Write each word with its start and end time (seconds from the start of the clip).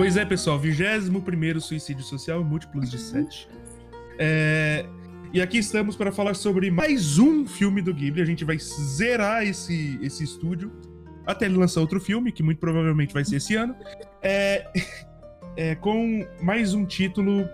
Pois 0.00 0.16
é, 0.16 0.24
pessoal, 0.24 0.58
21 0.58 1.60
suicídio 1.60 2.02
social, 2.02 2.42
múltiplos 2.42 2.90
de 2.90 2.98
7. 2.98 3.46
É, 4.18 4.86
e 5.30 5.42
aqui 5.42 5.58
estamos 5.58 5.94
para 5.94 6.10
falar 6.10 6.32
sobre 6.32 6.70
mais 6.70 7.18
um 7.18 7.46
filme 7.46 7.82
do 7.82 7.92
Ghibli. 7.92 8.22
A 8.22 8.24
gente 8.24 8.42
vai 8.42 8.56
zerar 8.58 9.42
esse, 9.42 9.98
esse 10.00 10.24
estúdio 10.24 10.72
até 11.26 11.44
ele 11.44 11.58
lançar 11.58 11.82
outro 11.82 12.00
filme, 12.00 12.32
que 12.32 12.42
muito 12.42 12.58
provavelmente 12.58 13.12
vai 13.12 13.26
ser 13.26 13.36
esse 13.36 13.54
ano. 13.56 13.76
É, 14.22 14.66
é, 15.54 15.74
com 15.74 16.26
mais 16.40 16.72
um 16.72 16.86
título 16.86 17.46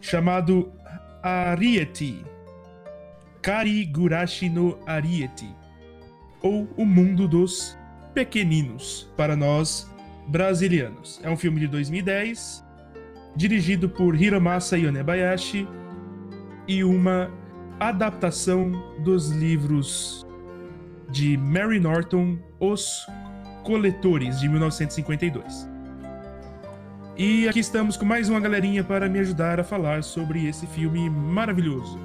chamado 0.00 0.72
Ariete. 1.20 2.24
Karigurashi 3.42 4.48
no 4.48 4.78
Ariete. 4.86 5.52
Ou 6.42 6.72
O 6.76 6.86
Mundo 6.86 7.26
dos 7.26 7.76
Pequeninos, 8.14 9.10
para 9.16 9.34
nós 9.34 9.89
brasilianos. 10.30 11.20
É 11.24 11.28
um 11.28 11.36
filme 11.36 11.58
de 11.60 11.66
2010, 11.66 12.64
dirigido 13.34 13.88
por 13.88 14.14
Hiromasa 14.14 14.78
Yonebayashi 14.78 15.66
e 16.68 16.84
uma 16.84 17.30
adaptação 17.80 18.70
dos 19.02 19.30
livros 19.30 20.24
de 21.10 21.36
Mary 21.36 21.80
Norton, 21.80 22.38
Os 22.60 23.06
Coletores, 23.64 24.38
de 24.38 24.48
1952. 24.48 25.68
E 27.16 27.48
aqui 27.48 27.58
estamos 27.58 27.96
com 27.96 28.04
mais 28.04 28.28
uma 28.28 28.38
galerinha 28.38 28.84
para 28.84 29.08
me 29.08 29.18
ajudar 29.18 29.58
a 29.58 29.64
falar 29.64 30.04
sobre 30.04 30.46
esse 30.46 30.66
filme 30.68 31.10
maravilhoso. 31.10 31.98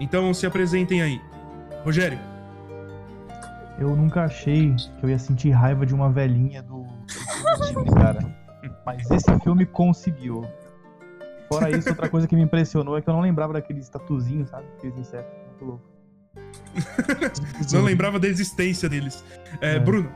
Então 0.00 0.34
se 0.34 0.46
apresentem 0.46 1.00
aí. 1.00 1.20
Rogério. 1.84 2.18
Eu 3.78 3.94
nunca 3.94 4.24
achei 4.24 4.74
que 4.74 5.04
eu 5.04 5.10
ia 5.10 5.18
sentir 5.18 5.50
raiva 5.50 5.86
de 5.86 5.94
uma 5.94 6.10
velhinha 6.10 6.62
do 6.62 6.85
Cara. 7.94 8.36
Mas 8.84 9.10
esse 9.10 9.38
filme 9.40 9.66
conseguiu. 9.66 10.46
Fora 11.48 11.70
isso, 11.70 11.88
outra 11.88 12.08
coisa 12.08 12.26
que 12.26 12.34
me 12.34 12.42
impressionou 12.42 12.96
é 12.98 13.00
que 13.00 13.08
eu 13.08 13.14
não 13.14 13.20
lembrava 13.20 13.52
daqueles 13.52 13.88
tatuzinhos, 13.88 14.50
sabe? 14.50 14.66
Aqueles 14.76 14.98
insetos. 14.98 15.32
Muito 15.48 15.64
louco. 15.64 15.96
não 17.72 17.82
lembrava 17.82 18.18
da 18.18 18.26
existência 18.26 18.88
deles. 18.88 19.24
É, 19.60 19.76
é. 19.76 19.78
Bruno. 19.78 20.10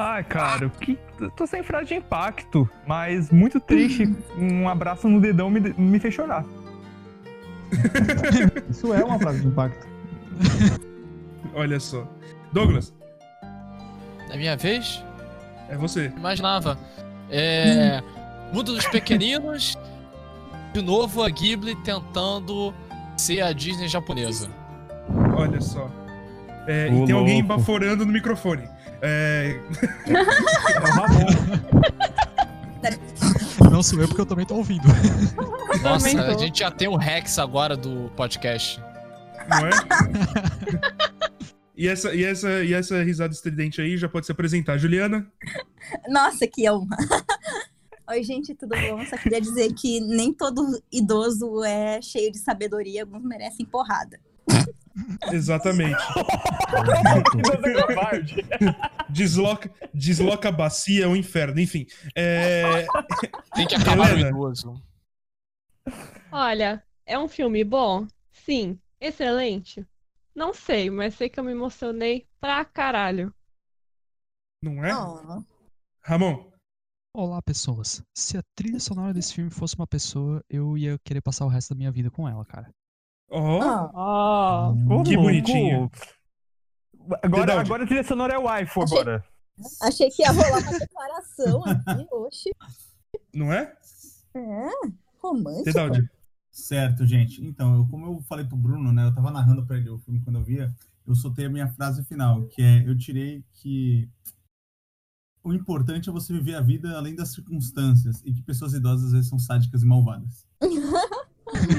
Ai, 0.00 0.22
cara, 0.22 0.68
que... 0.68 0.96
tô 1.36 1.44
sem 1.44 1.62
frase 1.62 1.86
de 1.86 1.94
impacto, 1.94 2.70
mas 2.86 3.32
muito 3.32 3.58
triste. 3.58 4.14
Um 4.36 4.68
abraço 4.68 5.08
no 5.08 5.20
dedão 5.20 5.50
me, 5.50 5.60
me 5.60 5.98
fez 5.98 6.14
chorar. 6.14 6.44
Isso 8.70 8.94
é 8.94 9.02
uma 9.02 9.18
frase 9.18 9.40
de 9.40 9.48
impacto. 9.48 9.88
Olha 11.52 11.80
só. 11.80 12.06
Douglas. 12.52 12.94
É 14.30 14.36
minha 14.36 14.56
vez? 14.56 15.02
É 15.68 15.76
você. 15.76 16.12
Imaginava. 16.16 16.78
É. 17.30 18.02
Mundo 18.52 18.74
dos 18.74 18.86
Pequeninos. 18.86 19.76
De 20.72 20.82
novo 20.82 21.22
a 21.22 21.30
Ghibli 21.30 21.74
tentando 21.76 22.74
ser 23.16 23.42
a 23.42 23.52
Disney 23.52 23.88
japonesa. 23.88 24.48
Olha 25.36 25.60
só. 25.60 25.88
É, 26.66 26.86
e 26.86 26.90
tem 26.90 26.98
louco. 26.98 27.14
alguém 27.14 27.42
baforando 27.42 28.04
no 28.04 28.12
microfone. 28.12 28.68
É. 29.00 29.58
Não 33.70 33.82
sou 33.82 34.00
eu 34.00 34.08
porque 34.08 34.20
eu 34.20 34.26
também 34.26 34.44
tô 34.44 34.56
ouvindo. 34.56 34.86
Nossa, 35.82 36.22
a 36.22 36.36
gente 36.36 36.58
já 36.60 36.70
tem 36.70 36.88
o 36.88 36.96
Rex 36.96 37.38
agora 37.38 37.76
do 37.76 38.10
podcast. 38.16 38.82
Não 39.48 39.66
é? 39.66 39.70
E 41.78 41.86
essa, 41.86 42.12
e, 42.12 42.24
essa, 42.24 42.64
e 42.64 42.74
essa 42.74 43.04
risada 43.04 43.32
estridente 43.32 43.80
aí 43.80 43.96
já 43.96 44.08
pode 44.08 44.26
se 44.26 44.32
apresentar. 44.32 44.76
Juliana? 44.78 45.30
Nossa, 46.10 46.44
que 46.44 46.68
honra. 46.68 46.96
Oi, 48.10 48.24
gente, 48.24 48.52
tudo 48.52 48.74
bom? 48.74 49.06
Só 49.06 49.16
queria 49.16 49.40
dizer 49.40 49.72
que 49.74 50.00
nem 50.00 50.32
todo 50.32 50.82
idoso 50.90 51.62
é 51.62 52.02
cheio 52.02 52.32
de 52.32 52.38
sabedoria, 52.38 53.02
alguns 53.02 53.22
merecem 53.22 53.64
porrada. 53.64 54.18
Exatamente. 55.30 55.96
desloca, 59.08 59.70
desloca 59.94 60.48
a 60.48 60.52
bacia, 60.52 61.04
é 61.04 61.06
um 61.06 61.14
inferno. 61.14 61.60
Enfim. 61.60 61.86
É... 62.12 62.86
Tem 63.54 63.68
que 63.68 63.76
acabar 63.76 64.16
o 64.16 64.18
idoso. 64.18 64.82
Olha, 66.32 66.82
é 67.06 67.16
um 67.16 67.28
filme 67.28 67.62
bom? 67.62 68.04
Sim. 68.32 68.76
Excelente? 69.00 69.86
Não 70.38 70.54
sei, 70.54 70.88
mas 70.88 71.16
sei 71.16 71.28
que 71.28 71.40
eu 71.40 71.42
me 71.42 71.50
emocionei 71.50 72.24
pra 72.40 72.64
caralho. 72.64 73.34
Não 74.62 74.84
é? 74.84 74.96
Oh. 74.96 75.42
Ramon. 76.00 76.48
Olá, 77.12 77.42
pessoas. 77.42 78.00
Se 78.16 78.38
a 78.38 78.42
trilha 78.54 78.78
sonora 78.78 79.12
desse 79.12 79.34
filme 79.34 79.50
fosse 79.50 79.74
uma 79.74 79.86
pessoa, 79.86 80.40
eu 80.48 80.78
ia 80.78 80.96
querer 81.04 81.20
passar 81.22 81.44
o 81.44 81.48
resto 81.48 81.70
da 81.70 81.78
minha 81.78 81.90
vida 81.90 82.08
com 82.08 82.28
ela, 82.28 82.44
cara. 82.44 82.72
Oh, 83.28 83.58
oh, 83.92 85.02
que 85.02 85.16
bonitinho. 85.16 85.90
Agora, 87.20 87.60
agora 87.60 87.82
a 87.82 87.86
trilha 87.86 88.04
sonora 88.04 88.34
é 88.34 88.38
o 88.38 88.42
iPhone 88.58 88.84
achei, 88.84 89.00
agora. 89.00 89.24
Achei 89.82 90.08
que 90.08 90.22
ia 90.22 90.30
rolar 90.30 90.60
uma 90.60 90.78
declaração 90.78 91.64
aqui, 91.64 92.06
oxe. 92.12 92.50
Não 93.34 93.52
é? 93.52 93.76
É, 94.36 94.70
romântico. 95.20 95.64
Dedaldi. 95.64 96.08
Certo, 96.58 97.06
gente. 97.06 97.42
Então, 97.42 97.76
eu, 97.76 97.86
como 97.86 98.04
eu 98.04 98.20
falei 98.22 98.44
pro 98.44 98.56
Bruno, 98.56 98.92
né? 98.92 99.06
Eu 99.06 99.14
tava 99.14 99.30
narrando 99.30 99.64
para 99.64 99.78
ele 99.78 99.88
o 99.88 99.98
filme 99.98 100.20
quando 100.20 100.36
eu 100.36 100.44
via, 100.44 100.74
eu 101.06 101.14
soltei 101.14 101.46
a 101.46 101.50
minha 101.50 101.68
frase 101.68 102.04
final, 102.04 102.46
que 102.48 102.60
é 102.60 102.86
eu 102.86 102.98
tirei 102.98 103.44
que 103.52 104.08
o 105.42 105.54
importante 105.54 106.08
é 106.10 106.12
você 106.12 106.32
viver 106.32 106.56
a 106.56 106.60
vida 106.60 106.98
além 106.98 107.14
das 107.14 107.32
circunstâncias 107.32 108.20
e 108.24 108.32
que 108.32 108.42
pessoas 108.42 108.74
idosas 108.74 109.06
às 109.06 109.12
vezes 109.12 109.28
são 109.28 109.38
sádicas 109.38 109.82
e 109.82 109.86
malvadas. 109.86 110.44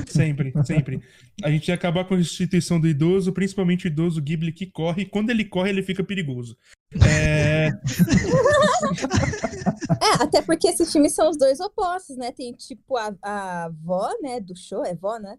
sempre, 0.08 0.54
sempre. 0.66 1.02
A 1.44 1.50
gente 1.50 1.68
ia 1.68 1.76
acabar 1.76 2.06
com 2.06 2.16
a 2.16 2.20
instituição 2.20 2.80
do 2.80 2.88
idoso, 2.88 3.32
principalmente 3.32 3.86
o 3.86 3.88
idoso 3.88 4.22
Ghibli 4.22 4.52
que 4.52 4.66
corre, 4.66 5.04
e 5.04 5.06
quando 5.06 5.30
ele 5.30 5.46
corre, 5.46 5.70
ele 5.70 5.84
fica 5.84 6.04
perigoso. 6.04 6.58
É... 7.06 7.70
é, 10.02 10.24
até 10.24 10.42
porque 10.42 10.68
esses 10.68 10.92
filmes 10.92 11.14
são 11.14 11.30
os 11.30 11.38
dois 11.38 11.60
opostos, 11.60 12.18
né? 12.18 12.32
Tem 12.32 12.52
tipo 12.54 12.98
a, 12.98 13.16
a 13.22 13.66
avó, 13.66 14.10
né, 14.22 14.40
do 14.40 14.56
show, 14.56 14.84
é 14.86 14.96
vó, 14.96 15.18
né? 15.18 15.38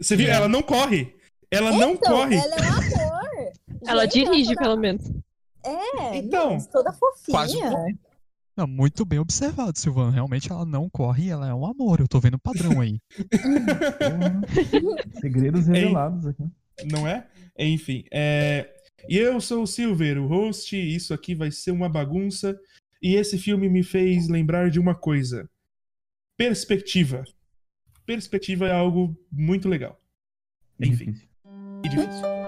Você 0.00 0.16
viu? 0.16 0.28
Ela 0.28 0.48
não 0.48 0.62
corre. 0.62 1.14
Ela 1.50 1.72
então, 1.72 1.80
não 1.80 1.96
corre. 1.96 2.36
Ela 2.36 2.56
é 2.56 2.62
um 2.62 2.74
ator. 2.74 3.52
ela 3.86 4.06
dirige, 4.06 4.52
ela 4.52 4.62
pelo 4.62 4.76
menos. 4.76 5.10
É, 5.64 6.16
então, 6.16 6.58
toda 6.70 6.92
fofinha. 6.92 7.70
Quase 7.70 7.96
não, 8.56 8.66
muito 8.66 9.04
bem 9.04 9.18
observado, 9.18 9.78
Silvano. 9.78 10.10
Realmente 10.10 10.50
ela 10.50 10.64
não 10.64 10.88
corre, 10.88 11.28
ela 11.28 11.46
é 11.46 11.52
um 11.52 11.66
amor. 11.66 12.00
Eu 12.00 12.08
tô 12.08 12.18
vendo 12.18 12.34
o 12.34 12.38
padrão 12.38 12.80
aí. 12.80 12.98
Segredos 15.20 15.66
revelados 15.66 16.26
aqui. 16.26 16.44
Não 16.90 17.06
é? 17.06 17.26
Enfim, 17.58 18.04
é... 18.10 18.72
E 19.08 19.18
eu 19.18 19.40
sou 19.40 19.62
o 19.62 19.66
Silver, 19.66 20.18
o 20.18 20.26
host. 20.26 20.76
Isso 20.76 21.12
aqui 21.12 21.34
vai 21.34 21.50
ser 21.50 21.70
uma 21.70 21.88
bagunça. 21.88 22.58
E 23.02 23.14
esse 23.14 23.38
filme 23.38 23.68
me 23.68 23.82
fez 23.82 24.28
lembrar 24.28 24.70
de 24.70 24.80
uma 24.80 24.94
coisa: 24.94 25.48
perspectiva. 26.36 27.24
Perspectiva 28.06 28.66
é 28.66 28.72
algo 28.72 29.16
muito 29.30 29.68
legal. 29.68 30.00
Enfim. 30.80 31.12
Difícil. 31.12 31.28
E 31.84 31.88
difícil. 31.88 32.45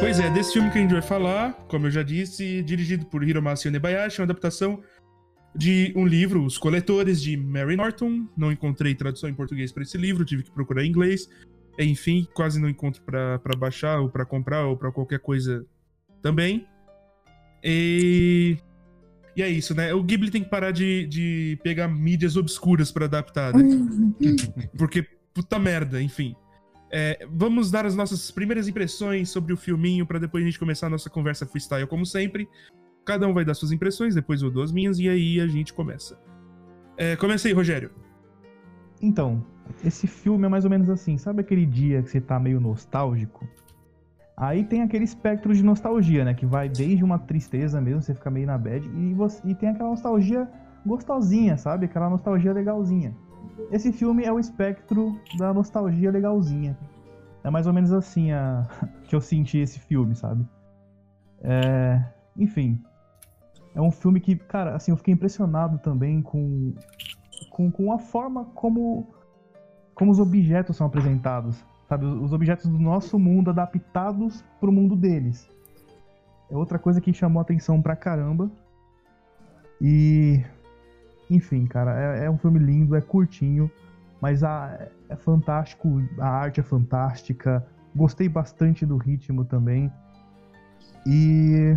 Pois 0.00 0.20
é, 0.20 0.30
desse 0.30 0.52
filme 0.52 0.70
que 0.70 0.78
a 0.78 0.80
gente 0.80 0.92
vai 0.92 1.02
falar, 1.02 1.52
como 1.68 1.86
eu 1.86 1.90
já 1.90 2.04
disse, 2.04 2.62
dirigido 2.62 3.04
por 3.06 3.24
Hiromasa 3.24 3.66
Yonebayashi, 3.66 4.20
é 4.20 4.22
uma 4.22 4.26
adaptação 4.26 4.80
de 5.54 5.92
um 5.96 6.06
livro, 6.06 6.44
Os 6.44 6.56
Coletores, 6.56 7.20
de 7.20 7.36
Mary 7.36 7.76
Norton. 7.76 8.28
Não 8.36 8.52
encontrei 8.52 8.94
tradução 8.94 9.28
em 9.28 9.34
português 9.34 9.72
para 9.72 9.82
esse 9.82 9.98
livro, 9.98 10.24
tive 10.24 10.44
que 10.44 10.52
procurar 10.52 10.84
em 10.84 10.88
inglês. 10.88 11.28
Enfim, 11.78 12.26
quase 12.32 12.60
não 12.60 12.68
encontro 12.68 13.02
para 13.02 13.56
baixar, 13.58 13.98
ou 14.00 14.08
para 14.08 14.24
comprar, 14.24 14.66
ou 14.66 14.76
para 14.76 14.92
qualquer 14.92 15.18
coisa 15.18 15.66
também. 16.22 16.66
E... 17.62 18.56
e 19.36 19.42
é 19.42 19.48
isso, 19.48 19.74
né? 19.74 19.92
O 19.92 20.02
Ghibli 20.02 20.30
tem 20.30 20.44
que 20.44 20.50
parar 20.50 20.70
de, 20.70 21.06
de 21.08 21.58
pegar 21.62 21.88
mídias 21.88 22.36
obscuras 22.36 22.92
para 22.92 23.06
adaptar, 23.06 23.52
né? 23.52 23.64
Porque, 24.78 25.04
puta 25.34 25.58
merda, 25.58 26.00
enfim. 26.00 26.36
É, 26.90 27.26
vamos 27.30 27.70
dar 27.70 27.84
as 27.84 27.94
nossas 27.94 28.30
primeiras 28.30 28.66
impressões 28.66 29.30
sobre 29.30 29.52
o 29.52 29.56
filminho 29.56 30.06
para 30.06 30.18
depois 30.18 30.42
a 30.42 30.46
gente 30.46 30.58
começar 30.58 30.86
a 30.86 30.90
nossa 30.90 31.10
conversa 31.10 31.46
freestyle, 31.46 31.86
como 31.86 32.06
sempre. 32.06 32.48
Cada 33.04 33.26
um 33.26 33.34
vai 33.34 33.44
dar 33.44 33.54
suas 33.54 33.72
impressões, 33.72 34.14
depois 34.14 34.42
eu 34.42 34.50
dou 34.50 34.62
as 34.62 34.72
minhas 34.72 34.98
e 34.98 35.08
aí 35.08 35.40
a 35.40 35.46
gente 35.46 35.72
começa. 35.72 36.18
É, 36.96 37.16
comecei, 37.16 37.52
Rogério. 37.52 37.90
Então, 39.00 39.44
esse 39.84 40.06
filme 40.06 40.46
é 40.46 40.48
mais 40.48 40.64
ou 40.64 40.70
menos 40.70 40.90
assim. 40.90 41.16
Sabe 41.16 41.40
aquele 41.40 41.64
dia 41.64 42.02
que 42.02 42.10
você 42.10 42.20
tá 42.20 42.38
meio 42.38 42.60
nostálgico? 42.60 43.46
Aí 44.36 44.64
tem 44.64 44.82
aquele 44.82 45.04
espectro 45.04 45.54
de 45.54 45.62
nostalgia, 45.62 46.24
né? 46.24 46.32
Que 46.32 46.46
vai 46.46 46.68
desde 46.68 47.02
uma 47.02 47.18
tristeza 47.18 47.80
mesmo, 47.80 48.02
você 48.02 48.14
fica 48.14 48.30
meio 48.30 48.46
na 48.46 48.56
bad, 48.56 48.88
e, 48.88 49.12
você, 49.14 49.40
e 49.44 49.54
tem 49.54 49.68
aquela 49.68 49.90
nostalgia 49.90 50.48
gostosinha, 50.86 51.56
sabe? 51.56 51.86
Aquela 51.86 52.08
nostalgia 52.08 52.52
legalzinha. 52.52 53.14
Esse 53.70 53.92
filme 53.92 54.24
é 54.24 54.32
o 54.32 54.38
espectro 54.38 55.18
da 55.38 55.52
nostalgia 55.52 56.10
legalzinha. 56.10 56.76
É 57.44 57.50
mais 57.50 57.66
ou 57.66 57.72
menos 57.72 57.92
assim 57.92 58.32
a... 58.32 58.66
que 59.04 59.14
eu 59.14 59.20
senti 59.20 59.58
esse 59.58 59.78
filme, 59.78 60.14
sabe? 60.14 60.46
É... 61.40 62.02
Enfim. 62.36 62.82
É 63.74 63.80
um 63.80 63.90
filme 63.90 64.20
que, 64.20 64.36
cara, 64.36 64.74
assim, 64.74 64.90
eu 64.90 64.96
fiquei 64.96 65.14
impressionado 65.14 65.78
também 65.78 66.20
com, 66.22 66.74
com, 67.50 67.70
com 67.70 67.92
a 67.92 67.98
forma 67.98 68.46
como, 68.46 69.06
como 69.94 70.10
os 70.10 70.18
objetos 70.18 70.76
são 70.76 70.86
apresentados. 70.86 71.64
Sabe? 71.88 72.04
Os 72.04 72.32
objetos 72.32 72.68
do 72.68 72.78
nosso 72.78 73.18
mundo 73.18 73.50
adaptados 73.50 74.44
pro 74.60 74.72
mundo 74.72 74.94
deles. 74.94 75.48
É 76.50 76.56
outra 76.56 76.78
coisa 76.78 77.00
que 77.00 77.12
chamou 77.12 77.40
atenção 77.40 77.80
pra 77.80 77.96
caramba. 77.96 78.50
E. 79.80 80.42
Enfim, 81.30 81.66
cara, 81.66 82.16
é, 82.16 82.24
é 82.24 82.30
um 82.30 82.38
filme 82.38 82.58
lindo, 82.58 82.96
é 82.96 83.00
curtinho, 83.00 83.70
mas 84.20 84.42
a, 84.42 84.88
é 85.08 85.16
fantástico, 85.16 86.02
a 86.18 86.28
arte 86.28 86.60
é 86.60 86.62
fantástica. 86.62 87.64
Gostei 87.94 88.28
bastante 88.28 88.86
do 88.86 88.96
ritmo 88.96 89.44
também. 89.44 89.92
E. 91.06 91.76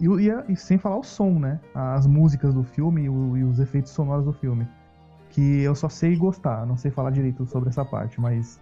E, 0.00 0.06
e, 0.06 0.52
e 0.52 0.56
sem 0.56 0.78
falar 0.78 0.96
o 0.96 1.02
som, 1.02 1.38
né? 1.38 1.60
As 1.74 2.06
músicas 2.06 2.54
do 2.54 2.64
filme 2.64 3.02
e, 3.02 3.08
o, 3.08 3.36
e 3.36 3.44
os 3.44 3.58
efeitos 3.58 3.92
sonoros 3.92 4.24
do 4.24 4.32
filme. 4.32 4.66
Que 5.28 5.60
eu 5.60 5.74
só 5.74 5.88
sei 5.88 6.16
gostar, 6.16 6.66
não 6.66 6.76
sei 6.76 6.90
falar 6.90 7.10
direito 7.10 7.46
sobre 7.46 7.68
essa 7.68 7.84
parte, 7.84 8.20
mas 8.20 8.60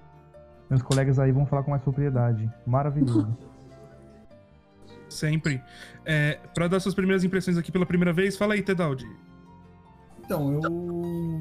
meus 0.69 0.83
colegas 0.83 1.19
aí 1.19 1.31
vão 1.33 1.47
falar 1.47 1.63
com 1.63 1.71
mais 1.71 1.83
propriedade. 1.83 2.51
Maravilhoso. 2.67 3.37
Sempre. 5.09 5.63
É, 6.05 6.39
para 6.53 6.69
dar 6.69 6.81
suas 6.81 6.95
primeiras 6.95 7.25
impressões 7.25 7.57
aqui 7.57 7.73
pela 7.73 7.87
primeira 7.87 8.13
vez, 8.13 8.37
fala 8.37 8.55
aí, 8.55 8.63
Tedaldi. 8.63 9.07
Então, 10.29 10.61
eu 10.63 10.71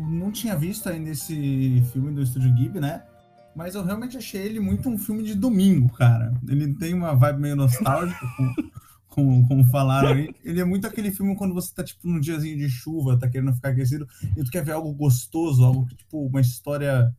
não 0.10 0.32
tinha 0.32 0.56
visto 0.56 0.88
ainda 0.88 1.10
esse 1.10 1.84
filme 1.92 2.10
do 2.10 2.22
Estúdio 2.22 2.54
Ghibli, 2.54 2.80
né? 2.80 3.04
Mas 3.54 3.76
eu 3.76 3.84
realmente 3.84 4.16
achei 4.16 4.42
ele 4.42 4.62
muito 4.62 4.88
um 4.88 4.98
filme 4.98 5.24
de 5.24 5.36
domingo, 5.36 5.92
cara. 5.92 6.34
Ele 6.48 6.74
tem 6.74 6.94
uma 6.94 7.14
vibe 7.14 7.42
meio 7.42 7.56
nostálgica, 7.58 8.26
como, 8.38 8.56
como, 9.10 9.48
como 9.50 9.64
falaram 9.66 10.08
aí. 10.08 10.34
Ele 10.42 10.62
é 10.62 10.64
muito 10.64 10.88
aquele 10.88 11.12
filme 11.12 11.36
quando 11.36 11.54
você 11.54 11.74
tá, 11.76 11.84
tipo, 11.84 12.08
num 12.08 12.18
diazinho 12.18 12.58
de 12.58 12.70
chuva, 12.70 13.20
tá 13.20 13.28
querendo 13.28 13.54
ficar 13.54 13.72
aquecido, 13.72 14.08
e 14.38 14.42
tu 14.42 14.50
quer 14.50 14.64
ver 14.64 14.72
algo 14.72 14.94
gostoso, 14.94 15.66
algo, 15.66 15.86
tipo, 15.88 16.26
uma 16.26 16.40
história 16.40 17.14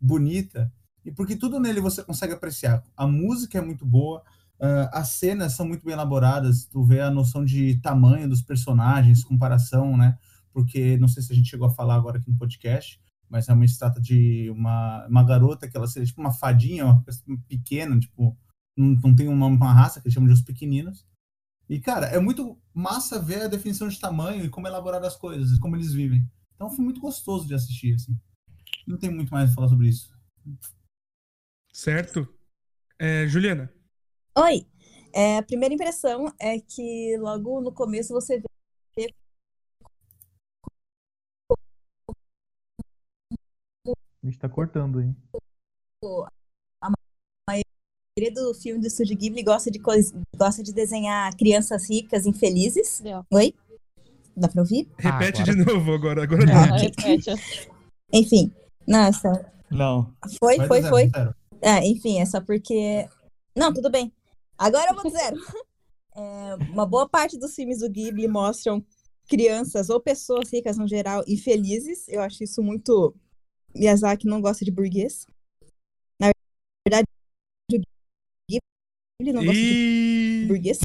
bonita. 0.00 0.72
E 1.04 1.12
porque 1.12 1.36
tudo 1.36 1.60
nele 1.60 1.80
você 1.80 2.02
consegue 2.02 2.32
apreciar. 2.32 2.82
A 2.96 3.06
música 3.06 3.58
é 3.58 3.62
muito 3.62 3.86
boa, 3.86 4.24
Uh, 4.62 4.86
as 4.92 5.08
cenas 5.08 5.54
são 5.54 5.66
muito 5.66 5.84
bem 5.84 5.92
elaboradas, 5.92 6.66
tu 6.66 6.84
vê 6.84 7.00
a 7.00 7.10
noção 7.10 7.44
de 7.44 7.80
tamanho 7.80 8.28
dos 8.28 8.42
personagens, 8.42 9.24
comparação, 9.24 9.96
né? 9.96 10.16
Porque 10.52 10.96
não 10.98 11.08
sei 11.08 11.22
se 11.22 11.32
a 11.32 11.36
gente 11.36 11.48
chegou 11.48 11.66
a 11.66 11.74
falar 11.74 11.94
agora 11.94 12.18
aqui 12.18 12.30
no 12.30 12.36
podcast, 12.36 13.00
mas 13.28 13.46
realmente 13.46 13.72
se 13.72 13.78
trata 13.78 14.00
de 14.00 14.50
uma, 14.50 15.06
uma 15.06 15.24
garota 15.24 15.68
que 15.68 15.76
ela 15.76 15.86
seria 15.86 16.06
tipo 16.06 16.20
uma 16.20 16.32
fadinha, 16.32 16.84
uma 16.84 17.02
coisa 17.02 17.20
pequena, 17.48 17.98
tipo, 17.98 18.36
não, 18.76 18.88
não 19.02 19.16
tem 19.16 19.28
uma, 19.28 19.46
uma 19.46 19.72
raça 19.72 20.00
que 20.00 20.06
eles 20.06 20.14
chamam 20.14 20.28
de 20.28 20.34
os 20.34 20.42
pequeninos. 20.42 21.06
E, 21.68 21.80
cara, 21.80 22.06
é 22.06 22.18
muito 22.18 22.60
massa 22.74 23.18
ver 23.18 23.42
a 23.42 23.48
definição 23.48 23.88
de 23.88 23.98
tamanho 23.98 24.44
e 24.44 24.50
como 24.50 24.66
elaborar 24.66 25.02
as 25.04 25.16
coisas, 25.16 25.58
como 25.58 25.76
eles 25.76 25.92
vivem. 25.92 26.28
Então 26.54 26.70
foi 26.70 26.84
muito 26.84 27.00
gostoso 27.00 27.46
de 27.46 27.54
assistir, 27.54 27.94
assim. 27.94 28.14
Não 28.86 28.98
tem 28.98 29.10
muito 29.10 29.30
mais 29.30 29.50
a 29.50 29.54
falar 29.54 29.68
sobre 29.68 29.88
isso. 29.88 30.14
Certo. 31.72 32.28
É, 32.98 33.26
Juliana. 33.26 33.72
Oi! 34.38 34.66
É, 35.14 35.38
a 35.38 35.42
primeira 35.42 35.74
impressão 35.74 36.32
é 36.40 36.58
que 36.58 37.16
logo 37.18 37.60
no 37.60 37.72
começo 37.72 38.12
você 38.12 38.38
vê. 38.38 38.46
A 44.22 44.26
gente 44.26 44.38
tá 44.38 44.48
cortando, 44.48 45.00
hein? 45.00 45.16
A 46.80 46.88
maioria 47.48 48.32
do 48.34 48.54
filme 48.54 48.80
do 48.80 48.86
Estúdio 48.86 49.16
Ghibli 49.16 49.42
gosta 49.42 49.70
de, 49.70 49.80
coisa, 49.80 50.14
gosta 50.36 50.62
de 50.62 50.72
desenhar 50.72 51.34
crianças 51.36 51.88
ricas 51.90 52.24
infelizes. 52.24 53.00
Deu. 53.00 53.24
Oi? 53.32 53.54
Dá 54.36 54.48
pra 54.48 54.62
ouvir? 54.62 54.88
Repete 54.98 55.42
agora. 55.42 55.56
de 55.56 55.64
novo 55.64 55.92
agora. 55.92 56.22
Agora 56.22 56.42
Ah, 56.44 56.66
não. 56.68 56.78
Repete. 56.78 57.30
Enfim, 58.12 58.52
nossa. 58.86 59.50
Não. 59.70 60.12
Foi, 60.38 60.56
Vai 60.56 60.68
foi, 60.68 60.80
zero, 60.82 60.94
foi. 60.94 61.08
zero. 61.08 61.34
Ah, 61.62 61.84
enfim, 61.84 62.20
é 62.20 62.26
só 62.26 62.40
porque. 62.40 63.08
Não, 63.56 63.72
tudo 63.72 63.90
bem. 63.90 64.12
Agora 64.56 64.90
eu 64.90 64.94
vou 64.94 65.04
do 65.04 65.10
zero. 65.10 65.36
É, 66.14 66.56
uma 66.70 66.84
boa 66.84 67.08
parte 67.08 67.38
dos 67.38 67.54
filmes 67.54 67.78
do 67.78 67.88
Ghibli 67.88 68.28
mostram 68.28 68.84
crianças 69.26 69.88
ou 69.88 69.98
pessoas 69.98 70.52
ricas 70.52 70.76
no 70.76 70.86
geral 70.86 71.24
infelizes. 71.26 72.06
Eu 72.06 72.20
acho 72.20 72.44
isso 72.44 72.62
muito. 72.62 73.14
Miyazaki 73.74 74.26
não 74.26 74.40
gosta 74.40 74.64
de 74.64 74.70
burguês. 74.70 75.26
Na 76.20 76.30
verdade, 76.86 77.06
o 77.72 77.78
Ghibli 78.50 79.32
não 79.32 79.44
gosta 79.44 79.60
de 79.60 80.42
E. 80.44 80.46
burguês. 80.48 80.78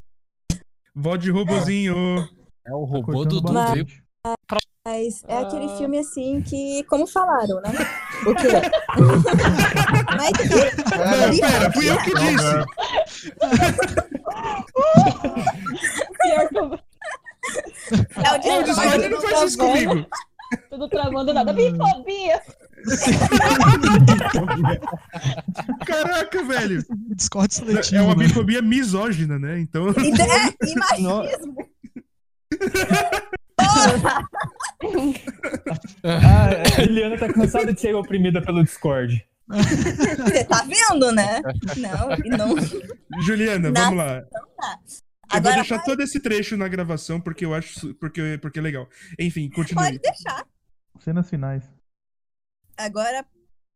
Vó 0.95 1.15
de 1.15 1.29
robozinho. 1.31 1.95
É 2.65 2.73
o 2.73 2.85
Tá 2.85 2.91
robô 2.93 3.25
do 3.25 3.41
bastante. 3.41 4.03
Mas 4.85 5.23
é 5.27 5.37
aquele 5.37 5.65
Ah. 5.65 5.77
filme 5.77 5.99
assim 5.99 6.41
que, 6.41 6.83
como 6.85 7.05
falaram, 7.07 7.61
né? 7.61 7.71
O 8.25 8.33
quê? 8.35 8.47
Mas 10.17 10.31
que 10.37 10.47
Não, 10.97 11.39
pera, 11.39 11.71
fui 11.73 11.89
eu 11.89 11.97
que 12.03 12.13
disse. 12.13 12.65
Pior 16.21 16.49
que 16.49 16.57
eu... 16.57 16.63
é 18.23 18.31
o 18.31 18.47
Não, 18.47 18.59
o 18.59 18.63
Discord 18.63 19.09
não 19.09 19.21
faz 19.21 19.41
isso 19.43 19.57
comigo. 19.57 20.05
Tudo 20.69 20.89
travando 20.89 21.33
nada. 21.33 21.53
Bifobia! 21.53 22.41
Caraca, 25.85 26.43
velho. 26.43 26.83
Discord 27.15 27.53
seletivo, 27.53 27.95
É 27.95 28.01
uma 28.01 28.15
né? 28.15 28.25
bifobia 28.27 28.61
misógina, 28.61 29.39
né? 29.39 29.59
Então. 29.59 29.89
Então, 29.89 30.25
é, 30.25 30.53
e 30.67 30.75
machismo. 30.75 31.23
Ah, 36.03 36.49
a 36.77 36.81
Juliana 36.83 37.17
tá 37.17 37.31
cansada 37.33 37.73
de 37.73 37.79
ser 37.79 37.95
oprimida 37.95 38.41
pelo 38.41 38.63
Discord. 38.63 39.25
Você 39.49 40.43
tá 40.43 40.65
vendo, 40.67 41.11
né? 41.11 41.41
Não, 41.77 42.09
não. 42.37 42.55
Juliana, 43.21 43.71
Na- 43.71 43.81
vamos 43.85 43.97
lá. 43.97 44.23
Eu 45.33 45.41
vou 45.41 45.53
deixar 45.53 45.83
todo 45.83 46.01
esse 46.01 46.19
trecho 46.19 46.55
na 46.55 46.67
gravação 46.67 47.19
porque 47.19 47.45
eu 47.45 47.53
acho 47.53 47.93
porque, 47.95 48.37
porque 48.41 48.59
é 48.59 48.61
legal. 48.61 48.89
Enfim, 49.19 49.49
continue. 49.49 49.83
pode 49.83 49.99
deixar. 49.99 50.45
Cenas 50.99 51.29
finais. 51.29 51.63
Agora 52.77 53.25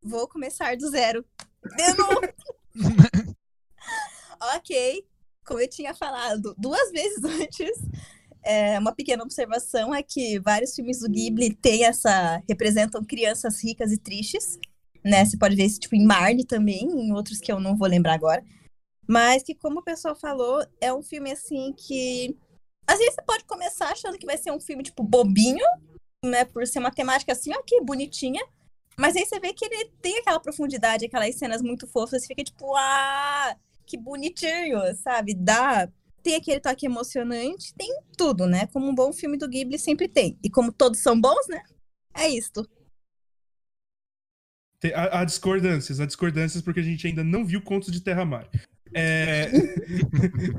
vou 0.02 0.26
começar 0.28 0.76
do 0.76 0.88
zero. 0.90 1.24
De 1.76 1.94
novo. 1.94 2.20
ok. 4.56 5.04
Como 5.44 5.60
eu 5.60 5.68
tinha 5.68 5.94
falado 5.94 6.54
duas 6.56 6.90
vezes 6.90 7.22
antes, 7.24 7.78
é, 8.44 8.78
uma 8.78 8.94
pequena 8.94 9.22
observação 9.22 9.94
é 9.94 10.02
que 10.02 10.38
vários 10.40 10.74
filmes 10.74 11.00
do 11.00 11.10
Ghibli 11.10 11.54
têm 11.54 11.84
essa. 11.84 12.42
representam 12.48 13.04
crianças 13.04 13.62
ricas 13.62 13.92
e 13.92 13.98
tristes. 13.98 14.58
Né? 15.04 15.24
Você 15.24 15.36
pode 15.36 15.56
ver 15.56 15.64
isso 15.64 15.80
tipo, 15.80 15.96
em 15.96 16.04
Marnie 16.04 16.46
também, 16.46 16.84
em 16.84 17.12
outros 17.12 17.38
que 17.38 17.50
eu 17.50 17.60
não 17.60 17.76
vou 17.76 17.88
lembrar 17.88 18.14
agora. 18.14 18.42
Mas 19.12 19.42
que, 19.42 19.54
como 19.54 19.80
o 19.80 19.84
pessoal 19.84 20.14
falou, 20.14 20.66
é 20.80 20.90
um 20.90 21.02
filme 21.02 21.30
assim 21.30 21.74
que. 21.76 22.34
Às 22.86 22.98
vezes 22.98 23.14
você 23.14 23.20
pode 23.20 23.44
começar 23.44 23.88
achando 23.88 24.16
que 24.16 24.24
vai 24.24 24.38
ser 24.38 24.50
um 24.50 24.58
filme, 24.58 24.82
tipo, 24.82 25.02
bobinho, 25.02 25.66
né? 26.24 26.46
Por 26.46 26.66
ser 26.66 26.78
uma 26.78 26.90
temática 26.90 27.30
assim, 27.32 27.52
ok, 27.52 27.78
bonitinha. 27.82 28.42
Mas 28.96 29.14
aí 29.14 29.26
você 29.26 29.38
vê 29.38 29.52
que 29.52 29.66
ele 29.66 29.92
tem 30.00 30.16
aquela 30.16 30.40
profundidade, 30.40 31.04
aquelas 31.04 31.34
cenas 31.34 31.60
muito 31.60 31.86
fofas, 31.86 32.22
você 32.22 32.28
fica 32.28 32.42
tipo, 32.42 32.74
ah, 32.74 33.54
que 33.84 33.98
bonitinho, 33.98 34.80
sabe? 34.96 35.34
Dá. 35.34 35.86
Tem 36.22 36.36
aquele 36.36 36.60
toque 36.60 36.86
emocionante, 36.86 37.74
tem 37.74 37.94
tudo, 38.16 38.46
né? 38.46 38.66
Como 38.68 38.88
um 38.88 38.94
bom 38.94 39.12
filme 39.12 39.36
do 39.36 39.46
Ghibli 39.46 39.78
sempre 39.78 40.08
tem. 40.08 40.38
E 40.42 40.48
como 40.48 40.72
todos 40.72 41.02
são 41.02 41.20
bons, 41.20 41.46
né? 41.48 41.62
É 42.14 42.30
isto. 42.30 42.66
Há 44.94 45.22
discordâncias, 45.22 46.00
há 46.00 46.06
discordâncias 46.06 46.62
porque 46.62 46.80
a 46.80 46.82
gente 46.82 47.06
ainda 47.06 47.22
não 47.22 47.44
viu 47.44 47.60
Contos 47.60 47.92
de 47.92 48.00
Terra-Mar. 48.00 48.48
É... 48.94 49.50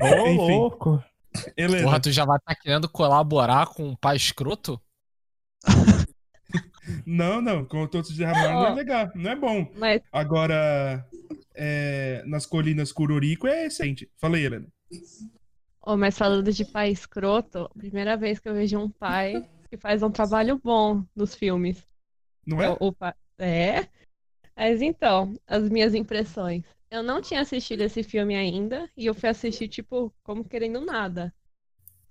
Ô, 0.00 0.30
louco. 0.32 1.04
Helena, 1.56 1.84
Porra, 1.84 2.00
tu 2.00 2.12
já 2.12 2.24
vai 2.24 2.36
estar 2.38 2.54
querendo 2.54 2.88
colaborar 2.88 3.66
com 3.66 3.90
o 3.90 3.96
pai 3.96 4.16
escroto? 4.16 4.80
não, 7.06 7.40
não, 7.40 7.64
Contos 7.64 8.10
de 8.10 8.18
Terra-Mar 8.18 8.54
não 8.54 8.66
é 8.66 8.74
legal, 8.74 9.10
não 9.14 9.30
é 9.30 9.36
bom. 9.36 9.70
Mas 9.74 10.00
Agora, 10.12 11.04
é, 11.54 12.22
nas 12.26 12.46
colinas 12.46 12.92
Cururico 12.92 13.46
é 13.46 13.66
excelente. 13.66 14.08
Fala 14.16 14.36
aí, 14.36 14.44
Helena. 14.44 14.66
Ô, 15.82 15.96
mas 15.96 16.16
falando 16.16 16.52
de 16.52 16.64
pai 16.64 16.90
escroto, 16.90 17.68
primeira 17.76 18.16
vez 18.16 18.38
que 18.38 18.48
eu 18.48 18.54
vejo 18.54 18.78
um 18.78 18.88
pai 18.88 19.46
que 19.68 19.76
faz 19.76 20.02
um 20.02 20.10
trabalho 20.10 20.58
bom 20.62 21.04
nos 21.14 21.34
filmes. 21.34 21.84
Não 22.46 22.62
é? 22.62 22.70
O, 22.70 22.88
o 22.88 22.92
pa- 22.92 23.16
é? 23.38 23.88
Mas 24.56 24.80
então, 24.80 25.34
as 25.46 25.68
minhas 25.68 25.94
impressões. 25.94 26.64
Eu 26.94 27.02
não 27.02 27.20
tinha 27.20 27.40
assistido 27.40 27.80
esse 27.80 28.04
filme 28.04 28.36
ainda 28.36 28.88
e 28.96 29.06
eu 29.06 29.14
fui 29.14 29.28
assistir, 29.28 29.66
tipo, 29.66 30.14
como 30.22 30.44
querendo 30.44 30.80
nada. 30.80 31.34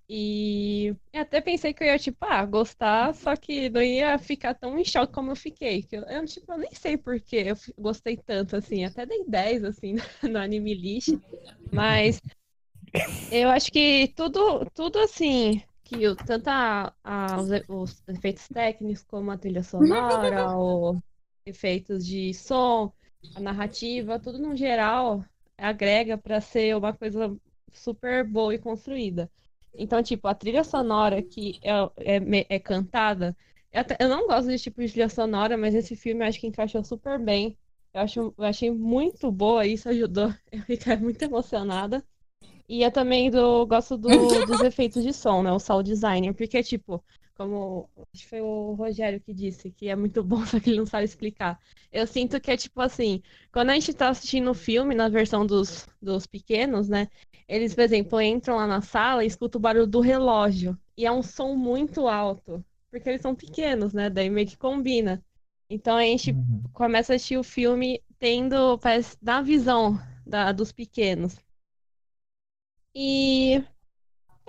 E 0.09 0.93
eu 1.13 1.21
até 1.21 1.39
pensei 1.39 1.73
que 1.73 1.81
eu 1.83 1.87
ia, 1.87 1.97
tipo, 1.97 2.17
ah, 2.25 2.45
gostar, 2.45 3.15
só 3.15 3.33
que 3.37 3.69
não 3.69 3.81
ia 3.81 4.19
ficar 4.19 4.53
tão 4.53 4.77
em 4.77 4.83
choque 4.83 5.13
como 5.13 5.31
eu 5.31 5.37
fiquei. 5.37 5.83
Que 5.83 5.95
eu, 5.95 6.03
eu, 6.03 6.25
tipo, 6.25 6.51
eu 6.51 6.57
nem 6.57 6.75
sei 6.75 6.97
por 6.97 7.17
que 7.21 7.37
eu 7.37 7.55
gostei 7.77 8.17
tanto, 8.17 8.57
assim. 8.57 8.83
Até 8.83 9.05
dei 9.05 9.23
10, 9.25 9.63
assim, 9.63 9.95
no 10.29 10.37
Anime 10.37 10.73
List. 10.73 11.17
Mas 11.71 12.19
eu 13.31 13.49
acho 13.49 13.71
que 13.71 14.09
tudo, 14.17 14.65
tudo 14.73 14.99
assim, 14.99 15.63
que 15.85 16.05
o, 16.09 16.15
tanto 16.15 16.49
a, 16.49 16.93
a- 17.03 17.37
os, 17.41 17.49
os 17.69 18.03
efeitos 18.09 18.49
técnicos, 18.49 19.03
como 19.03 19.31
a 19.31 19.37
trilha 19.37 19.63
sonora, 19.63 20.45
os 20.57 20.99
efeitos 21.45 22.05
de 22.05 22.33
som, 22.33 22.93
a 23.35 23.39
narrativa, 23.39 24.19
tudo 24.19 24.39
no 24.39 24.55
geral 24.55 25.23
agrega 25.57 26.17
pra 26.17 26.41
ser 26.41 26.75
uma 26.75 26.93
coisa 26.93 27.35
super 27.71 28.23
boa 28.27 28.53
e 28.55 28.59
construída. 28.59 29.31
Então, 29.73 30.01
tipo, 30.03 30.27
a 30.27 30.35
trilha 30.35 30.63
sonora 30.63 31.21
que 31.23 31.59
é, 31.63 31.71
é, 32.17 32.55
é 32.55 32.59
cantada, 32.59 33.35
eu, 33.71 33.81
até- 33.81 33.97
eu 33.99 34.09
não 34.09 34.27
gosto 34.27 34.47
desse 34.47 34.65
tipo 34.65 34.81
de 34.81 34.89
trilha 34.91 35.09
sonora, 35.09 35.57
mas 35.57 35.73
esse 35.75 35.95
filme 35.95 36.23
eu 36.23 36.27
acho 36.29 36.39
que 36.39 36.47
encaixou 36.47 36.83
super 36.83 37.19
bem. 37.19 37.57
Eu 37.93 38.01
acho, 38.01 38.19
eu 38.37 38.43
achei 38.45 38.71
muito 38.71 39.31
boa, 39.31 39.65
isso 39.65 39.89
ajudou 39.89 40.33
eu 40.51 40.61
ficar 40.63 40.99
muito 40.99 41.21
emocionada. 41.23 42.03
E 42.67 42.81
eu 42.83 42.91
também 42.91 43.29
do, 43.29 43.65
gosto 43.67 43.97
do- 43.97 44.41
dos 44.41 44.61
efeitos 44.61 45.03
de 45.03 45.13
som, 45.13 45.41
né? 45.43 45.51
O 45.51 45.59
sound 45.59 45.89
designer, 45.89 46.33
porque, 46.33 46.63
tipo, 46.63 47.03
como 47.35 47.89
acho 48.13 48.23
que 48.23 48.29
foi 48.29 48.41
o 48.41 48.73
Rogério 48.73 49.19
que 49.21 49.33
disse, 49.33 49.71
que 49.71 49.87
é 49.89 49.95
muito 49.95 50.23
bom, 50.23 50.45
só 50.45 50.59
que 50.59 50.69
ele 50.69 50.77
não 50.79 50.85
sabe 50.85 51.05
explicar. 51.05 51.59
Eu 51.91 52.05
sinto 52.07 52.39
que 52.41 52.51
é 52.51 52.57
tipo 52.57 52.81
assim, 52.81 53.21
quando 53.51 53.69
a 53.71 53.73
gente 53.75 53.93
tá 53.93 54.09
assistindo 54.09 54.49
o 54.51 54.53
filme, 54.53 54.95
na 54.95 55.09
versão 55.09 55.45
dos, 55.45 55.87
dos 56.01 56.25
pequenos, 56.27 56.89
né? 56.89 57.07
Eles, 57.47 57.73
por 57.75 57.81
exemplo, 57.81 58.21
entram 58.21 58.55
lá 58.57 58.67
na 58.67 58.81
sala 58.81 59.23
e 59.23 59.27
escutam 59.27 59.59
o 59.59 59.61
barulho 59.61 59.87
do 59.87 59.99
relógio. 60.01 60.77
E 60.97 61.05
é 61.05 61.11
um 61.11 61.21
som 61.23 61.55
muito 61.55 62.07
alto, 62.07 62.63
porque 62.89 63.09
eles 63.09 63.21
são 63.21 63.35
pequenos, 63.35 63.93
né? 63.93 64.09
Daí 64.09 64.29
meio 64.29 64.47
que 64.47 64.57
combina. 64.57 65.23
Então 65.69 65.97
a 65.97 66.01
gente 66.03 66.37
Uhum. 66.37 66.63
começa 66.71 67.13
a 67.13 67.15
assistir 67.15 67.37
o 67.37 67.43
filme 67.43 68.01
tendo, 68.19 68.77
parece, 68.79 69.17
na 69.21 69.41
visão 69.41 69.97
da, 70.25 70.51
dos 70.51 70.71
pequenos. 70.71 71.37
E, 72.95 73.63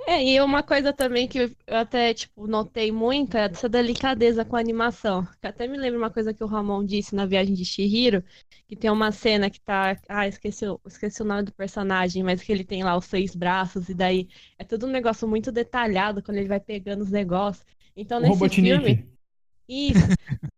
é, 0.06 0.24
e 0.24 0.40
uma 0.40 0.62
coisa 0.62 0.92
também 0.92 1.26
que 1.28 1.38
eu 1.38 1.50
até, 1.68 2.12
tipo, 2.14 2.46
notei 2.46 2.90
muito 2.92 3.36
é 3.36 3.46
essa 3.46 3.68
delicadeza 3.68 4.44
com 4.44 4.56
a 4.56 4.60
animação. 4.60 5.26
Que 5.40 5.46
até 5.46 5.66
me 5.66 5.76
lembra 5.76 5.98
uma 5.98 6.10
coisa 6.10 6.32
que 6.34 6.42
o 6.44 6.46
Ramon 6.46 6.84
disse 6.84 7.14
na 7.14 7.26
Viagem 7.26 7.54
de 7.54 7.64
Chihiro, 7.64 8.22
que 8.66 8.76
tem 8.76 8.90
uma 8.90 9.12
cena 9.12 9.50
que 9.50 9.60
tá, 9.60 9.96
ah, 10.08 10.26
esqueci, 10.28 10.66
o- 10.66 10.80
esqueci 10.86 11.22
o 11.22 11.24
nome 11.24 11.42
do 11.44 11.52
personagem, 11.52 12.22
mas 12.22 12.42
que 12.42 12.52
ele 12.52 12.64
tem 12.64 12.82
lá 12.82 12.96
os 12.96 13.06
seis 13.06 13.34
braços 13.34 13.88
e 13.88 13.94
daí 13.94 14.28
é 14.58 14.64
tudo 14.64 14.86
um 14.86 14.90
negócio 14.90 15.26
muito 15.28 15.50
detalhado 15.52 16.22
quando 16.22 16.38
ele 16.38 16.48
vai 16.48 16.60
pegando 16.60 17.02
os 17.02 17.10
negócios. 17.10 17.64
Então 17.96 18.20
nesse 18.20 18.48
filme 18.50 18.98
Robotnik. 18.98 19.08
isso. 19.68 20.08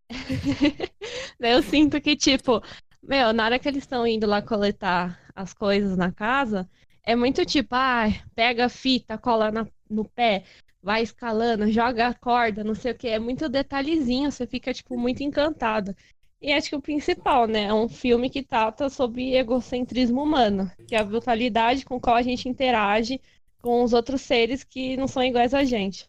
Daí 1.38 1.52
eu 1.52 1.62
sinto 1.62 2.00
que, 2.00 2.16
tipo, 2.16 2.62
meu, 3.02 3.32
na 3.32 3.44
hora 3.44 3.58
que 3.58 3.68
eles 3.68 3.82
estão 3.82 4.06
indo 4.06 4.26
lá 4.26 4.42
coletar 4.42 5.20
as 5.34 5.52
coisas 5.52 5.96
na 5.96 6.12
casa, 6.12 6.68
é 7.06 7.14
muito 7.16 7.46
tipo, 7.46 7.74
ah, 7.74 8.06
pega 8.34 8.66
a 8.66 8.68
fita, 8.68 9.16
cola 9.16 9.50
na- 9.50 9.66
no 9.88 10.04
pé, 10.04 10.44
vai 10.82 11.02
escalando, 11.02 11.70
joga 11.70 12.08
a 12.08 12.14
corda, 12.14 12.64
não 12.64 12.74
sei 12.74 12.92
o 12.92 12.94
que. 12.98 13.08
É 13.08 13.18
muito 13.18 13.48
detalhezinho, 13.48 14.30
você 14.30 14.46
fica, 14.46 14.74
tipo, 14.74 14.98
muito 14.98 15.22
encantada. 15.22 15.96
E 16.40 16.52
acho 16.52 16.68
que 16.68 16.76
o 16.76 16.82
principal, 16.82 17.46
né, 17.46 17.64
é 17.64 17.74
um 17.74 17.88
filme 17.88 18.28
que 18.28 18.42
trata 18.42 18.88
sobre 18.90 19.34
egocentrismo 19.36 20.22
humano, 20.22 20.70
que 20.86 20.94
é 20.94 20.98
a 20.98 21.04
brutalidade 21.04 21.84
com 21.84 21.98
qual 22.00 22.16
a 22.16 22.22
gente 22.22 22.48
interage 22.48 23.20
com 23.62 23.82
os 23.82 23.92
outros 23.92 24.20
seres 24.20 24.62
que 24.62 24.96
não 24.96 25.08
são 25.08 25.22
iguais 25.22 25.54
a 25.54 25.64
gente. 25.64 26.08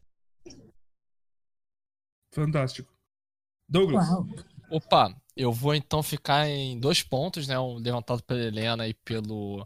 Fantástico. 2.31 2.91
Douglas. 3.69 4.07
Uau. 4.09 4.27
Opa, 4.69 5.15
eu 5.35 5.51
vou 5.51 5.73
então 5.73 6.03
ficar 6.03 6.47
em 6.47 6.79
dois 6.79 7.01
pontos, 7.01 7.47
né? 7.47 7.57
Um 7.59 7.75
levantado 7.75 8.21
pela 8.23 8.43
Helena 8.43 8.87
e 8.87 8.93
pelo 8.93 9.65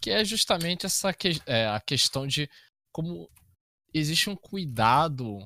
que 0.00 0.10
é 0.10 0.24
justamente 0.24 0.86
essa 0.86 1.12
que- 1.12 1.40
é, 1.46 1.66
a 1.68 1.80
questão 1.80 2.26
de 2.26 2.48
como 2.92 3.30
existe 3.94 4.30
um 4.30 4.36
cuidado 4.36 5.38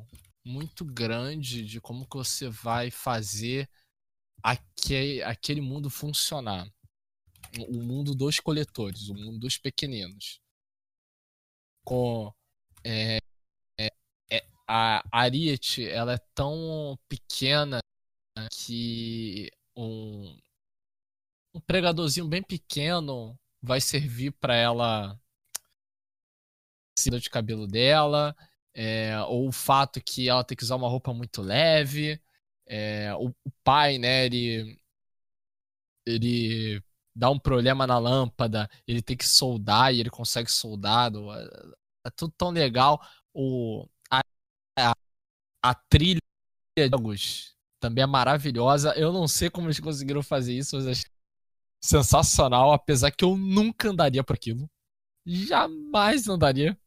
muito 0.44 0.84
grande 0.84 1.64
de 1.64 1.80
como 1.80 2.06
que 2.08 2.16
você 2.16 2.48
vai 2.48 2.90
fazer 2.90 3.68
aque- 4.42 5.22
aquele 5.24 5.60
mundo 5.60 5.90
funcionar. 5.90 6.66
O 7.58 7.78
o 7.78 7.82
mundo 7.82 8.14
dos 8.14 8.40
coletores, 8.40 9.08
o 9.08 9.14
mundo 9.14 9.38
dos 9.40 9.58
pequeninos. 9.58 10.40
Com 11.84 12.32
é, 12.84 13.18
é, 13.78 13.90
é, 14.30 14.46
a 14.68 15.02
Ariete, 15.12 15.86
ela 15.88 16.14
é 16.14 16.18
tão 16.34 16.98
pequena 17.08 17.80
que 18.52 19.50
um, 19.76 20.36
um 21.54 21.60
pregadorzinho 21.60 22.28
bem 22.28 22.42
pequeno 22.42 23.38
vai 23.62 23.80
servir 23.80 24.32
para 24.32 24.54
ela 24.54 25.18
cima 26.98 27.18
de 27.18 27.30
cabelo 27.30 27.66
dela, 27.66 28.36
é, 28.74 29.18
ou 29.22 29.48
o 29.48 29.52
fato 29.52 30.00
que 30.02 30.28
ela 30.28 30.44
tem 30.44 30.56
que 30.56 30.64
usar 30.64 30.76
uma 30.76 30.88
roupa 30.88 31.12
muito 31.14 31.42
leve, 31.42 32.20
é, 32.66 33.14
o, 33.16 33.28
o 33.44 33.50
pai, 33.64 33.98
né, 33.98 34.26
ele 34.26 34.78
ele 36.06 36.82
dá 37.14 37.30
um 37.30 37.38
problema 37.38 37.86
na 37.86 37.98
lâmpada, 37.98 38.68
ele 38.86 39.02
tem 39.02 39.16
que 39.16 39.26
soldar 39.26 39.92
e 39.94 40.00
ele 40.00 40.10
consegue 40.10 40.50
soldar, 40.50 41.12
é, 41.12 42.08
é 42.08 42.10
tudo 42.10 42.32
tão 42.36 42.50
legal. 42.50 43.00
O, 43.34 43.86
a, 44.10 44.20
a, 44.78 44.92
a 45.62 45.74
trilha 45.74 46.20
de 46.78 46.88
jogos 46.90 47.56
também 47.80 48.04
é 48.04 48.06
maravilhosa. 48.06 48.94
Eu 48.96 49.12
não 49.12 49.28
sei 49.28 49.50
como 49.50 49.68
eles 49.68 49.80
conseguiram 49.80 50.22
fazer 50.22 50.54
isso, 50.54 50.76
mas 50.76 50.86
achei 50.86 51.10
sensacional, 51.80 52.72
apesar 52.72 53.10
que 53.10 53.24
eu 53.24 53.36
nunca 53.36 53.90
andaria 53.90 54.22
por 54.22 54.34
aquilo. 54.34 54.68
Jamais 55.26 56.28
andaria. 56.28 56.78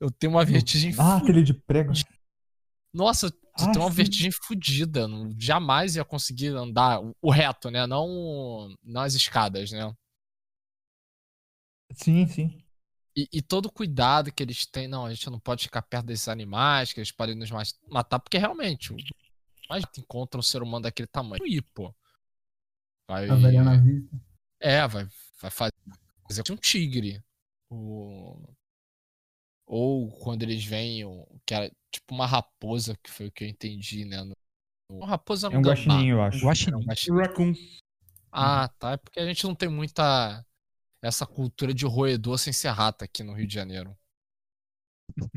Eu 0.00 0.10
tenho 0.10 0.32
uma 0.32 0.44
vertigem 0.44 0.92
Ah, 0.98 1.18
fu- 1.20 1.26
trilha 1.26 1.42
de 1.42 1.54
prego. 1.54 1.92
Nossa, 2.92 3.26
eu 3.26 3.32
Ah, 3.54 3.70
tenho 3.72 3.84
uma 3.84 3.90
sim. 3.90 3.96
vertigem 3.96 4.30
fodida. 4.30 5.06
Jamais 5.38 5.96
ia 5.96 6.04
conseguir 6.04 6.48
andar 6.48 7.00
o- 7.20 7.30
reto, 7.30 7.70
né? 7.70 7.86
Não, 7.86 8.74
não 8.82 9.02
as 9.02 9.14
escadas, 9.14 9.70
né? 9.70 9.94
Sim, 11.94 12.26
sim. 12.26 12.64
E, 13.14 13.28
e 13.30 13.42
todo 13.42 13.66
o 13.66 13.72
cuidado 13.72 14.32
que 14.32 14.42
eles 14.42 14.64
têm, 14.64 14.88
não, 14.88 15.04
a 15.04 15.12
gente 15.12 15.28
não 15.28 15.38
pode 15.38 15.64
ficar 15.64 15.82
perto 15.82 16.06
desses 16.06 16.28
animais, 16.28 16.92
que 16.92 17.00
eles 17.00 17.12
podem 17.12 17.34
nos 17.34 17.50
mas- 17.50 17.78
matar, 17.90 18.18
porque 18.18 18.38
realmente, 18.38 18.94
tu 19.92 20.00
encontra 20.00 20.38
um 20.40 20.42
ser 20.42 20.62
humano 20.62 20.84
daquele 20.84 21.06
tamanho, 21.06 21.46
e 21.46 21.60
pô, 21.60 21.94
vai, 23.08 23.28
A 23.28 23.34
velha 23.34 23.62
nazista. 23.62 24.16
é, 24.60 24.86
vai, 24.86 25.06
vai 25.40 25.50
fazer 25.50 26.42
um 26.50 26.56
tigre, 26.56 27.22
o, 27.70 28.48
ou 29.66 30.10
quando 30.20 30.42
eles 30.42 30.64
vêm, 30.64 31.04
que 31.46 31.54
era 31.54 31.70
tipo 31.90 32.14
uma 32.14 32.26
raposa, 32.26 32.96
que 33.02 33.10
foi 33.10 33.26
o 33.26 33.32
que 33.32 33.44
eu 33.44 33.48
entendi, 33.48 34.04
né, 34.04 34.22
no, 34.22 34.32
uma 34.90 35.06
raposa 35.06 35.46
É 35.46 35.50
um 35.50 35.62
gambá. 35.62 35.70
guaxininho, 35.70 36.16
eu 36.16 36.22
acho. 36.22 36.68
Era 36.68 36.76
um 36.76 36.84
guaxinim. 36.84 37.18
Raccoon. 37.20 37.54
Ah, 38.30 38.68
tá, 38.78 38.92
é 38.92 38.96
porque 38.96 39.20
a 39.20 39.26
gente 39.26 39.44
não 39.44 39.54
tem 39.54 39.68
muita 39.68 40.44
essa 41.02 41.26
cultura 41.26 41.74
de 41.74 41.84
roedor 41.84 42.38
sem 42.38 42.52
ser 42.52 42.68
rata 42.68 43.04
aqui 43.04 43.22
no 43.22 43.32
Rio 43.34 43.46
de 43.46 43.54
Janeiro. 43.54 43.96
Pô, 45.18 45.28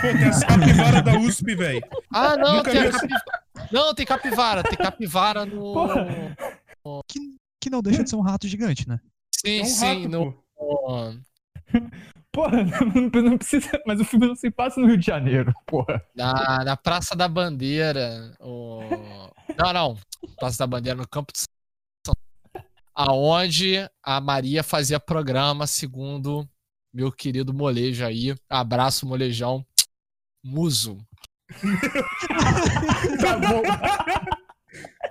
tem 0.00 0.24
as 0.28 0.44
capivaras 0.44 1.04
da 1.04 1.18
USP, 1.18 1.54
velho. 1.56 1.80
Ah, 2.10 2.36
não, 2.36 2.56
Nunca 2.56 2.70
tem 2.70 2.80
a 2.82 2.90
capivara. 2.92 3.68
Não, 3.72 3.94
tem 3.94 4.06
capivara, 4.06 4.62
tem 4.62 4.76
capivara 4.78 5.44
no. 5.44 5.72
Porra. 5.74 6.06
Que, 7.08 7.18
que 7.60 7.70
não 7.70 7.82
deixa 7.82 8.04
de 8.04 8.10
ser 8.10 8.16
um 8.16 8.20
rato 8.20 8.46
gigante, 8.48 8.88
né? 8.88 9.00
Sim, 9.34 9.58
É 9.58 9.62
um 9.62 9.66
sim, 9.66 9.86
rato, 9.86 10.08
no. 10.08 10.32
pô. 10.56 11.14
Porra, 12.32 12.62
não, 13.12 13.22
não 13.22 13.38
precisa. 13.38 13.68
Mas 13.86 14.00
o 14.00 14.04
filme 14.04 14.26
não 14.26 14.36
se 14.36 14.50
passa 14.50 14.80
no 14.80 14.86
Rio 14.86 14.96
de 14.96 15.06
Janeiro, 15.06 15.52
porra. 15.66 16.00
Na, 16.14 16.64
na 16.64 16.76
Praça 16.76 17.16
da 17.16 17.26
Bandeira. 17.26 18.32
O... 18.38 18.80
Não, 19.58 19.72
não. 19.72 19.98
Praça 20.38 20.58
da 20.58 20.66
Bandeira 20.66 20.96
no 20.96 21.08
Campo 21.08 21.32
de 21.32 21.40
São 21.40 22.14
Aonde 22.94 23.88
a 24.02 24.20
Maria 24.20 24.62
fazia 24.62 25.00
programa, 25.00 25.66
segundo 25.66 26.48
meu 26.94 27.10
querido 27.10 27.52
molejo 27.52 28.04
aí. 28.04 28.34
Abraço, 28.48 29.06
molejão. 29.06 29.66
Muso. 30.44 30.98
Tá 33.20 33.36
bom. 33.38 34.37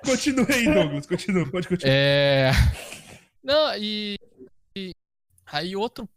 Continue 0.07 0.45
aí, 0.53 0.65
Douglas. 0.65 1.05
Continua, 1.05 1.49
pode 1.51 1.67
continuar. 1.67 1.93
É. 1.93 2.51
Não, 3.43 3.75
e, 3.77 4.17
e 4.75 4.91
aí 5.45 5.75
outro 5.75 6.09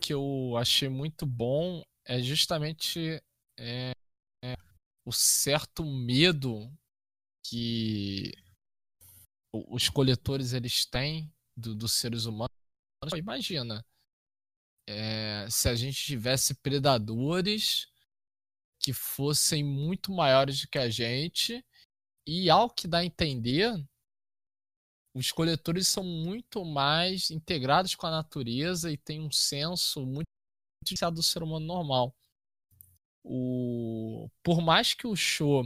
que 0.00 0.12
eu 0.12 0.54
achei 0.58 0.88
muito 0.88 1.24
bom 1.24 1.82
é 2.04 2.20
justamente 2.20 3.22
é, 3.58 3.92
é, 4.42 4.56
o 5.04 5.12
certo 5.12 5.84
medo 5.84 6.70
que 7.46 8.32
os 9.52 9.88
coletores 9.88 10.52
eles 10.52 10.84
têm 10.84 11.32
do- 11.56 11.74
dos 11.74 11.92
seres 11.92 12.24
humanos. 12.24 12.50
Imagina, 13.16 13.84
é, 14.88 15.46
se 15.50 15.68
a 15.68 15.74
gente 15.74 16.02
tivesse 16.02 16.54
predadores 16.54 17.86
que 18.80 18.92
fossem 18.92 19.62
muito 19.64 20.12
maiores 20.12 20.60
do 20.60 20.68
que 20.68 20.78
a 20.78 20.90
gente. 20.90 21.64
E 22.26 22.48
ao 22.48 22.70
que 22.70 22.88
dá 22.88 22.98
a 22.98 23.04
entender, 23.04 23.72
os 25.14 25.30
coletores 25.30 25.86
são 25.88 26.02
muito 26.02 26.64
mais 26.64 27.30
integrados 27.30 27.94
com 27.94 28.06
a 28.06 28.10
natureza 28.10 28.90
e 28.90 28.96
têm 28.96 29.20
um 29.20 29.30
senso 29.30 30.04
muito 30.04 30.26
diferenciado 30.82 31.16
do 31.16 31.22
ser 31.22 31.42
humano 31.42 31.64
normal. 31.64 32.14
O... 33.22 34.28
Por 34.42 34.60
mais 34.60 34.92
que 34.92 35.06
o 35.06 35.14
show 35.14 35.64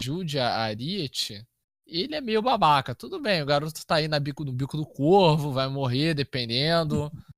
ajude 0.00 0.38
a 0.38 0.56
Ariete, 0.56 1.46
ele 1.86 2.14
é 2.14 2.20
meio 2.20 2.42
babaca. 2.42 2.94
Tudo 2.94 3.20
bem, 3.20 3.42
o 3.42 3.46
garoto 3.46 3.86
tá 3.86 3.96
aí 3.96 4.08
na 4.08 4.18
bico, 4.18 4.44
no 4.44 4.52
bico 4.52 4.76
do 4.76 4.84
corvo, 4.84 5.52
vai 5.52 5.68
morrer 5.68 6.14
dependendo. 6.14 7.10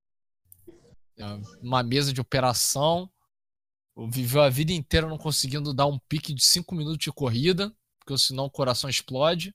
É 1.16 1.24
uma 1.62 1.80
mesa 1.80 2.12
de 2.12 2.20
operação. 2.20 3.08
Viveu 4.08 4.42
a 4.42 4.50
vida 4.50 4.72
inteira 4.72 5.08
não 5.08 5.16
conseguindo 5.16 5.72
dar 5.72 5.86
um 5.86 5.98
pique 5.98 6.34
de 6.34 6.42
5 6.42 6.74
minutos 6.74 6.98
de 6.98 7.12
corrida, 7.12 7.74
porque 8.00 8.18
senão 8.18 8.46
o 8.46 8.50
coração 8.50 8.90
explode. 8.90 9.54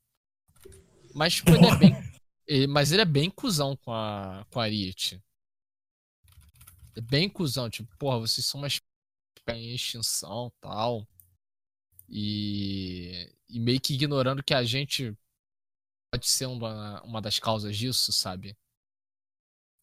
Mas 1.13 1.35
tipo, 1.35 1.51
ele 1.51 1.65
é 1.65 1.75
bem. 1.77 1.93
mas 2.69 2.91
ele 2.91 3.01
é 3.01 3.05
bem 3.05 3.29
cuzão 3.29 3.75
com 3.75 3.91
a, 3.91 4.45
com 4.49 4.59
a 4.59 4.63
Ariete. 4.63 5.21
É 6.95 7.01
bem 7.01 7.29
cuzão, 7.29 7.69
tipo, 7.69 7.95
porra, 7.97 8.19
vocês 8.19 8.45
são 8.45 8.61
uma 8.61 8.67
em 9.57 9.73
extinção 9.73 10.51
tal. 10.61 11.07
E, 12.07 13.31
e 13.47 13.59
meio 13.59 13.79
que 13.79 13.93
ignorando 13.93 14.43
que 14.43 14.53
a 14.53 14.63
gente 14.63 15.15
pode 16.11 16.27
ser 16.27 16.47
uma, 16.47 17.01
uma 17.03 17.21
das 17.21 17.39
causas 17.39 17.77
disso, 17.77 18.11
sabe? 18.11 18.57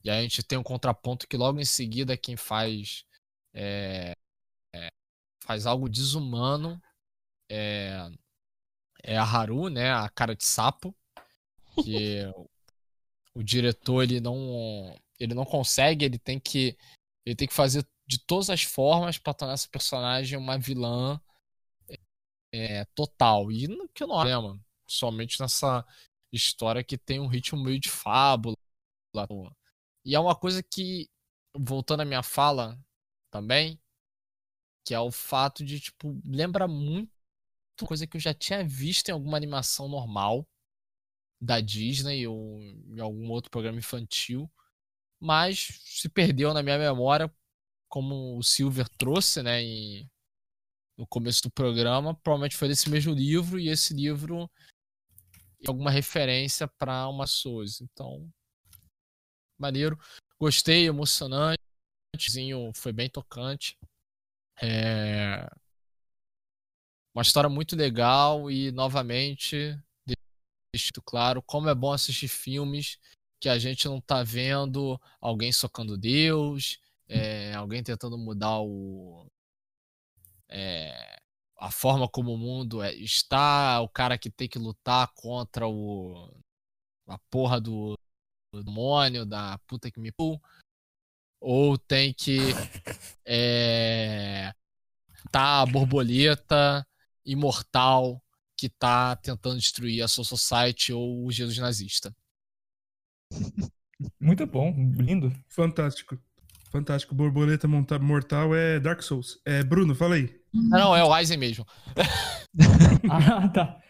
E 0.02 0.10
aí 0.10 0.18
a 0.18 0.22
gente 0.22 0.42
tem 0.42 0.58
um 0.58 0.62
contraponto 0.62 1.26
que 1.26 1.36
logo 1.36 1.60
em 1.60 1.64
seguida 1.64 2.16
quem 2.16 2.36
faz 2.36 3.04
é, 3.52 4.16
é, 4.76 4.88
faz 5.44 5.66
algo 5.66 5.88
desumano 5.88 6.80
é, 7.50 8.10
é 9.02 9.16
a 9.16 9.22
Haru, 9.22 9.68
né? 9.68 9.92
A 9.92 10.08
cara 10.08 10.34
de 10.34 10.44
sapo. 10.44 10.94
Que 11.82 12.22
o 13.34 13.42
diretor 13.42 14.02
ele 14.02 14.20
não 14.20 14.98
ele 15.18 15.34
não 15.34 15.44
consegue, 15.44 16.04
ele 16.04 16.18
tem 16.18 16.40
que 16.40 16.76
ele 17.24 17.36
tem 17.36 17.46
que 17.46 17.54
fazer 17.54 17.86
de 18.06 18.18
todas 18.18 18.48
as 18.48 18.62
formas 18.62 19.18
para 19.18 19.34
tornar 19.34 19.54
essa 19.54 19.68
personagem 19.68 20.38
uma 20.38 20.58
vilã 20.58 21.20
é, 22.52 22.84
total. 22.94 23.50
E 23.52 23.66
que 23.94 24.06
não 24.06 24.20
é 24.20 24.24
problema. 24.24 24.60
Somente 24.88 25.40
nessa 25.40 25.84
história 26.32 26.84
que 26.84 26.96
tem 26.96 27.20
um 27.20 27.26
ritmo 27.26 27.62
meio 27.62 27.78
de 27.78 27.90
fábula. 27.90 28.56
E 30.04 30.14
é 30.14 30.20
uma 30.20 30.36
coisa 30.36 30.62
que, 30.62 31.08
voltando 31.54 32.00
à 32.02 32.04
minha 32.04 32.22
fala 32.22 32.78
também, 33.30 33.80
que 34.86 34.94
é 34.94 35.00
o 35.00 35.10
fato 35.10 35.64
de, 35.64 35.80
tipo, 35.80 36.18
lembra 36.24 36.68
muito 36.68 37.10
coisa 37.84 38.06
que 38.06 38.16
eu 38.16 38.20
já 38.20 38.32
tinha 38.32 38.64
visto 38.64 39.08
em 39.08 39.12
alguma 39.12 39.36
animação 39.36 39.88
normal 39.88 40.46
da 41.40 41.60
Disney 41.60 42.26
ou 42.26 42.58
em 42.60 43.00
algum 43.00 43.28
outro 43.30 43.50
programa 43.50 43.78
infantil, 43.78 44.50
mas 45.20 45.82
se 45.84 46.08
perdeu 46.08 46.54
na 46.54 46.62
minha 46.62 46.78
memória, 46.78 47.30
como 47.88 48.38
o 48.38 48.42
Silver 48.44 48.88
trouxe, 48.90 49.42
né, 49.42 49.60
em, 49.60 50.08
no 50.96 51.06
começo 51.06 51.42
do 51.42 51.50
programa, 51.50 52.14
provavelmente 52.14 52.56
foi 52.56 52.68
desse 52.68 52.88
mesmo 52.88 53.12
livro, 53.12 53.58
e 53.58 53.68
esse 53.68 53.92
livro 53.92 54.48
é 55.62 55.68
alguma 55.68 55.90
referência 55.90 56.68
para 56.78 57.08
uma 57.08 57.26
Souza. 57.26 57.82
Então, 57.82 58.32
maneiro. 59.58 59.98
Gostei, 60.38 60.86
emocionante. 60.86 61.58
Foi 62.74 62.92
bem 62.92 63.10
tocante. 63.10 63.76
É... 64.62 65.48
Uma 67.14 67.22
história 67.22 67.48
muito 67.48 67.74
legal 67.74 68.50
e, 68.50 68.70
novamente, 68.72 69.78
deixo 70.72 70.92
claro 71.04 71.42
como 71.42 71.68
é 71.68 71.74
bom 71.74 71.92
assistir 71.92 72.28
filmes 72.28 72.98
que 73.40 73.48
a 73.48 73.58
gente 73.58 73.86
não 73.86 74.00
tá 74.00 74.22
vendo 74.22 75.00
alguém 75.20 75.52
socando 75.52 75.96
Deus, 75.96 76.78
é, 77.08 77.54
alguém 77.54 77.82
tentando 77.82 78.18
mudar 78.18 78.60
o, 78.60 79.26
é, 80.48 81.18
a 81.58 81.70
forma 81.70 82.08
como 82.08 82.34
o 82.34 82.38
mundo 82.38 82.82
é, 82.82 82.94
está, 82.94 83.80
o 83.80 83.88
cara 83.88 84.18
que 84.18 84.30
tem 84.30 84.48
que 84.48 84.58
lutar 84.58 85.08
contra 85.14 85.66
o 85.66 86.30
a 87.06 87.18
porra 87.30 87.60
do, 87.60 87.96
do 88.52 88.64
demônio, 88.64 89.24
da 89.24 89.58
puta 89.66 89.90
que 89.90 90.00
me 90.00 90.10
ou 91.40 91.76
tem 91.78 92.12
que 92.12 92.38
é, 93.24 94.52
tá 95.30 95.62
a 95.62 95.66
borboleta 95.66 96.86
imortal 97.24 98.22
que 98.56 98.68
tá 98.68 99.16
tentando 99.16 99.58
destruir 99.58 100.02
a 100.02 100.08
Soul 100.08 100.24
Society 100.24 100.92
ou 100.92 101.26
o 101.26 101.32
Jesus 101.32 101.58
nazista. 101.58 102.14
Muito 104.20 104.46
bom, 104.46 104.74
lindo. 104.98 105.32
Fantástico. 105.48 106.18
Fantástico. 106.70 107.14
Borboleta 107.14 107.66
Mortal 107.66 108.54
é 108.54 108.78
Dark 108.78 109.02
Souls. 109.02 109.40
É, 109.44 109.62
Bruno, 109.62 109.94
fala 109.94 110.16
aí. 110.16 110.34
Não, 110.52 110.94
é 110.94 111.02
o 111.02 111.12
Aizen 111.12 111.38
mesmo. 111.38 111.66
ah, 113.10 113.48
tá. 113.48 113.80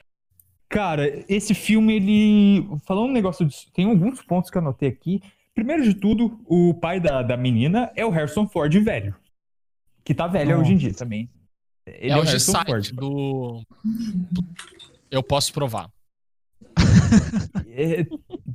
Cara, 0.68 1.24
esse 1.28 1.54
filme, 1.54 1.96
ele. 1.96 2.68
Falando 2.86 3.08
um 3.08 3.12
negócio. 3.12 3.46
De... 3.46 3.56
Tem 3.72 3.86
alguns 3.86 4.22
pontos 4.22 4.50
que 4.50 4.56
eu 4.56 4.62
anotei 4.62 4.88
aqui. 4.88 5.20
Primeiro 5.56 5.82
de 5.82 5.94
tudo, 5.94 6.38
o 6.44 6.74
pai 6.74 7.00
da, 7.00 7.22
da 7.22 7.34
menina 7.34 7.90
é 7.96 8.04
o 8.04 8.10
Harrison 8.10 8.46
Ford 8.46 8.72
velho. 8.78 9.16
Que 10.04 10.14
tá 10.14 10.26
velho 10.26 10.60
hoje 10.60 10.74
em 10.74 10.76
dia 10.76 10.92
também. 10.92 11.30
Ele 11.86 12.12
é, 12.12 12.14
é 12.14 12.16
o 12.18 12.22
Harrison 12.22 12.64
Ford. 12.64 12.92
do. 12.92 13.62
Eu 15.10 15.22
posso 15.22 15.54
provar. 15.54 15.90
é, 17.68 18.06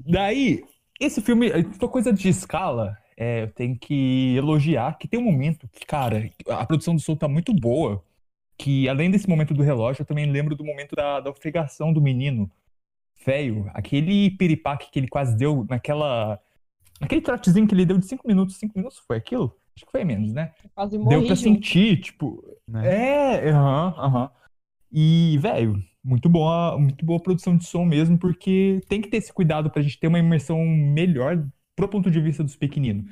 daí, 0.05 0.63
esse 0.99 1.21
filme, 1.21 1.49
foi 1.79 1.89
coisa 1.89 2.13
de 2.13 2.29
escala, 2.29 2.95
é, 3.17 3.43
eu 3.43 3.51
tenho 3.51 3.75
que 3.79 4.35
elogiar 4.35 4.95
que 4.99 5.07
tem 5.07 5.19
um 5.19 5.23
momento 5.23 5.67
que, 5.69 5.83
cara, 5.83 6.29
a 6.49 6.65
produção 6.67 6.93
do 6.93 7.01
som 7.01 7.15
tá 7.15 7.27
muito 7.27 7.51
boa. 7.51 8.03
Que 8.59 8.87
além 8.87 9.09
desse 9.09 9.27
momento 9.27 9.55
do 9.55 9.63
relógio, 9.63 10.03
eu 10.03 10.05
também 10.05 10.31
lembro 10.31 10.55
do 10.55 10.63
momento 10.63 10.95
da, 10.95 11.19
da 11.19 11.31
ofegação 11.31 11.91
do 11.91 11.99
menino. 11.99 12.47
Feio, 13.15 13.69
aquele 13.73 14.29
piripaque 14.29 14.91
que 14.91 14.99
ele 14.99 15.07
quase 15.07 15.35
deu 15.35 15.65
naquela. 15.67 16.39
Naquele 17.01 17.21
trotezinho 17.21 17.67
que 17.67 17.73
ele 17.73 17.85
deu 17.85 17.97
de 17.97 18.05
5 18.05 18.27
minutos. 18.27 18.57
5 18.57 18.77
minutos 18.77 18.99
foi 18.99 19.17
aquilo? 19.17 19.57
Acho 19.75 19.85
que 19.85 19.91
foi 19.91 20.03
menos, 20.03 20.31
né? 20.31 20.53
Quase 20.75 20.97
morri, 20.97 21.09
Deu 21.09 21.25
pra 21.25 21.35
sentir, 21.35 21.99
tipo. 21.99 22.43
Né? 22.67 23.39
É, 23.39 23.49
aham, 23.49 23.95
aham. 23.97 24.31
E, 24.91 25.37
velho, 25.39 25.83
muito 26.03 26.29
boa, 26.29 26.77
muito 26.77 27.03
boa 27.03 27.19
produção 27.19 27.57
de 27.57 27.65
som 27.65 27.85
mesmo, 27.85 28.17
porque 28.19 28.81
tem 28.87 29.01
que 29.01 29.09
ter 29.09 29.17
esse 29.17 29.33
cuidado 29.33 29.69
pra 29.71 29.81
gente 29.81 29.99
ter 29.99 30.07
uma 30.07 30.19
imersão 30.19 30.59
melhor 30.63 31.43
pro 31.75 31.87
ponto 31.87 32.11
de 32.11 32.21
vista 32.21 32.43
dos 32.43 32.55
pequeninos. 32.55 33.05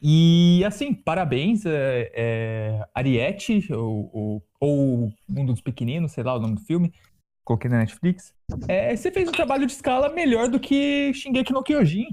E 0.00 0.62
assim, 0.64 0.92
parabéns, 0.94 1.64
é, 1.66 2.10
é, 2.14 2.88
Ariete, 2.94 3.72
ou, 3.72 4.10
ou, 4.12 4.42
ou 4.60 5.12
Mundo 5.28 5.52
dos 5.52 5.62
Pequeninos, 5.62 6.12
sei 6.12 6.22
lá 6.22 6.34
o 6.34 6.40
nome 6.40 6.56
do 6.56 6.60
filme, 6.60 6.92
coloquei 7.44 7.70
na 7.70 7.78
Netflix. 7.78 8.34
É, 8.68 8.94
você 8.94 9.10
fez 9.10 9.28
um 9.28 9.32
trabalho 9.32 9.66
de 9.66 9.72
escala 9.72 10.10
melhor 10.10 10.48
do 10.48 10.60
que 10.60 11.12
Shingeki 11.14 11.52
no 11.52 11.62
Kyojin, 11.62 12.08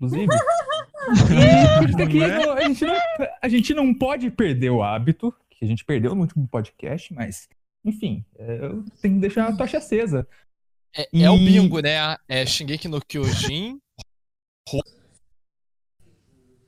inclusive. 0.00 0.26
aqui, 2.04 2.22
é? 2.22 2.52
a, 2.52 2.68
gente 2.68 2.84
não, 2.84 2.94
a 3.42 3.48
gente 3.48 3.74
não 3.74 3.94
pode 3.94 4.30
perder 4.30 4.70
o 4.70 4.82
hábito, 4.82 5.34
que 5.48 5.64
a 5.64 5.68
gente 5.68 5.84
perdeu 5.84 6.14
no 6.14 6.22
último 6.22 6.46
podcast, 6.46 7.12
mas, 7.12 7.48
enfim, 7.84 8.24
é, 8.38 8.64
eu 8.64 8.84
tenho 9.00 9.14
que 9.14 9.20
deixar 9.20 9.48
a 9.48 9.56
tocha 9.56 9.78
acesa. 9.78 10.26
É, 10.96 11.08
e... 11.12 11.24
é 11.24 11.30
o 11.30 11.38
bingo, 11.38 11.80
né? 11.80 12.16
É 12.28 12.44
Shingeki 12.44 12.88
no 12.88 13.00
Kyojin, 13.00 13.80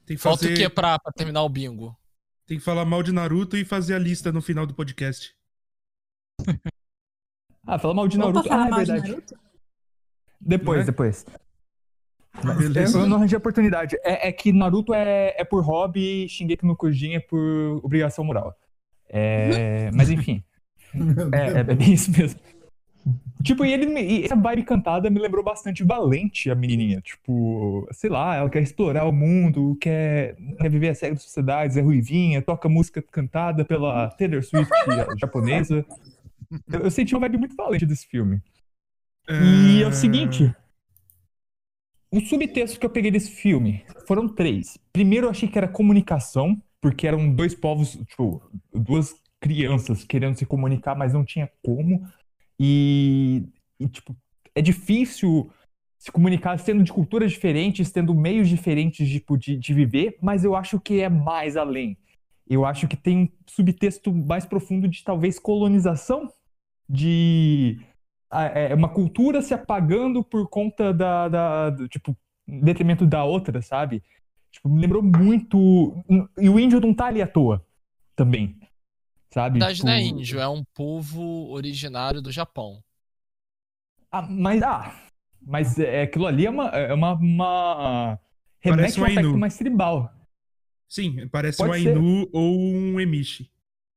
tem 0.05 0.16
que 0.16 0.23
Falta 0.23 0.42
fazer... 0.42 0.53
o 0.53 0.57
que 0.57 0.68
pra, 0.68 0.99
pra 0.99 1.12
terminar 1.12 1.42
o 1.42 1.49
bingo? 1.49 1.97
Tem 2.47 2.59
que 2.59 2.64
falar 2.64 2.85
mal 2.85 3.03
de 3.03 3.12
Naruto 3.12 3.57
e 3.57 3.64
fazer 3.64 3.95
a 3.95 3.99
lista 3.99 4.33
no 4.33 4.42
final 4.42 4.66
do 4.66 4.75
podcast. 4.75 5.35
ah, 7.66 7.79
falar 7.79 7.95
mal 7.95 8.09
de 8.09 8.18
Naruto. 8.18 8.53
Ah, 8.53 8.66
é 8.66 8.75
verdade. 8.75 9.09
Naruto? 9.09 9.35
Depois, 10.40 10.81
é? 10.83 10.85
depois. 10.85 11.25
Beleza. 12.59 12.99
Eu 12.99 13.07
não 13.07 13.16
arranjei 13.16 13.37
oportunidade. 13.37 13.97
É, 14.03 14.29
é, 14.29 14.33
que 14.33 14.53
Naruto 14.53 14.95
é, 14.95 15.35
é 15.37 15.45
por 15.45 15.62
hobby 15.62 16.25
e 16.25 16.29
Shingeki 16.29 16.64
no 16.64 16.77
Kyojin 16.77 17.14
é 17.14 17.21
por 17.21 17.81
obrigação 17.83 18.25
moral. 18.25 18.57
É, 19.09 19.90
mas 19.92 20.11
enfim. 20.11 20.42
é, 21.33 21.61
é 21.61 21.64
bem 21.64 21.92
isso 21.92 22.11
mesmo. 22.11 22.40
Tipo, 23.42 23.64
e 23.64 23.73
ele 23.73 23.87
e 24.01 24.25
essa 24.25 24.37
vibe 24.37 24.62
cantada 24.62 25.11
me 25.11 25.18
lembrou 25.18 25.42
bastante 25.42 25.83
Valente, 25.83 26.49
a 26.51 26.55
menininha. 26.55 27.01
Tipo, 27.01 27.88
sei 27.90 28.09
lá, 28.09 28.37
ela 28.37 28.49
quer 28.49 28.62
explorar 28.62 29.05
o 29.05 29.12
mundo, 29.12 29.77
quer, 29.81 30.37
quer 30.61 30.68
viver 30.71 30.90
as 30.90 31.01
regras 31.01 31.21
da 31.21 31.25
sociedade, 31.25 31.79
é 31.79 31.83
ruivinha, 31.83 32.40
toca 32.40 32.68
música 32.68 33.03
cantada 33.03 33.64
pela 33.64 34.09
Taylor 34.11 34.42
Swift 34.42 34.73
japonesa. 35.18 35.85
Eu, 36.71 36.81
eu, 36.81 36.90
senti 36.90 37.14
uma 37.14 37.21
vibe 37.21 37.38
muito 37.38 37.57
valente 37.57 37.87
desse 37.87 38.07
filme. 38.07 38.38
E 39.27 39.83
é 39.83 39.87
o 39.87 39.92
seguinte. 39.92 40.55
Um 42.12 42.20
subtexto 42.20 42.79
que 42.79 42.85
eu 42.85 42.90
peguei 42.90 43.11
desse 43.11 43.31
filme 43.31 43.85
foram 44.07 44.29
três. 44.29 44.79
Primeiro, 44.92 45.27
eu 45.27 45.31
achei 45.31 45.48
que 45.48 45.57
era 45.57 45.66
comunicação, 45.66 46.61
porque 46.81 47.07
eram 47.07 47.33
dois 47.35 47.55
povos, 47.55 47.98
tipo, 48.07 48.42
duas 48.72 49.14
crianças 49.40 50.05
querendo 50.05 50.37
se 50.37 50.44
comunicar, 50.44 50.94
mas 50.94 51.14
não 51.14 51.25
tinha 51.25 51.51
como. 51.64 52.07
E, 52.61 53.44
e 53.81 53.88
tipo, 53.88 54.14
é 54.55 54.61
difícil 54.61 55.51
se 55.98 56.12
comunicar 56.12 56.59
sendo 56.59 56.83
de 56.83 56.92
culturas 56.92 57.33
diferentes, 57.33 57.90
tendo 57.90 58.14
meios 58.14 58.48
diferentes 58.48 59.09
tipo, 59.09 59.38
de, 59.38 59.57
de 59.57 59.72
viver, 59.72 60.18
mas 60.20 60.44
eu 60.44 60.55
acho 60.55 60.79
que 60.81 61.01
é 61.01 61.09
mais 61.09 61.57
além. 61.57 61.96
Eu 62.48 62.64
acho 62.66 62.87
que 62.88 62.96
tem 62.96 63.18
um 63.18 63.29
subtexto 63.46 64.12
mais 64.12 64.44
profundo 64.44 64.87
de 64.87 65.03
talvez 65.03 65.38
colonização, 65.38 66.29
de 66.88 67.81
é, 68.33 68.75
uma 68.75 68.88
cultura 68.88 69.42
se 69.42 69.53
apagando 69.53 70.25
por 70.25 70.49
conta 70.49 70.92
da, 70.92 71.29
da 71.29 71.71
do, 71.71 71.88
tipo, 71.88 72.16
detrimento 72.47 73.07
da 73.07 73.25
outra, 73.25 73.61
sabe? 73.61 74.03
Tipo, 74.51 74.68
me 74.68 74.81
lembrou 74.81 75.03
muito. 75.03 76.05
E 76.38 76.49
o 76.49 76.59
índio 76.59 76.81
não 76.81 76.95
tá 76.95 77.07
ali 77.07 77.21
à 77.21 77.27
toa 77.27 77.64
também. 78.16 78.59
Sabe? 79.33 79.59
Na 79.59 79.66
verdade, 79.66 79.77
tipo... 79.77 79.87
não 79.87 79.92
é 79.92 80.03
índio, 80.03 80.40
é 80.40 80.49
um 80.49 80.64
povo 80.75 81.51
originário 81.51 82.21
do 82.21 82.31
Japão. 82.31 82.83
Ah, 84.11 84.23
mas, 84.23 84.62
ah, 84.62 84.95
mas 85.40 85.79
é, 85.79 86.03
aquilo 86.03 86.27
ali 86.27 86.47
é 86.47 86.51
uma. 86.51 86.68
É 86.68 86.92
uma, 86.92 87.14
uma... 87.14 88.18
Remete 88.61 89.01
Parece 89.01 89.01
um 89.01 89.05
a 89.05 89.07
um 89.07 89.11
aspecto 89.11 89.38
mais 89.38 89.57
tribal. 89.57 90.14
Sim, 90.88 91.29
parece 91.29 91.59
Pode 91.59 91.71
um 91.71 91.83
ser. 91.83 91.97
Ainu 91.97 92.29
ou 92.33 92.59
um 92.59 93.01
Emishi. 93.01 93.51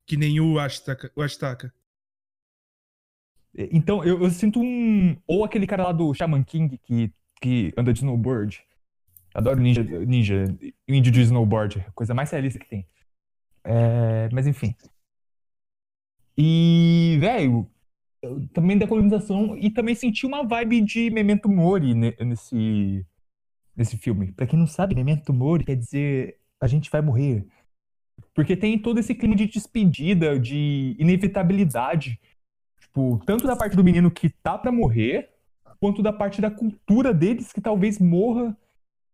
Que 0.08 0.16
nem 0.16 0.40
o 0.40 0.58
Ashitaka. 0.58 1.12
O 1.16 1.22
Ashitaka. 1.22 1.74
Então, 3.72 4.04
eu, 4.04 4.22
eu 4.22 4.30
sinto 4.30 4.60
um. 4.60 5.16
Ou 5.28 5.44
aquele 5.46 5.66
cara 5.68 5.84
lá 5.84 5.92
do 5.92 6.14
Shaman 6.14 6.44
King 6.44 6.78
que, 6.78 7.12
que 7.42 7.74
anda 7.78 7.94
de 7.94 8.00
snowboard. 8.00 8.62
Adoro 9.34 9.60
ninja, 9.60 9.84
ninja, 9.84 10.44
índio 10.88 11.12
de 11.12 11.22
snowboard. 11.22 11.86
Coisa 11.94 12.14
mais 12.14 12.32
realista 12.32 12.60
que 12.60 12.68
tem. 12.68 12.86
É, 13.64 14.30
mas 14.32 14.48
enfim. 14.48 14.76
E, 16.38 17.18
velho, 17.20 17.70
também 18.54 18.78
da 18.78 18.88
colonização 18.88 19.58
e 19.58 19.70
também 19.70 19.96
senti 19.96 20.26
uma 20.26 20.44
vibe 20.44 20.82
de 20.82 21.10
Memento 21.10 21.50
Mori 21.50 21.94
ne- 21.94 22.16
nesse, 22.20 23.06
nesse 23.76 23.98
filme. 23.98 24.32
Pra 24.34 24.48
quem 24.48 24.58
não 24.60 24.68
sabe, 24.68 24.96
Memento 24.96 25.34
Mori 25.34 25.66
quer 25.66 25.76
dizer 25.76 26.40
a 26.60 26.68
gente 26.68 26.90
vai 26.90 27.02
morrer. 27.02 27.46
Porque 28.34 28.56
tem 28.56 28.80
todo 28.80 29.00
esse 29.00 29.14
clima 29.16 29.36
de 29.36 29.48
despedida, 29.48 30.40
de 30.40 30.96
inevitabilidade. 31.00 32.20
Tipo, 32.96 33.22
tanto 33.26 33.46
da 33.46 33.58
parte 33.58 33.76
do 33.76 33.84
menino 33.84 34.10
que 34.10 34.30
tá 34.30 34.58
pra 34.58 34.72
morrer, 34.72 35.30
quanto 35.82 36.02
da 36.02 36.14
parte 36.14 36.40
da 36.40 36.50
cultura 36.50 37.14
deles 37.14 37.52
que 37.52 37.60
talvez 37.60 38.00
morra. 38.00 38.56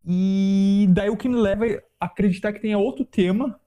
E 0.06 0.86
daí 0.92 1.10
o 1.10 1.18
que 1.18 1.28
me 1.28 1.36
leva 1.36 1.66
a 2.00 2.06
acreditar 2.06 2.54
que 2.54 2.60
tenha 2.60 2.78
outro 2.78 3.04
tema, 3.04 3.60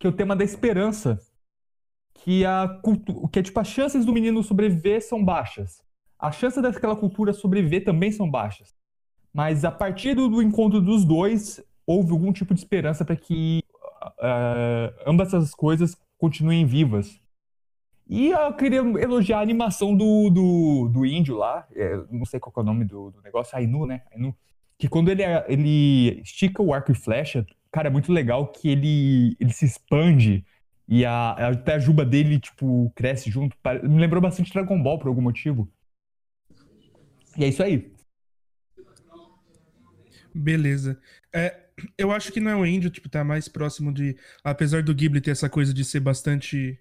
que 0.00 0.06
é 0.06 0.10
o 0.10 0.12
tema 0.12 0.34
da 0.34 0.42
esperança. 0.42 1.20
Que 2.12 2.44
a 2.44 2.80
cultu- 2.82 3.28
que 3.28 3.38
é 3.38 3.42
tipo 3.42 3.60
as 3.60 3.68
chances 3.68 4.04
do 4.04 4.12
menino 4.12 4.42
sobreviver 4.42 5.00
são 5.00 5.24
baixas. 5.24 5.80
As 6.18 6.34
chances 6.34 6.60
daquela 6.60 6.96
cultura 6.96 7.32
sobreviver 7.32 7.84
também 7.84 8.10
são 8.10 8.28
baixas. 8.28 8.74
Mas 9.32 9.64
a 9.64 9.70
partir 9.70 10.16
do, 10.16 10.42
encontro 10.42 10.80
dos 10.80 11.04
dois, 11.04 11.64
houve 11.86 12.10
algum 12.10 12.32
tipo 12.32 12.52
de 12.52 12.58
esperança 12.58 13.04
para 13.04 13.14
que 13.14 13.62
ah, 14.20 14.92
ambas 15.06 15.28
essas 15.28 15.54
coisas 15.54 15.96
continuem 16.18 16.66
vivas. 16.66 17.21
E 18.08 18.30
eu 18.30 18.52
queria 18.54 18.78
elogiar 18.78 19.38
a 19.38 19.42
animação 19.42 19.96
do, 19.96 20.28
do, 20.28 20.88
do 20.88 21.06
índio 21.06 21.36
lá, 21.36 21.66
é, 21.74 21.96
não 22.10 22.24
sei 22.24 22.38
qual 22.38 22.52
é 22.56 22.60
o 22.60 22.64
nome 22.64 22.84
do, 22.84 23.10
do 23.10 23.22
negócio, 23.22 23.56
Ainu, 23.56 23.86
né? 23.86 24.02
Ainu. 24.12 24.36
Que 24.76 24.88
quando 24.88 25.10
ele, 25.10 25.22
ele 25.46 26.20
estica 26.20 26.62
o 26.62 26.74
arco 26.74 26.92
e 26.92 26.94
flecha, 26.94 27.46
cara, 27.70 27.88
é 27.88 27.90
muito 27.90 28.12
legal 28.12 28.48
que 28.48 28.68
ele, 28.68 29.36
ele 29.40 29.52
se 29.52 29.64
expande 29.64 30.44
e 30.88 31.04
a, 31.06 31.30
até 31.48 31.74
a 31.74 31.78
juba 31.78 32.04
dele, 32.04 32.38
tipo, 32.38 32.92
cresce 32.94 33.30
junto. 33.30 33.56
Me 33.84 33.98
lembrou 33.98 34.20
bastante 34.20 34.52
Dragon 34.52 34.82
Ball 34.82 34.98
por 34.98 35.08
algum 35.08 35.22
motivo. 35.22 35.72
E 37.36 37.44
é 37.44 37.48
isso 37.48 37.62
aí. 37.62 37.92
Beleza. 40.34 41.00
É, 41.32 41.68
eu 41.96 42.10
acho 42.10 42.32
que 42.32 42.40
não 42.40 42.50
é 42.50 42.56
o 42.56 42.66
índio, 42.66 42.90
tipo, 42.90 43.08
tá 43.08 43.24
mais 43.24 43.48
próximo 43.48 43.92
de. 43.92 44.16
Apesar 44.44 44.82
do 44.82 44.94
Ghibli 44.94 45.20
ter 45.20 45.30
essa 45.30 45.48
coisa 45.48 45.72
de 45.72 45.84
ser 45.84 46.00
bastante 46.00 46.78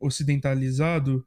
ocidentalizado, 0.00 1.26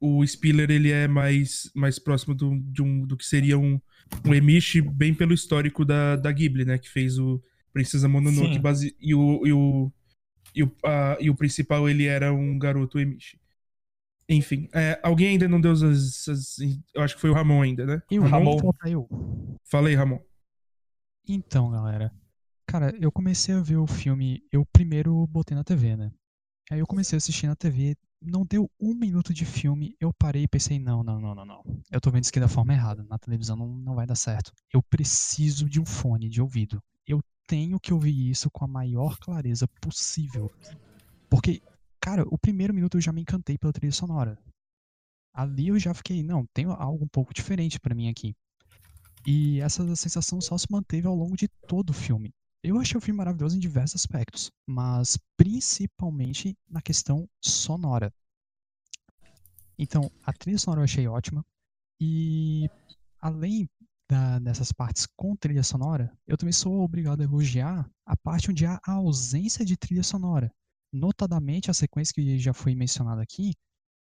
o 0.00 0.24
Spiller 0.26 0.70
ele 0.70 0.90
é 0.90 1.08
mais, 1.08 1.70
mais 1.74 1.98
próximo 1.98 2.34
do, 2.34 2.56
de 2.60 2.82
um, 2.82 3.04
do 3.06 3.16
que 3.16 3.24
seria 3.26 3.58
um, 3.58 3.80
um 4.24 4.34
Emishi, 4.34 4.80
bem 4.80 5.12
pelo 5.14 5.34
histórico 5.34 5.84
da, 5.84 6.16
da 6.16 6.30
Ghibli, 6.30 6.64
né? 6.64 6.78
Que 6.78 6.88
fez 6.88 7.18
o 7.18 7.42
Princesa 7.72 8.08
Mononoke 8.08 8.58
base, 8.58 8.96
e, 9.00 9.14
o, 9.14 9.46
e, 9.46 9.52
o, 9.52 9.92
e, 10.54 10.62
o, 10.62 10.72
a- 10.84 11.16
e 11.20 11.28
o 11.30 11.34
principal 11.34 11.88
ele 11.88 12.04
era 12.06 12.32
um 12.32 12.58
garoto 12.58 12.98
Emishi. 12.98 13.38
Enfim, 14.28 14.68
é, 14.74 15.00
alguém 15.02 15.28
ainda 15.28 15.48
não 15.48 15.60
deu 15.60 15.72
as, 15.72 15.82
as- 16.28 16.58
Eu 16.94 17.02
acho 17.02 17.14
que 17.14 17.20
foi 17.20 17.30
o 17.30 17.34
Ramon 17.34 17.62
ainda, 17.62 17.86
né? 17.86 18.02
Eu, 18.10 18.22
Ramon. 18.22 18.58
falta 18.58 18.88
eu. 18.88 19.08
Falei, 19.64 19.94
Ramon. 19.94 20.20
Então, 21.26 21.70
galera. 21.70 22.12
Cara, 22.66 22.94
eu 23.00 23.10
comecei 23.10 23.54
a 23.54 23.60
ver 23.60 23.76
o 23.78 23.86
filme. 23.86 24.42
Eu 24.52 24.64
primeiro 24.66 25.26
botei 25.26 25.56
na 25.56 25.64
TV, 25.64 25.96
né? 25.96 26.12
Aí 26.70 26.80
eu 26.80 26.86
comecei 26.86 27.16
a 27.16 27.18
assistir 27.18 27.46
na 27.46 27.56
TV. 27.56 27.96
Não 28.20 28.44
deu 28.44 28.70
um 28.80 28.94
minuto 28.94 29.32
de 29.32 29.44
filme. 29.44 29.96
Eu 30.00 30.12
parei 30.12 30.42
e 30.42 30.48
pensei: 30.48 30.78
não, 30.78 31.02
não, 31.02 31.20
não, 31.20 31.34
não, 31.34 31.44
não. 31.44 31.82
Eu 31.90 32.00
tô 32.00 32.10
vendo 32.10 32.24
isso 32.24 32.30
aqui 32.30 32.40
da 32.40 32.48
forma 32.48 32.72
errada. 32.72 33.02
Na 33.04 33.18
televisão 33.18 33.56
não, 33.56 33.68
não 33.68 33.94
vai 33.94 34.06
dar 34.06 34.16
certo. 34.16 34.52
Eu 34.72 34.82
preciso 34.82 35.68
de 35.68 35.80
um 35.80 35.86
fone 35.86 36.28
de 36.28 36.42
ouvido. 36.42 36.82
Eu 37.06 37.20
tenho 37.46 37.80
que 37.80 37.92
ouvir 37.92 38.30
isso 38.30 38.50
com 38.50 38.64
a 38.64 38.68
maior 38.68 39.16
clareza 39.18 39.66
possível. 39.80 40.50
Porque, 41.30 41.62
cara, 42.00 42.24
o 42.28 42.36
primeiro 42.36 42.74
minuto 42.74 42.96
eu 42.96 43.00
já 43.00 43.12
me 43.12 43.22
encantei 43.22 43.56
pela 43.56 43.72
trilha 43.72 43.92
sonora. 43.92 44.38
Ali 45.32 45.68
eu 45.68 45.78
já 45.78 45.94
fiquei: 45.94 46.22
não, 46.22 46.44
tem 46.52 46.66
algo 46.66 47.04
um 47.04 47.08
pouco 47.08 47.32
diferente 47.32 47.80
pra 47.80 47.94
mim 47.94 48.10
aqui. 48.10 48.34
E 49.26 49.60
essa 49.60 49.94
sensação 49.96 50.40
só 50.40 50.58
se 50.58 50.66
manteve 50.70 51.06
ao 51.06 51.14
longo 51.14 51.36
de 51.36 51.48
todo 51.66 51.90
o 51.90 51.94
filme. 51.94 52.32
Eu 52.62 52.78
achei 52.78 52.96
o 52.96 53.00
filme 53.00 53.18
maravilhoso 53.18 53.56
em 53.56 53.60
diversos 53.60 54.00
aspectos, 54.00 54.50
mas 54.66 55.16
principalmente 55.36 56.56
na 56.68 56.82
questão 56.82 57.28
sonora. 57.40 58.12
Então, 59.78 60.10
a 60.24 60.32
trilha 60.32 60.58
sonora 60.58 60.80
eu 60.80 60.84
achei 60.84 61.06
ótima. 61.06 61.44
E 62.00 62.68
além 63.20 63.68
da- 64.10 64.40
dessas 64.40 64.72
partes 64.72 65.06
com 65.16 65.36
trilha 65.36 65.62
sonora, 65.62 66.12
eu 66.26 66.36
também 66.36 66.52
sou 66.52 66.82
obrigado 66.82 67.20
a 67.20 67.24
elogiar 67.24 67.88
a 68.04 68.16
parte 68.16 68.50
onde 68.50 68.66
há 68.66 68.80
a 68.84 68.92
ausência 68.92 69.64
de 69.64 69.76
trilha 69.76 70.02
sonora. 70.02 70.52
Notadamente 70.92 71.70
a 71.70 71.74
sequência 71.74 72.12
que 72.12 72.38
já 72.38 72.52
foi 72.52 72.74
mencionada 72.74 73.22
aqui, 73.22 73.54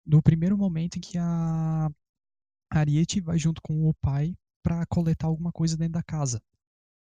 no 0.05 0.21
primeiro 0.21 0.59
momento 0.59 0.97
em 0.97 1.01
que 1.01 1.17
a 1.17 1.89
Ariete 2.71 3.21
vai 3.21 3.39
junto 3.39 3.63
com 3.63 3.89
o 3.89 3.95
pai 3.95 4.37
para 4.65 4.85
coletar 4.87 5.29
alguma 5.29 5.53
coisa 5.53 5.77
dentro 5.77 5.93
da 5.93 6.03
casa. 6.03 6.43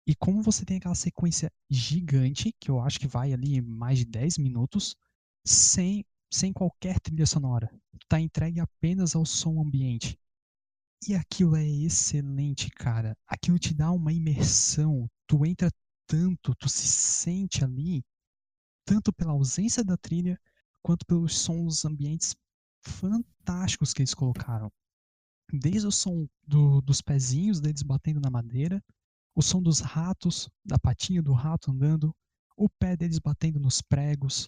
E 0.08 0.16
como 0.16 0.42
você 0.42 0.66
tem 0.66 0.78
aquela 0.78 0.96
sequência 0.96 1.52
gigante, 1.70 2.54
que 2.60 2.70
eu 2.70 2.80
acho 2.82 3.00
que 3.00 3.08
vai 3.08 3.34
ali 3.34 3.62
mais 3.62 4.00
de 4.00 4.06
10 4.06 4.38
minutos, 4.38 4.96
sem, 5.46 6.06
sem 6.32 6.54
qualquer 6.54 7.00
trilha 7.00 7.26
sonora. 7.26 7.70
Tá 8.08 8.20
entregue 8.20 8.60
apenas 8.60 9.16
ao 9.16 9.26
som 9.26 9.62
ambiente. 9.62 10.18
E 11.08 11.14
aquilo 11.16 11.56
é 11.56 11.68
excelente, 11.68 12.70
cara. 12.72 13.16
Aquilo 13.28 13.60
te 13.60 13.74
dá 13.74 13.92
uma 13.92 14.14
imersão. 14.14 15.10
Tu 15.28 15.46
entra 15.46 15.72
tanto, 16.08 16.56
tu 16.56 16.70
se 16.70 16.88
sente 16.88 17.64
ali, 17.64 18.04
tanto 18.86 19.14
pela 19.14 19.32
ausência 19.34 19.84
da 19.84 19.98
trilha, 19.98 20.40
quanto 20.84 21.06
pelos 21.06 21.38
sons 21.40 21.86
ambientes 21.86 22.36
fantásticos 22.84 23.94
que 23.94 24.02
eles 24.02 24.14
colocaram 24.14 24.72
desde 25.54 25.88
o 25.88 25.92
som 25.92 26.28
do- 26.48 26.82
dos 26.82 27.02
pezinhos 27.02 27.60
deles 27.62 27.84
batendo 27.84 28.20
na 28.22 28.30
madeira, 28.30 28.84
o 29.36 29.42
som 29.42 29.62
dos 29.62 29.80
ratos, 29.80 30.50
da 30.66 30.78
patinha 30.78 31.22
do 31.22 31.34
rato 31.34 31.72
andando, 31.72 32.16
o 32.56 32.70
pé 32.70 32.96
deles 32.96 33.20
batendo 33.20 33.60
nos 33.60 33.82
pregos. 33.82 34.46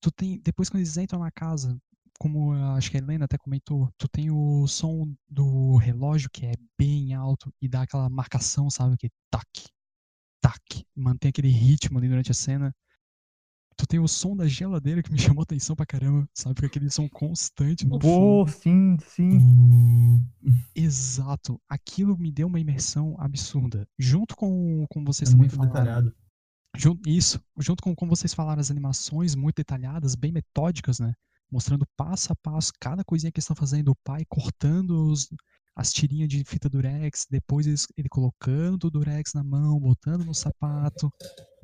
Tu 0.00 0.10
tem, 0.10 0.40
depois 0.40 0.68
quando 0.68 0.80
eles 0.80 0.96
entram 0.96 1.20
na 1.20 1.30
casa, 1.30 1.78
como 2.18 2.52
acho 2.74 2.90
que 2.90 2.96
a 2.96 3.00
Helena 3.00 3.26
até 3.26 3.36
comentou, 3.36 3.90
tu 3.98 4.08
tem 4.08 4.30
o 4.30 4.66
som 4.66 5.14
do 5.28 5.76
relógio 5.76 6.30
que 6.30 6.46
é 6.46 6.54
bem 6.78 7.14
alto 7.14 7.52
e 7.60 7.68
dá 7.68 7.82
aquela 7.82 8.08
marcação, 8.08 8.70
sabe, 8.70 8.96
que 8.96 9.10
tac, 9.30 9.48
tac, 10.40 10.86
mantém 10.94 11.28
aquele 11.28 11.48
ritmo 11.48 11.98
ali 11.98 12.08
durante 12.08 12.30
a 12.30 12.34
cena. 12.34 12.74
Tu 13.78 13.86
tem 13.86 14.00
o 14.00 14.08
som 14.08 14.34
da 14.34 14.46
geladeira 14.48 15.02
que 15.02 15.12
me 15.12 15.18
chamou 15.38 15.42
atenção 15.42 15.76
pra 15.76 15.84
caramba, 15.84 16.26
sabe? 16.34 16.54
Porque 16.54 16.66
aquele 16.66 16.90
som 16.90 17.08
constante 17.08 17.86
no. 17.86 17.98
Pô, 17.98 18.46
sim, 18.48 18.96
sim. 19.06 20.22
Exato. 20.74 21.60
Aquilo 21.68 22.16
me 22.16 22.30
deu 22.32 22.46
uma 22.46 22.60
imersão 22.60 23.14
absurda. 23.18 23.86
Junto 23.98 24.34
com, 24.36 24.86
com 24.88 25.04
vocês 25.04 25.28
É 25.28 25.32
também 25.32 25.48
muito 25.48 25.56
falaram. 25.56 25.74
detalhado. 25.74 26.14
Jun- 26.76 26.98
isso. 27.06 27.40
Junto 27.58 27.82
com 27.82 27.94
como 27.94 28.14
vocês 28.14 28.32
falaram, 28.34 28.60
as 28.60 28.70
animações 28.70 29.34
muito 29.34 29.56
detalhadas, 29.56 30.14
bem 30.14 30.32
metódicas, 30.32 30.98
né? 30.98 31.14
Mostrando 31.50 31.86
passo 31.96 32.32
a 32.32 32.36
passo 32.36 32.72
cada 32.80 33.04
coisinha 33.04 33.30
que 33.30 33.38
eles 33.38 33.44
estão 33.44 33.56
fazendo. 33.56 33.90
O 33.90 33.96
pai 34.04 34.24
cortando 34.28 35.10
os- 35.10 35.28
as 35.74 35.92
tirinhas 35.92 36.28
de 36.30 36.42
fita 36.44 36.68
durex, 36.70 37.26
depois 37.30 37.66
ele 37.96 38.08
colocando 38.08 38.84
o 38.84 38.90
durex 38.90 39.34
na 39.34 39.44
mão, 39.44 39.78
botando 39.78 40.24
no 40.24 40.34
sapato. 40.34 41.12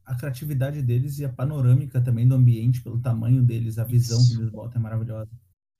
A 0.04 0.14
criatividade 0.14 0.82
deles 0.82 1.18
e 1.18 1.24
a 1.24 1.28
panorâmica 1.32 2.00
também 2.00 2.26
do 2.26 2.34
ambiente, 2.34 2.82
pelo 2.82 3.00
tamanho 3.00 3.42
deles, 3.42 3.78
a 3.78 3.84
visão 3.84 4.18
Isso. 4.18 4.30
que 4.30 4.40
eles 4.40 4.50
botam 4.50 4.80
é 4.80 4.82
maravilhosa. 4.82 5.30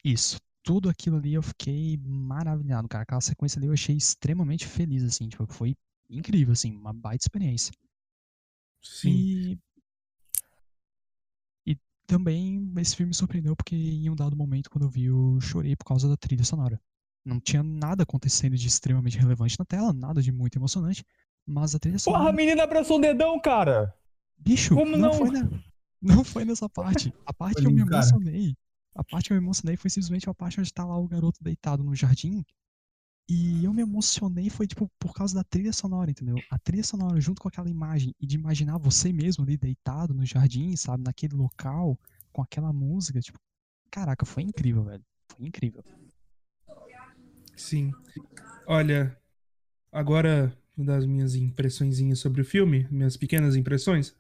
Isso. 0.05 0.39
Tudo 0.63 0.89
aquilo 0.89 1.17
ali 1.17 1.35
eu 1.35 1.43
fiquei 1.43 1.99
maravilhado, 2.05 2.89
cara. 2.89 3.03
Aquela 3.03 3.21
sequência 3.21 3.59
ali 3.59 3.67
eu 3.67 3.73
achei 3.73 3.97
extremamente 3.97 4.67
feliz, 4.67 5.03
assim. 5.03 5.29
Tipo, 5.29 5.47
foi 5.47 5.75
incrível, 6.09 6.53
assim. 6.53 6.75
Uma 6.77 6.93
baita 6.93 7.25
experiência. 7.25 7.73
Sim. 8.81 9.11
E. 9.11 9.59
E 11.67 11.77
também 12.07 12.73
esse 12.79 12.95
filme 12.95 13.09
me 13.09 13.15
surpreendeu 13.15 13.57
porque 13.57 13.75
em 13.75 14.09
um 14.09 14.15
dado 14.15 14.37
momento, 14.37 14.71
quando 14.71 14.85
eu 14.85 14.91
vi, 14.91 15.05
eu 15.07 15.39
chorei 15.41 15.75
por 15.75 15.85
causa 15.85 16.09
da 16.09 16.17
trilha 16.17 16.45
sonora. 16.45 16.81
Não 17.25 17.41
tinha 17.41 17.63
nada 17.63 18.03
acontecendo 18.03 18.57
de 18.57 18.67
extremamente 18.67 19.19
relevante 19.19 19.59
na 19.59 19.65
tela, 19.65 19.93
nada 19.93 20.21
de 20.23 20.31
muito 20.33 20.57
emocionante. 20.57 21.05
Mas 21.47 21.75
a 21.75 21.79
trilha 21.79 21.99
Porra, 22.05 22.17
a 22.17 22.21
sonora. 22.21 22.37
menina 22.37 22.63
abraçou 22.65 22.99
o 22.99 23.01
dedão, 23.01 23.41
cara! 23.41 23.93
Bicho, 24.45 24.75
como 24.75 24.97
não, 24.97 25.11
não? 25.11 25.15
foi 25.19 25.31
na- 25.31 25.49
não 26.03 26.25
foi 26.25 26.45
nessa 26.45 26.69
parte. 26.69 27.13
A 27.25 27.33
parte 27.33 27.55
Foi 27.55 27.63
que 27.63 27.69
eu 27.69 27.73
me 27.73 27.83
emocionei. 27.83 28.57
A 28.95 29.03
parte 29.05 29.27
que 29.29 29.33
eu 29.33 29.37
me 29.37 29.43
emocionei 29.43 29.77
foi 29.77 29.89
simplesmente 29.91 30.29
a 30.29 30.35
parte 30.35 30.61
onde 30.61 30.73
tá 30.73 30.85
lá 30.85 30.99
o 30.99 31.09
garoto 31.09 31.43
deitado 31.43 31.83
no 31.83 31.95
jardim. 31.95 32.45
E 33.29 33.65
eu 33.65 33.73
me 33.73 33.81
emocionei 33.83 34.51
foi 34.51 34.67
tipo 34.67 34.91
por 34.99 35.15
causa 35.15 35.35
da 35.35 35.45
trilha 35.45 35.73
sonora, 35.73 36.11
entendeu? 36.11 36.37
A 36.51 36.59
trilha 36.59 36.83
sonora 36.83 37.21
junto 37.21 37.41
com 37.41 37.49
aquela 37.49 37.71
imagem 37.71 38.15
e 38.21 38.27
de 38.27 38.35
imaginar 38.35 38.77
você 38.79 39.13
mesmo 39.13 39.45
ali 39.45 39.57
deitado 39.57 40.13
no 40.13 40.27
jardim, 40.27 40.75
sabe, 40.77 41.05
naquele 41.05 41.35
local 41.35 41.99
com 42.33 42.43
aquela 42.43 42.73
música, 42.73 43.21
tipo, 43.21 43.39
caraca, 43.91 44.27
foi 44.27 44.43
incrível, 44.43 44.85
velho. 44.85 45.05
Foi 45.29 45.47
incrível. 45.47 45.83
Sim. 47.57 47.93
Olha, 48.67 49.17
agora 49.91 50.57
vou 50.77 50.87
dar 50.87 50.97
as 50.97 51.07
minhas 51.07 51.35
impressõezinhas 51.35 52.19
sobre 52.19 52.41
o 52.41 52.45
filme, 52.45 52.87
minhas 52.91 53.17
pequenas 53.17 53.57
impressões. 53.57 54.15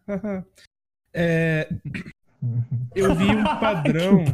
É, 1.14 1.68
eu 2.94 3.14
vi 3.14 3.24
um 3.24 3.42
padrão. 3.60 4.24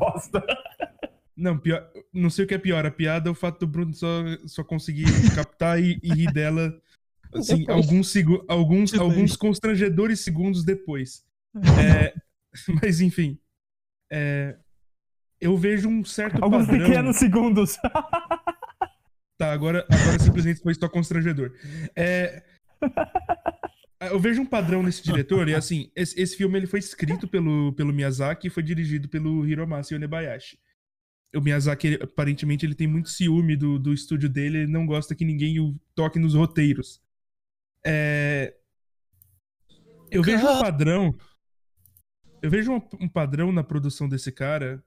Não, 1.37 1.57
pior, 1.59 1.89
não 2.13 2.31
sei 2.31 2.45
o 2.45 2.49
que 2.49 2.55
é 2.55 2.59
pior, 2.59 2.85
a 2.85 2.91
piada 2.91 3.29
é 3.29 3.33
o 3.33 3.35
fato 3.35 3.61
do 3.61 3.67
Bruno 3.67 3.95
só, 3.95 4.25
só 4.47 4.65
conseguir 4.65 5.05
captar 5.35 5.81
e, 5.81 5.99
e 6.03 6.13
rir 6.13 6.33
dela 6.33 6.77
assim, 7.33 7.65
alguns, 7.69 8.11
segu- 8.11 8.45
alguns, 8.49 8.93
alguns 8.95 9.37
constrangedores 9.37 10.21
segundos 10.21 10.65
depois. 10.65 11.25
É, 11.81 12.13
mas 12.83 13.01
enfim. 13.01 13.39
é, 14.11 14.57
eu 15.41 15.57
vejo 15.57 15.89
um 15.89 16.05
certo 16.05 16.43
Alguns 16.43 16.67
padrão. 16.67 16.87
pequenos 16.89 17.17
segundos. 17.17 17.77
Tá, 19.39 19.53
agora, 19.53 19.87
agora 19.89 20.19
simplesmente 20.19 20.61
foi 20.61 20.75
só 20.75 20.89
constrangedor. 20.89 21.53
É, 21.95 22.43
eu 24.11 24.19
vejo 24.19 24.43
um 24.43 24.47
padrão 24.47 24.83
nesse 24.83 25.03
diretor, 25.03 25.49
e 25.49 25.55
assim, 25.55 25.91
esse, 25.95 26.21
esse 26.21 26.37
filme 26.37 26.59
ele 26.59 26.67
foi 26.67 26.81
escrito 26.81 27.29
pelo, 27.29 27.73
pelo 27.75 27.93
Miyazaki 27.93 28.49
e 28.49 28.51
foi 28.51 28.65
dirigido 28.65 29.09
pelo 29.09 29.47
Hiromasa 29.47 29.95
Yonebayashi. 29.95 30.59
O 31.37 31.41
Miyazaki, 31.41 31.87
ele- 31.87 32.03
aparentemente, 32.03 32.67
ele 32.67 32.75
tem 32.75 32.89
muito 32.89 33.11
ciúme 33.11 33.55
do, 33.57 33.79
do 33.79 33.93
estúdio 33.93 34.29
dele, 34.29 34.59
ele 34.59 34.73
não 34.73 34.85
gosta 34.85 35.15
que 35.15 35.25
ninguém 35.25 35.61
o 35.61 35.79
toque 35.95 36.19
nos 36.19 36.35
roteiros. 36.35 37.01
É, 37.87 38.55
eu 40.11 40.23
vejo 40.23 40.45
um 40.45 40.61
padrão. 40.61 41.15
Eu 42.43 42.51
vejo 42.51 42.73
um, 42.73 42.81
um 43.01 43.09
padrão 43.09 43.53
na 43.53 43.63
produção 43.63 44.09
desse 44.09 44.33
cara. 44.33 44.83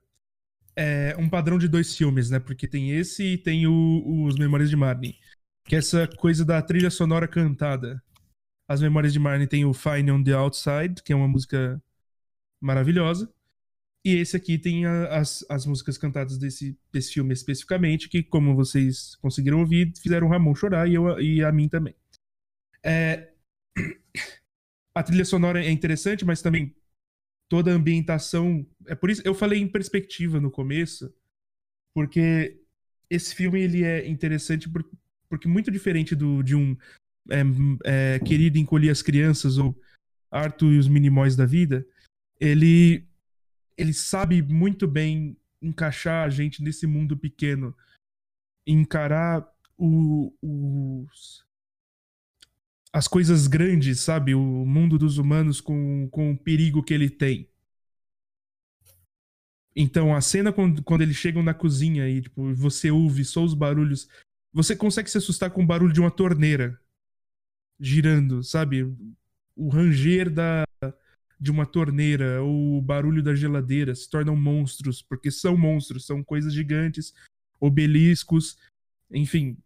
É 0.76 1.14
um 1.18 1.28
padrão 1.28 1.58
de 1.58 1.68
dois 1.68 1.96
filmes, 1.96 2.30
né? 2.30 2.38
Porque 2.40 2.66
tem 2.66 2.90
esse 2.92 3.22
e 3.34 3.38
tem 3.38 3.66
o- 3.66 4.24
os 4.26 4.36
Memórias 4.38 4.70
de 4.70 4.76
Marnie. 4.76 5.16
Que 5.64 5.76
é 5.76 5.78
essa 5.78 6.08
coisa 6.08 6.44
da 6.44 6.60
trilha 6.62 6.90
sonora 6.90 7.28
cantada. 7.28 8.02
As 8.68 8.80
Memórias 8.82 9.12
de 9.12 9.18
Marnie 9.20 9.46
tem 9.48 9.64
o 9.64 9.74
Fine 9.74 10.12
on 10.12 10.22
the 10.24 10.32
Outside, 10.32 11.02
que 11.04 11.12
é 11.12 11.16
uma 11.16 11.28
música 11.28 11.82
maravilhosa. 12.60 13.30
E 14.04 14.16
esse 14.16 14.36
aqui 14.36 14.58
tem 14.58 14.86
a- 14.86 15.18
as, 15.20 15.44
as 15.50 15.66
músicas 15.66 15.98
cantadas 15.98 16.38
desse, 16.38 16.78
desse 16.92 17.12
filme 17.14 17.32
especificamente, 17.34 18.08
que, 18.08 18.22
como 18.22 18.54
vocês 18.56 19.16
conseguiram 19.16 19.60
ouvir, 19.60 19.92
fizeram 20.02 20.26
o 20.28 20.30
Ramon 20.30 20.54
chorar 20.54 20.88
e, 20.88 20.94
eu, 20.94 21.20
e 21.20 21.44
a 21.44 21.52
mim 21.52 21.68
também. 21.68 21.94
É, 22.84 23.30
A 24.94 25.02
trilha 25.02 25.24
sonora 25.24 25.64
é 25.64 25.70
interessante, 25.70 26.24
mas 26.24 26.42
também 26.42 26.74
toda 27.52 27.70
a 27.70 27.74
ambientação. 27.74 28.66
É 28.86 28.94
por 28.94 29.10
isso 29.10 29.20
eu 29.26 29.34
falei 29.34 29.60
em 29.60 29.68
perspectiva 29.68 30.40
no 30.40 30.50
começo, 30.50 31.14
porque 31.94 32.58
esse 33.10 33.34
filme 33.34 33.60
ele 33.60 33.84
é 33.84 34.08
interessante 34.08 34.70
por- 34.70 34.88
porque 35.28 35.46
muito 35.46 35.70
diferente 35.70 36.16
do, 36.16 36.42
de 36.42 36.56
um 36.56 36.74
é, 37.28 37.42
é, 37.84 38.18
Querido 38.20 38.56
Encolher 38.56 38.88
as 38.88 39.02
Crianças 39.02 39.58
ou 39.58 39.78
Arthur 40.30 40.72
e 40.72 40.78
os 40.78 40.88
Minimóis 40.88 41.36
da 41.36 41.44
Vida, 41.44 41.86
ele, 42.40 43.06
ele 43.76 43.92
sabe 43.92 44.40
muito 44.40 44.88
bem 44.88 45.36
encaixar 45.60 46.26
a 46.26 46.30
gente 46.30 46.62
nesse 46.62 46.86
mundo 46.86 47.18
pequeno, 47.18 47.76
encarar 48.66 49.46
o, 49.76 50.32
os, 50.40 51.44
as 52.92 53.08
coisas 53.08 53.46
grandes, 53.46 54.00
sabe? 54.00 54.34
O 54.34 54.66
mundo 54.66 54.98
dos 54.98 55.18
humanos 55.18 55.60
com, 55.60 56.08
com 56.10 56.32
o 56.32 56.38
perigo 56.38 56.82
que 56.82 56.92
ele 56.92 57.08
tem. 57.08 57.48
Então, 59.74 60.14
a 60.14 60.20
cena 60.20 60.52
quando, 60.52 60.82
quando 60.82 61.00
eles 61.00 61.16
chegam 61.16 61.42
na 61.42 61.54
cozinha 61.54 62.08
e 62.08 62.20
tipo, 62.20 62.54
você 62.54 62.90
ouve 62.90 63.24
só 63.24 63.42
os 63.42 63.54
barulhos. 63.54 64.08
Você 64.52 64.76
consegue 64.76 65.10
se 65.10 65.16
assustar 65.16 65.50
com 65.50 65.62
o 65.62 65.66
barulho 65.66 65.94
de 65.94 66.00
uma 66.00 66.10
torneira 66.10 66.78
girando, 67.80 68.44
sabe? 68.44 68.82
O 69.56 69.68
ranger 69.70 70.30
da, 70.30 70.64
de 71.40 71.50
uma 71.50 71.64
torneira 71.64 72.42
ou 72.42 72.78
o 72.78 72.82
barulho 72.82 73.22
da 73.22 73.34
geladeira 73.34 73.94
se 73.94 74.08
tornam 74.08 74.36
monstros, 74.36 75.00
porque 75.00 75.30
são 75.30 75.56
monstros, 75.56 76.06
são 76.06 76.22
coisas 76.22 76.52
gigantes, 76.52 77.14
obeliscos, 77.58 78.58
enfim. 79.10 79.56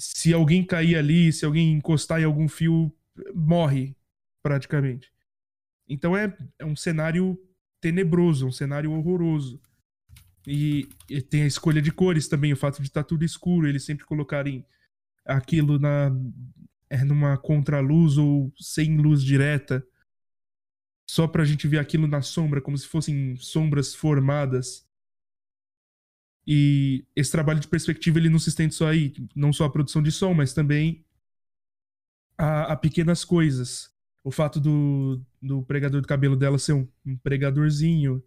Se 0.00 0.32
alguém 0.32 0.64
cair 0.64 0.96
ali, 0.96 1.30
se 1.30 1.44
alguém 1.44 1.72
encostar 1.74 2.20
em 2.20 2.24
algum 2.24 2.48
fio, 2.48 2.90
morre, 3.34 3.94
praticamente. 4.42 5.12
Então 5.86 6.16
é, 6.16 6.34
é 6.58 6.64
um 6.64 6.74
cenário 6.74 7.38
tenebroso, 7.80 8.46
um 8.46 8.52
cenário 8.52 8.92
horroroso. 8.92 9.60
E, 10.46 10.88
e 11.08 11.20
tem 11.20 11.42
a 11.42 11.46
escolha 11.46 11.82
de 11.82 11.92
cores 11.92 12.28
também, 12.28 12.52
o 12.52 12.56
fato 12.56 12.80
de 12.80 12.88
estar 12.88 13.04
tudo 13.04 13.24
escuro, 13.24 13.68
eles 13.68 13.84
sempre 13.84 14.06
colocarem 14.06 14.64
aquilo 15.24 15.78
na 15.78 16.10
é, 16.88 17.04
numa 17.04 17.36
contraluz 17.36 18.16
ou 18.16 18.52
sem 18.58 18.96
luz 18.96 19.22
direta, 19.22 19.86
só 21.08 21.28
pra 21.28 21.44
gente 21.44 21.68
ver 21.68 21.78
aquilo 21.78 22.06
na 22.06 22.22
sombra, 22.22 22.60
como 22.60 22.76
se 22.78 22.86
fossem 22.86 23.36
sombras 23.36 23.94
formadas. 23.94 24.88
E 26.46 27.04
esse 27.14 27.30
trabalho 27.30 27.60
de 27.60 27.68
perspectiva 27.68 28.18
ele 28.18 28.28
não 28.28 28.38
se 28.38 28.48
estende 28.48 28.74
só 28.74 28.88
aí, 28.88 29.12
não 29.34 29.52
só 29.52 29.64
a 29.64 29.70
produção 29.70 30.02
de 30.02 30.10
som, 30.10 30.34
mas 30.34 30.52
também 30.52 31.04
a, 32.36 32.72
a 32.72 32.76
pequenas 32.76 33.24
coisas. 33.24 33.90
O 34.24 34.30
fato 34.30 34.60
do, 34.60 35.20
do 35.40 35.62
pregador 35.62 36.00
do 36.00 36.08
cabelo 36.08 36.36
dela 36.36 36.58
ser 36.58 36.72
um, 36.72 36.88
um 37.06 37.16
pregadorzinho, 37.16 38.22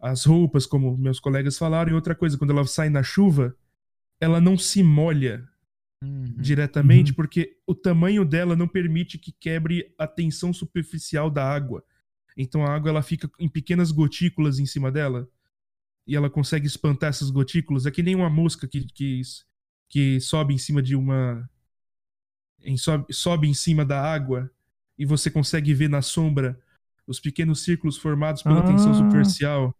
as 0.00 0.24
roupas, 0.24 0.66
como 0.66 0.96
meus 0.96 1.18
colegas 1.18 1.58
falaram, 1.58 1.90
e 1.90 1.94
outra 1.94 2.14
coisa, 2.14 2.38
quando 2.38 2.50
ela 2.50 2.66
sai 2.66 2.88
na 2.88 3.02
chuva, 3.02 3.56
ela 4.20 4.40
não 4.40 4.56
se 4.56 4.82
molha 4.82 5.48
Uhum. 6.00 6.32
diretamente, 6.38 7.12
porque 7.12 7.56
o 7.66 7.74
tamanho 7.74 8.24
dela 8.24 8.54
não 8.54 8.68
permite 8.68 9.18
que 9.18 9.32
quebre 9.32 9.92
a 9.98 10.06
tensão 10.06 10.52
superficial 10.52 11.28
da 11.28 11.44
água. 11.44 11.82
Então 12.36 12.64
a 12.64 12.72
água 12.72 12.90
ela 12.90 13.02
fica 13.02 13.28
em 13.36 13.48
pequenas 13.48 13.90
gotículas 13.90 14.60
em 14.60 14.66
cima 14.66 14.92
dela 14.92 15.28
e 16.08 16.16
ela 16.16 16.30
consegue 16.30 16.66
espantar 16.66 17.10
essas 17.10 17.30
gotículas. 17.30 17.84
É 17.84 17.90
que 17.90 18.02
nem 18.02 18.14
uma 18.16 18.30
mosca 18.30 18.66
que, 18.66 18.82
que, 18.86 19.20
que 19.88 20.18
sobe 20.20 20.54
em 20.54 20.58
cima 20.58 20.82
de 20.82 20.96
uma. 20.96 21.48
Em, 22.62 22.76
sobe, 22.76 23.12
sobe 23.12 23.46
em 23.46 23.54
cima 23.54 23.84
da 23.84 24.00
água 24.02 24.50
e 24.98 25.04
você 25.04 25.30
consegue 25.30 25.72
ver 25.74 25.88
na 25.88 26.02
sombra 26.02 26.58
os 27.06 27.20
pequenos 27.20 27.62
círculos 27.62 27.96
formados 27.96 28.42
pela 28.42 28.60
Ah. 28.60 28.64
tensão 28.64 28.92
superficial. 28.94 29.74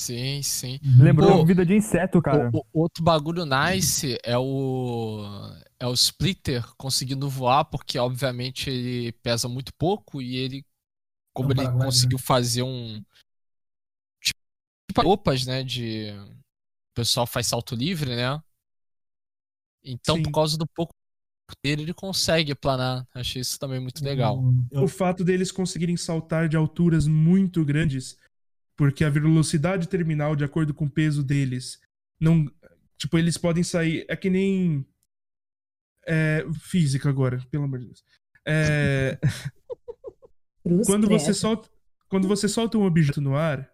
Sim, 0.00 0.42
sim. 0.42 0.78
Lembrou 0.98 1.38
Pô, 1.38 1.46
vida 1.46 1.64
de 1.64 1.74
inseto, 1.76 2.20
cara. 2.22 2.50
O, 2.52 2.58
o- 2.58 2.82
outro 2.82 3.02
bagulho 3.04 3.44
nice 3.44 4.18
é 4.24 4.36
o 4.36 5.24
é 5.78 5.86
o 5.86 5.92
Splitter 5.94 6.64
conseguindo 6.76 7.28
voar, 7.28 7.64
porque 7.64 7.98
obviamente 7.98 8.68
ele 8.70 9.12
pesa 9.22 9.48
muito 9.48 9.72
pouco 9.74 10.20
e 10.20 10.36
ele 10.36 10.64
como 11.34 11.52
É 11.52 11.56
um 11.56 11.60
ele 11.62 11.84
conseguiu 11.84 12.18
fazer 12.18 12.62
um 12.62 13.02
roupas, 14.96 15.46
né, 15.46 15.62
de 15.62 16.10
o 16.90 16.94
pessoal 16.94 17.26
faz 17.26 17.46
salto 17.46 17.74
livre, 17.74 18.14
né? 18.14 18.40
Então, 19.82 20.16
Sim. 20.16 20.22
por 20.22 20.32
causa 20.32 20.58
do 20.58 20.66
pouco 20.66 20.92
dele, 21.62 21.82
ele 21.82 21.94
consegue 21.94 22.54
planar. 22.54 23.06
Achei 23.14 23.42
isso 23.42 23.58
também 23.58 23.80
muito 23.80 24.04
legal. 24.04 24.42
O 24.72 24.86
fato 24.86 25.24
deles 25.24 25.50
conseguirem 25.50 25.96
saltar 25.96 26.48
de 26.48 26.56
alturas 26.56 27.06
muito 27.06 27.64
grandes, 27.64 28.16
porque 28.76 29.04
a 29.04 29.10
velocidade 29.10 29.88
terminal, 29.88 30.36
de 30.36 30.44
acordo 30.44 30.74
com 30.74 30.84
o 30.84 30.90
peso 30.90 31.22
deles, 31.22 31.80
não. 32.18 32.50
Tipo, 32.96 33.18
eles 33.18 33.38
podem 33.38 33.62
sair. 33.62 34.04
É 34.08 34.16
que 34.16 34.28
nem. 34.28 34.86
É, 36.06 36.44
física 36.60 37.08
agora, 37.08 37.44
pelo 37.50 37.64
amor 37.64 37.78
de 37.78 37.86
Deus. 37.86 38.04
É, 38.46 39.18
quando, 40.86 41.08
você 41.08 41.32
solta, 41.32 41.68
quando 42.08 42.26
você 42.26 42.48
solta 42.48 42.78
um 42.78 42.84
objeto 42.84 43.20
no 43.20 43.36
ar, 43.36 43.70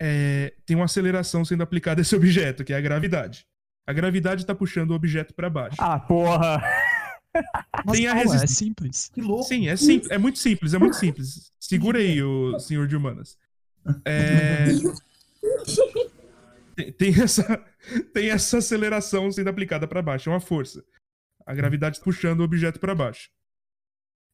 é, 0.00 0.54
tem 0.64 0.76
uma 0.76 0.84
aceleração 0.86 1.44
sendo 1.44 1.62
aplicada 1.62 2.00
a 2.00 2.02
esse 2.02 2.14
objeto, 2.16 2.64
que 2.64 2.72
é 2.72 2.76
a 2.76 2.80
gravidade. 2.80 3.46
A 3.86 3.92
gravidade 3.92 4.44
tá 4.44 4.54
puxando 4.54 4.90
o 4.90 4.94
objeto 4.94 5.34
para 5.34 5.48
baixo. 5.48 5.76
Ah, 5.78 5.98
porra! 5.98 6.62
Mas 7.84 7.98
Tem 7.98 8.06
a 8.06 8.14
calma, 8.14 8.20
é 8.20 8.24
resistência. 8.24 8.56
simples. 8.56 9.10
Que 9.14 9.20
louco. 9.20 9.44
Sim, 9.44 9.68
é, 9.68 9.76
sim, 9.76 10.02
é 10.10 10.18
muito 10.18 10.38
simples, 10.38 10.74
é 10.74 10.78
muito 10.78 10.96
simples. 10.96 11.52
Segura 11.58 11.98
aí, 11.98 12.22
o 12.22 12.58
senhor 12.58 12.86
de 12.86 12.96
humanas. 12.96 13.38
É, 14.04 14.66
tem, 16.74 16.92
tem 16.92 17.22
essa, 17.22 17.64
tem 18.12 18.30
essa 18.30 18.58
aceleração 18.58 19.30
sendo 19.30 19.48
aplicada 19.48 19.86
para 19.86 20.02
baixo, 20.02 20.28
é 20.28 20.32
uma 20.32 20.40
força. 20.40 20.84
A 21.46 21.54
gravidade 21.54 22.00
puxando 22.00 22.40
o 22.40 22.44
objeto 22.44 22.78
para 22.78 22.94
baixo. 22.94 23.30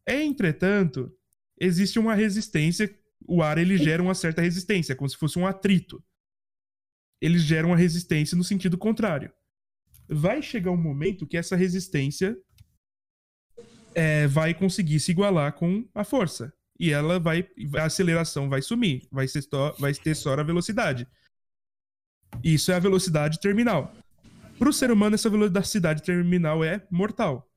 Entretanto, 0.07 1.13
existe 1.59 1.99
uma 1.99 2.15
resistência. 2.15 2.93
O 3.27 3.43
ar 3.43 3.59
ele 3.59 3.77
gera 3.77 4.03
uma 4.03 4.15
certa 4.15 4.43
resistência, 4.43 4.95
como 4.95 5.09
se 5.09 5.17
fosse 5.17 5.39
um 5.39 5.47
atrito. 5.47 6.03
Ele 7.21 7.39
gera 7.39 7.67
uma 7.67 7.77
resistência 7.77 8.37
no 8.37 8.45
sentido 8.45 8.77
contrário. 8.77 9.33
Vai 10.09 10.43
chegar 10.43 10.71
um 10.71 10.77
momento 10.77 11.27
que 11.27 11.37
essa 11.37 11.57
resistência 11.57 12.37
é, 13.95 14.27
vai 14.27 14.53
conseguir 14.53 15.01
se 15.01 15.13
igualar 15.13 15.55
com 15.55 15.89
a 15.95 16.05
força. 16.05 16.53
E 16.79 16.91
ela 16.91 17.21
vai. 17.21 17.49
A 17.77 17.85
aceleração 17.85 18.49
vai 18.49 18.61
sumir. 18.61 19.07
Vai, 19.11 19.29
ser 19.29 19.43
só, 19.43 19.73
vai 19.79 19.95
ter 19.95 20.15
só 20.15 20.35
a 20.35 20.43
velocidade. 20.43 21.07
Isso 22.43 22.73
é 22.73 22.75
a 22.75 22.81
velocidade 22.81 23.41
terminal. 23.41 23.95
Para 24.59 24.69
o 24.69 24.73
ser 24.73 24.91
humano, 24.91 25.15
essa 25.15 25.31
velocidade 25.31 26.03
terminal 26.03 26.65
é 26.65 26.87
mortal. 26.91 27.49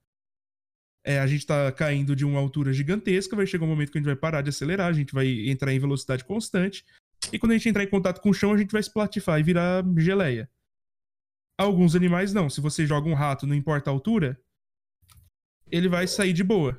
É, 1.08 1.20
a 1.20 1.26
gente 1.26 1.46
tá 1.46 1.72
caindo 1.72 2.14
de 2.14 2.26
uma 2.26 2.38
altura 2.38 2.74
gigantesca, 2.74 3.34
vai 3.34 3.48
chegar 3.48 3.64
um 3.64 3.70
momento 3.70 3.94
que 3.94 3.98
a 3.98 4.02
gente 4.02 4.08
vai 4.08 4.16
parar 4.18 4.42
de 4.42 4.50
acelerar, 4.50 4.88
a 4.90 4.94
gente 4.94 5.14
vai 5.14 5.48
entrar 5.48 5.72
em 5.74 5.80
velocidade 5.80 6.26
constante. 6.26 6.84
E 7.32 7.40
quando 7.40 7.54
a 7.54 7.56
gente 7.56 7.70
entrar 7.70 7.82
em 7.82 7.90
contato 7.90 8.20
com 8.20 8.30
o 8.30 8.34
chão, 8.34 8.52
a 8.52 8.58
gente 8.58 8.72
vai 8.74 8.82
splatifar 8.82 9.40
e 9.40 9.44
virar 9.44 9.86
geleia. 9.98 10.52
Alguns 11.58 11.96
animais 11.96 12.34
não. 12.34 12.50
Se 12.50 12.60
você 12.60 12.86
joga 12.86 13.08
um 13.08 13.14
rato, 13.14 13.48
não 13.48 13.56
importa 13.56 13.90
a 13.90 13.94
altura, 13.94 14.38
ele 15.72 15.88
vai 15.88 16.06
sair 16.08 16.34
de 16.34 16.44
boa. 16.44 16.78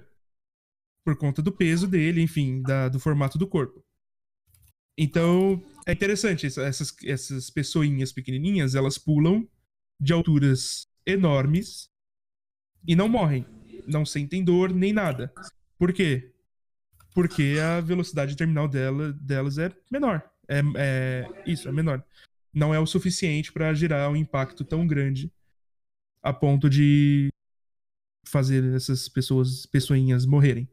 Por 1.02 1.16
conta 1.16 1.40
do 1.40 1.50
peso 1.50 1.88
dele, 1.88 2.20
enfim, 2.20 2.60
da- 2.60 2.90
do 2.90 3.00
formato 3.00 3.38
do 3.38 3.48
corpo. 3.48 3.82
Então, 4.96 5.64
é 5.86 5.92
interessante. 5.92 6.46
essa- 6.46 6.62
Essas, 6.64 6.94
essas 7.02 7.48
pessoinhas 7.48 8.12
pequenininhas, 8.12 8.74
elas 8.74 8.98
pulam 8.98 9.48
de 9.98 10.12
alturas 10.12 10.86
enormes 11.06 11.88
e 12.86 12.94
não 12.94 13.08
morrem. 13.08 13.46
Não 13.88 14.04
sentem 14.04 14.44
dor 14.44 14.72
nem 14.72 14.92
nada. 14.92 15.32
Por 15.78 15.92
quê? 15.92 16.30
Porque 17.14 17.56
a 17.60 17.80
velocidade 17.80 18.36
terminal 18.36 18.68
dela, 18.68 19.12
delas 19.14 19.58
é 19.58 19.72
menor. 19.90 20.22
É, 20.46 20.60
é- 20.76 21.42
isso, 21.46 21.68
é 21.68 21.72
menor. 21.72 22.04
Não 22.52 22.74
é 22.74 22.78
o 22.78 22.86
suficiente 22.86 23.52
para 23.52 23.72
gerar 23.74 24.10
um 24.10 24.16
impacto 24.16 24.64
tão 24.64 24.86
grande 24.86 25.32
a 26.22 26.32
ponto 26.32 26.68
de 26.68 27.28
fazer 28.26 28.64
essas 28.74 29.08
pessoas, 29.08 29.64
pessoinhas 29.66 30.26
morrerem. 30.26 30.68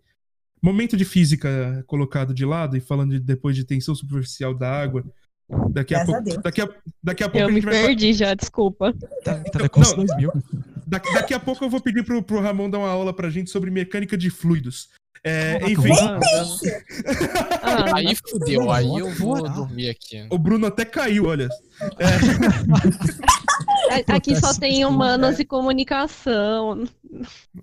Momento 0.61 0.97
de 0.97 1.05
física 1.05 1.83
colocado 1.87 2.33
de 2.33 2.43
lado 2.45 2.75
e 2.75 2.81
falando 2.81 3.11
de- 3.11 3.19
depois 3.19 3.55
de 3.55 3.63
tensão 3.63 3.93
superficial 3.95 4.53
da 4.53 4.69
água. 4.71 5.05
Daqui 5.69 5.93
a, 5.93 6.03
pouco, 6.05 6.41
daqui, 6.41 6.61
a, 6.61 6.69
daqui 7.03 7.23
a 7.23 7.29
pouco 7.29 7.37
Eu 7.43 7.45
a 7.47 7.49
me 7.49 7.55
gente 7.55 7.65
vai. 7.65 7.75
fa- 7.81 7.87
perdi 7.87 8.13
já, 8.13 8.33
desculpa. 8.33 8.93
Tá, 9.23 9.35
Não, 9.37 9.43
Telecurso 9.43 9.95
não. 9.97 10.05
2000. 10.05 10.31
Daqui, 10.87 11.13
daqui 11.13 11.33
a 11.33 11.39
pouco 11.39 11.63
eu 11.63 11.69
vou 11.69 11.79
pedir 11.81 12.03
pro, 12.03 12.21
pro 12.23 12.39
Ramon 12.41 12.69
dar 12.69 12.79
uma 12.79 12.89
aula 12.89 13.13
pra 13.13 13.29
gente 13.29 13.49
sobre 13.51 13.69
mecânica 13.69 14.17
de 14.17 14.29
fluidos. 14.29 14.89
É, 15.23 15.53
Caraca, 15.53 15.71
enfim. 15.71 15.93
Ah, 17.63 17.95
Aí 17.95 18.15
fudeu, 18.29 18.69
aí 18.71 18.85
eu 18.99 19.09
vou 19.15 19.41
dormir 19.41 19.89
aqui. 19.89 20.27
o 20.29 20.37
Bruno 20.37 20.67
até 20.67 20.85
caiu, 20.85 21.25
olha. 21.25 21.47
a- 21.81 21.85
aqui 24.07 24.35
só 24.35 24.53
tem 24.53 24.81
isso, 24.81 24.89
humanas 24.89 25.39
e 25.39 25.45
comunicação. 25.45 26.83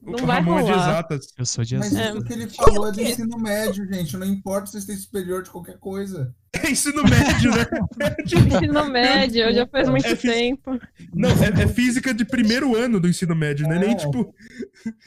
O 0.02 0.10
Não 0.18 0.26
vai 0.26 0.40
Ramon 0.40 0.58
é 0.60 0.62
de 0.62 0.70
rolar. 0.70 0.88
exatas. 0.90 1.26
Eu 1.38 1.44
sou 1.46 1.64
de 1.64 1.76
Mas 1.76 1.94
azul. 1.94 2.16
isso 2.18 2.24
que 2.26 2.32
ele 2.32 2.48
falou 2.48 2.88
é 2.88 2.92
do 2.92 3.00
ensino 3.02 3.38
médio, 3.38 3.86
gente. 3.92 4.16
Não 4.16 4.26
importa 4.26 4.66
se 4.66 4.72
vocês 4.72 4.84
têm 4.86 4.96
superior 4.96 5.42
de 5.42 5.50
qualquer 5.50 5.78
coisa. 5.78 6.34
É 6.54 6.68
ensino 6.70 7.02
médio, 7.04 7.50
né? 7.54 7.64
Ensino 8.24 8.84
médio, 8.90 9.54
já 9.54 9.66
faz 9.66 9.88
muito 9.88 10.06
É 10.06 10.14
tempo. 10.14 10.78
Não, 11.14 11.30
é, 11.30 11.62
é 11.62 11.66
física 11.66 12.12
de 12.12 12.24
primeiro 12.26 12.76
ano 12.76 13.00
do 13.00 13.08
ensino 13.08 13.34
médio, 13.34 13.66
não 13.66 13.74
é 13.74 13.78
nem 13.78 13.92
É. 13.92 13.94
tipo. 13.94 14.34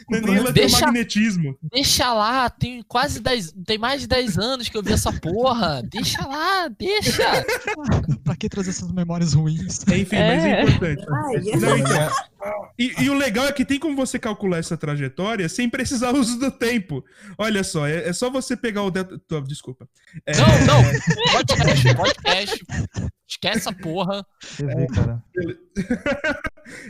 Não 0.10 0.17
é 0.17 0.21
nem 0.21 0.43
Deixa- 0.54 0.78
eletromagnetismo. 0.78 1.56
Deixa 1.71 2.12
lá, 2.13 2.49
tem 2.49 2.84
quase 2.88 3.19
10. 3.19 3.54
Tem 3.65 3.78
mais 3.78 4.01
de 4.01 4.08
10 4.08 4.38
anos 4.39 4.69
que 4.69 4.78
eu 4.78 4.82
vi 4.84 4.93
essa 4.93 5.12
porra. 5.13 5.82
Deixa 5.84 6.25
lá, 6.25 6.67
deixa. 6.67 7.23
Pra 8.23 8.36
que 8.36 8.49
trazer 8.49 8.71
essas 8.71 8.91
memórias 8.91 9.34
ruins? 9.34 9.84
Enfim, 9.88 10.15
mas 10.15 10.43
é 10.43 10.49
É. 10.49 10.63
importante. 10.63 11.04
Ai, 11.11 11.35
Não, 11.59 11.77
então, 11.77 12.11
e, 12.77 13.03
e 13.03 13.09
o 13.09 13.13
legal 13.13 13.45
é 13.47 13.51
que 13.51 13.65
tem 13.65 13.79
como 13.79 13.95
você 13.95 14.19
calcular 14.19 14.57
essa 14.59 14.77
trajetória 14.77 15.47
sem 15.49 15.69
precisar 15.69 16.11
uso 16.13 16.37
do 16.39 16.51
tempo. 16.51 17.03
Olha 17.37 17.63
só, 17.63 17.87
é, 17.87 18.07
é 18.09 18.13
só 18.13 18.29
você 18.29 18.55
pegar 18.55 18.83
o. 18.83 18.91
det- 18.91 19.17
Tô, 19.27 19.41
Desculpa. 19.41 19.87
É, 20.25 20.33
Não, 20.37 20.45
não. 20.45 21.31
Podcast, 21.31 21.95
podcast. 21.95 22.65
Esquece 23.27 23.57
essa 23.57 23.73
porra. 23.73 24.23
Você 24.41 24.65
vê, 24.65 24.85
cara. 24.87 25.23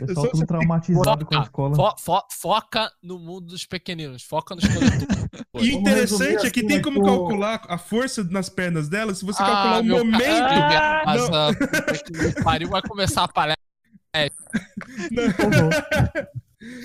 Pessoal 0.06 0.28
tudo 0.30 0.46
traumatizado 0.46 1.24
com 1.26 1.34
a 1.34 1.38
Foca, 1.38 1.46
escola. 1.46 1.74
fo- 1.76 1.96
fo- 1.98 2.26
foca 2.40 2.90
no 3.02 3.18
mundo 3.18 3.46
dos 3.48 3.64
pequeninos. 3.66 4.22
Foca 4.22 4.54
nos. 4.54 4.64
E 5.58 5.72
interessante 5.74 6.46
é 6.46 6.50
que 6.50 6.60
assim, 6.60 6.68
tem 6.68 6.82
como 6.82 7.02
calcular 7.02 7.62
a 7.68 7.78
força 7.78 8.22
nas 8.24 8.48
pernas 8.50 8.88
dela 8.90 9.14
se 9.14 9.24
você 9.24 9.38
calcular 9.42 9.80
o 9.80 9.84
momento. 9.84 10.18
ca- 10.22 11.02
Mas 11.06 11.28
Não. 11.30 11.48
a 11.48 11.52
puta 11.56 11.92
que 12.04 12.12
me 12.12 12.32
pariu 12.44 12.68
vai 12.68 12.82
começar 12.82 13.24
a 13.24 13.28
palestra. 13.28 13.56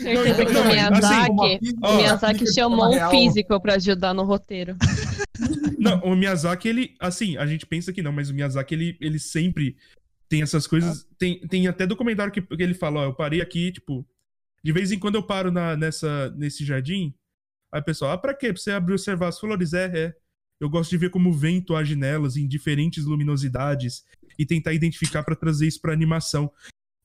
Certeza 0.02 0.46
que 0.46 0.52
não, 0.52 0.62
o 0.62 0.65
mas, 0.65 0.74
Miyazaki, 0.74 1.32
assim, 1.32 1.76
o 1.82 1.98
Miyazaki 1.98 2.26
aplica 2.26 2.46
de 2.46 2.54
chamou 2.54 2.88
um 2.88 2.94
real. 2.94 3.12
físico 3.12 3.62
pra 3.62 3.76
ajudar 3.76 4.13
no 4.13 4.24
roteiro. 4.24 4.76
Não, 5.80 6.00
o 6.02 6.15
Miyazaki, 6.15 6.67
ele. 6.67 6.96
Assim, 7.00 7.38
a 7.38 7.48
gente 7.48 7.65
pensa 7.65 7.91
que 7.91 8.04
não, 8.04 8.12
mas 8.12 8.30
o 8.30 8.34
Miyazaki, 8.36 8.76
ele, 8.76 8.98
ele 9.02 9.17
sempre 9.17 9.76
tem 10.30 10.44
essas 10.44 10.67
coisas. 10.67 11.08
Tem, 11.17 11.39
tem 11.48 11.67
até 11.67 11.88
documentário 11.88 12.32
que, 12.32 12.39
que 12.39 12.62
ele 12.62 12.76
fala: 12.76 13.00
Ó, 13.00 13.04
eu 13.06 13.15
parei 13.15 13.41
aqui, 13.41 13.72
tipo. 13.72 14.06
De 14.63 14.72
vez 14.72 14.91
em 14.91 15.00
quando 15.00 15.15
eu 15.15 15.24
paro 15.24 15.52
na, 15.52 15.76
nessa, 15.76 16.30
nesse 16.38 16.63
jardim. 16.63 17.15
Aí 17.72 17.82
o 17.82 17.84
pessoal, 17.84 18.12
ah, 18.12 18.17
pra 18.17 18.36
quê? 18.36 18.54
Pra 18.54 18.62
você 18.62 18.70
abrir 18.70 18.94
observar 18.94 19.30
as 19.30 19.39
flores? 19.39 19.74
É, 19.74 19.86
é. 19.86 20.13
Eu 20.60 20.70
gosto 20.70 20.91
de 20.91 20.98
ver 20.98 21.10
como 21.10 21.32
o 21.32 21.34
vento 21.34 21.76
age 21.76 21.96
nelas 21.96 22.38
em 22.38 22.48
diferentes 22.48 23.06
luminosidades 23.06 24.04
e 24.38 24.46
tentar 24.46 24.74
identificar 24.74 25.24
pra 25.24 25.36
trazer 25.36 25.67
isso 25.67 25.82
pra 25.82 25.91
animação. 25.91 26.52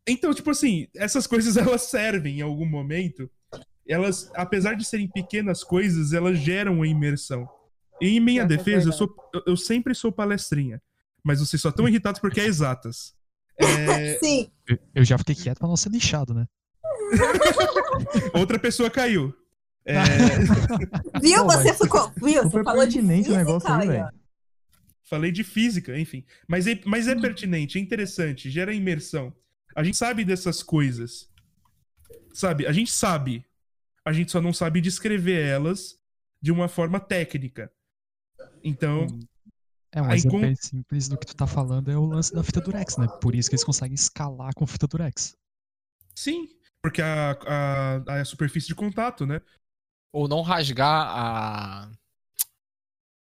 Então, 0.09 0.33
tipo 0.33 0.51
assim, 0.51 0.87
essas 0.95 1.27
coisas 1.27 1.57
elas 1.59 1.83
servem 1.83 2.39
em 2.39 2.43
algum 2.43 2.67
momento. 2.67 3.31
Elas, 3.89 4.31
apesar 4.35 4.75
de 4.75 4.85
serem 4.85 5.09
pequenas 5.09 5.63
coisas, 5.63 6.13
elas 6.13 6.39
geram 6.39 6.75
uma 6.75 6.87
imersão. 6.89 7.49
E 8.01 8.09
em 8.17 8.21
minha 8.21 8.43
Essa 8.43 8.53
é 8.55 8.57
defesa, 8.57 8.89
eu, 8.89 8.91
verdade. 8.93 8.97
sou, 8.99 9.31
eu, 9.35 9.43
eu 9.47 9.57
sempre 9.57 9.95
sou 9.95 10.11
palestrinha. 10.13 10.83
Mas 11.25 11.41
vocês 11.41 11.61
só 11.63 11.71
estão 11.71 11.89
irritados 11.89 12.21
porque 12.21 12.41
é 12.41 12.45
exatas. 12.47 13.15
É, 13.59 14.19
Sim, 14.23 14.51
Eu- 14.69 14.79
Eu 14.95 15.05
já 15.05 15.17
fiquei 15.19 15.35
quieto 15.35 15.59
pra 15.59 15.69
não 15.69 15.77
ser 15.77 15.89
lixado, 15.91 16.35
né? 16.35 16.47
outra 18.35 18.59
pessoa 18.59 18.91
caiu. 18.91 19.33
É, 19.85 20.03
viu? 21.23 21.45
Pô, 21.45 21.53
Você 21.53 21.73
ficou. 21.75 22.13
Viu? 22.17 22.43
Você 22.43 22.65
falou 22.65 22.87
de 22.87 22.95
pertinente 22.99 23.21
o 23.31 23.33
física, 23.35 23.37
negócio 23.39 23.73
aí, 23.73 23.87
velho. 23.87 24.09
falei 25.09 25.31
de 25.33 25.45
física, 25.45 25.99
enfim. 25.99 26.25
Mas 26.49 26.67
é, 26.67 26.81
mas 26.85 27.07
é 27.07 27.15
pertinente, 27.15 27.79
é 27.79 27.81
interessante, 27.81 28.51
gera 28.51 28.75
imersão. 28.75 29.33
A 29.77 29.85
gente 29.85 29.97
sabe 29.97 30.25
dessas 30.25 30.63
coisas. 30.63 31.29
Sabe? 32.33 32.67
A 32.67 32.73
gente 32.73 32.91
sabe. 32.91 33.45
A 34.05 34.13
gente 34.13 34.33
só 34.33 34.41
não 34.41 34.53
sabe 34.53 34.81
descrever 34.81 35.41
elas 35.47 36.01
de 36.41 36.51
uma 36.51 36.67
forma 36.67 36.99
técnica. 36.99 37.71
Então, 38.65 39.07
É, 39.93 40.01
um 40.01 40.11
exemplo 40.11 40.41
bem 40.41 40.55
simples 40.57 41.09
do 41.09 41.19
que 41.19 41.27
tu 41.27 41.37
tá 41.37 41.47
falando 41.47 41.91
é 41.91 41.97
o 41.97 42.07
lance 42.07 42.33
da 42.33 42.43
fita 42.43 42.61
durex, 42.61 42.97
né? 42.97 43.07
Por 43.21 43.35
isso 43.35 43.51
que 43.51 43.55
eles 43.55 43.65
conseguem 43.65 43.95
escalar 43.95 44.55
com 44.55 44.67
fita 44.67 44.87
durex. 44.87 45.37
sim. 46.15 46.49
Porque 46.83 47.03
a, 47.03 47.33
a, 47.33 48.21
a 48.21 48.25
superfície 48.25 48.69
de 48.69 48.75
contato, 48.75 49.27
né? 49.27 49.41
Ou 50.13 50.29
não 50.29 50.41
rasgar 50.41 51.09
a, 51.09 51.91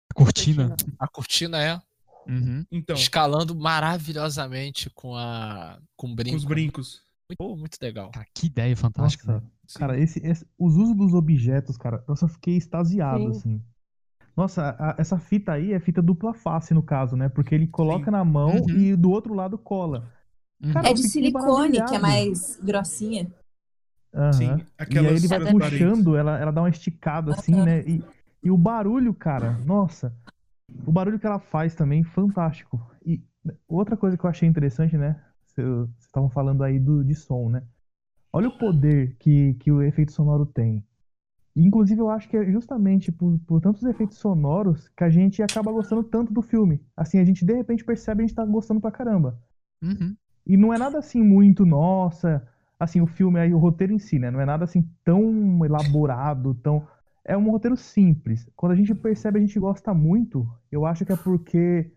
A 0.09 0.13
cortina. 0.15 0.75
a 0.97 1.07
cortina, 1.07 1.61
é. 1.61 1.81
Uhum. 2.27 2.63
Então, 2.71 2.95
Escalando 2.95 3.55
maravilhosamente 3.55 4.89
com 4.91 5.15
a. 5.15 5.79
com 5.95 6.07
o 6.07 6.09
com 6.11 6.15
brinco. 6.15 6.37
os 6.37 6.45
brincos. 6.45 7.01
Muito, 7.29 7.57
muito 7.57 7.77
legal. 7.81 8.11
Cara, 8.11 8.25
que 8.33 8.47
ideia 8.47 8.75
fantástica. 8.75 9.33
Nossa, 9.33 9.79
cara, 9.79 9.97
esse, 9.99 10.19
esse- 10.25 10.45
os 10.59 10.75
usos 10.75 10.95
dos 10.95 11.13
objetos, 11.13 11.77
cara, 11.77 12.03
nossa, 12.07 12.25
eu 12.25 12.29
fiquei 12.29 12.57
extasiado, 12.57 13.23
Sim. 13.23 13.29
assim. 13.29 13.61
Nossa, 14.35 14.75
a- 14.77 14.95
essa 14.97 15.17
fita 15.17 15.53
aí 15.53 15.71
é 15.73 15.79
fita 15.79 16.01
dupla 16.01 16.33
face, 16.33 16.73
no 16.73 16.83
caso, 16.83 17.15
né? 17.15 17.29
Porque 17.29 17.55
ele 17.55 17.67
coloca 17.67 18.05
Sim. 18.05 18.11
na 18.11 18.23
mão 18.25 18.55
Uhum. 18.55 18.69
e 18.69 18.95
do 18.95 19.09
outro 19.11 19.33
lado 19.33 19.57
cola. 19.57 20.11
Uhum. 20.63 20.73
Cara, 20.73 20.89
É 20.89 20.93
de 20.93 21.03
silicone, 21.03 21.83
que 21.85 21.95
é 21.95 21.99
mais 21.99 22.59
grossinha. 22.61 23.31
Aham. 24.13 24.33
Sim, 24.33 24.65
E 24.89 24.97
aí 24.99 25.05
ele 25.05 25.27
vai 25.27 25.51
puxando, 25.53 26.17
ela, 26.17 26.37
ela 26.37 26.51
dá 26.51 26.61
uma 26.61 26.69
esticada 26.69 27.31
assim, 27.33 27.55
né? 27.55 27.81
E, 27.87 28.03
e 28.43 28.51
o 28.51 28.57
barulho, 28.57 29.13
cara, 29.13 29.53
nossa. 29.65 30.13
O 30.85 30.91
barulho 30.91 31.19
que 31.19 31.25
ela 31.25 31.39
faz 31.39 31.75
também, 31.75 32.03
fantástico. 32.03 32.79
E 33.05 33.21
outra 33.67 33.95
coisa 33.97 34.17
que 34.17 34.25
eu 34.25 34.29
achei 34.29 34.47
interessante, 34.47 34.97
né? 34.97 35.21
Vocês 35.45 35.67
estavam 35.99 36.29
falando 36.29 36.63
aí 36.63 36.79
do, 36.79 37.03
de 37.03 37.15
som, 37.15 37.49
né? 37.49 37.63
Olha 38.33 38.47
o 38.47 38.57
poder 38.57 39.15
que, 39.17 39.53
que 39.55 39.71
o 39.71 39.81
efeito 39.81 40.11
sonoro 40.11 40.45
tem. 40.45 40.83
E, 41.55 41.65
inclusive, 41.65 41.99
eu 41.99 42.09
acho 42.09 42.29
que 42.29 42.37
é 42.37 42.49
justamente 42.49 43.11
por, 43.11 43.37
por 43.39 43.59
tantos 43.59 43.83
efeitos 43.83 44.17
sonoros 44.17 44.87
que 44.89 45.03
a 45.03 45.09
gente 45.09 45.43
acaba 45.43 45.71
gostando 45.71 46.03
tanto 46.03 46.33
do 46.33 46.41
filme. 46.41 46.81
Assim, 46.95 47.19
a 47.19 47.25
gente 47.25 47.45
de 47.45 47.53
repente 47.53 47.83
percebe 47.83 48.23
a 48.23 48.25
gente 48.25 48.35
tá 48.35 48.45
gostando 48.45 48.79
pra 48.79 48.91
caramba. 48.91 49.37
Uhum. 49.81 50.15
E 50.45 50.55
não 50.55 50.73
é 50.73 50.77
nada 50.77 50.97
assim 50.97 51.21
muito, 51.21 51.65
nossa, 51.65 52.47
assim, 52.79 53.01
o 53.01 53.07
filme 53.07 53.39
aí, 53.39 53.53
o 53.53 53.59
roteiro 53.59 53.93
em 53.93 53.99
si, 53.99 54.17
né? 54.17 54.31
Não 54.31 54.39
é 54.39 54.45
nada 54.45 54.63
assim 54.63 54.89
tão 55.03 55.63
elaborado, 55.65 56.53
tão. 56.55 56.87
É 57.25 57.37
um 57.37 57.49
roteiro 57.51 57.77
simples. 57.77 58.47
Quando 58.55 58.71
a 58.71 58.75
gente 58.75 58.93
percebe, 58.95 59.37
a 59.37 59.41
gente 59.41 59.59
gosta 59.59 59.93
muito, 59.93 60.47
eu 60.71 60.85
acho 60.85 61.05
que 61.05 61.11
é 61.13 61.15
porque 61.15 61.91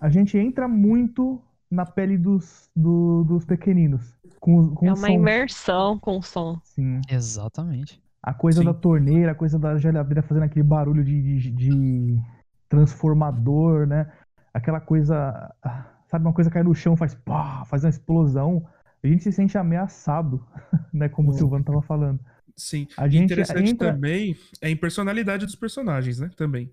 a 0.00 0.08
gente 0.08 0.36
entra 0.36 0.68
muito 0.68 1.42
na 1.70 1.84
pele 1.86 2.16
dos, 2.18 2.70
do- 2.76 3.24
dos 3.24 3.44
pequeninos. 3.44 4.16
Com, 4.40 4.74
com 4.74 4.86
É 4.86 4.90
o 4.90 4.94
uma 4.94 5.06
som. 5.06 5.12
imersão 5.12 5.98
com 5.98 6.18
o 6.18 6.22
som. 6.22 6.58
Sim. 6.62 7.00
Exatamente. 7.08 8.02
A 8.22 8.34
coisa 8.34 8.60
Sim. 8.60 8.66
da 8.66 8.74
torneira, 8.74 9.32
a 9.32 9.34
coisa 9.34 9.58
da 9.58 9.76
geladeira 9.78 10.22
fazendo 10.22 10.42
aquele 10.44 10.62
barulho 10.62 11.02
de, 11.04 11.40
de, 11.40 11.50
de 11.50 12.22
transformador, 12.68 13.86
né? 13.86 14.10
Aquela 14.52 14.80
coisa, 14.80 15.54
sabe, 16.06 16.24
uma 16.24 16.32
coisa 16.32 16.50
cai 16.50 16.62
no 16.62 16.74
chão, 16.74 16.96
faz 16.96 17.14
pá, 17.14 17.64
faz 17.66 17.84
uma 17.84 17.90
explosão. 17.90 18.66
A 19.02 19.06
gente 19.06 19.22
se 19.22 19.32
sente 19.32 19.56
ameaçado, 19.56 20.44
né? 20.92 21.08
Como 21.08 21.30
o 21.30 21.32
Silvano 21.34 21.64
tava 21.64 21.82
falando. 21.82 22.20
Sim. 22.58 22.86
A 22.96 23.08
gente 23.08 23.24
interessante 23.24 23.70
entra- 23.70 23.92
também 23.92 24.36
é 24.60 24.66
a 24.66 24.70
impersonalidade 24.70 25.46
dos 25.46 25.54
personagens, 25.54 26.18
né? 26.18 26.28
Também. 26.36 26.70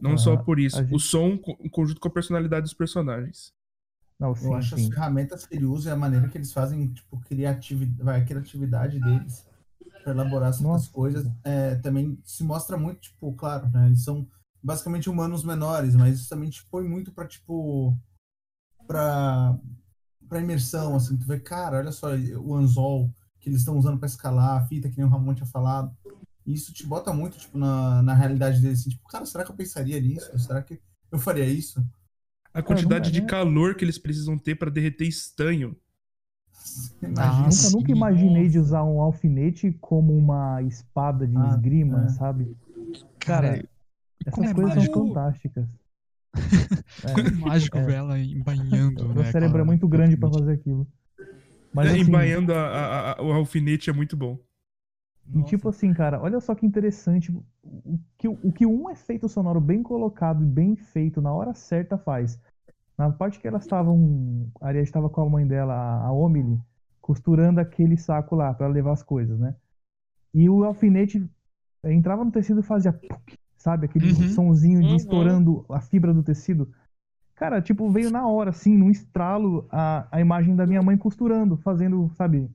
Não 0.00 0.16
só 0.16 0.34
Aham. 0.34 0.44
por 0.44 0.58
isso. 0.60 0.78
Gente- 0.78 0.94
O 0.94 0.98
som 0.98 1.38
em 1.60 1.68
conjunto 1.68 2.00
com 2.00 2.08
a 2.08 2.10
personalidade 2.10 2.62
dos 2.64 2.74
personagens. 2.74 3.52
Não, 4.18 4.28
Eu 4.28 4.34
sim, 4.36 4.54
acho 4.54 4.76
sim. 4.76 4.88
as 4.88 4.94
ferramentas 4.94 5.44
que 5.46 5.56
ele 5.56 5.64
usa 5.66 5.90
e 5.90 5.92
a 5.92 5.96
maneira 5.96 6.28
que 6.28 6.38
eles 6.38 6.52
fazem, 6.52 6.86
tipo, 6.88 7.18
criatividade, 7.20 8.08
a 8.22 8.24
criatividade 8.24 9.00
deles 9.00 9.44
para 10.02 10.12
elaborar 10.12 10.52
certas 10.52 10.60
Nossa. 10.62 10.90
coisas, 10.90 11.26
é, 11.44 11.74
também 11.76 12.18
se 12.24 12.44
mostra 12.44 12.76
muito, 12.78 13.00
tipo, 13.00 13.32
claro, 13.34 13.68
né? 13.70 13.86
Eles 13.88 14.04
são 14.04 14.26
basicamente 14.62 15.10
humanos 15.10 15.42
menores, 15.44 15.94
mas 15.96 16.20
isso 16.20 16.28
também 16.28 16.48
tipo, 16.50 16.68
põe 16.70 16.88
muito 16.88 17.12
para 17.12 17.26
tipo, 17.26 17.96
pra, 18.86 19.58
pra 20.28 20.40
imersão, 20.40 20.94
assim, 20.96 21.16
tu 21.16 21.26
vê, 21.26 21.38
cara, 21.40 21.78
olha 21.78 21.92
só 21.92 22.08
o 22.38 22.54
anzol 22.54 23.10
que 23.46 23.50
eles 23.50 23.60
estão 23.60 23.78
usando 23.78 23.96
para 23.98 24.08
escalar, 24.08 24.60
a 24.60 24.66
fita 24.66 24.90
que 24.90 24.96
nem 24.98 25.06
o 25.06 25.08
Ramon 25.08 25.32
tinha 25.34 25.46
falado. 25.46 25.96
E 26.44 26.52
isso 26.52 26.72
te 26.74 26.84
bota 26.84 27.12
muito, 27.12 27.38
tipo, 27.38 27.56
na, 27.56 28.02
na 28.02 28.12
realidade 28.14 28.60
deles, 28.60 28.80
assim, 28.80 28.90
tipo, 28.90 29.06
cara, 29.08 29.24
será 29.24 29.44
que 29.44 29.50
eu 29.52 29.56
pensaria 29.56 30.00
nisso? 30.00 30.36
Será 30.38 30.62
que 30.62 30.80
eu 31.12 31.18
faria 31.18 31.44
isso? 31.46 31.80
A 32.52 32.60
quantidade 32.60 33.04
não- 33.04 33.12
de 33.12 33.22
né? 33.22 33.26
calor 33.28 33.76
que 33.76 33.84
eles 33.84 33.98
precisam 33.98 34.36
ter 34.36 34.56
pra 34.56 34.68
derreter 34.68 35.06
estanho. 35.06 35.76
Imagina. 37.02 37.48
Ah, 37.48 37.50
Nunca, 37.50 37.70
nunca 37.70 37.92
imaginei 37.92 38.48
de 38.48 38.58
nossa. 38.58 38.58
usar 38.58 38.84
um 38.84 39.00
alfinete 39.00 39.72
como 39.80 40.16
uma 40.16 40.62
espada 40.62 41.26
de 41.26 41.34
Ah, 41.34 41.46
esgrima, 41.46 42.08
é. 42.08 42.08
sabe? 42.08 42.56
Cara, 43.20 43.48
Cara, 43.48 43.68
essas 44.26 44.50
é 44.50 44.54
coisas 44.54 44.74
mágico. 44.74 44.94
são 44.94 45.06
fantásticas. 45.08 45.66
É 47.02 47.16
mágico 47.30 47.78
é. 47.78 47.80
ver 47.80 47.94
ela 47.96 48.18
embainhando, 48.18 49.14
Meu 49.14 49.24
né? 49.24 49.32
cérebro 49.32 49.60
é 49.62 49.64
muito 49.64 49.88
grande 49.88 50.16
pra 50.16 50.30
alfinete. 50.30 50.30
fazer 50.30 50.52
aquilo. 50.52 50.86
Mas 51.74 51.90
assim, 51.90 52.00
Embaiando 52.02 52.52
a- 52.52 52.66
a- 52.66 53.12
a- 53.12 53.22
o 53.22 53.32
alfinete 53.32 53.90
é 53.90 53.92
muito 53.92 54.16
bom. 54.16 54.38
E 55.34 55.42
tipo 55.42 55.68
assim, 55.68 55.92
cara, 55.92 56.20
olha 56.20 56.40
só 56.40 56.54
que 56.54 56.64
interessante 56.64 57.32
o 57.32 57.98
que, 58.16 58.28
o 58.28 58.52
que 58.52 58.64
um 58.64 58.88
efeito 58.88 59.28
sonoro 59.28 59.60
bem 59.60 59.82
colocado 59.82 60.42
e 60.42 60.46
bem 60.46 60.76
feito 60.76 61.20
na 61.20 61.32
hora 61.32 61.52
certa 61.52 61.98
faz. 61.98 62.40
Na 62.96 63.10
parte 63.10 63.40
que 63.40 63.48
elas 63.48 63.62
estavam. 63.62 64.50
A 64.60 64.68
Ariel 64.68 64.84
estava 64.84 65.10
com 65.10 65.20
a 65.20 65.28
mãe 65.28 65.46
dela, 65.46 65.74
a 65.74 66.12
Omili, 66.12 66.58
costurando 67.00 67.60
aquele 67.60 67.96
saco 67.96 68.36
lá 68.36 68.54
pra 68.54 68.68
levar 68.68 68.92
as 68.92 69.02
coisas, 69.02 69.38
né? 69.38 69.54
E 70.34 70.48
o 70.48 70.64
alfinete 70.64 71.28
entrava 71.84 72.24
no 72.24 72.30
tecido 72.32 72.60
e 72.60 72.62
fazia. 72.62 72.98
sabe? 73.58 73.86
Aquele 73.86 74.06
Uhum. 74.12 74.28
sonzinho 74.28 74.82
de 74.82 74.90
Uhum. 74.90 74.96
estourando 74.96 75.66
a 75.70 75.80
fibra 75.80 76.14
do 76.14 76.22
tecido. 76.22 76.72
Cara, 77.36 77.60
tipo, 77.62 77.88
veio 77.90 78.10
na 78.10 78.26
hora, 78.26 78.50
assim, 78.50 78.76
num 78.76 78.90
estralo, 78.90 79.68
a, 79.70 80.08
a 80.10 80.20
imagem 80.20 80.56
da 80.56 80.66
minha 80.66 80.82
mãe 80.82 80.96
costurando, 80.96 81.56
fazendo, 81.58 82.10
sabe? 82.16 82.50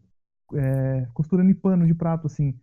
é, 0.56 1.08
costurando 1.14 1.52
em 1.52 1.56
pano 1.56 1.88
de 1.88 1.94
prato, 1.96 2.28
assim. 2.28 2.60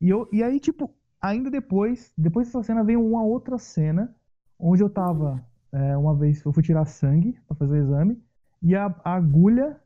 E, 0.00 0.08
eu, 0.08 0.28
e 0.32 0.42
aí, 0.42 0.60
tipo, 0.60 0.94
ainda 1.20 1.50
depois, 1.50 2.12
depois 2.16 2.46
dessa 2.48 2.62
cena 2.62 2.84
veio 2.84 3.04
uma 3.04 3.22
outra 3.24 3.58
cena, 3.58 4.14
onde 4.58 4.82
eu 4.82 4.90
tava, 4.90 5.44
é, 5.72 5.96
uma 5.96 6.14
vez, 6.14 6.42
eu 6.44 6.52
fui 6.52 6.62
tirar 6.62 6.84
sangue 6.86 7.38
pra 7.46 7.56
fazer 7.56 7.74
o 7.80 7.82
exame, 7.84 8.22
e 8.62 8.74
a, 8.74 8.86
a 9.04 9.14
agulha 9.14 9.80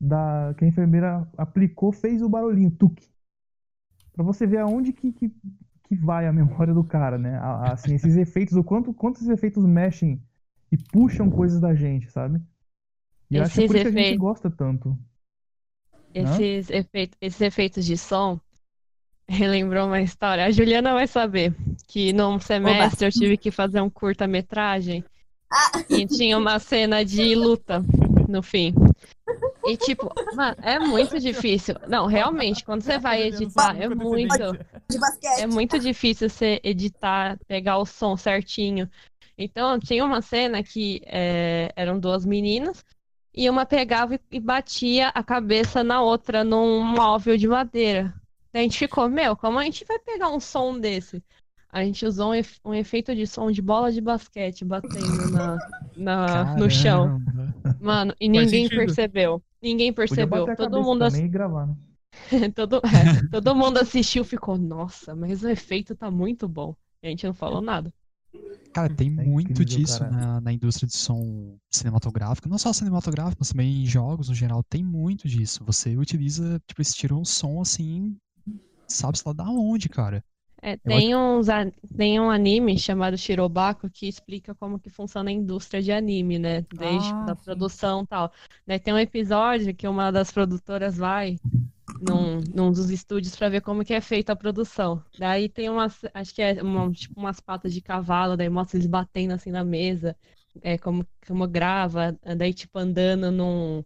da, 0.00 0.54
que 0.58 0.64
a 0.64 0.68
enfermeira 0.68 1.28
aplicou 1.38 1.92
fez 1.92 2.22
o 2.22 2.28
barulhinho, 2.28 2.70
tuque. 2.70 3.10
Pra 4.12 4.24
você 4.24 4.46
ver 4.46 4.58
aonde 4.58 4.92
que, 4.92 5.12
que, 5.12 5.28
que 5.84 5.96
vai 5.96 6.26
a 6.26 6.32
memória 6.32 6.72
do 6.74 6.84
cara, 6.84 7.18
né? 7.18 7.36
A- 7.38 7.72
assim, 7.72 7.94
esses 7.94 8.16
efeitos, 8.16 8.56
o 8.56 8.64
quanto, 8.64 8.92
quanto 8.94 9.16
esses 9.16 9.28
efeitos 9.28 9.64
mexem 9.64 10.20
e 10.74 10.78
puxam 10.90 11.30
coisas 11.30 11.60
da 11.60 11.72
gente, 11.74 12.10
sabe? 12.10 12.40
E 13.30 13.36
eu 13.36 13.42
acho 13.44 13.54
que 13.54 13.60
é 13.60 13.64
Esses 13.64 13.72
por 13.72 13.76
isso 13.76 13.82
que 13.84 13.88
a 13.88 13.90
gente 13.92 14.00
efeitos- 14.00 14.18
gosta 14.18 14.50
tanto. 14.50 14.98
Esses, 16.12 16.70
efeitos, 16.70 17.16
esses 17.20 17.40
efeitos 17.40 17.84
de 17.84 17.96
som 17.96 18.38
relembrou 19.28 19.86
uma 19.86 20.00
história. 20.00 20.44
A 20.44 20.50
Juliana 20.50 20.92
vai 20.92 21.06
saber 21.06 21.54
que 21.88 22.12
num 22.12 22.38
semestre 22.38 23.06
eu 23.06 23.10
tive 23.12 23.36
que 23.36 23.50
fazer 23.50 23.80
um 23.80 23.88
curta-metragem 23.90 25.04
e 25.88 26.06
tinha 26.06 26.36
uma 26.36 26.58
cena 26.58 27.04
de 27.04 27.34
luta 27.34 27.82
no 28.28 28.42
fim. 28.42 28.74
E 29.66 29.76
tipo, 29.76 30.12
mano, 30.34 30.56
é 30.62 30.78
muito 30.78 31.18
difícil. 31.18 31.74
Não, 31.88 32.06
realmente, 32.06 32.64
quando 32.64 32.82
você 32.82 32.98
vai 32.98 33.22
editar, 33.22 33.80
é 33.80 33.88
muito. 33.88 34.58
É 35.38 35.46
muito 35.46 35.78
difícil 35.78 36.28
você 36.28 36.60
editar, 36.62 37.38
pegar 37.48 37.78
o 37.78 37.86
som 37.86 38.16
certinho. 38.16 38.88
Então, 39.36 39.78
tinha 39.78 40.04
uma 40.04 40.22
cena 40.22 40.62
que 40.62 41.00
é, 41.06 41.72
eram 41.76 41.98
duas 41.98 42.24
meninas 42.24 42.84
e 43.34 43.50
uma 43.50 43.66
pegava 43.66 44.18
e- 44.30 44.40
batia 44.40 45.08
a 45.08 45.22
cabeça 45.22 45.82
na 45.82 46.00
outra 46.02 46.44
num 46.44 46.82
móvel 46.84 47.36
de 47.36 47.48
madeira. 47.48 48.14
A 48.52 48.58
gente 48.58 48.78
ficou, 48.78 49.08
meu, 49.08 49.36
como 49.36 49.58
a 49.58 49.64
gente 49.64 49.84
vai 49.84 49.98
pegar 49.98 50.28
um 50.30 50.38
som 50.38 50.78
desse? 50.78 51.22
A 51.70 51.82
gente 51.82 52.06
usou 52.06 52.30
um, 52.30 52.34
efe- 52.34 52.60
um 52.64 52.72
efeito 52.72 53.14
de 53.14 53.26
som 53.26 53.50
de 53.50 53.60
bola 53.60 53.90
de 53.90 54.00
basquete 54.00 54.64
batendo 54.64 55.26
na, 55.26 55.58
na- 55.96 56.56
no 56.56 56.70
chão. 56.70 57.20
Mano, 57.80 58.14
e 58.20 58.26
Faz 58.26 58.40
ninguém 58.42 58.62
sentido. 58.62 58.78
percebeu. 58.78 59.42
Ninguém 59.60 59.92
percebeu. 59.92 60.46
Todo 60.56 60.80
mundo 60.82 61.04
também 61.06 61.24
e 61.24 61.28
gravar, 61.28 61.66
né? 61.66 61.74
todo, 62.54 62.76
é, 62.76 63.22
todo 63.30 63.54
mundo 63.54 63.78
assistiu 63.78 64.22
e 64.22 64.26
ficou, 64.26 64.56
nossa, 64.56 65.14
mas 65.16 65.42
o 65.42 65.48
efeito 65.48 65.96
tá 65.96 66.10
muito 66.10 66.46
bom. 66.46 66.76
A 67.02 67.08
gente 67.08 67.26
não 67.26 67.34
falou 67.34 67.60
nada. 67.60 67.92
Cara, 68.72 68.88
tem 68.94 69.08
É 69.16 69.24
muito 69.24 69.62
incrível, 69.62 69.64
disso 69.64 70.04
na, 70.04 70.40
na 70.40 70.52
indústria 70.52 70.86
de 70.86 70.96
som 70.96 71.56
cinematográfico. 71.70 72.48
Não 72.48 72.58
só 72.58 72.72
cinematográfico, 72.72 73.36
mas 73.40 73.50
também 73.50 73.82
em 73.82 73.86
jogos 73.86 74.28
no 74.28 74.34
geral. 74.34 74.62
Tem 74.64 74.82
muito 74.82 75.28
disso. 75.28 75.64
Você 75.64 75.96
utiliza, 75.96 76.60
tipo, 76.66 76.82
esse 76.82 76.94
tira 76.94 77.14
um 77.14 77.24
som 77.24 77.60
assim, 77.60 78.16
sabe-se 78.88 79.24
lá 79.26 79.32
da 79.32 79.44
onde, 79.48 79.88
cara. 79.88 80.24
É, 80.62 80.76
tem 80.78 81.14
uns, 81.14 81.48
a- 81.50 81.70
tem 81.96 82.18
um 82.18 82.30
anime 82.30 82.78
chamado 82.78 83.18
Shirobako 83.18 83.90
que 83.90 84.08
explica 84.08 84.54
como 84.54 84.78
que 84.80 84.88
funciona 84.88 85.28
a 85.30 85.32
indústria 85.32 85.82
de 85.82 85.92
anime, 85.92 86.38
né? 86.38 86.62
Desde 86.72 87.14
Ah, 87.14 87.26
da 87.26 87.36
sim. 87.36 87.44
produção 87.44 88.02
e 88.02 88.06
tal. 88.06 88.32
Daí 88.66 88.78
tem 88.80 88.94
um 88.94 88.98
episódio 88.98 89.74
que 89.74 89.86
uma 89.86 90.10
das 90.10 90.32
produtoras 90.32 90.96
vai 90.96 91.38
num, 92.00 92.40
num 92.54 92.72
dos 92.72 92.90
estúdios 92.90 93.36
pra 93.36 93.48
ver 93.48 93.60
como 93.62 93.84
que 93.84 93.94
é 93.94 94.00
feita 94.00 94.32
a 94.32 94.36
produção. 94.36 95.04
Daí 95.18 95.48
tem 95.48 95.68
umas, 95.70 96.00
acho 96.14 96.34
que 96.34 96.42
é 96.42 96.62
uma- 96.62 96.90
tipo 96.92 97.18
umas 97.20 97.40
patas 97.40 97.72
de 97.72 97.80
cavalo, 97.80 98.36
daí 98.36 98.48
mostra 98.48 98.76
eles 98.78 98.86
batendo 98.88 99.32
assim 99.34 99.50
na 99.50 99.64
mesa, 99.64 100.16
é, 100.62 100.78
como, 100.78 101.06
como 101.26 101.46
grava, 101.48 102.18
daí 102.36 102.52
tipo 102.54 102.78
andando 102.78 103.30
num, 103.32 103.84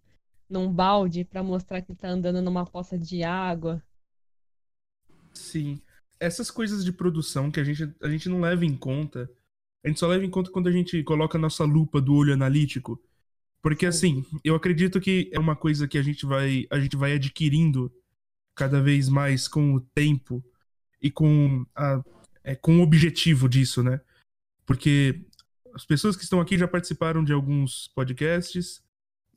num 0.48 0.72
balde 0.72 1.24
pra 1.24 1.42
mostrar 1.42 1.82
que 1.82 1.94
tá 1.94 2.09
andando 2.09 2.42
numa 2.42 2.66
poça 2.66 2.98
de 2.98 3.22
água. 3.22 3.82
Sim. 5.32 5.80
Essas 6.20 6.50
coisas 6.50 6.84
de 6.84 6.92
produção 6.92 7.50
que 7.50 7.61
a 7.61 7.64
gente, 7.64 7.94
a 8.02 8.09
gente 8.09 8.28
não 8.28 8.40
leva 8.40 8.64
em 8.64 8.76
conta, 8.76 9.30
a 9.84 9.88
gente 9.88 10.00
só 10.00 10.06
leva 10.09 10.24
em 10.24 10.30
conta 10.30 10.50
quando 10.50 10.68
a 10.68 10.72
gente 10.72 11.02
coloca 11.04 11.38
a 11.38 11.40
nossa 11.40 11.64
lupa 11.64 12.00
do 12.00 12.14
olho 12.14 12.32
analítico. 12.34 13.00
Porque 13.62 13.86
assim, 13.86 14.24
eu 14.44 14.54
acredito 14.54 15.00
que 15.00 15.30
é 15.32 15.38
uma 15.38 15.56
coisa 15.56 15.88
que 15.88 15.98
a 15.98 16.02
gente 16.02 16.24
vai, 16.24 16.66
a 16.70 16.78
gente 16.78 16.96
vai 16.96 17.12
adquirindo 17.12 17.92
cada 18.54 18.80
vez 18.80 19.09
mais 19.09 19.48
com 19.48 19.74
o 19.74 19.80
tempo 19.80 20.44
e 21.00 21.11
com, 21.11 21.64
a, 21.74 22.02
é, 22.44 22.54
com 22.54 22.78
o 22.78 22.82
objetivo 22.82 23.48
disso, 23.48 23.82
né? 23.82 24.00
Porque 24.66 25.24
as 25.74 25.84
pessoas 25.84 26.16
que 26.16 26.24
estão 26.24 26.40
aqui 26.40 26.59
já 26.59 26.66
participaram 26.66 27.22
de 27.22 27.32
alguns 27.32 27.88
podcasts. 27.94 28.82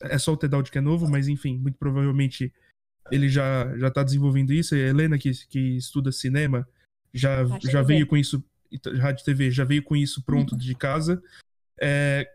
É 0.01 0.17
só 0.17 0.33
o 0.33 0.37
Tedaldi 0.37 0.71
que 0.71 0.77
é 0.77 0.81
novo, 0.81 1.07
mas 1.07 1.27
enfim, 1.27 1.57
muito 1.59 1.77
provavelmente 1.77 2.51
ele 3.11 3.29
já, 3.29 3.77
já 3.77 3.91
tá 3.91 4.03
desenvolvendo 4.03 4.51
isso. 4.51 4.73
A 4.73 4.77
Helena, 4.77 5.17
que, 5.17 5.31
que 5.47 5.77
estuda 5.77 6.11
cinema, 6.11 6.67
já, 7.13 7.45
já 7.61 7.81
veio 7.81 8.07
com 8.07 8.17
isso. 8.17 8.43
Rádio 8.99 9.25
TV 9.25 9.51
já 9.51 9.63
veio 9.63 9.83
com 9.83 9.95
isso 9.95 10.23
pronto 10.23 10.57
de 10.57 10.73
casa. 10.73 11.21
É, 11.79 12.27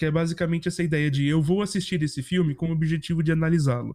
que 0.00 0.06
é 0.06 0.10
basicamente 0.10 0.66
essa 0.66 0.82
ideia 0.82 1.10
de 1.10 1.26
eu 1.26 1.42
vou 1.42 1.60
assistir 1.60 2.02
esse 2.02 2.22
filme 2.22 2.54
com 2.54 2.70
o 2.70 2.72
objetivo 2.72 3.22
de 3.22 3.30
analisá-lo. 3.32 3.94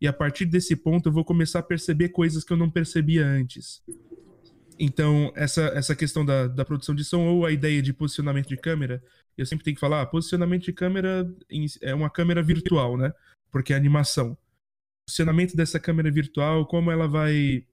E 0.00 0.06
a 0.06 0.12
partir 0.12 0.46
desse 0.46 0.76
ponto 0.76 1.08
eu 1.08 1.12
vou 1.12 1.24
começar 1.24 1.58
a 1.58 1.62
perceber 1.64 2.10
coisas 2.10 2.44
que 2.44 2.52
eu 2.52 2.56
não 2.56 2.70
percebia 2.70 3.26
antes. 3.26 3.82
Então, 4.78 5.32
essa, 5.34 5.62
essa 5.74 5.96
questão 5.96 6.24
da, 6.24 6.46
da 6.46 6.64
produção 6.64 6.94
de 6.94 7.04
som 7.04 7.26
ou 7.26 7.44
a 7.44 7.50
ideia 7.50 7.82
de 7.82 7.92
posicionamento 7.92 8.46
de 8.46 8.56
câmera, 8.56 9.02
eu 9.36 9.44
sempre 9.44 9.64
tenho 9.64 9.74
que 9.74 9.80
falar, 9.80 10.02
ah, 10.02 10.06
posicionamento 10.06 10.66
de 10.66 10.72
câmera 10.72 11.28
é 11.82 11.92
uma 11.92 12.08
câmera 12.08 12.40
virtual, 12.40 12.96
né? 12.96 13.12
Porque 13.50 13.72
é 13.72 13.76
animação. 13.76 14.38
Posicionamento 15.04 15.56
dessa 15.56 15.80
câmera 15.80 16.12
virtual, 16.12 16.64
como 16.64 16.92
ela 16.92 17.08
vai 17.08 17.66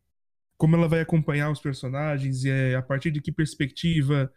como 0.58 0.76
ela 0.76 0.88
vai 0.88 1.02
acompanhar 1.02 1.52
os 1.52 1.60
personagens, 1.60 2.44
é, 2.44 2.74
a 2.74 2.82
partir 2.82 3.12
de 3.12 3.22
que 3.22 3.32
perspectiva, 3.32 4.34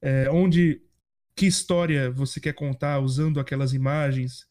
é, 0.00 0.30
onde, 0.30 0.80
que 1.34 1.46
história 1.46 2.10
você 2.10 2.40
quer 2.40 2.52
contar 2.52 3.00
usando 3.00 3.40
aquelas 3.40 3.72
imagens. 3.72 4.46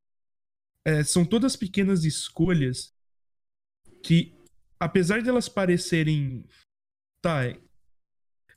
É, 0.83 1.03
são 1.03 1.23
todas 1.23 1.55
pequenas 1.55 2.05
escolhas 2.05 2.93
que, 4.03 4.33
apesar 4.79 5.21
de 5.21 5.29
elas 5.29 5.47
parecerem, 5.47 6.43
tá, 7.21 7.45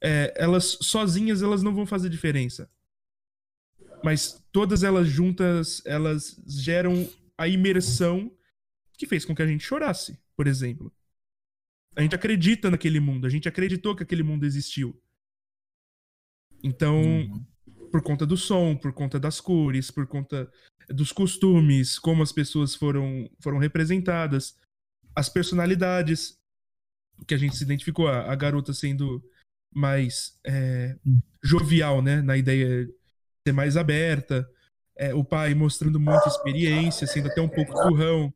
é, 0.00 0.34
elas 0.36 0.78
sozinhas 0.80 1.42
elas 1.42 1.62
não 1.62 1.74
vão 1.74 1.86
fazer 1.86 2.08
diferença. 2.08 2.70
Mas 4.02 4.44
todas 4.52 4.82
elas 4.82 5.08
juntas, 5.08 5.82
elas 5.86 6.40
geram 6.46 7.08
a 7.38 7.48
imersão 7.48 8.30
que 8.96 9.06
fez 9.06 9.24
com 9.24 9.34
que 9.34 9.42
a 9.42 9.46
gente 9.46 9.64
chorasse, 9.64 10.18
por 10.36 10.46
exemplo. 10.46 10.92
A 11.96 12.02
gente 12.02 12.14
acredita 12.14 12.70
naquele 12.70 13.00
mundo, 13.00 13.26
a 13.26 13.30
gente 13.30 13.48
acreditou 13.48 13.94
que 13.94 14.02
aquele 14.02 14.22
mundo 14.22 14.44
existiu. 14.44 15.00
Então, 16.62 17.46
por 17.94 18.02
conta 18.02 18.26
do 18.26 18.36
som, 18.36 18.74
por 18.74 18.92
conta 18.92 19.20
das 19.20 19.40
cores, 19.40 19.88
por 19.88 20.04
conta 20.04 20.50
dos 20.88 21.12
costumes, 21.12 21.96
como 21.96 22.24
as 22.24 22.32
pessoas 22.32 22.74
foram, 22.74 23.30
foram 23.38 23.56
representadas, 23.56 24.58
as 25.14 25.28
personalidades 25.28 26.36
que 27.24 27.34
a 27.34 27.38
gente 27.38 27.56
se 27.56 27.62
identificou, 27.62 28.08
a, 28.08 28.32
a 28.32 28.34
garota 28.34 28.74
sendo 28.74 29.22
mais 29.72 30.36
é, 30.44 30.96
jovial, 31.40 32.02
né, 32.02 32.20
na 32.20 32.36
ideia 32.36 32.84
de 32.84 32.92
ser 33.46 33.52
mais 33.52 33.76
aberta, 33.76 34.44
é, 34.96 35.14
o 35.14 35.22
pai 35.22 35.54
mostrando 35.54 36.00
muita 36.00 36.26
experiência, 36.26 37.06
sendo 37.06 37.28
até 37.28 37.40
um 37.40 37.48
pouco 37.48 37.80
turrão, 37.80 38.34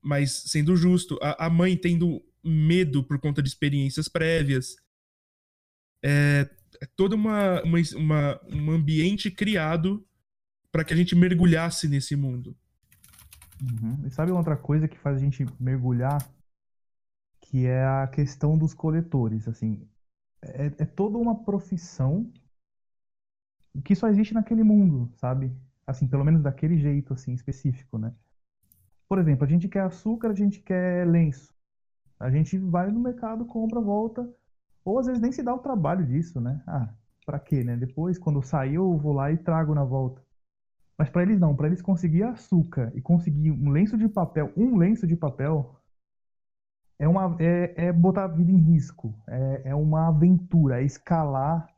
mas 0.00 0.32
sendo 0.46 0.74
justo, 0.74 1.18
a, 1.20 1.44
a 1.44 1.50
mãe 1.50 1.76
tendo 1.76 2.24
medo 2.42 3.04
por 3.04 3.20
conta 3.20 3.42
de 3.42 3.50
experiências 3.50 4.08
prévias. 4.08 4.76
É, 6.02 6.48
é 6.80 6.86
todo 6.86 7.14
uma, 7.14 7.62
uma, 7.62 7.78
uma- 7.96 8.40
um 8.52 8.70
ambiente 8.70 9.30
criado 9.30 10.04
para 10.70 10.84
que 10.84 10.92
a 10.92 10.96
gente 10.96 11.14
mergulhasse 11.16 11.88
nesse 11.88 12.14
mundo. 12.16 12.56
Uhum. 13.60 14.06
E 14.06 14.10
sabe 14.10 14.30
outra 14.32 14.56
coisa 14.56 14.86
que 14.86 14.98
faz 14.98 15.16
a 15.16 15.20
gente 15.20 15.44
mergulhar? 15.58 16.18
Que 17.40 17.66
é 17.66 17.84
a 17.84 18.06
questão 18.06 18.56
dos 18.56 18.74
coletores, 18.74 19.48
assim. 19.48 19.88
É, 20.42 20.66
é 20.66 20.86
toda 20.86 21.18
uma 21.18 21.42
profissão 21.44 22.30
que 23.84 23.94
só 23.94 24.08
existe 24.08 24.34
naquele 24.34 24.62
mundo, 24.62 25.10
sabe? 25.16 25.52
Assim, 25.86 26.06
pelo 26.06 26.24
menos 26.24 26.42
daquele 26.42 26.78
jeito, 26.78 27.14
assim, 27.14 27.32
específico, 27.32 27.98
né? 27.98 28.14
Por 29.08 29.18
exemplo, 29.18 29.44
a 29.44 29.48
gente 29.48 29.68
quer 29.68 29.80
açúcar, 29.80 30.30
a 30.30 30.34
gente 30.34 30.60
quer 30.60 31.06
lenço. 31.06 31.54
A 32.20 32.30
gente 32.30 32.58
vai 32.58 32.90
no 32.90 33.00
mercado, 33.00 33.44
compra, 33.46 33.80
volta. 33.80 34.28
Ou 34.88 34.98
às 34.98 35.06
vezes 35.06 35.20
nem 35.20 35.30
se 35.30 35.42
dá 35.42 35.54
o 35.54 35.58
trabalho 35.58 36.06
disso, 36.06 36.40
né? 36.40 36.62
Ah, 36.66 36.88
pra 37.26 37.38
quê, 37.38 37.62
né? 37.62 37.76
Depois, 37.76 38.18
quando 38.18 38.40
sair, 38.40 38.76
eu 38.76 38.96
vou 38.96 39.12
lá 39.12 39.30
e 39.30 39.36
trago 39.36 39.74
na 39.74 39.84
volta. 39.84 40.22
Mas 40.96 41.10
pra 41.10 41.22
eles 41.22 41.38
não, 41.38 41.54
pra 41.54 41.66
eles 41.66 41.82
conseguir 41.82 42.22
açúcar 42.22 42.90
e 42.94 43.02
conseguir 43.02 43.50
um 43.50 43.68
lenço 43.68 43.98
de 43.98 44.08
papel, 44.08 44.50
um 44.56 44.78
lenço 44.78 45.06
de 45.06 45.14
papel, 45.14 45.78
é 46.98 47.06
uma 47.06 47.36
é, 47.38 47.88
é 47.88 47.92
botar 47.92 48.24
a 48.24 48.28
vida 48.28 48.50
em 48.50 48.56
risco, 48.56 49.14
é, 49.28 49.62
é 49.66 49.74
uma 49.74 50.08
aventura, 50.08 50.80
é 50.80 50.84
escalar, 50.86 51.68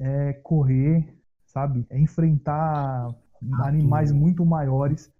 é 0.00 0.32
correr, 0.32 1.06
sabe? 1.44 1.86
É 1.90 2.00
enfrentar 2.00 3.14
animais 3.60 4.10
muito 4.10 4.44
maiores. 4.46 5.12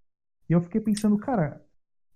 E 0.48 0.54
eu 0.54 0.62
fiquei 0.62 0.80
pensando, 0.80 1.18
cara, 1.18 1.62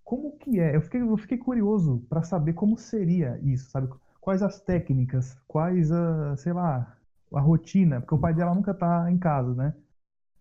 como 0.03 0.39
que 0.39 0.59
é? 0.59 0.75
Eu 0.75 0.81
fiquei, 0.81 1.03
eu 1.03 1.17
fiquei 1.19 1.37
curioso 1.37 2.03
pra 2.09 2.23
saber 2.23 2.55
como 2.55 2.79
seria 2.79 3.39
isso, 3.43 3.71
sabe? 3.71 3.89
Quais 4.23 4.43
as 4.43 4.59
técnicas, 4.61 5.37
quais 5.49 5.93
a, 5.93 6.37
sei 6.39 6.55
lá, 6.55 6.97
a 7.35 7.41
rotina, 7.41 8.01
porque 8.01 8.15
o 8.15 8.19
pai 8.19 8.33
dela 8.35 8.55
nunca 8.55 8.73
tá 8.75 9.11
em 9.13 9.19
casa, 9.19 9.55
né? 9.55 9.75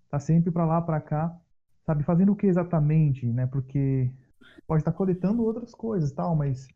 Tá 0.10 0.20
sempre 0.20 0.52
pra 0.52 0.66
lá, 0.66 0.82
pra 0.82 1.02
cá, 1.02 1.36
sabe? 1.86 2.04
Fazendo 2.04 2.34
o 2.34 2.38
que 2.38 2.48
exatamente, 2.48 3.26
né? 3.28 3.48
Porque 3.48 4.12
pode 4.68 4.82
estar 4.82 4.94
coletando 4.94 5.44
outras 5.44 5.74
coisas, 5.76 6.12
tal, 6.14 6.36
mas 6.36 6.68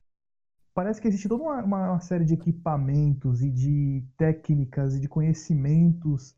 parece 0.76 1.02
que 1.02 1.08
existe 1.10 1.30
toda 1.30 1.44
uma, 1.44 1.64
uma- 1.64 2.02
série 2.02 2.26
de 2.26 2.36
equipamentos 2.36 3.42
e 3.44 3.52
de 3.52 4.04
técnicas 4.18 4.96
e 4.96 5.02
de 5.02 5.10
conhecimentos 5.10 6.36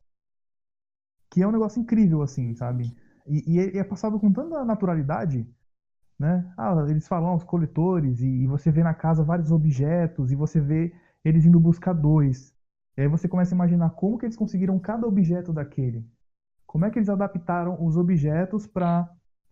que 1.30 1.41
é 1.41 1.47
um 1.47 1.51
negócio 1.51 1.80
incrível, 1.82 2.22
assim, 2.22 2.53
sabe? 2.55 2.95
E, 3.26 3.43
e 3.55 3.59
é, 3.59 3.76
e 3.76 3.78
é 3.80 3.84
passado 3.84 4.20
com 4.20 4.32
tanta 4.32 4.63
naturalidade, 4.65 5.45
né? 6.20 6.51
Ah, 6.57 6.74
eles 6.89 7.07
falam 7.07 7.36
os 7.36 7.43
coletores 7.43 8.22
e, 8.22 8.28
e 8.43 8.47
você 8.47 8.72
vê 8.72 8.84
na 8.84 8.93
casa 8.93 9.24
vários 9.24 9.51
objetos 9.51 10.32
e 10.32 10.36
você 10.36 10.59
vê 10.61 10.93
eles 11.24 11.45
indo 11.45 11.59
buscar 11.59 11.93
dois. 11.93 12.53
E 12.97 13.01
aí 13.01 13.07
você 13.07 13.28
começa 13.28 13.53
a 13.53 13.57
imaginar 13.57 13.91
como 13.91 14.18
que 14.18 14.26
eles 14.26 14.36
conseguiram 14.38 14.80
cada 14.80 15.07
objeto 15.07 15.53
daquele. 15.53 16.03
Como 16.65 16.86
é 16.86 16.91
que 16.91 16.99
eles 16.99 17.09
adaptaram 17.09 17.78
os 17.86 17.97
objetos 17.97 18.68
para 18.68 19.09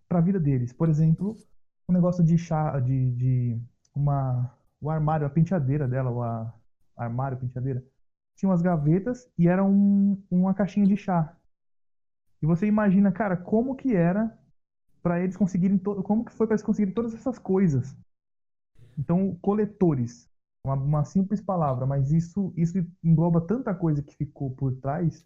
a 0.09 0.21
vida 0.21 0.39
deles? 0.39 0.73
Por 0.73 0.89
exemplo, 0.89 1.35
um 1.89 1.93
negócio 1.93 2.23
de 2.23 2.37
chá, 2.37 2.79
de, 2.79 3.11
de 3.13 3.61
uma 3.95 4.51
o 4.81 4.89
armário, 4.89 5.25
a 5.25 5.29
penteadeira 5.29 5.87
dela, 5.87 6.11
o 6.11 6.21
a- 6.23 6.53
armário, 6.97 7.37
penteadeira, 7.37 7.83
tinha 8.35 8.49
umas 8.49 8.61
gavetas 8.61 9.27
e 9.37 9.47
era 9.47 9.63
um, 9.63 10.21
uma 10.29 10.53
caixinha 10.53 10.85
de 10.87 10.97
chá. 10.97 11.35
E 12.41 12.45
você 12.45 12.65
imagina, 12.67 13.11
cara, 13.11 13.35
como 13.37 13.75
que 13.75 13.95
era 13.95 14.37
para 15.05 15.21
eles 15.21 15.37
conseguirem 15.37 15.77
como 15.77 16.25
que 16.25 16.33
foi 16.33 16.47
para 16.47 16.55
eles 16.55 16.63
conseguirem 16.65 16.91
todas 16.91 17.13
essas 17.13 17.37
coisas. 17.37 17.95
Então, 18.97 19.37
coletores, 19.39 20.27
uma, 20.65 20.73
uma 20.73 21.05
simples 21.05 21.39
palavra, 21.39 21.85
mas 21.85 22.11
isso 22.11 22.51
isso 22.57 22.83
engloba 23.03 23.39
tanta 23.39 23.71
coisa 23.75 24.01
que 24.01 24.15
ficou 24.15 24.49
por 24.49 24.75
trás 24.77 25.23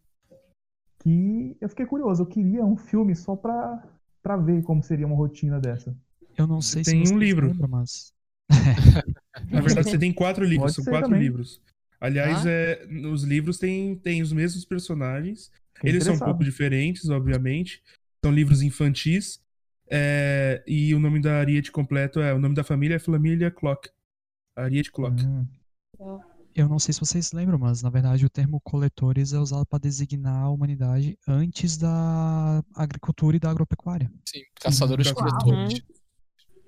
que 1.02 1.56
eu 1.62 1.70
fiquei 1.70 1.86
curioso. 1.86 2.24
Eu 2.24 2.28
queria 2.28 2.66
um 2.66 2.76
filme 2.76 3.16
só 3.16 3.38
pra, 3.38 3.82
pra 4.22 4.36
ver 4.36 4.64
como 4.64 4.84
seria 4.84 5.08
uma 5.08 5.16
rotina 5.16 5.62
dessa. 5.62 5.96
Eu 6.38 6.46
não 6.46 6.62
sei 6.62 6.84
Tem 6.84 6.96
se 6.96 7.14
um 7.14 7.18
vocês 7.18 7.20
livro. 7.22 7.48
lembram, 7.48 7.70
mas. 7.70 8.14
Na 9.50 9.62
verdade, 9.62 9.90
você 9.90 9.98
tem 9.98 10.12
quatro 10.12 10.44
livros, 10.44 10.74
Pode 10.74 10.76
são 10.76 10.84
quatro 10.84 11.10
também. 11.12 11.24
livros. 11.24 11.62
Aliás, 12.02 12.46
Ah? 12.46 12.50
é, 12.50 12.86
nos 12.88 13.24
livros 13.24 13.58
tem, 13.58 13.96
tem 13.96 14.22
os 14.22 14.34
mesmos 14.34 14.66
personagens. 14.66 15.50
Eles 15.82 16.04
são 16.04 16.16
um 16.16 16.20
pouco 16.20 16.44
diferentes, 16.44 17.10
obviamente. 17.10 17.82
São 18.24 18.34
livros 18.34 18.62
infantis. 18.62 19.40
É, 19.92 20.64
e 20.68 20.94
o 20.94 21.00
nome 21.00 21.22
da 21.22 21.40
Ariete 21.40 21.72
completo 21.72 22.20
é. 22.20 22.34
O 22.34 22.40
nome 22.40 22.56
da 22.56 22.64
família 22.64 22.96
é 22.96 23.00
Família 23.00 23.50
Clock. 23.52 23.90
Ariete 24.56 24.92
Clock. 24.92 25.24
Hum, 25.26 25.48
Eu 26.56 26.68
não 26.68 26.80
sei 26.80 26.94
se 26.94 27.00
vocês 27.00 27.32
lembram, 27.32 27.58
mas 27.58 27.82
na 27.82 27.90
verdade 27.90 28.26
o 28.26 28.30
termo 28.30 28.60
coletores 28.62 29.34
é 29.34 29.40
usado 29.40 29.66
para 29.66 29.80
designar 29.80 30.44
a 30.44 30.50
humanidade 30.50 31.18
antes 31.28 31.78
da 31.78 32.64
agricultura 32.76 33.38
e 33.38 33.40
da 33.40 33.50
agropecuária. 33.50 34.12
Sim, 34.28 34.42
caçadores 34.60 35.08
Uau. 35.08 35.16
coletores. 35.16 35.82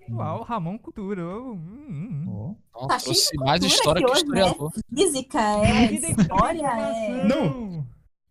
Uau, 0.09 0.43
Ramon 0.43 0.77
Cultura. 0.77 1.25
oh, 1.25 1.53
hum, 1.53 1.87
hum. 1.89 2.25
ó. 2.73 2.85
Então, 2.85 2.87
Tá 2.87 2.97
mais 3.45 3.59
cultura 3.59 3.67
história 3.67 4.05
que 4.05 4.11
aqui 4.11 4.11
hoje, 4.11 4.25
né? 4.29 4.41
historiador. 4.41 4.71
Física, 4.93 5.39
é 5.39 5.87
Que 5.87 6.21
história, 6.21 6.67
é. 6.67 7.27
Não. 7.27 7.87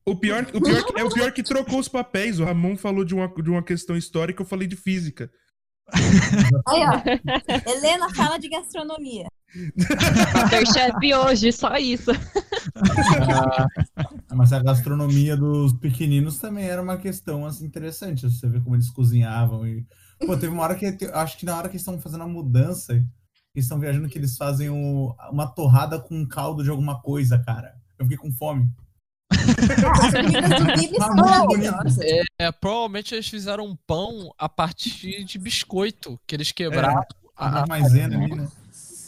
O 0.07 0.17
pior, 0.17 0.47
o 0.55 0.61
pior 0.61 0.85
que- 0.85 1.01
é 1.01 1.05
o 1.05 1.11
pior 1.11 1.33
que 1.33 1.43
trocou 1.43 1.79
os 1.79 1.89
papéis. 1.89 2.39
O 2.41 2.45
Ramon 2.45 2.77
falou 2.77 3.05
de 3.05 3.15
uma, 3.15 3.29
de 3.29 3.51
uma 3.51 3.63
questão 3.63 3.97
histórica, 3.97 4.43
eu 4.43 4.47
falei 4.47 4.67
de 4.67 4.77
física. 4.77 5.31
Aí, 6.69 6.83
ó. 6.85 7.71
Helena 7.71 8.13
fala 8.15 8.39
de 8.39 8.49
gastronomia. 8.49 9.27
Masterchef 10.35 11.15
hoje, 11.15 11.51
só 11.53 11.77
isso. 11.77 12.13
Mas 14.35 14.53
a 14.53 14.63
gastronomia 14.63 15.37
dos 15.37 15.73
pequeninos 15.75 16.39
também 16.39 16.65
era 16.67 16.81
uma 16.81 16.97
questão 16.97 17.45
assim, 17.47 17.65
interessante. 17.67 18.23
Você 18.31 18.49
vê 18.49 18.61
como 18.61 18.77
eles 18.77 18.91
cozinhavam. 18.91 19.67
E... 19.67 19.85
Pô, 20.25 20.37
teve 20.37 20.53
uma 20.53 20.63
hora 20.63 20.75
que. 20.75 20.87
Acho 21.13 21.37
que 21.39 21.45
na 21.47 21.57
hora 21.57 21.69
que 21.69 21.73
eles 21.75 21.83
estão 21.83 22.01
fazendo 22.01 22.23
a 22.25 22.29
mudança, 22.29 22.93
eles 22.95 23.65
estão 23.65 23.79
viajando, 23.81 24.09
que 24.09 24.19
eles 24.19 24.37
fazem 24.37 24.71
o- 24.71 25.15
uma 25.33 25.47
torrada 25.49 25.99
com 25.99 26.27
caldo 26.27 26.63
de 26.63 26.71
alguma 26.71 27.01
coisa, 27.01 27.39
cara. 27.39 27.75
Eu 27.99 28.05
fiquei 28.07 28.19
com 28.19 28.33
fome. 28.33 28.69
Ah, 29.33 30.07
as 30.07 30.13
comidas 30.13 30.59
do 30.59 30.65
Bibi 30.67 30.97
são 30.97 31.09
Muito 31.15 31.25
maravilhosas. 31.25 31.99
É, 32.39 32.53
provavelmente 32.53 33.15
eles 33.15 33.29
fizeram 33.29 33.65
um 33.67 33.77
pão 33.87 34.33
a 34.39 34.49
partir 34.49 35.25
de 35.25 35.39
biscoito 35.39 36.19
que 36.27 36.35
eles 36.37 36.53
quebraram. 36.53 37.03
A- 37.37 37.63
a- 37.63 37.67
maisena 37.67 38.17
ali, 38.23 38.35
né? 38.35 38.49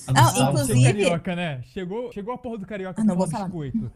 A 0.06 0.12
Não, 0.12 0.24
sal. 0.24 0.34
Seu 0.34 0.44
inclusive- 0.76 0.82
carioca, 1.04 1.36
né? 1.36 1.62
Chegou, 1.72 2.12
chegou 2.12 2.34
a 2.34 2.38
porra 2.38 2.58
do 2.58 2.66
carioca 2.66 3.00
Ah, 3.00 3.04
não 3.04 3.14
com 3.14 3.20
vou 3.20 3.30
falar. 3.30 3.44
biscoito. 3.44 3.92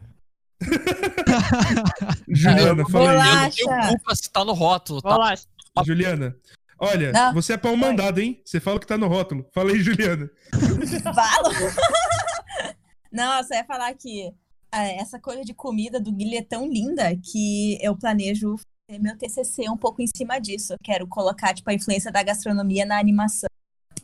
Juliana, 2.27 2.83
fala 2.89 3.11
aí. 3.11 3.17
eu 3.59 3.67
não 3.67 3.77
tenho 3.79 3.87
culpa 3.89 4.15
se 4.15 4.29
tá 4.31 4.43
no 4.45 4.53
rótulo, 4.53 5.01
tá? 5.01 5.09
Bolacha. 5.09 5.43
Juliana. 5.85 6.35
Olha, 6.79 7.11
Não. 7.11 7.33
você 7.33 7.53
é 7.53 7.57
pau 7.57 7.75
mandado, 7.75 8.19
hein? 8.19 8.39
Você 8.45 8.59
fala 8.59 8.79
que 8.79 8.85
tá 8.87 8.97
no 8.97 9.07
rótulo. 9.07 9.45
Fala 9.53 9.71
aí, 9.71 9.79
Juliana. 9.79 10.29
Fala! 11.03 11.49
Não, 13.11 13.37
eu 13.37 13.43
só 13.43 13.55
ia 13.55 13.65
falar 13.65 13.93
que 13.95 14.27
ah, 14.27 14.31
essa 14.71 15.19
coisa 15.19 15.43
de 15.43 15.53
comida 15.53 15.99
do 15.99 16.11
Guilherme 16.11 16.37
é 16.37 16.41
tão 16.41 16.67
linda 16.69 17.15
que 17.15 17.77
eu 17.81 17.95
planejo 17.97 18.57
fazer 18.57 19.01
meu 19.01 19.17
TCC 19.17 19.69
um 19.69 19.77
pouco 19.77 20.01
em 20.01 20.07
cima 20.07 20.39
disso. 20.39 20.73
Eu 20.73 20.77
quero 20.83 21.07
colocar, 21.07 21.53
tipo, 21.53 21.69
a 21.69 21.73
influência 21.73 22.11
da 22.11 22.23
gastronomia 22.23 22.85
na 22.85 22.99
animação. 22.99 23.49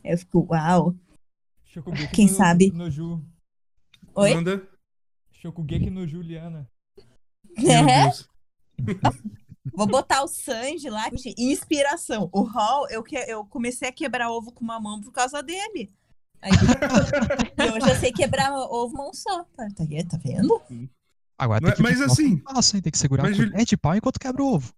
Eu 0.02 0.18
fico, 0.18 0.46
uau. 0.50 0.94
Shokugeki 1.64 2.14
Quem 2.14 2.26
no, 2.26 2.32
sabe? 2.34 2.70
No 2.72 2.90
Ju. 2.90 3.22
Oi? 4.14 4.34
Manda. 4.34 4.68
Shokugeki 5.32 5.90
no 5.90 6.06
Juliana. 6.06 6.68
É? 7.56 8.10
Vou 9.72 9.86
botar 9.86 10.22
o 10.22 10.28
Sanji 10.28 10.90
lá. 10.90 11.08
de 11.08 11.34
Inspiração. 11.38 12.28
O 12.32 12.42
Hall, 12.42 12.88
eu, 12.90 13.02
que, 13.02 13.16
eu 13.16 13.44
comecei 13.46 13.88
a 13.88 13.92
quebrar 13.92 14.30
ovo 14.30 14.52
com 14.52 14.62
uma 14.62 14.80
mão 14.80 15.00
por 15.00 15.12
causa 15.12 15.42
dele. 15.42 15.92
Aí, 16.44 17.88
eu 17.88 17.96
sei 17.96 18.12
quebrar 18.12 18.52
ovo 18.52 18.94
mão 18.94 19.12
só. 19.14 19.44
Tá, 19.56 19.66
tá, 19.74 19.84
tá 20.10 20.18
vendo? 20.22 20.60
Agora 21.38 21.60
Mas- 21.62 21.74
tem 21.74 21.76
que 21.76 21.82
mas 21.82 22.00
assim- 22.00 22.36
passo, 22.38 22.76
hein? 22.76 22.82
Tem 22.82 22.92
que 22.92 22.98
segurar 22.98 23.22
mas, 23.24 23.38
a 23.40 23.44
colher 23.44 23.64
de 23.64 23.76
pau 23.76 23.96
enquanto 23.96 24.20
quebra 24.20 24.42
o 24.42 24.54
ovo. 24.54 24.72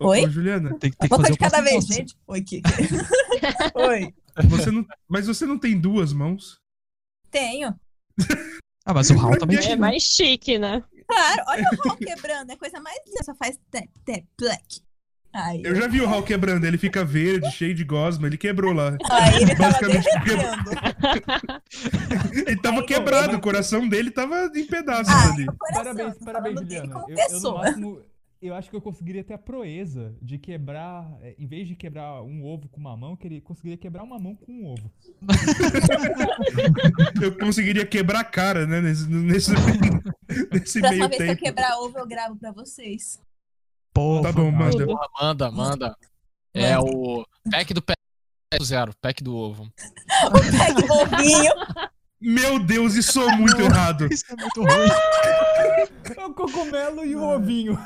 Ô, 0.00 0.08
Oi? 0.08 0.26
ô, 0.26 0.30
Juliana, 0.30 0.70
Tem, 0.78 0.90
tem 0.92 1.08
que 1.08 1.08
fazer 1.08 1.30
o 1.30 1.32
de 1.32 1.38
cada 1.38 1.60
vez, 1.60 1.84
gente. 1.86 2.16
Oi, 2.26 2.42
que... 2.42 2.60
Oi. 3.74 4.14
você 4.48 4.70
não, 4.70 4.86
mas 5.08 5.26
você 5.26 5.46
não 5.46 5.58
tem 5.58 5.78
duas 5.80 6.12
mãos? 6.12 6.56
Tenho. 7.30 7.74
Ah, 8.84 8.92
mas 8.94 9.10
o 9.10 9.18
Hal 9.18 9.38
também 9.38 9.56
É 9.58 9.60
tinha. 9.62 9.76
mais 9.76 10.02
chique, 10.02 10.58
né? 10.58 10.82
Claro, 11.08 11.42
olha 11.48 11.64
o 11.72 11.88
Hall 11.88 11.96
quebrando. 11.96 12.50
É 12.50 12.54
a 12.54 12.58
coisa 12.58 12.80
mais 12.80 12.98
linda. 13.06 13.24
Só 13.24 13.34
faz 13.34 13.58
tap, 13.70 13.86
tap, 14.04 14.24
plec. 14.36 14.80
Aí, 15.34 15.62
Eu 15.64 15.74
já 15.74 15.86
vi 15.88 16.00
o 16.00 16.08
Hal 16.08 16.22
quebrando, 16.22 16.66
ele 16.66 16.76
fica 16.76 17.04
verde, 17.04 17.50
cheio 17.52 17.74
de 17.74 17.84
gosma, 17.84 18.26
ele 18.26 18.36
quebrou 18.36 18.72
lá. 18.72 18.96
aí 19.10 19.42
ele 19.42 19.56
tava 19.56 19.72
Basicamente, 19.72 20.04
derretendo. 20.24 20.70
Ele 22.46 22.56
tava 22.60 22.80
Aí, 22.80 22.86
quebrado, 22.86 23.36
o 23.36 23.40
coração 23.40 23.88
dele 23.88 24.10
tava 24.10 24.50
em 24.54 24.66
pedaços 24.66 25.12
Ah, 25.12 25.32
ali. 25.32 25.46
coração, 25.46 25.84
Parabéns, 25.94 26.14
parabéns, 26.24 26.60
Juliana. 26.60 27.04
Eu, 27.08 27.16
eu, 27.16 27.40
no 27.40 27.54
máximo, 27.54 28.00
eu 28.42 28.54
acho 28.54 28.68
que 28.68 28.76
eu 28.76 28.80
conseguiria 28.82 29.22
ter 29.24 29.32
a 29.34 29.38
proeza 29.38 30.14
de 30.20 30.36
quebrar, 30.36 31.08
é, 31.22 31.34
em 31.38 31.46
vez 31.46 31.66
de 31.68 31.76
quebrar 31.76 32.22
um 32.22 32.44
ovo 32.44 32.68
com 32.68 32.80
uma 32.80 32.96
mão, 32.96 33.12
eu 33.12 33.16
queria, 33.16 33.40
conseguiria 33.40 33.78
quebrar 33.78 34.02
uma 34.02 34.18
mão 34.18 34.34
com 34.34 34.52
um 34.52 34.66
ovo. 34.66 34.90
Eu 37.22 37.32
conseguiria 37.38 37.86
quebrar 37.86 38.20
a 38.20 38.24
cara, 38.24 38.66
né, 38.66 38.80
nesse, 38.80 39.08
nesse, 39.08 39.52
nesse 40.52 40.80
Próxima 40.80 40.90
meio 40.90 41.08
vez 41.08 41.16
que 41.16 41.22
eu 41.22 41.26
tempo. 41.28 41.40
quebrar 41.42 41.78
ovo, 41.78 41.98
eu 41.98 42.06
gravo 42.06 42.36
pra 42.36 42.50
vocês. 42.52 43.18
Pô, 43.92 44.20
Tá 44.22 44.32
bom, 44.32 44.50
manda. 44.50 44.84
Porra, 44.86 45.06
manda, 45.20 45.50
manda. 45.50 45.96
É 46.54 46.78
o 46.78 47.24
pack 47.50 47.72
do 47.74 47.82
pack 47.82 47.98
do 48.58 48.64
zero, 48.64 48.92
pack 49.00 49.22
do 49.22 49.34
ovo. 49.36 49.68
O 50.26 50.30
pack 50.30 50.74
do 50.86 50.92
ovinho. 50.94 51.52
Meu 52.20 52.58
Deus, 52.60 52.94
isso 52.94 53.20
é 53.20 53.36
muito 53.36 53.60
errado. 53.60 54.06
Isso 54.12 54.24
é 54.30 54.36
muito 54.36 54.62
ruim. 54.62 54.88
O 56.24 56.34
cogumelo 56.34 57.04
e 57.04 57.16
o 57.16 57.22
ovinho. 57.22 57.76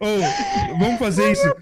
Ô, 0.00 0.78
vamos 0.78 0.98
fazer 0.98 1.32
isso. 1.32 1.52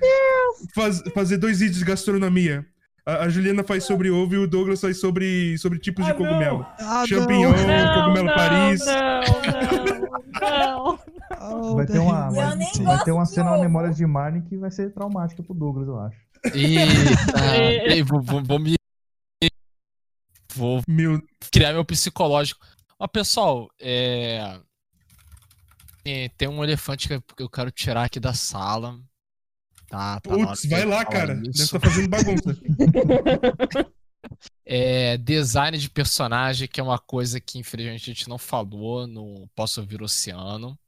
Faz- 0.74 1.02
fazer 1.14 1.38
dois 1.38 1.60
vídeos 1.60 1.78
de 1.78 1.84
gastronomia. 1.84 2.66
A, 3.06 3.24
a 3.24 3.28
Juliana 3.28 3.64
faz 3.64 3.84
sobre 3.84 4.10
ovo 4.10 4.34
e 4.34 4.38
o 4.38 4.46
Douglas 4.46 4.80
faz 4.80 5.00
sobre, 5.00 5.56
sobre 5.58 5.78
tipos 5.78 6.04
de 6.04 6.10
Ah, 6.10 6.14
não. 6.14 6.24
cogumelo. 6.24 6.66
Ah, 6.78 7.04
Champignon, 7.08 7.50
Não, 7.52 7.94
cogumelo 8.02 8.26
não, 8.26 8.34
Paris. 8.34 8.80
Não, 8.84 9.20
não, 10.40 10.96
não. 10.96 10.98
Vai 11.74 11.86
ter 11.86 11.98
uma, 11.98 12.30
vai, 12.30 12.56
nem 12.56 12.72
vai 12.84 13.04
ter 13.04 13.12
uma 13.12 13.26
cena 13.26 13.50
na 13.52 13.58
memória 13.58 13.92
de 13.92 14.06
Marnie 14.06 14.42
que 14.42 14.56
vai 14.56 14.70
ser 14.70 14.92
traumática 14.92 15.42
pro 15.42 15.54
Douglas, 15.54 15.88
eu 15.88 15.98
acho. 16.00 16.16
Eita, 16.54 17.56
ei, 17.86 18.02
vou, 18.02 18.20
vou, 18.20 18.42
vou 18.42 18.58
me. 18.58 18.74
Vou 20.54 20.82
Meu, 20.86 21.20
criar 21.50 21.72
meu 21.72 21.84
psicológico. 21.84 22.60
Ó, 22.98 23.08
pessoal, 23.08 23.70
é. 23.80 24.60
é, 26.04 26.28
Tem 26.36 26.48
um 26.48 26.62
elefante 26.62 27.08
que 27.08 27.42
eu 27.42 27.48
quero 27.48 27.70
tirar 27.70 28.04
aqui 28.04 28.20
da 28.20 28.34
sala. 28.34 29.00
Tá, 29.88 30.20
tá 30.20 30.30
putz, 30.30 30.66
vai 30.66 30.84
lá, 30.84 31.04
cara. 31.04 31.34
Deve 31.34 31.48
estar 31.50 31.80
fazendo 31.80 32.08
bagunça. 32.08 32.56
É, 34.64 35.16
design 35.18 35.76
de 35.76 35.90
personagem, 35.90 36.68
que 36.68 36.80
é 36.80 36.82
uma 36.82 36.98
coisa 36.98 37.40
que 37.40 37.58
infelizmente 37.58 38.10
a 38.10 38.14
gente 38.14 38.28
não 38.28 38.38
falou 38.38 39.06
no 39.06 39.48
Posso 39.54 39.80
Ouvir 39.80 40.00
o 40.00 40.04
Oceano. 40.04 40.78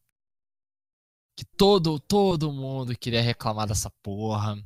Que 1.36 1.44
todo, 1.44 1.98
todo 1.98 2.52
mundo 2.52 2.96
queria 2.96 3.20
reclamar 3.20 3.66
dessa 3.66 3.90
porra. 4.02 4.56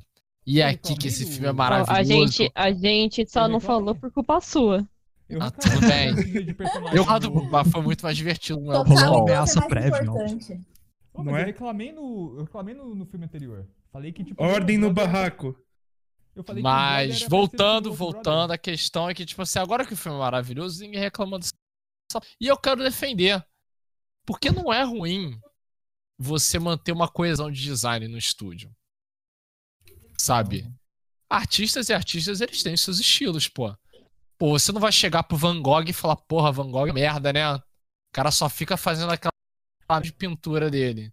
E 0.45 0.61
é 0.61 0.67
aqui 0.67 0.95
que 0.95 1.07
esse 1.07 1.25
filme 1.25 1.47
é 1.47 1.51
maravilhoso. 1.51 1.99
A 1.99 2.03
gente, 2.03 2.51
a 2.55 2.71
gente 2.71 3.29
só 3.29 3.47
não 3.47 3.59
reclamei. 3.59 3.67
falou 3.67 3.95
por 3.95 4.11
culpa 4.11 4.39
sua. 4.41 4.87
Eu 5.27 5.41
Ah, 5.41 5.51
tudo 5.51 5.79
bem. 5.81 6.09
Eu 6.93 7.05
mas 7.51 7.71
foi 7.71 7.81
muito 7.81 8.03
mais 8.03 8.17
divertido, 8.17 8.59
não 8.59 8.73
é? 8.73 8.77
Rolou 8.77 9.17
uma 9.17 9.21
ameaça 9.21 9.59
é 9.59 9.67
prévia, 9.67 10.01
não. 10.01 10.15
Pô, 11.13 11.23
é? 11.35 11.41
eu 11.41 11.45
reclamei 11.45 11.91
no, 11.91 12.35
eu 12.37 12.43
reclamei 12.45 12.73
no, 12.73 12.95
no 12.95 13.05
filme 13.05 13.25
anterior. 13.25 13.67
Falei 13.91 14.11
que 14.11 14.23
tipo. 14.23 14.43
Ordem 14.43 14.77
no 14.77 14.91
barraco. 14.91 15.55
Mas 16.61 17.23
voltando, 17.23 17.93
voltando, 17.93 18.51
a 18.51 18.57
questão 18.57 19.09
é 19.09 19.13
que, 19.13 19.25
tipo 19.25 19.41
assim, 19.41 19.59
agora 19.59 19.85
que 19.85 19.93
o 19.93 19.97
filme 19.97 20.17
é 20.17 20.21
maravilhoso, 20.21 20.81
ninguém 20.81 20.99
reclama 20.99 21.37
disso. 21.37 21.53
E 22.39 22.47
eu 22.47 22.57
quero 22.57 22.83
defender. 22.83 23.45
Porque 24.25 24.51
não 24.51 24.71
é 24.71 24.83
ruim 24.83 25.39
você 26.19 26.59
manter 26.59 26.91
uma 26.91 27.07
coesão 27.07 27.49
de 27.49 27.61
design 27.61 28.07
no 28.07 28.17
estúdio. 28.17 28.69
Sabe? 30.17 30.69
Artistas 31.29 31.87
e 31.87 31.93
artistas, 31.93 32.41
eles 32.41 32.61
têm 32.61 32.75
seus 32.75 32.99
estilos, 32.99 33.47
pô. 33.47 33.73
Pô, 34.37 34.57
você 34.59 34.71
não 34.71 34.81
vai 34.81 34.91
chegar 34.91 35.23
pro 35.23 35.37
Van 35.37 35.61
Gogh 35.61 35.85
e 35.87 35.93
falar, 35.93 36.17
porra, 36.17 36.51
Van 36.51 36.69
Gogh 36.69 36.87
é 36.89 36.93
merda, 36.93 37.31
né? 37.31 37.55
O 37.55 37.61
cara 38.13 38.31
só 38.31 38.49
fica 38.49 38.75
fazendo 38.75 39.11
aquela 39.11 39.31
de 40.01 40.11
pintura 40.11 40.69
dele. 40.69 41.11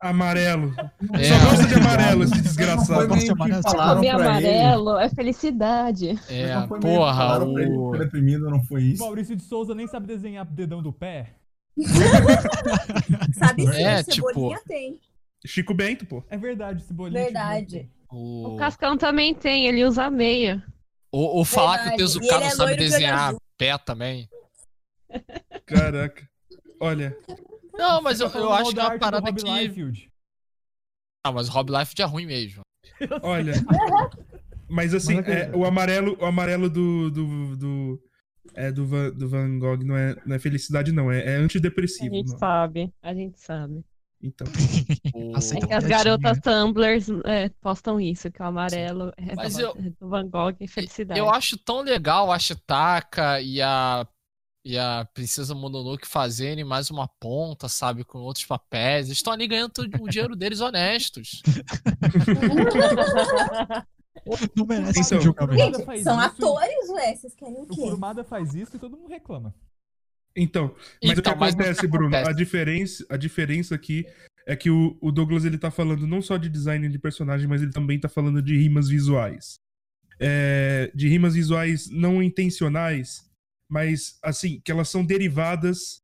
Amarelo. 0.00 0.74
É. 1.12 1.24
Só 1.24 1.44
gosta 1.44 1.66
de 1.66 1.74
amarelo, 1.74 2.24
esse 2.24 2.30
Não 2.30 2.38
foi 2.38 2.42
desgraçado. 2.42 3.08
Gosto 3.08 3.24
de 3.24 3.30
amarelo. 3.30 3.62
Comer 3.62 4.16
pra 4.16 4.40
ele. 4.40 4.48
amarelo 4.48 4.98
é 4.98 5.08
felicidade. 5.08 6.08
É, 6.28 6.54
Não 6.54 6.68
foi 6.68 6.80
meio 6.80 6.92
que 6.92 6.98
porra, 6.98 7.36
ele 7.62 7.76
o... 7.76 7.90
foi 7.90 7.98
deprimido, 8.00 8.50
não 8.50 8.62
foi 8.64 8.82
isso? 8.82 9.02
Maurício 9.02 9.36
de 9.36 9.42
Souza 9.44 9.74
nem 9.74 9.86
sabe 9.86 10.06
desenhar 10.06 10.44
dedão 10.44 10.82
do 10.82 10.92
pé. 10.92 11.36
Sabe 13.34 13.62
sim, 13.66 13.82
É, 13.82 14.02
Cebolinha 14.02 14.56
tipo- 14.56 14.68
tem. 14.68 15.00
Chico 15.44 15.74
Bento, 15.74 16.06
pô. 16.06 16.22
É 16.28 16.36
verdade, 16.36 16.82
Cebolinha. 16.84 17.24
Verdade. 17.24 17.90
O 18.10 18.54
o... 18.54 18.56
Cascão 18.56 18.96
também 18.96 19.34
tem, 19.34 19.66
ele 19.66 19.84
usa 19.84 20.08
meia. 20.10 20.62
Ou, 21.10 21.36
ou 21.36 21.44
falar 21.44 21.82
que 21.88 21.94
o 21.94 21.96
Tezuka 21.96 22.38
não 22.38 22.46
é 22.46 22.50
sabe 22.50 22.76
desenhar 22.76 23.34
pé 23.58 23.76
também. 23.78 24.28
Caraca. 25.66 26.28
Olha, 26.80 27.16
Não, 27.74 28.02
mas 28.02 28.20
eu, 28.20 28.30
Tá 28.30 28.38
eu 28.38 28.42
falando 28.44 28.60
acho 28.60 28.72
que 28.74 28.80
é 28.80 28.82
uma 28.82 28.98
parada 28.98 29.32
que. 29.32 29.42
Liefeld. 29.44 30.10
Ah, 31.24 31.32
mas 31.32 31.48
o 31.48 31.52
Rob 31.52 31.70
Life 31.70 31.94
é 32.00 32.04
ruim 32.04 32.26
mesmo. 32.26 32.62
olha. 33.22 33.54
Mas 34.68 34.94
assim, 34.94 35.18
é 35.18 35.50
é, 35.50 35.50
o 35.54 35.66
amarelo, 35.66 36.16
o 36.18 36.24
amarelo 36.24 36.70
do, 36.70 37.10
do, 37.10 37.56
do, 37.58 38.02
é, 38.54 38.70
do, 38.72 38.86
Van, 38.86 39.10
do 39.10 39.28
Van 39.28 39.58
Gogh 39.58 39.84
não 39.84 39.96
é, 39.96 40.16
não 40.26 40.36
é 40.36 40.38
felicidade, 40.38 40.92
não. 40.92 41.10
É, 41.10 41.34
é 41.34 41.36
A 41.36 41.40
antidepressivo. 41.40 42.14
gente 42.14 42.30
não. 42.32 42.38
sabe, 42.38 42.92
a 43.02 43.14
gente 43.14 43.38
sabe. 43.40 43.84
Então, 44.22 44.46
É 45.56 45.66
que 45.66 45.72
as 45.74 45.84
garotas 45.84 46.38
Tumblrs 46.40 47.08
é, 47.24 47.48
postam 47.60 48.00
isso, 48.00 48.30
que 48.30 48.40
o 48.40 48.44
amarelo 48.46 49.12
é 49.16 49.34
Mas 49.34 49.54
do, 49.54 49.60
eu- 49.62 49.76
é 49.76 49.90
do 49.90 50.08
Van 50.08 50.28
Gogh 50.28 50.54
e 50.60 50.68
felicidade. 50.68 51.18
Eu 51.18 51.28
acho 51.28 51.56
tão 51.58 51.80
legal 51.80 52.30
a 52.30 52.38
Chitaka 52.38 53.40
e 53.40 53.60
a, 53.60 54.06
e 54.64 54.78
a 54.78 55.04
Princesa 55.12 55.56
Mononoke 55.56 56.06
fazerem 56.06 56.62
mais 56.64 56.88
uma 56.88 57.08
ponta, 57.18 57.68
sabe? 57.68 58.04
Com 58.04 58.18
outros 58.20 58.46
papéis. 58.46 59.06
Eles 59.06 59.18
estão 59.18 59.32
ali 59.32 59.48
ganhando 59.48 59.72
o 60.00 60.08
dinheiro 60.08 60.36
deles 60.36 60.60
honestos. 60.60 61.42
Não 64.56 64.66
merece 64.66 65.00
Então, 65.00 65.02
esse 65.02 65.20
julgamento. 65.20 65.78
Gente, 65.78 65.84
são 65.84 65.94
isso, 65.94 66.10
atores, 66.10 66.88
ué. 66.90 67.14
Vocês 67.16 67.34
querem 67.34 67.54
o 67.54 67.62
O 67.62 67.66
quê? 67.66 67.76
Kurumada 67.76 68.22
faz 68.24 68.54
isso 68.54 68.76
e 68.76 68.78
todo 68.78 68.96
mundo 68.96 69.08
reclama. 69.08 69.54
então 70.36 70.74
mas 71.02 71.18
Então, 71.18 71.18
o 71.18 71.22
que 71.22 71.28
acontece, 71.28 71.78
o 71.78 71.80
que 71.82 71.86
Bruno? 71.88 72.06
acontece? 72.08 72.30
A 72.30 72.32
diferença, 72.34 73.06
a 73.08 73.16
diferença 73.16 73.74
aqui 73.74 74.06
é 74.46 74.54
que 74.56 74.70
o, 74.70 74.96
o 75.00 75.10
Douglas 75.12 75.44
ele 75.44 75.58
tá 75.58 75.70
falando 75.70 76.06
não 76.06 76.20
só 76.20 76.36
de 76.36 76.48
design 76.48 76.88
de 76.88 76.98
personagem, 76.98 77.46
mas 77.48 77.62
ele 77.62 77.72
também 77.72 77.98
tá 77.98 78.08
falando 78.08 78.42
de 78.42 78.56
rimas 78.56 78.88
visuais. 78.88 79.58
É, 80.20 80.90
de 80.94 81.08
rimas 81.08 81.34
visuais 81.34 81.88
não 81.90 82.22
intencionais, 82.22 83.24
mas 83.68 84.18
assim, 84.22 84.60
que 84.64 84.70
elas 84.70 84.88
são 84.88 85.04
derivadas 85.04 86.02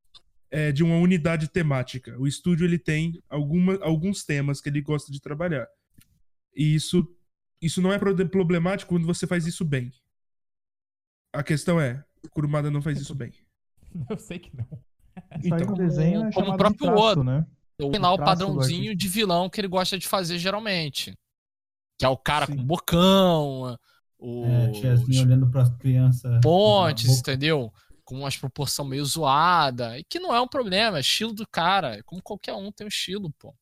é, 0.51 0.71
de 0.71 0.83
uma 0.83 0.97
unidade 0.97 1.47
temática. 1.47 2.17
O 2.19 2.27
estúdio 2.27 2.65
ele 2.65 2.79
tem 2.79 3.21
alguma, 3.29 3.77
alguns 3.81 4.23
temas 4.23 4.59
que 4.59 4.67
ele 4.67 4.81
gosta 4.81 5.11
de 5.11 5.21
trabalhar. 5.21 5.67
E 6.55 6.73
isso 6.75 7.07
isso 7.61 7.81
não 7.81 7.91
é 7.91 7.99
problemático 7.99 8.89
quando 8.93 9.05
você 9.05 9.27
faz 9.27 9.45
isso 9.45 9.65
bem. 9.65 9.91
A 11.33 11.43
questão 11.43 11.79
é, 11.79 12.03
Kurumada 12.31 12.71
não 12.71 12.81
faz 12.81 12.99
isso 12.99 13.13
bem. 13.13 13.31
Eu 14.09 14.17
sei 14.17 14.39
que 14.39 14.55
não. 14.55 14.67
Então, 15.43 15.59
no 15.59 15.75
desenho 15.75 16.25
é 16.25 16.31
como 16.31 16.51
o 16.53 16.57
próprio 16.57 16.87
traço, 16.87 17.03
Oda. 17.03 17.23
né? 17.23 17.45
Tem 17.77 17.99
lá 17.99 18.13
o 18.13 18.17
traço 18.17 18.39
do 18.39 18.45
padrãozinho 18.45 18.95
de 18.95 19.07
vilão 19.07 19.49
que 19.49 19.59
ele 19.59 19.67
gosta 19.67 19.97
de 19.97 20.07
fazer 20.07 20.37
geralmente. 20.37 21.13
Que 21.97 22.05
é 22.05 22.09
o 22.09 22.17
cara 22.17 22.45
Sim. 22.45 22.55
com 22.57 22.63
bocão, 22.63 23.77
o 24.17 24.45
É, 24.45 24.71
tiazinha 24.71 25.23
olhando 25.23 25.49
para 25.49 25.63
as 25.63 25.69
crianças. 25.77 26.39
pontes, 26.41 27.19
entendeu? 27.19 27.73
Com 28.03 28.19
umas 28.19 28.37
proporção 28.37 28.85
meio 28.85 29.05
zoada. 29.05 29.97
E 29.99 30.03
que 30.03 30.19
não 30.19 30.33
é 30.33 30.41
um 30.41 30.47
problema, 30.47 30.97
é 30.97 31.01
estilo 31.01 31.33
do 31.33 31.47
cara. 31.47 31.97
É 31.97 32.03
Como 32.03 32.21
qualquer 32.21 32.53
um 32.53 32.71
tem 32.71 32.85
um 32.85 32.89
estilo, 32.89 33.31
pô. 33.37 33.53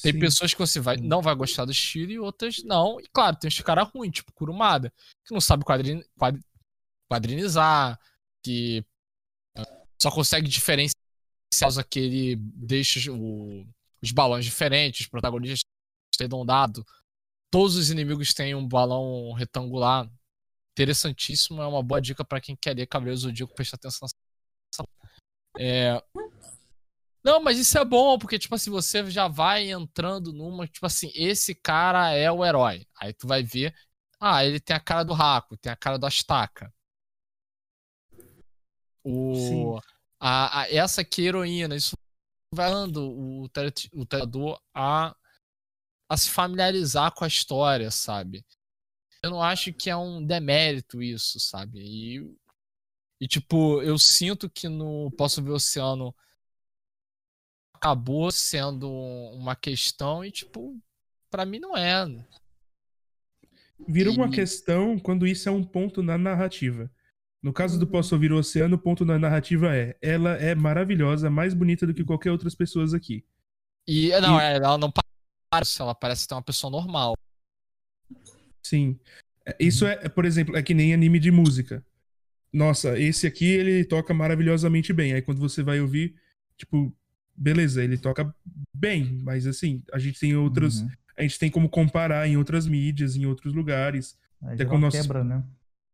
Tem 0.00 0.12
Sim. 0.12 0.18
pessoas 0.18 0.54
que 0.54 0.58
você 0.60 0.80
vai, 0.80 0.96
não 0.96 1.20
vai 1.20 1.34
gostar 1.34 1.64
do 1.64 1.72
estilo 1.72 2.10
e 2.12 2.18
outras 2.18 2.62
não. 2.64 2.98
E 3.00 3.06
claro, 3.12 3.36
tem 3.36 3.48
os 3.48 3.60
caras 3.60 3.88
ruins, 3.90 4.12
tipo 4.14 4.32
Kurumada, 4.32 4.92
que 5.24 5.34
não 5.34 5.40
sabe 5.40 5.64
quadrin, 5.64 6.02
quad- 6.16 6.40
quadrinizar, 7.10 8.00
que 8.42 8.84
ah, 9.56 9.84
só 10.00 10.10
consegue 10.10 10.48
diferenciar 10.48 10.96
que 11.90 12.00
ele 12.00 12.36
deixa 12.36 13.12
o- 13.12 13.66
os 14.02 14.10
balões 14.10 14.44
diferentes, 14.44 15.00
os 15.02 15.06
protagonistas 15.08 15.68
arredondados. 16.18 16.84
Todos 17.50 17.76
os 17.76 17.90
inimigos 17.90 18.32
têm 18.32 18.54
um 18.54 18.66
balão 18.66 19.32
retangular. 19.34 20.10
Interessantíssimo, 20.72 21.60
é 21.60 21.66
uma 21.66 21.82
boa 21.82 22.00
dica 22.00 22.24
pra 22.24 22.40
quem 22.40 22.56
quer 22.56 22.74
ler 22.74 22.86
Cavaleiro 22.86 23.18
do 23.18 23.22
Zodíaco, 23.22 23.54
prestar 23.54 23.76
atenção 23.76 24.08
nessa. 24.08 24.88
É, 25.58 26.02
não, 27.24 27.40
mas 27.42 27.58
isso 27.58 27.78
é 27.78 27.84
bom, 27.84 28.18
porque, 28.18 28.38
tipo 28.38 28.54
assim, 28.54 28.70
você 28.70 29.08
já 29.10 29.28
vai 29.28 29.70
entrando 29.70 30.32
numa, 30.32 30.66
tipo 30.66 30.86
assim, 30.86 31.10
esse 31.14 31.54
cara 31.54 32.10
é 32.12 32.30
o 32.30 32.44
herói. 32.44 32.86
Aí 33.00 33.12
tu 33.12 33.26
vai 33.28 33.42
ver, 33.42 33.74
ah, 34.20 34.44
ele 34.44 34.60
tem 34.60 34.74
a 34.76 34.80
cara 34.80 35.04
do 35.04 35.12
Raco, 35.12 35.56
tem 35.56 35.70
a 35.72 35.76
cara 35.76 35.98
do 35.98 36.06
Astaka. 36.06 36.72
O, 39.04 39.78
a, 40.20 40.62
a- 40.62 40.70
essa 40.72 41.00
aqui 41.00 41.22
é 41.22 41.24
a 41.24 41.28
heroína, 41.28 41.76
isso 41.76 41.96
vai 42.54 42.70
dando 42.70 43.02
o, 43.10 43.44
o 43.44 44.06
teledor 44.06 44.60
a, 44.74 45.14
a 46.08 46.16
se 46.16 46.30
familiarizar 46.30 47.12
com 47.14 47.24
a 47.24 47.28
história, 47.28 47.90
sabe? 47.90 48.44
Eu 49.22 49.30
não 49.30 49.42
acho 49.42 49.72
que 49.72 49.90
é 49.90 49.96
um 49.96 50.24
demérito 50.24 51.02
isso, 51.02 51.40
sabe? 51.40 51.80
E, 51.80 52.36
e 53.20 53.28
tipo, 53.28 53.82
eu 53.82 53.98
sinto 53.98 54.50
que 54.50 54.68
no 54.68 55.10
Posso 55.12 55.42
Ver 55.42 55.50
o 55.50 55.54
Oceano 55.54 56.14
acabou 57.86 58.30
sendo 58.30 58.88
uma 59.34 59.56
questão 59.56 60.24
e, 60.24 60.30
tipo, 60.30 60.78
pra 61.28 61.44
mim 61.44 61.58
não 61.58 61.76
é. 61.76 62.06
Vira 63.88 64.12
uma 64.12 64.28
E- 64.28 64.30
questão 64.30 64.96
quando 65.00 65.26
isso 65.26 65.48
é 65.48 65.52
um 65.52 65.64
ponto 65.64 66.00
na 66.00 66.16
narrativa. 66.16 66.88
No 67.42 67.52
caso 67.52 67.76
do 67.76 67.84
Uhum. 67.86 67.90
Posso 67.90 68.14
Ouvir 68.14 68.30
o 68.32 68.36
Oceano, 68.38 68.76
o 68.76 68.78
ponto 68.78 69.04
na 69.04 69.18
narrativa 69.18 69.76
é: 69.76 69.96
ela 70.00 70.34
é 70.36 70.54
maravilhosa, 70.54 71.28
mais 71.28 71.52
bonita 71.54 71.84
do 71.84 71.92
que 71.92 72.04
qualquer 72.04 72.30
outras 72.30 72.54
pessoas 72.54 72.94
aqui. 72.94 73.24
E 73.88 74.10
não, 74.20 74.40
E- 74.40 74.44
ela 74.44 74.78
não 74.78 74.92
parece, 75.50 75.82
ela 75.82 75.92
parece 75.92 76.28
ter 76.28 76.34
uma 76.36 76.42
pessoa 76.42 76.70
normal. 76.70 77.14
Sim. 78.62 78.96
É, 79.44 79.56
Isso 79.58 79.84
é, 79.84 80.08
por 80.08 80.24
exemplo, 80.24 80.56
é 80.56 80.62
que 80.62 80.72
nem 80.72 80.94
anime 80.94 81.18
de 81.18 81.32
música. 81.32 81.84
Nossa, 82.52 82.96
esse 82.96 83.26
aqui 83.26 83.46
ele 83.46 83.84
toca 83.84 84.14
maravilhosamente 84.14 84.92
bem. 84.92 85.14
Aí 85.14 85.22
quando 85.22 85.40
você 85.40 85.64
vai 85.64 85.80
ouvir, 85.80 86.14
tipo, 86.56 86.96
beleza, 87.36 87.82
ele 87.82 87.96
toca 87.98 88.34
bem, 88.74 89.18
mas 89.22 89.46
assim, 89.46 89.82
a 89.92 89.98
gente 89.98 90.18
tem 90.20 90.34
outras. 90.36 90.80
Uhum. 90.80 90.90
A 91.16 91.22
gente 91.22 91.38
tem 91.38 91.50
como 91.50 91.68
comparar 91.68 92.26
em 92.26 92.36
outras 92.36 92.66
mídias, 92.66 93.16
em 93.16 93.26
outros 93.26 93.52
lugares. 93.54 94.18
Aí 94.42 94.48
Até 94.48 94.56
gera 94.58 94.68
com 94.70 94.74
uma 94.76 94.80
nosso- 94.86 94.96
quebra, 95.00 95.22
né? 95.24 95.44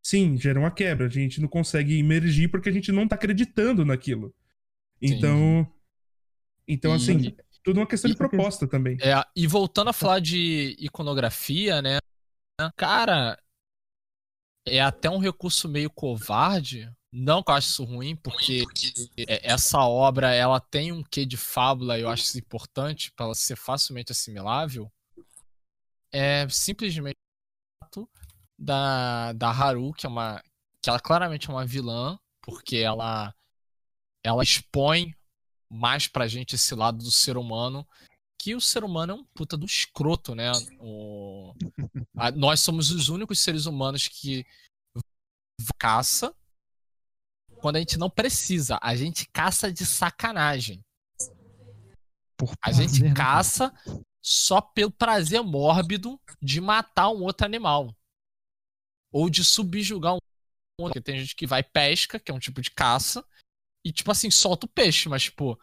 Sim, 0.02 0.36
gera 0.36 0.58
uma 0.60 0.70
quebra. 0.70 1.06
A 1.06 1.10
gente 1.10 1.40
não 1.40 1.48
consegue 1.48 1.96
imergir 1.98 2.50
porque 2.50 2.68
a 2.68 2.72
gente 2.72 2.90
não 2.92 3.06
tá 3.06 3.16
acreditando 3.16 3.84
naquilo. 3.84 4.34
Então. 5.02 5.70
Então, 6.66 6.92
E- 6.92 6.96
assim, 6.96 7.36
tudo 7.64 7.80
uma 7.80 7.86
questão 7.86 8.08
de 8.10 8.14
é 8.16 8.18
que- 8.18 8.28
proposta 8.28 8.66
também. 8.66 8.96
É, 9.02 9.22
e 9.34 9.46
voltando 9.46 9.88
a 9.88 9.92
falar 9.92 10.20
de 10.20 10.76
iconografia, 10.78 11.82
né? 11.82 11.98
Cara, 12.76 13.38
é 14.66 14.80
até 14.80 15.08
um 15.10 15.18
recurso 15.18 15.68
meio 15.68 15.90
covarde. 15.90 16.90
Não 17.10 17.42
que 17.42 17.50
eu 17.50 17.54
acho 17.54 17.68
isso 17.68 17.84
ruim, 17.84 18.14
porque 18.16 18.64
é- 19.16 19.50
essa 19.52 19.80
obra 19.80 20.32
ela 20.34 20.60
tem 20.60 20.92
um 20.92 21.02
quê 21.02 21.24
de 21.24 21.36
fábula, 21.36 21.98
eu 21.98 22.08
acho 22.08 22.24
isso 22.24 22.38
importante 22.38 23.10
para 23.12 23.26
ela 23.26 23.34
ser 23.34 23.56
facilmente 23.56 24.12
assimilável. 24.12 24.90
É 26.12 26.46
simplesmente 26.48 27.16
o 27.96 28.08
da, 28.58 29.32
da 29.32 29.50
Haru, 29.50 29.92
que 29.92 30.06
é 30.06 30.08
uma. 30.08 30.42
que 30.82 30.90
ela 30.90 31.00
claramente 31.00 31.48
é 31.48 31.52
uma 31.52 31.64
vilã, 31.66 32.18
porque 32.42 32.76
ela 32.76 33.34
ela 34.24 34.42
expõe 34.42 35.14
mais 35.70 36.06
pra 36.08 36.26
gente 36.28 36.54
esse 36.54 36.74
lado 36.74 36.98
do 36.98 37.10
ser 37.10 37.36
humano 37.36 37.86
que 38.40 38.54
o 38.54 38.60
ser 38.60 38.84
humano 38.84 39.12
é 39.12 39.16
um 39.16 39.24
puta 39.34 39.56
do 39.56 39.66
escroto, 39.66 40.34
né? 40.34 40.50
O- 40.80 41.52
a- 42.16 42.30
nós 42.30 42.60
somos 42.60 42.90
os 42.90 43.08
únicos 43.08 43.40
seres 43.40 43.66
humanos 43.66 44.06
que 44.08 44.46
caça 45.78 46.34
quando 47.60 47.76
a 47.76 47.78
gente 47.78 47.98
não 47.98 48.08
precisa. 48.10 48.78
A 48.82 48.94
gente 48.96 49.28
caça 49.28 49.72
de 49.72 49.84
sacanagem. 49.84 50.80
Por 52.36 52.54
A 52.62 52.70
gente 52.70 53.00
prazer, 53.00 53.08
né, 53.08 53.14
caça 53.14 53.74
só 54.22 54.60
pelo 54.60 54.90
prazer 54.90 55.42
mórbido 55.42 56.20
de 56.40 56.60
matar 56.60 57.08
um 57.10 57.22
outro 57.22 57.46
animal. 57.46 57.94
Ou 59.12 59.28
de 59.28 59.44
subjugar 59.44 60.14
um 60.14 60.18
outro. 60.80 60.94
Porque 60.94 61.00
tem 61.00 61.18
gente 61.18 61.34
que 61.34 61.46
vai 61.46 61.62
pesca, 61.62 62.20
que 62.20 62.30
é 62.30 62.34
um 62.34 62.38
tipo 62.38 62.60
de 62.60 62.70
caça, 62.70 63.24
e 63.84 63.92
tipo 63.92 64.10
assim, 64.10 64.30
solta 64.30 64.66
o 64.66 64.68
peixe, 64.68 65.08
mas 65.08 65.24
tipo, 65.24 65.58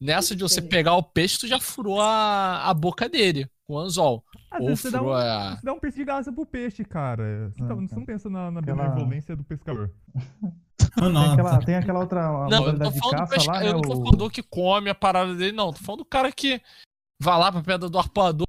nessa 0.00 0.34
de 0.34 0.42
você 0.42 0.60
pegar 0.60 0.94
o 0.94 1.02
peixe, 1.02 1.38
tu 1.38 1.46
já 1.46 1.60
furou 1.60 2.00
a, 2.00 2.68
a 2.68 2.74
boca 2.74 3.08
dele 3.08 3.48
com 3.66 3.74
o 3.74 3.78
anzol. 3.78 4.24
Às 4.50 4.60
Ou 4.60 4.66
vezes 4.68 4.80
você 4.82 4.90
dá, 4.90 5.02
um, 5.02 5.12
a. 5.12 5.56
você 5.56 5.66
dá 5.66 5.72
um 5.72 5.80
peixe 5.80 5.96
de 5.98 6.04
graça 6.04 6.32
pro 6.32 6.46
peixe, 6.46 6.84
cara. 6.84 7.50
Você, 7.50 7.58
tá- 7.66 7.72
Ah, 7.72 7.74
você 7.74 7.94
não 7.96 8.04
pensa 8.04 8.30
na, 8.30 8.50
na 8.50 8.60
Aquela- 8.60 8.88
benevolência 8.88 9.36
do 9.36 9.44
pescador. 9.44 9.90
Ah, 10.98 11.10
Tem 11.10 11.32
aquela, 11.32 11.58
tem 11.58 11.74
aquela 11.74 12.00
outra 12.00 12.48
Não, 12.48 12.68
eu 12.68 12.78
tô 12.78 12.90
de 12.90 12.98
falando 12.98 13.24
do 13.24 13.28
pesca... 13.28 13.52
lá, 13.52 13.60
né? 13.60 13.68
eu 13.68 13.72
não 13.74 13.80
tô 13.82 13.92
o- 13.92 13.96
falando 14.04 14.16
do 14.16 14.30
que 14.30 14.42
come 14.42 14.88
a 14.88 14.94
parada 14.94 15.34
dele, 15.34 15.54
não. 15.54 15.70
Tô 15.70 15.78
falando 15.80 15.98
do 15.98 16.04
cara 16.06 16.32
que 16.32 16.58
vai 17.20 17.38
lá 17.38 17.52
pra 17.52 17.62
pedra 17.62 17.90
do 17.90 17.98
arpoador, 17.98 18.46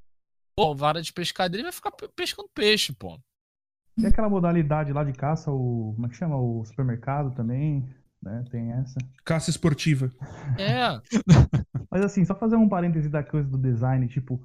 pô, 0.56 0.74
vara 0.74 1.02
de 1.02 1.12
pescadeira 1.12 1.62
e 1.62 1.64
vai 1.64 1.74
ficar 1.74 1.92
pe- 1.92 2.08
pescando 2.16 2.48
peixe, 2.54 2.94
pô. 2.94 3.20
Tem 3.98 4.08
aquela 4.08 4.30
modalidade 4.30 4.94
lá 4.94 5.04
de 5.04 5.12
caça, 5.12 5.52
o. 5.52 5.92
Como 5.96 6.06
é 6.06 6.10
que 6.10 6.16
chama? 6.16 6.38
O 6.38 6.64
supermercado 6.64 7.32
também, 7.36 7.86
né? 8.24 8.46
Tem 8.50 8.72
essa. 8.72 8.98
Caça 9.26 9.50
esportiva. 9.50 10.10
É. 10.58 11.02
Mas 11.92 12.02
assim, 12.06 12.24
só 12.24 12.34
fazer 12.34 12.56
um 12.56 12.70
parêntese 12.70 13.10
da 13.10 13.24
coisa 13.24 13.50
do 13.50 13.58
design, 13.58 14.08
tipo, 14.08 14.42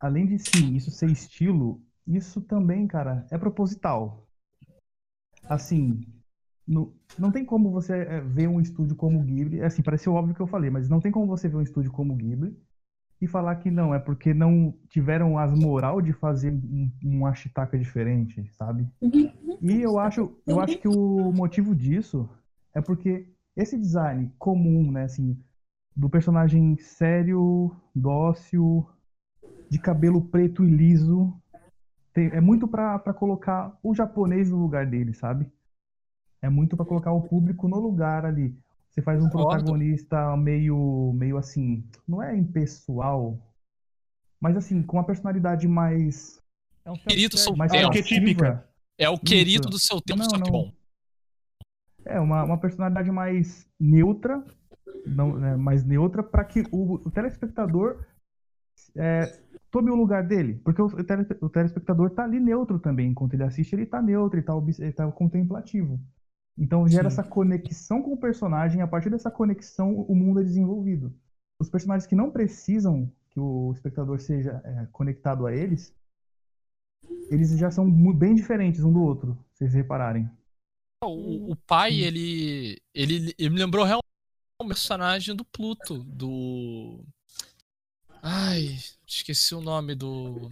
além 0.00 0.26
de 0.26 0.38
sim, 0.38 0.74
isso 0.74 0.90
ser 0.90 1.10
estilo, 1.10 1.82
isso 2.06 2.40
também, 2.40 2.86
cara, 2.86 3.26
é 3.30 3.38
proposital. 3.38 4.26
Assim, 5.48 6.00
no- 6.66 6.94
não 7.18 7.30
tem 7.30 7.44
como 7.44 7.70
você 7.70 7.94
é, 7.94 8.20
ver 8.20 8.48
um 8.48 8.60
estúdio 8.60 8.96
como 8.96 9.20
o 9.20 9.22
Ghibli, 9.24 9.60
é 9.60 9.66
assim, 9.66 9.82
pareceu 9.82 10.14
óbvio 10.14 10.34
que 10.34 10.40
eu 10.40 10.46
falei, 10.46 10.70
mas 10.70 10.88
não 10.88 11.00
tem 11.00 11.12
como 11.12 11.26
você 11.26 11.48
ver 11.48 11.56
um 11.56 11.62
estúdio 11.62 11.92
como 11.92 12.14
o 12.14 12.16
Ghibli 12.16 12.56
e 13.20 13.26
falar 13.26 13.56
que 13.56 13.70
não, 13.70 13.94
é 13.94 13.98
porque 13.98 14.32
não 14.32 14.74
tiveram 14.88 15.38
as 15.38 15.52
moral 15.52 16.00
de 16.00 16.12
fazer 16.12 16.52
um, 16.52 16.90
um 17.04 17.26
Ashitaka 17.26 17.78
diferente, 17.78 18.48
sabe? 18.54 18.88
E 19.60 19.82
eu 19.82 19.98
acho, 19.98 20.34
eu 20.46 20.58
acho 20.58 20.78
que 20.78 20.88
o 20.88 21.32
motivo 21.32 21.74
disso 21.74 22.28
é 22.74 22.80
porque 22.80 23.26
esse 23.56 23.76
design 23.76 24.32
comum, 24.38 24.90
né, 24.90 25.04
assim, 25.04 25.38
do 25.94 26.08
personagem 26.08 26.78
sério, 26.78 27.74
dócil, 27.94 28.88
de 29.70 29.78
cabelo 29.78 30.20
preto 30.20 30.64
e 30.64 30.70
liso, 30.70 31.32
é 32.14 32.40
muito 32.40 32.66
pra 32.66 32.98
pra 32.98 33.14
colocar 33.14 33.78
o 33.82 33.94
japonês 33.94 34.50
no 34.50 34.58
lugar 34.58 34.84
dele, 34.84 35.14
sabe? 35.14 35.46
É 36.42 36.50
muito 36.50 36.76
pra 36.76 36.84
colocar 36.84 37.12
o 37.12 37.22
público 37.22 37.68
no 37.68 37.78
lugar 37.78 38.26
ali. 38.26 38.54
Você 38.90 39.00
faz 39.00 39.22
um 39.22 39.28
protagonista 39.28 40.36
meio, 40.36 41.12
meio 41.14 41.36
assim, 41.36 41.86
não 42.08 42.20
é 42.20 42.36
impessoal, 42.36 43.38
mas 44.40 44.56
assim, 44.56 44.82
com 44.82 44.96
uma 44.96 45.04
personalidade 45.04 45.68
mais, 45.68 46.42
É 46.84 46.90
um 46.90 46.96
Querido 46.96 47.38
self-service. 47.38 47.58
mais 47.58 47.72
É, 47.72 47.84
arquetípica. 47.84 48.46
atrativa. 48.48 48.70
É 48.98 49.08
o 49.08 49.18
querido 49.18 49.70
do 49.70 49.78
seu 49.78 50.00
tempo, 50.00 50.18
Não, 50.18 50.28
só 50.30 50.36
que 50.36 50.50
não. 50.50 50.50
bom. 50.50 50.72
É, 52.04 52.18
uma, 52.18 52.42
uma 52.42 52.58
personalidade 52.58 53.10
mais 53.10 53.66
neutra, 53.78 54.44
não, 55.06 55.38
né, 55.38 55.56
mais 55.56 55.84
neutra, 55.84 56.22
para 56.22 56.44
que 56.44 56.64
o, 56.72 56.94
o 56.94 57.10
telespectador 57.10 58.04
é, 58.96 59.40
tome 59.70 59.90
o 59.90 59.94
lugar 59.94 60.26
dele. 60.26 60.60
Porque 60.64 60.80
o, 60.80 60.86
o 60.86 61.04
tele- 61.04 61.26
o 61.40 61.48
telespectador 61.48 62.10
tá 62.10 62.24
ali 62.24 62.40
neutro 62.40 62.78
também. 62.78 63.10
Enquanto 63.10 63.34
ele 63.34 63.44
assiste, 63.44 63.72
ele 63.74 63.86
tá 63.86 64.00
neutro, 64.02 64.38
ele 64.38 64.46
tá, 64.46 64.54
ele 64.78 64.92
tá 64.92 65.10
contemplativo. 65.10 66.00
Então 66.58 66.86
gera 66.86 67.08
Sim. 67.08 67.20
essa 67.20 67.22
conexão 67.22 68.02
com 68.02 68.12
o 68.12 68.20
personagem, 68.20 68.80
e 68.80 68.82
a 68.82 68.86
partir 68.86 69.08
dessa 69.08 69.30
conexão 69.30 69.94
o 69.94 70.14
mundo 70.14 70.40
é 70.40 70.44
desenvolvido. 70.44 71.14
Os 71.58 71.70
personagens 71.70 72.06
que 72.06 72.14
não 72.14 72.30
precisam 72.30 73.10
que 73.30 73.40
o 73.40 73.72
espectador 73.72 74.18
seja 74.18 74.60
é, 74.64 74.86
conectado 74.92 75.46
a 75.46 75.54
eles, 75.54 75.94
eles 77.30 77.56
já 77.56 77.70
são 77.70 77.88
bem 78.12 78.34
diferentes 78.34 78.82
um 78.82 78.92
do 78.92 79.02
outro, 79.02 79.38
se 79.52 79.58
vocês 79.58 79.74
repararem. 79.74 80.28
O, 81.02 81.52
o 81.52 81.56
pai, 81.56 81.94
ele, 81.94 82.78
ele. 82.94 83.34
Ele 83.38 83.50
me 83.50 83.58
lembrou 83.58 83.84
realmente 83.84 84.04
o 84.60 84.66
personagem 84.66 85.34
do 85.34 85.44
Pluto, 85.44 86.04
do. 86.04 87.02
Ai, 88.22 88.78
esqueci 89.06 89.54
o 89.54 89.60
nome 89.60 89.94
do. 89.94 90.50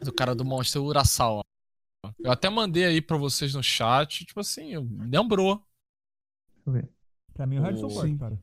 Do 0.00 0.12
cara 0.12 0.34
do 0.34 0.44
monstro, 0.44 0.82
o 0.82 0.86
Urasawa. 0.86 1.44
Eu 2.18 2.32
até 2.32 2.50
mandei 2.50 2.84
aí 2.84 3.00
pra 3.00 3.16
vocês 3.16 3.54
no 3.54 3.62
chat, 3.62 4.24
tipo 4.24 4.40
assim, 4.40 4.76
lembrou. 5.08 5.64
Deixa 6.56 6.66
eu 6.66 6.72
ver. 6.72 6.88
Pra 7.32 7.46
mim, 7.46 7.58
o 7.58 7.62
Harrison 7.62 7.88
Sim. 7.88 7.94
Ford, 7.94 8.18
cara. 8.18 8.42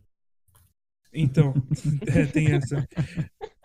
Então, 1.13 1.53
é, 2.07 2.25
tem 2.25 2.53
essa. 2.53 2.87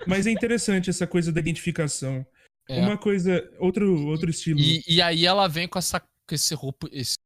Mas 0.06 0.26
é 0.26 0.30
interessante 0.30 0.90
essa 0.90 1.06
coisa 1.06 1.32
da 1.32 1.40
identificação. 1.40 2.26
É. 2.68 2.80
Uma 2.80 2.96
coisa, 2.96 3.48
outro, 3.58 4.06
outro 4.06 4.30
estilo. 4.30 4.58
E, 4.58 4.82
e 4.88 5.02
aí 5.02 5.26
ela 5.26 5.46
vem 5.48 5.68
com 5.68 5.78
essa 5.78 6.00
com 6.00 6.34
esse 6.34 6.54
roupa, 6.54 6.88
esse, 6.90 7.16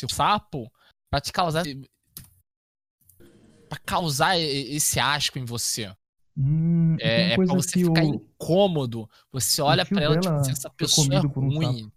esse 0.00 0.14
sapo 0.14 0.70
pra 1.10 1.20
te 1.20 1.32
causar 1.32 1.64
pra 3.68 3.78
causar 3.84 4.38
esse 4.38 4.98
asco 4.98 5.38
em 5.38 5.44
você. 5.44 5.94
Hum, 6.38 6.96
e 7.00 7.02
É, 7.02 7.32
é 7.32 7.36
pra 7.36 7.46
você 7.46 7.70
ficar 7.80 8.04
o- 8.04 8.14
incômodo. 8.14 9.10
Você 9.32 9.60
olha 9.60 9.84
pra 9.84 10.00
ela 10.02 10.14
tipo, 10.14 10.24
dela 10.28 10.40
assim, 10.40 10.52
essa 10.52 10.70
pessoa 10.70 11.06
é 11.18 11.28
por 11.28 11.42
um 11.42 11.48
ruim. 11.48 11.82
sapo. 11.82 11.92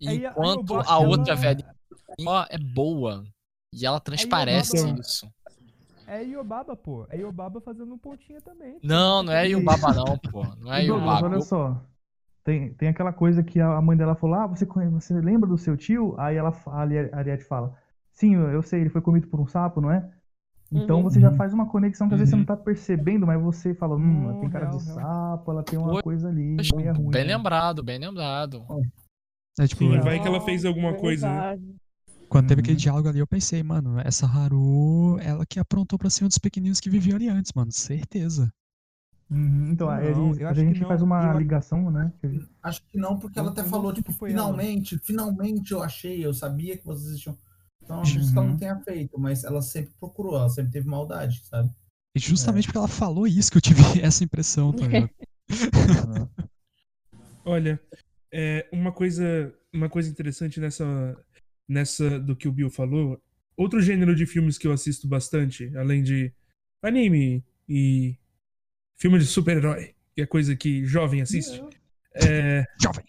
Aí- 0.00 0.08
aí 0.08 0.24
eu 0.24 0.30
Enquanto 0.30 0.74
a 0.74 0.98
outra 0.98 1.32
ela- 1.34 1.40
velhinha 1.40 2.46
é 2.50 2.58
boa. 2.58 3.24
E 3.72 3.86
ela 3.86 4.00
transparece 4.00 4.76
isso. 4.98 5.30
É 6.06 6.24
Iobaba, 6.24 6.74
pô. 6.74 7.06
É 7.10 7.18
Iobaba 7.18 7.60
fazendo 7.60 7.92
um 7.92 7.98
pontinha 7.98 8.40
também. 8.40 8.78
Não, 8.82 9.22
não 9.22 9.32
é 9.32 9.46
Yubaba 9.46 9.92
não, 9.92 10.16
pô. 10.18 10.42
Não 10.58 10.72
é 10.72 10.82
E, 10.82 10.86
Douglas, 10.88 11.18
Yubaba. 11.20 11.26
olha 11.26 11.40
só. 11.42 11.84
Tem, 12.42 12.72
tem 12.74 12.88
aquela 12.88 13.12
coisa 13.12 13.42
que 13.42 13.60
a 13.60 13.80
mãe 13.82 13.94
dela 13.96 14.14
falou: 14.14 14.36
Ah, 14.36 14.46
você, 14.46 14.64
conhe- 14.64 14.88
você 14.88 15.12
lembra 15.20 15.46
do 15.48 15.58
seu 15.58 15.76
tio? 15.76 16.14
Aí 16.18 16.36
ela, 16.36 16.48
a 16.66 16.80
Ari- 16.80 17.10
a 17.12 17.18
Ariete 17.18 17.44
fala: 17.44 17.76
Sim, 18.12 18.34
eu 18.36 18.48
eu 18.50 18.62
sei, 18.62 18.80
ele 18.80 18.88
foi 18.90 19.02
comido 19.02 19.28
por 19.28 19.38
um 19.38 19.46
sapo, 19.46 19.80
não 19.82 19.90
é? 19.92 20.10
Então 20.70 20.98
Uhum. 20.98 21.02
você 21.04 21.18
já 21.20 21.32
faz 21.32 21.54
uma 21.54 21.66
conexão 21.66 22.08
que 22.08 22.14
às 22.14 22.20
vezes 22.20 22.30
você 22.30 22.36
Uhum. 22.36 22.40
não 22.40 22.46
tá 22.46 22.56
percebendo, 22.56 23.26
mas 23.26 23.40
você 23.40 23.74
fala: 23.74 23.96
Hum, 23.96 24.24
ela 24.24 24.32
Não, 24.34 24.40
tem 24.40 24.50
cara 24.50 24.66
de 24.66 24.82
sapo, 24.82 25.50
ela 25.50 25.62
tem 25.62 25.78
uma 25.78 26.02
coisa 26.02 26.28
ali, 26.28 26.56
meio 26.76 26.92
ruim. 26.94 27.10
Bem 27.10 27.24
né? 27.24 27.36
lembrado, 27.36 27.82
bem 27.82 27.98
lembrado. 27.98 28.64
É 29.58 29.66
tipo, 29.66 29.80
Sim, 29.80 29.98
vai 30.00 30.20
que 30.20 30.28
ela 30.28 30.40
fez 30.40 30.64
alguma 30.64 30.94
coisa. 30.94 31.26
né? 31.28 31.58
Quando 32.28 32.48
teve 32.48 32.60
Uhum. 32.60 32.64
aquele 32.64 32.76
diálogo 32.76 33.08
ali, 33.08 33.18
eu 33.18 33.26
pensei, 33.26 33.62
mano, 33.62 33.98
essa 34.00 34.26
Haru, 34.26 35.18
ela 35.20 35.46
que 35.46 35.58
aprontou 35.58 35.98
pra 35.98 36.10
cima 36.10 36.28
dos 36.28 36.36
pequeninos 36.36 36.78
que 36.78 36.90
viviam 36.90 37.16
ali 37.16 37.28
antes, 37.28 37.52
mano, 37.54 37.72
certeza. 37.72 38.52
Uhum, 39.30 39.70
então, 39.72 39.88
aí 39.88 40.04
Não, 40.12 40.30
a 40.30 40.32
acho 40.32 40.38
que 40.46 40.52
gente 40.54 40.80
não, 40.80 40.88
faz 40.88 41.02
uma 41.02 41.32
eu- 41.32 41.38
ligação, 41.38 41.90
né? 41.90 42.12
Acho 42.62 42.82
que 42.86 42.98
não, 42.98 43.18
porque 43.18 43.38
ela 43.38 43.50
até 43.50 43.64
falou, 43.64 43.92
tipo, 43.92 44.12
que 44.12 44.18
foi 44.18 44.30
ela. 44.30 44.40
finalmente, 44.42 44.98
finalmente 44.98 45.72
eu 45.72 45.82
achei, 45.82 46.24
eu 46.24 46.32
sabia 46.34 46.76
que 46.76 46.84
vocês 46.84 47.08
existiam. 47.08 47.36
Então, 47.88 48.02
acho 48.02 48.18
isso 48.18 48.32
que 48.32 48.38
ela 48.38 48.46
não 48.46 48.52
Uhum. 48.52 48.58
tenha 48.58 48.78
feito, 48.80 49.18
mas 49.18 49.44
ela 49.44 49.62
sempre 49.62 49.94
procurou, 49.98 50.36
ela 50.36 50.50
sempre 50.50 50.70
teve 50.72 50.86
maldade, 50.86 51.40
sabe? 51.46 51.70
E 52.14 52.18
justamente 52.20 52.64
É. 52.64 52.66
porque 52.66 52.76
ela 52.76 52.86
falou 52.86 53.26
isso 53.26 53.50
que 53.50 53.56
eu 53.56 53.62
tive 53.62 53.80
essa 54.04 54.22
impressão, 54.22 54.74
tá? 54.74 54.84
Aham. 55.48 56.28
Olha, 57.46 57.80
é, 58.30 58.68
uma 58.70 58.92
coisa, 58.92 59.54
uma 59.72 59.88
coisa 59.88 60.10
interessante 60.10 60.60
nessa, 60.60 60.84
nessa 61.66 62.20
do 62.20 62.36
que 62.36 62.46
o 62.46 62.52
Bill 62.52 62.68
falou. 62.68 63.18
Outro 63.56 63.80
gênero 63.80 64.14
de 64.14 64.26
filmes 64.26 64.58
que 64.58 64.66
eu 64.66 64.72
assisto 64.72 65.08
bastante, 65.08 65.74
além 65.74 66.02
de 66.02 66.30
anime 66.82 67.42
e 67.66 68.18
filme 68.98 69.18
de 69.18 69.24
super-herói, 69.24 69.94
que 70.14 70.20
é 70.20 70.26
coisa 70.26 70.54
que 70.54 70.84
jovem 70.84 71.22
assiste, 71.22 71.62
é 72.14 72.66
Jovem! 72.78 73.04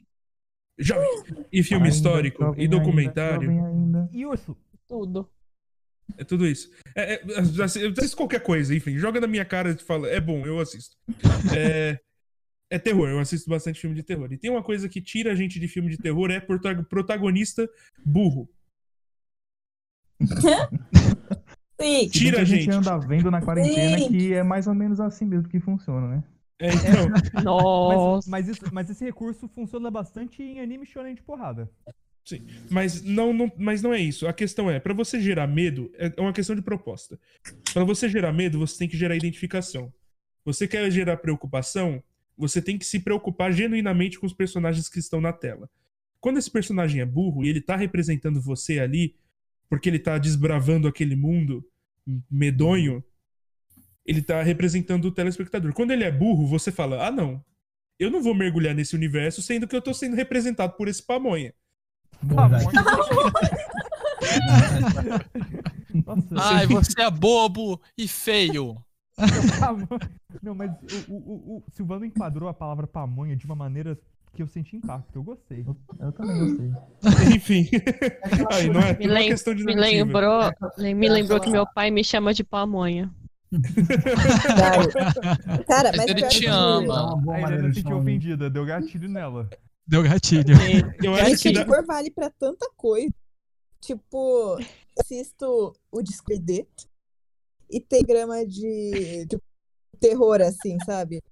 jovem 0.82 1.09
e 1.51 1.61
filme 1.61 1.84
Ainda, 1.88 1.95
histórico 1.97 2.43
e 2.55 2.61
ainda, 2.61 2.77
documentário. 2.77 3.41
jovem 3.41 3.59
ainda. 3.65 4.09
E 4.13 4.25
urso? 4.25 4.55
Tudo. 4.89 5.29
É 6.17 6.23
tudo 6.23 6.45
isso. 6.47 6.71
É, 6.95 7.13
é, 7.13 7.39
assim, 7.63 7.79
eu 7.81 7.91
assisto 7.91 8.17
qualquer 8.17 8.41
coisa, 8.41 8.75
enfim, 8.75 8.97
joga 8.97 9.21
na 9.21 9.27
minha 9.27 9.45
cara 9.45 9.69
e 9.69 9.77
fala, 9.77 10.09
é 10.09 10.19
bom, 10.19 10.43
eu 10.45 10.59
assisto. 10.59 10.97
É, 11.55 11.99
é 12.71 12.79
terror, 12.79 13.07
eu 13.07 13.19
assisto 13.19 13.47
bastante 13.49 13.79
filme 13.79 13.95
de 13.95 14.01
terror. 14.03 14.33
E 14.33 14.37
tem 14.37 14.49
uma 14.49 14.63
coisa 14.63 14.89
que 14.89 14.99
tira 15.01 15.31
a 15.31 15.35
gente 15.35 15.59
de 15.59 15.67
filme 15.67 15.89
de 15.89 15.97
terror, 15.97 16.31
é 16.31 16.39
prota- 16.39 16.83
protagonista 16.83 17.69
burro. 18.03 18.49
Sim. 21.79 22.09
Tira 22.09 22.37
que 22.37 22.41
a 22.41 22.45
gente. 22.45 22.69
anda 22.71 22.97
vendo 22.97 23.31
na 23.31 23.41
quarentena 23.41 23.99
Sim. 23.99 24.09
que 24.09 24.33
é 24.33 24.43
mais 24.43 24.67
ou 24.67 24.73
menos 24.73 24.99
assim 24.99 25.25
mesmo 25.25 25.47
que 25.47 25.59
funciona, 25.59 26.07
né? 26.15 26.23
É, 26.59 26.67
então, 26.73 27.09
Mas, 27.33 27.43
Nossa. 27.45 28.29
mas, 28.29 28.47
isso- 28.49 28.65
mas 28.73 28.89
esse 28.89 29.05
recurso 29.05 29.47
funciona 29.47 29.89
bastante 29.89 30.43
em 30.43 30.59
anime 30.59 30.85
shonen 30.85 31.15
de 31.15 31.21
porrada. 31.21 31.69
Mas 32.69 33.01
não, 33.01 33.34
não, 33.34 33.51
mas 33.57 33.82
não 33.82 33.93
é 33.93 33.99
isso. 33.99 34.27
A 34.27 34.34
questão 34.34 34.69
é, 34.69 34.80
pra 34.80 34.93
você 34.93 35.19
gerar 35.21 35.47
medo, 35.47 35.91
é 35.95 36.13
uma 36.19 36.34
questão 36.34 36.55
de 36.55 36.61
proposta. 36.61 37.19
Pra 37.73 37.84
você 37.84 38.09
gerar 38.09 38.34
medo, 38.34 38.59
você 38.59 38.77
tem 38.77 38.88
que 38.88 38.97
gerar 38.97 39.15
identificação. 39.15 39.93
Você 40.45 40.67
quer 40.67 40.89
gerar 40.91 41.17
preocupação, 41.17 42.03
você 42.38 42.61
tem 42.61 42.77
que 42.77 42.86
se 42.86 42.99
preocupar 42.99 43.51
genuinamente 43.51 44.19
com 44.19 44.25
os 44.25 44.34
personagens 44.34 44.88
que 44.88 44.99
estão 44.99 45.19
na 45.19 45.34
tela. 45.34 45.69
Quando 46.21 46.38
esse 46.38 46.49
personagem 46.49 47.01
é 47.01 47.05
burro 47.05 47.43
e 47.43 47.49
ele 47.49 47.61
tá 47.61 47.75
representando 47.75 48.41
você 48.41 48.80
ali, 48.80 49.15
porque 49.69 49.89
ele 49.89 49.99
tá 49.99 50.17
desbravando 50.17 50.88
aquele 50.88 51.15
mundo 51.15 51.65
medonho, 52.30 53.03
ele 54.05 54.21
tá 54.21 54.41
representando 54.41 55.05
o 55.05 55.11
telespectador. 55.11 55.73
Quando 55.73 55.91
ele 55.91 56.03
é 56.03 56.11
burro, 56.11 56.47
você 56.47 56.71
fala: 56.71 57.07
"Ah, 57.07 57.11
não. 57.11 57.43
Eu 57.99 58.09
não 58.09 58.23
vou 58.23 58.34
mergulhar 58.34 58.73
nesse 58.73 58.95
universo 58.95 59.41
sendo 59.41 59.67
que 59.67 59.75
eu 59.75 59.82
tô 59.82 59.93
sendo 59.93 60.15
representado 60.15 60.73
por 60.75 60.88
esse 60.88 61.05
pamonha". 61.05 61.53
Nossa, 62.24 62.57
Ai, 66.38 66.67
você 66.67 67.01
é 67.01 67.09
bobo 67.09 67.82
e 67.97 68.07
feio. 68.07 68.78
Não, 70.41 70.55
mas 70.55 70.72
o, 71.07 71.13
o, 71.13 71.57
o, 71.57 71.63
Silvano 71.72 72.05
enquadrou 72.05 72.49
a 72.49 72.53
palavra 72.53 72.88
pamonha 72.88 73.36
de 73.36 73.45
uma 73.45 73.55
maneira 73.55 73.97
que 74.34 74.41
eu 74.41 74.47
senti 74.47 74.78
impacto. 74.78 75.15
Eu 75.15 75.24
gostei. 75.24 75.65
Eu 75.99 76.11
também 76.11 76.39
gostei. 76.39 76.72
Enfim. 77.36 77.70
Aí, 78.51 78.70
não 78.70 78.82
é 78.82 78.97
Me, 78.97 79.07
lem- 79.07 79.30
questão 79.30 79.55
de 79.55 79.63
me 79.63 79.76
lembrou, 79.76 80.51
lem- 80.78 80.95
me 80.95 81.07
é 81.07 81.11
lembrou 81.11 81.39
que 81.39 81.49
meu 81.49 81.65
pai 81.67 81.91
me 81.91 82.03
chama 82.03 82.34
de 82.34 82.43
pamonha. 82.43 83.09
Cara, 85.67 85.91
Mas 85.97 86.07
ele 86.07 86.22
te 86.28 86.45
ama. 86.45 87.15
Boa 87.17 87.36
A 87.36 87.41
Helena 87.41 87.70
se 87.70 87.82
sentiu 87.82 87.97
ofendida, 87.97 88.49
deu 88.49 88.65
gatilho 88.65 89.09
nela. 89.09 89.49
Deu 89.89 90.03
gatilho. 90.03 90.53
Eu 91.03 91.11
Mas 91.13 91.33
acho 91.33 91.41
que 91.41 91.51
que 91.51 91.81
vale 91.81 92.11
pra 92.11 92.29
tanta 92.29 92.69
coisa. 92.77 93.11
Tipo, 93.81 94.57
assisto 94.99 95.73
o 95.91 96.01
Discord 96.03 96.67
e 97.71 97.81
tem 97.81 98.03
grama 98.03 98.45
de, 98.45 99.25
de 99.25 99.39
terror, 99.99 100.41
assim, 100.41 100.77
sabe? 100.85 101.23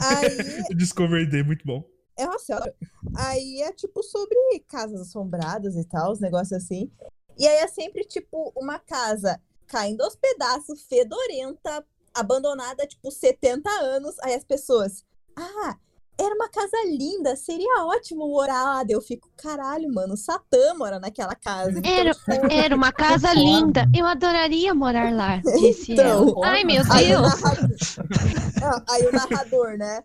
Aí, 0.00 0.26
Discovery 0.76 1.30
Day, 1.30 1.44
muito 1.44 1.64
bom. 1.64 1.84
é 2.18 2.26
uma 2.26 2.38
senhora. 2.40 2.74
Aí 3.16 3.62
é 3.62 3.72
tipo 3.72 4.02
sobre 4.02 4.36
casas 4.66 5.00
assombradas 5.00 5.76
e 5.76 5.84
tal, 5.84 6.10
os 6.10 6.20
negócios 6.20 6.52
assim. 6.52 6.90
E 7.38 7.46
aí 7.46 7.58
é 7.58 7.68
sempre 7.68 8.04
tipo 8.04 8.52
uma 8.56 8.80
casa 8.80 9.40
caindo 9.68 10.02
aos 10.02 10.16
pedaços, 10.16 10.82
fedorenta, 10.82 11.86
abandonada, 12.12 12.86
tipo, 12.88 13.08
70 13.08 13.70
anos. 13.70 14.18
Aí 14.20 14.34
as 14.34 14.44
pessoas, 14.44 15.04
ah, 15.36 15.78
era 16.18 16.34
uma 16.34 16.48
casa 16.48 16.76
linda, 16.86 17.34
seria 17.36 17.84
ótimo 17.86 18.28
morar 18.28 18.62
lá. 18.62 18.84
Eu 18.88 19.00
fico, 19.00 19.28
caralho, 19.36 19.92
mano, 19.92 20.16
Satã 20.16 20.74
mora 20.74 20.98
naquela 21.00 21.34
casa. 21.34 21.78
Então, 21.78 21.90
Era, 21.92 22.14
tipo, 22.14 22.30
era 22.52 22.74
uma 22.76 22.92
casa 22.92 23.32
linda. 23.34 23.84
Eu 23.96 24.06
adoraria 24.06 24.74
morar 24.74 25.12
lá, 25.12 25.38
disse 25.58 25.92
Então, 25.92 26.28
ela. 26.36 26.46
Ai, 26.46 26.64
meu 26.64 26.82
Aí 26.90 27.14
o, 27.14 27.20
Deus. 27.20 27.40
narrador, 28.60 28.84
aí 28.90 29.06
o 29.06 29.12
narrador, 29.12 29.76
né? 29.78 30.04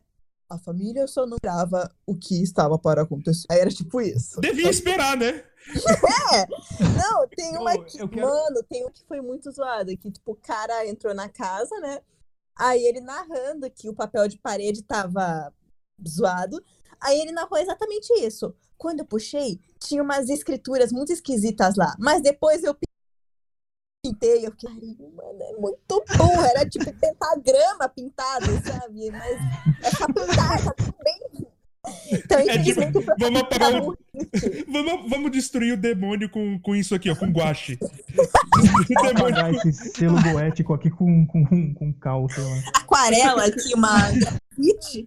A 0.50 0.58
família 0.58 1.06
só 1.08 1.28
não 1.28 1.36
esperava 1.36 1.92
o 2.08 2.16
que 2.16 2.42
estava 2.42 2.78
para 2.80 3.04
acontecer. 3.04 3.46
Aí 3.52 3.60
era 3.60 3.70
tipo 3.70 4.02
isso. 4.02 4.42
Devia 4.42 4.70
esperar, 4.70 5.16
né? 5.16 5.44
Não, 6.98 7.28
tem 7.28 7.56
uma 7.58 7.78
que. 7.78 7.98
quero- 8.08 8.22
Mano, 8.28 8.64
tem 8.68 8.84
um 8.86 8.90
que 8.90 9.04
foi 9.08 9.22
muito 9.22 9.52
zoado. 9.52 9.96
Que, 9.96 10.10
tipo, 10.12 10.32
o 10.32 10.36
cara 10.36 10.88
entrou 10.88 11.14
na 11.14 11.30
casa, 11.30 11.80
né? 11.80 12.00
Aí 12.58 12.84
ele 12.84 13.00
narrando 13.00 13.70
que 13.70 13.88
o 13.90 13.94
papel 13.94 14.28
de 14.28 14.40
parede 14.40 14.82
tava 14.82 15.54
zoado. 16.08 16.64
Aí 17.02 17.20
ele 17.20 17.32
narrou 17.32 17.58
exatamente 17.58 18.12
isso. 18.26 18.54
Quando 18.78 19.00
eu 19.00 19.06
puxei, 19.06 19.60
tinha 19.80 20.04
umas 20.04 20.30
escrituras 20.30 20.92
muito 20.92 21.12
esquisitas 21.12 21.76
lá. 21.76 21.96
Mas 22.00 22.22
depois 22.22 22.64
eu 22.64 22.76
pintei, 24.04 24.46
eu 24.46 24.52
fiquei, 24.52 24.70
"Ai, 24.70 25.10
mano, 25.14 25.42
é 25.42 25.60
muito 25.60 26.04
burro. 26.18 26.42
Era 26.46 26.68
tipo 26.68 26.86
pentagrama 26.94 27.90
pintado, 27.90 28.46
sabe? 28.66 29.12
Mas 29.12 29.38
é 29.84 29.92
só 29.92 30.06
pintar, 30.08 30.64
tá 30.64 30.74
tudo 30.74 30.96
bem. 31.04 31.48
Então, 32.12 32.40
É 32.40 32.62
tipo, 32.62 32.82
vamos 33.18 33.42
apagar 33.42 33.82
o... 33.82 33.98
Vamos, 34.68 35.10
vamos 35.10 35.32
destruir 35.32 35.74
o 35.74 35.78
demônio 35.78 36.30
com, 36.30 36.60
com 36.60 36.76
isso 36.76 36.94
aqui, 36.94 37.10
ó, 37.10 37.16
com 37.16 37.28
guache. 37.28 37.78
Demônio 38.88 39.18
apagar 39.18 39.54
esse 39.54 39.92
selo 39.92 40.22
goético 40.22 40.74
aqui 40.74 40.90
com, 40.90 41.26
com, 41.26 41.74
com 41.74 41.94
cal, 41.94 42.30
sei 42.30 42.44
lá. 42.44 42.62
aquarela 42.76 43.46
aqui, 43.46 43.74
uma 43.74 44.12
grafite. 44.12 45.06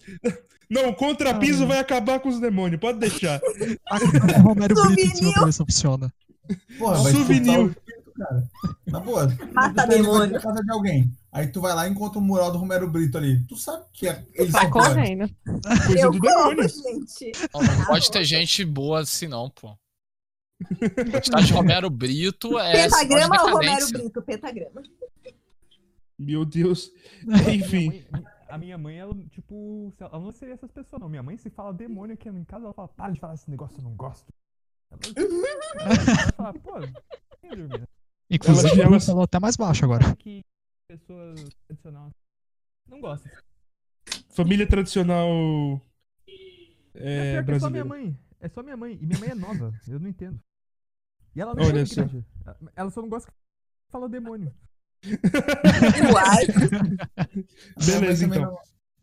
Não, 0.72 0.88
o 0.88 0.94
contrapiso 0.94 1.66
vai 1.66 1.78
acabar 1.78 2.18
com 2.18 2.30
os 2.30 2.40
demônios, 2.40 2.80
pode 2.80 2.98
deixar. 2.98 3.38
A 3.90 3.98
Romero 4.40 4.74
Brito 4.74 5.00
em 5.00 5.14
cima 5.14 5.32
Souvenir. 5.32 5.34
pra 5.34 5.44
ver 5.44 5.52
se 5.52 5.58
funciona. 5.58 6.14
Porra, 6.78 7.10
Souvenir. 7.10 7.60
o 7.60 7.74
cara. 8.14 8.50
Na 8.86 9.00
boa. 9.00 9.36
Mata 9.52 9.74
tá 9.74 9.86
demônio. 9.86 10.32
na 10.32 10.40
casa 10.40 10.62
de 10.62 10.72
alguém. 10.72 11.12
Aí 11.30 11.46
tu 11.48 11.60
vai 11.60 11.74
lá 11.74 11.86
e 11.86 11.90
encontra 11.90 12.18
o 12.18 12.22
mural 12.22 12.50
do 12.50 12.56
Romero 12.58 12.88
Brito 12.90 13.18
ali. 13.18 13.42
Tu 13.46 13.56
sabe 13.56 13.84
que 13.92 14.08
é, 14.08 14.24
eles 14.34 14.52
piores. 14.52 14.70
correndo. 14.70 15.30
Coisa 15.44 15.98
Eu 15.98 16.10
do 16.10 16.18
demônio. 16.20 16.68
gente. 16.68 17.32
Não, 17.52 17.62
não 17.62 17.84
pode 17.86 18.10
ter 18.10 18.24
gente 18.24 18.64
boa 18.64 19.00
assim, 19.00 19.28
não, 19.28 19.50
pô. 19.50 19.76
Gostar 21.10 21.42
de 21.42 21.52
Romero 21.52 21.90
Brito 21.90 22.58
é. 22.58 22.84
Pentagrama 22.84 23.42
ou 23.42 23.50
Romero. 23.50 23.88
Brito? 23.88 24.22
Pentagrama. 24.22 24.82
Meu 26.18 26.44
Deus. 26.44 26.90
Enfim. 27.52 28.04
A 28.52 28.58
minha 28.58 28.76
mãe, 28.76 28.98
ela, 28.98 29.14
tipo, 29.30 29.90
ela 29.98 30.18
não 30.20 30.30
seria 30.30 30.52
essas 30.52 30.70
pessoas, 30.70 31.00
não. 31.00 31.08
Minha 31.08 31.22
mãe, 31.22 31.38
se 31.38 31.48
fala 31.48 31.72
demônio 31.72 32.12
aqui 32.12 32.28
em 32.28 32.44
casa, 32.44 32.66
ela 32.66 32.74
fala, 32.74 32.88
para 32.88 33.10
de 33.10 33.18
falar 33.18 33.32
esse 33.32 33.48
negócio, 33.50 33.78
eu 33.78 33.82
não 33.82 33.96
gosto. 33.96 34.30
Ela, 34.90 35.00
ela 35.80 36.32
fala, 36.36 36.52
pô, 36.60 36.72
quem 37.40 37.56
dormir? 37.56 37.88
Inclusive, 38.30 38.74
Ela- 38.74 38.90
ela 38.90 39.00
falou 39.00 39.22
até 39.22 39.40
mais 39.40 39.56
baixo 39.56 39.86
agora. 39.86 40.14
Que 40.16 40.44
pessoas 40.86 41.48
tradicionais 41.66 42.12
não 42.86 43.00
gostam. 43.00 43.32
Família 44.28 44.66
tradicional 44.68 45.30
É, 46.94 47.36
é, 47.38 47.42
pior 47.42 47.44
que 47.46 47.52
é 47.52 47.58
só 47.58 47.70
minha 47.70 47.84
mãe. 47.86 48.18
É 48.38 48.48
só 48.50 48.62
minha 48.62 48.76
mãe. 48.76 48.98
E 49.00 49.06
minha 49.06 49.18
mãe 49.18 49.30
é 49.30 49.34
nova. 49.34 49.72
Eu 49.88 49.98
não 49.98 50.10
entendo. 50.10 50.38
E 51.34 51.40
ela 51.40 51.54
não 51.54 51.64
Olha 51.64 51.80
é 51.80 51.86
só. 51.86 52.02
Ela 52.76 52.90
só 52.90 53.00
não 53.00 53.08
gosta 53.08 53.30
que 53.30 53.36
fala 53.88 54.10
demônio. 54.10 54.54
Uai. 56.14 56.46
Minha 56.46 58.00
mãe 58.00 58.00
Beleza, 58.00 58.24
então. 58.26 58.42
não- 58.42 58.56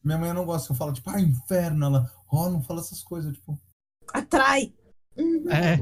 minha 0.04 0.18
mãe 0.18 0.34
não 0.34 0.46
gosta 0.46 0.68
que 0.68 0.72
eu 0.74 0.78
falo, 0.78 0.94
tipo, 0.94 1.10
ah, 1.10 1.20
inferno. 1.20 1.86
Ela, 1.86 2.10
ó, 2.32 2.50
não 2.50 2.62
fala 2.62 2.80
essas 2.80 3.04
coisas, 3.04 3.34
tipo. 3.34 3.60
Atrai. 4.14 4.74
É, 5.50 5.76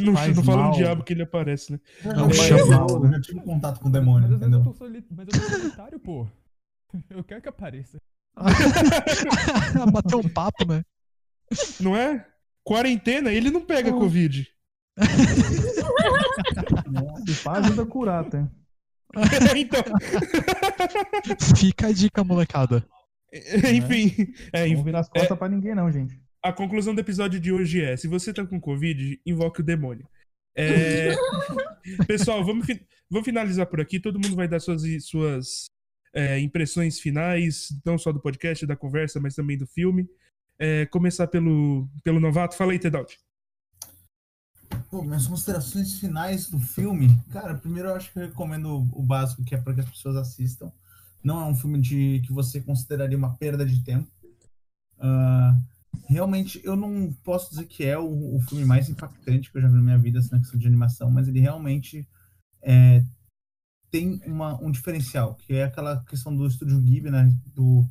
Não, 0.00 0.12
não 0.34 0.44
fala 0.44 0.68
um 0.68 0.72
diabo 0.72 1.02
que 1.02 1.14
ele 1.14 1.22
aparece, 1.22 1.72
né? 1.72 1.80
Não 2.04 2.26
mas 2.26 2.36
chama 2.36 2.60
eu, 2.60 2.66
mal, 2.68 3.00
né? 3.00 3.08
eu 3.08 3.12
já 3.12 3.20
tive 3.22 3.40
contato 3.40 3.80
com 3.80 3.88
o 3.88 3.90
Mas 3.90 4.00
demônio, 4.00 4.30
eu 4.30 4.36
entendeu? 4.36 4.62
tô, 4.62 4.74
soli... 4.74 5.02
Mas 5.10 5.26
eu 5.32 5.40
tô 5.40 5.48
solitário, 5.48 5.98
pô. 5.98 6.26
Eu 7.08 7.24
quero 7.24 7.40
que 7.40 7.48
apareça. 7.48 7.96
bateu 9.92 10.18
um 10.18 10.28
papo, 10.28 10.66
né? 10.66 10.84
Não 11.80 11.96
é? 11.96 12.26
Quarentena, 12.62 13.32
ele 13.32 13.50
não 13.50 13.62
pega 13.64 13.90
Não. 13.90 13.98
Covid. 13.98 14.46
Se 17.26 17.34
faz, 17.34 17.64
ajuda 17.64 17.82
a 17.82 17.86
curar, 17.86 18.24
tá? 18.28 18.46
então, 19.56 19.82
Fica 21.56 21.86
a 21.88 21.92
dica, 21.92 22.24
molecada. 22.24 22.86
enfim. 23.74 24.32
É, 24.52 24.60
Não 24.60 24.66
enfim. 24.66 24.74
vou 24.76 24.84
virar 24.84 25.00
as 25.00 25.08
costas 25.08 25.38
pra 25.38 25.48
ninguém, 25.48 25.74
não, 25.74 25.90
gente. 25.90 26.18
A 26.42 26.52
conclusão 26.52 26.94
do 26.94 27.00
episódio 27.00 27.40
de 27.40 27.52
hoje 27.52 27.82
é: 27.82 27.96
se 27.96 28.06
você 28.08 28.32
tá 28.32 28.44
com 28.46 28.60
Covid, 28.60 29.20
invoque 29.26 29.60
o 29.60 29.64
demônio. 29.64 30.06
É, 30.56 31.14
Pessoal, 32.06 32.44
vamos, 32.44 32.64
fi- 32.66 32.80
vamos 33.10 33.24
finalizar 33.24 33.66
por 33.66 33.80
aqui. 33.80 34.00
Todo 34.00 34.18
mundo 34.20 34.34
vai 34.36 34.48
dar 34.48 34.60
suas, 34.60 34.82
suas 35.04 35.66
é, 36.14 36.38
impressões 36.40 36.98
finais, 36.98 37.68
não 37.84 37.98
só 37.98 38.12
do 38.12 38.20
podcast, 38.20 38.64
da 38.66 38.76
conversa, 38.76 39.20
mas 39.20 39.34
também 39.34 39.58
do 39.58 39.66
filme. 39.66 40.06
É, 40.58 40.86
começar 40.86 41.26
pelo, 41.26 41.88
pelo 42.02 42.20
novato. 42.20 42.56
Fala 42.56 42.72
aí, 42.72 42.78
Tedalt. 42.78 43.14
Pô, 44.90 45.02
minhas 45.02 45.26
considerações 45.26 45.98
finais 45.98 46.48
do 46.48 46.58
filme. 46.58 47.08
Cara, 47.30 47.54
primeiro 47.54 47.88
eu 47.88 47.94
acho 47.94 48.12
que 48.12 48.18
eu 48.18 48.26
recomendo 48.26 48.88
o 48.92 49.02
básico, 49.02 49.44
que 49.44 49.54
é 49.54 49.58
para 49.60 49.74
que 49.74 49.80
as 49.80 49.90
pessoas 49.90 50.16
assistam. 50.16 50.70
Não 51.22 51.40
é 51.40 51.44
um 51.44 51.56
filme 51.56 51.80
de 51.80 52.22
que 52.24 52.32
você 52.32 52.60
consideraria 52.60 53.18
uma 53.18 53.34
perda 53.36 53.66
de 53.66 53.82
tempo. 53.82 54.10
Ah, 54.98 55.58
realmente, 56.08 56.60
eu 56.64 56.76
não 56.76 57.12
posso 57.24 57.50
dizer 57.50 57.66
que 57.66 57.84
é 57.84 57.98
o, 57.98 58.36
o 58.36 58.40
filme 58.42 58.64
mais 58.64 58.88
impactante 58.88 59.50
que 59.50 59.58
eu 59.58 59.62
já 59.62 59.68
vi 59.68 59.74
na 59.74 59.82
minha 59.82 59.98
vida, 59.98 60.18
assim, 60.18 60.30
na 60.32 60.38
questão 60.38 60.58
de 60.58 60.66
animação, 60.66 61.10
mas 61.10 61.28
ele 61.28 61.40
realmente 61.40 62.08
é, 62.62 63.04
tem 63.90 64.20
uma, 64.26 64.62
um 64.62 64.70
diferencial, 64.70 65.34
que 65.34 65.54
é 65.54 65.64
aquela 65.64 66.02
questão 66.04 66.34
do 66.34 66.46
estúdio 66.46 66.80
Ghibli, 66.80 67.10
né? 67.10 67.36
Do, 67.54 67.88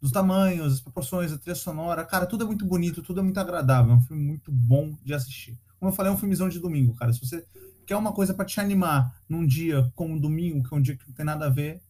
dos 0.00 0.12
tamanhos, 0.12 0.74
as 0.74 0.80
proporções, 0.80 1.32
a 1.32 1.38
trilha 1.38 1.54
sonora. 1.54 2.04
Cara, 2.04 2.26
tudo 2.26 2.44
é 2.44 2.46
muito 2.46 2.66
bonito, 2.66 3.02
tudo 3.02 3.20
é 3.20 3.22
muito 3.22 3.38
agradável. 3.38 3.92
É 3.92 3.96
um 3.96 4.02
filme 4.02 4.22
muito 4.22 4.52
bom 4.52 4.96
de 5.02 5.14
assistir. 5.14 5.58
Como 5.78 5.90
eu 5.90 5.94
falei, 5.94 6.10
é 6.10 6.14
um 6.14 6.18
filmezão 6.18 6.48
de 6.48 6.58
domingo, 6.58 6.94
cara. 6.94 7.12
Se 7.12 7.20
você 7.20 7.46
quer 7.86 7.96
uma 7.96 8.12
coisa 8.12 8.34
pra 8.34 8.44
te 8.44 8.60
animar 8.60 9.22
num 9.28 9.46
dia 9.46 9.90
como 9.94 10.20
domingo, 10.20 10.66
que 10.66 10.74
é 10.74 10.76
um 10.76 10.82
dia 10.82 10.96
que 10.96 11.06
não 11.06 11.14
tem 11.14 11.24
nada 11.24 11.46
a 11.46 11.50
ver, 11.50 11.80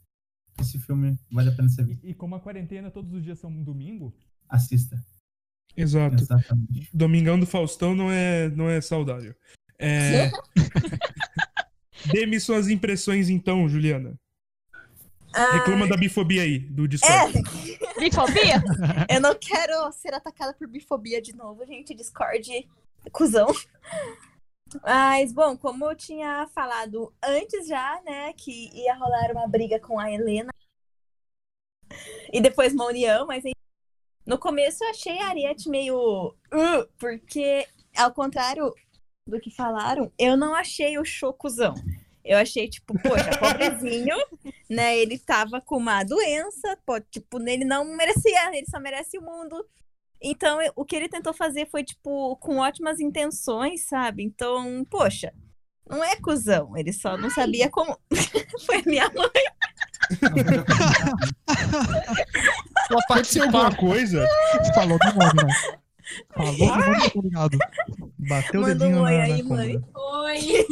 esse 0.60 0.78
filme 0.78 1.18
vale 1.30 1.48
a 1.48 1.52
pena 1.52 1.68
você 1.68 1.82
ver. 1.82 1.98
E, 2.02 2.10
e 2.10 2.14
como 2.14 2.34
a 2.34 2.40
quarentena 2.40 2.90
todos 2.90 3.12
os 3.12 3.22
dias 3.22 3.38
são 3.38 3.50
um 3.50 3.62
domingo, 3.62 4.14
Assista. 4.48 5.02
Exato. 5.76 6.22
Exatamente. 6.22 6.90
Domingão 6.92 7.38
do 7.38 7.46
Faustão 7.46 7.94
não 7.94 8.10
é, 8.10 8.48
não 8.50 8.68
é 8.68 8.80
saudável. 8.80 9.34
É... 9.78 10.30
Dê-me 12.12 12.40
suas 12.40 12.68
impressões 12.68 13.28
então, 13.28 13.68
Juliana. 13.68 14.18
Reclama 15.52 15.86
da 15.86 15.96
bifobia 15.96 16.42
aí, 16.42 16.58
do 16.58 16.88
Discord. 16.88 17.38
É, 17.38 17.42
Bifobia? 18.00 18.62
eu 19.10 19.20
não 19.20 19.34
quero 19.34 19.92
ser 19.92 20.14
atacada 20.14 20.54
por 20.54 20.66
bifobia 20.66 21.20
de 21.20 21.34
novo, 21.34 21.64
gente. 21.66 21.94
Discord, 21.94 22.66
cuzão. 23.12 23.48
Mas, 24.82 25.32
bom, 25.32 25.56
como 25.56 25.86
eu 25.90 25.96
tinha 25.96 26.46
falado 26.48 27.12
antes 27.24 27.66
já, 27.66 28.00
né, 28.02 28.32
que 28.34 28.70
ia 28.74 28.94
rolar 28.94 29.30
uma 29.32 29.48
briga 29.48 29.80
com 29.80 29.98
a 29.98 30.10
Helena 30.10 30.50
e 32.32 32.40
depois 32.40 32.72
uma 32.74 32.86
união, 32.86 33.26
mas 33.26 33.42
no 34.26 34.38
começo 34.38 34.84
eu 34.84 34.90
achei 34.90 35.18
a 35.20 35.28
Ariete 35.28 35.68
meio. 35.68 36.34
"Uh", 36.52 36.86
porque, 36.98 37.66
ao 37.96 38.12
contrário 38.12 38.72
do 39.26 39.40
que 39.40 39.50
falaram, 39.50 40.12
eu 40.18 40.36
não 40.36 40.54
achei 40.54 40.98
o 40.98 41.04
show 41.04 41.32
cuzão. 41.32 41.74
Eu 42.24 42.36
achei, 42.38 42.68
tipo, 42.68 42.92
poxa, 43.02 43.30
pobrezinho, 43.38 44.16
né? 44.68 44.98
Ele 44.98 45.18
tava 45.18 45.60
com 45.62 45.78
uma 45.78 46.04
doença, 46.04 46.78
pô, 46.84 47.00
tipo, 47.00 47.40
ele 47.48 47.64
não 47.64 47.84
merecia, 47.96 48.54
ele 48.54 48.66
só 48.66 48.78
merece 48.78 49.16
o 49.18 49.22
mundo. 49.22 49.66
Então, 50.20 50.58
o 50.74 50.84
que 50.84 50.96
ele 50.96 51.08
tentou 51.08 51.32
fazer 51.32 51.68
foi, 51.70 51.84
tipo, 51.84 52.36
com 52.36 52.58
ótimas 52.58 52.98
intenções, 53.00 53.86
sabe? 53.86 54.22
Então, 54.24 54.84
poxa, 54.90 55.32
não 55.88 56.04
é 56.04 56.16
cuzão, 56.16 56.76
ele 56.76 56.92
só 56.92 57.16
não 57.16 57.30
sabia 57.30 57.70
como. 57.70 57.96
foi 58.66 58.78
a 58.78 58.82
minha 58.84 59.10
mãe. 59.10 59.30
Vou 62.90 63.00
Aconteceu 63.00 63.44
alguma 63.44 63.74
coisa? 63.74 64.26
Falou 64.74 64.98
do 64.98 65.06
nome, 65.14 65.44
né? 65.44 65.54
Falou 66.34 66.56
do 66.56 66.66
nome, 66.66 67.10
tô 67.10 67.20
ligado. 67.20 67.58
Bateu 68.18 68.60
o 68.60 68.64
Manda 68.64 68.74
um 68.74 68.78
dedinho 68.78 69.02
oi 69.02 69.16
na, 69.16 69.22
aí, 69.22 69.42
na 69.42 69.48
mãe. 69.48 69.84
Oi. 69.94 70.66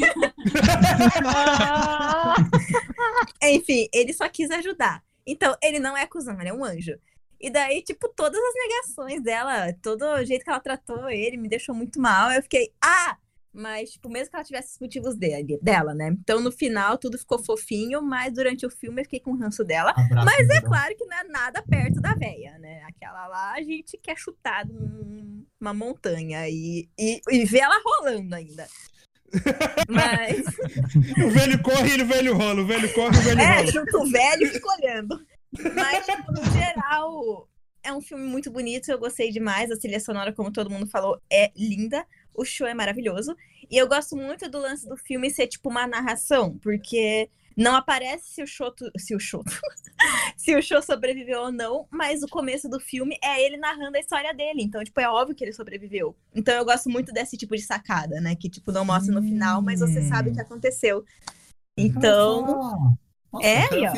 Enfim, 3.55 3.89
ele 3.93 4.13
só 4.13 4.29
quis 4.29 4.51
ajudar. 4.51 5.03
Então, 5.27 5.57
ele 5.63 5.79
não 5.79 5.97
é 5.97 6.07
cuzão, 6.07 6.39
ele 6.41 6.51
é 6.51 6.55
um 6.55 6.65
anjo. 6.65 6.99
E 7.41 7.51
daí, 7.51 7.83
tipo, 7.83 8.09
todas 8.09 8.41
as 8.41 8.55
negações 8.55 9.23
dela, 9.23 9.73
todo 9.83 10.03
o 10.03 10.25
jeito 10.25 10.45
que 10.45 10.51
ela 10.51 10.61
tratou 10.61 11.09
ele 11.09 11.37
me 11.37 11.49
deixou 11.49 11.75
muito 11.75 12.01
mal. 12.01 12.31
Eu 12.31 12.43
fiquei, 12.43 12.73
ah! 12.83 13.17
Mas, 13.53 13.93
tipo, 13.93 14.11
mesmo 14.11 14.29
que 14.29 14.37
ela 14.37 14.45
tivesse 14.45 14.75
os 14.75 14.79
motivos 14.79 15.17
dele, 15.17 15.59
dela, 15.63 15.95
né? 15.95 16.09
Então, 16.09 16.41
no 16.41 16.53
final, 16.53 16.99
tudo 16.99 17.17
ficou 17.17 17.43
fofinho, 17.43 18.03
mas 18.03 18.35
durante 18.35 18.67
o 18.67 18.71
filme 18.71 19.01
eu 19.01 19.05
fiquei 19.05 19.19
com 19.19 19.31
o 19.31 19.39
ranço 19.39 19.65
dela. 19.65 19.93
Abraço, 19.93 20.27
Mas 20.27 20.49
é 20.51 20.61
claro 20.61 20.95
que 20.95 21.07
não 21.07 21.17
é 21.17 21.25
nada 21.25 21.63
perto 21.63 21.99
da 21.99 22.13
véia, 22.13 22.59
né? 22.59 22.83
Aquela 22.87 23.27
lá 23.29 23.55
a 23.55 23.63
gente 23.63 23.97
quer 23.97 24.19
chutar 24.19 24.67
numa 24.67 25.73
montanha 25.73 26.47
e, 26.51 26.87
e, 26.99 27.21
e 27.31 27.45
ver 27.47 27.61
ela 27.61 27.81
rolando 27.83 28.35
ainda. 28.35 28.69
Mas 29.89 30.45
O 31.25 31.31
velho 31.31 31.63
corre 31.63 31.97
e 31.97 32.03
o 32.03 32.07
velho 32.07 32.37
rola. 32.37 32.61
O 32.61 32.67
velho 32.67 32.93
corre 32.93 33.17
e 33.17 33.21
o 33.21 33.23
velho 33.25 33.41
é, 33.41 33.57
rola. 33.57 33.73
junto 33.73 33.99
o 34.03 34.11
velho 34.11 34.43
e 34.43 34.47
fica 34.49 34.69
olhando. 34.69 35.27
Mas, 35.75 36.07
tipo, 36.07 36.33
no 36.33 36.45
geral, 36.53 37.49
é 37.83 37.93
um 37.93 38.01
filme 38.01 38.25
muito 38.25 38.51
bonito, 38.51 38.91
eu 38.91 38.99
gostei 38.99 39.31
demais. 39.31 39.71
A 39.71 39.79
trilha 39.79 40.01
sonora, 40.01 40.33
como 40.33 40.53
todo 40.53 40.71
mundo 40.71 40.87
falou, 40.87 41.21
é 41.31 41.53
linda. 41.57 42.05
O 42.35 42.45
show 42.45 42.67
é 42.67 42.75
maravilhoso. 42.75 43.37
E 43.71 43.77
eu 43.77 43.89
gosto 43.89 44.17
muito 44.17 44.49
do 44.51 44.59
lance 44.59 44.89
do 44.89 44.97
filme 44.97 45.31
ser, 45.31 45.47
tipo, 45.47 45.69
uma 45.69 45.87
narração, 45.87 46.59
porque 46.59 47.31
não 47.57 47.75
aparece 47.75 48.35
se 48.35 48.43
o 48.43 48.47
show. 48.47 48.75
Se 48.99 49.15
o 49.15 49.19
show. 49.19 49.43
se 50.37 50.55
o 50.55 50.63
show 50.63 50.83
sobreviveu 50.83 51.41
ou 51.41 51.53
não, 51.53 51.87
mas 51.91 52.23
o 52.23 52.29
começo 52.29 52.69
do 52.69 52.79
filme 52.79 53.17
é 53.25 53.43
ele 53.43 53.57
narrando 53.57 53.97
a 53.97 54.01
história 54.01 54.35
dele. 54.35 54.63
Então, 54.63 54.85
tipo, 54.85 55.01
é 55.01 55.09
óbvio 55.09 55.35
que 55.35 55.43
ele 55.43 55.55
sobreviveu. 55.55 56.15
Então 56.35 56.55
eu 56.55 56.65
gosto 56.65 56.91
muito 56.91 57.13
desse 57.13 57.37
tipo 57.37 57.57
de 57.57 57.63
sacada, 57.63 58.21
né? 58.21 58.37
Que, 58.37 58.51
tipo, 58.51 58.71
não 58.71 58.85
mostra 58.85 59.15
no 59.15 59.23
final, 59.23 59.63
mas 59.63 59.81
você 59.81 60.03
sabe 60.03 60.31
o 60.31 60.35
que 60.35 60.41
aconteceu. 60.41 61.03
Então. 61.79 62.99
Nossa, 63.33 63.47
É, 63.47 63.65
ó. 63.73 63.93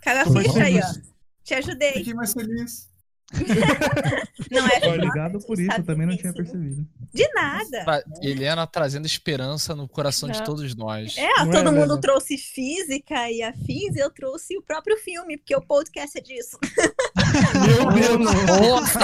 Caga 0.00 0.22
a 0.22 0.26
Foi 0.26 0.44
ficha 0.44 0.62
aí, 0.64 0.78
ó. 0.80 1.08
Te 1.44 1.54
ajudei. 1.54 1.92
Fiquei 1.92 2.14
mais 2.14 2.32
feliz. 2.32 2.88
Não 4.50 4.66
é 4.66 4.78
Olha, 4.88 4.94
Obrigado 5.04 5.38
por 5.40 5.60
isso, 5.60 5.76
eu 5.76 5.84
também 5.84 6.06
não 6.06 6.16
tinha 6.16 6.32
percebido. 6.32 6.86
de 7.12 7.28
nada. 7.34 7.84
Tra- 7.84 8.02
Helena 8.22 8.66
trazendo 8.66 9.04
esperança 9.04 9.76
no 9.76 9.86
coração 9.86 10.30
de 10.30 10.38
Não. 10.38 10.46
todos 10.46 10.74
nós. 10.74 11.14
É, 11.18 11.28
Não 11.44 11.50
todo 11.50 11.68
é, 11.68 11.70
mundo 11.72 11.94
né? 11.96 12.00
trouxe 12.00 12.38
física 12.38 13.30
e 13.30 13.42
afins, 13.42 13.96
eu 13.96 14.08
trouxe 14.10 14.56
o 14.56 14.62
próprio 14.62 14.96
filme, 14.96 15.36
porque 15.36 15.54
o 15.54 15.60
podcast 15.60 16.16
é 16.16 16.22
disso. 16.22 16.58
Meu 17.66 17.92
Deus! 17.92 18.34
Nossa, 18.60 18.98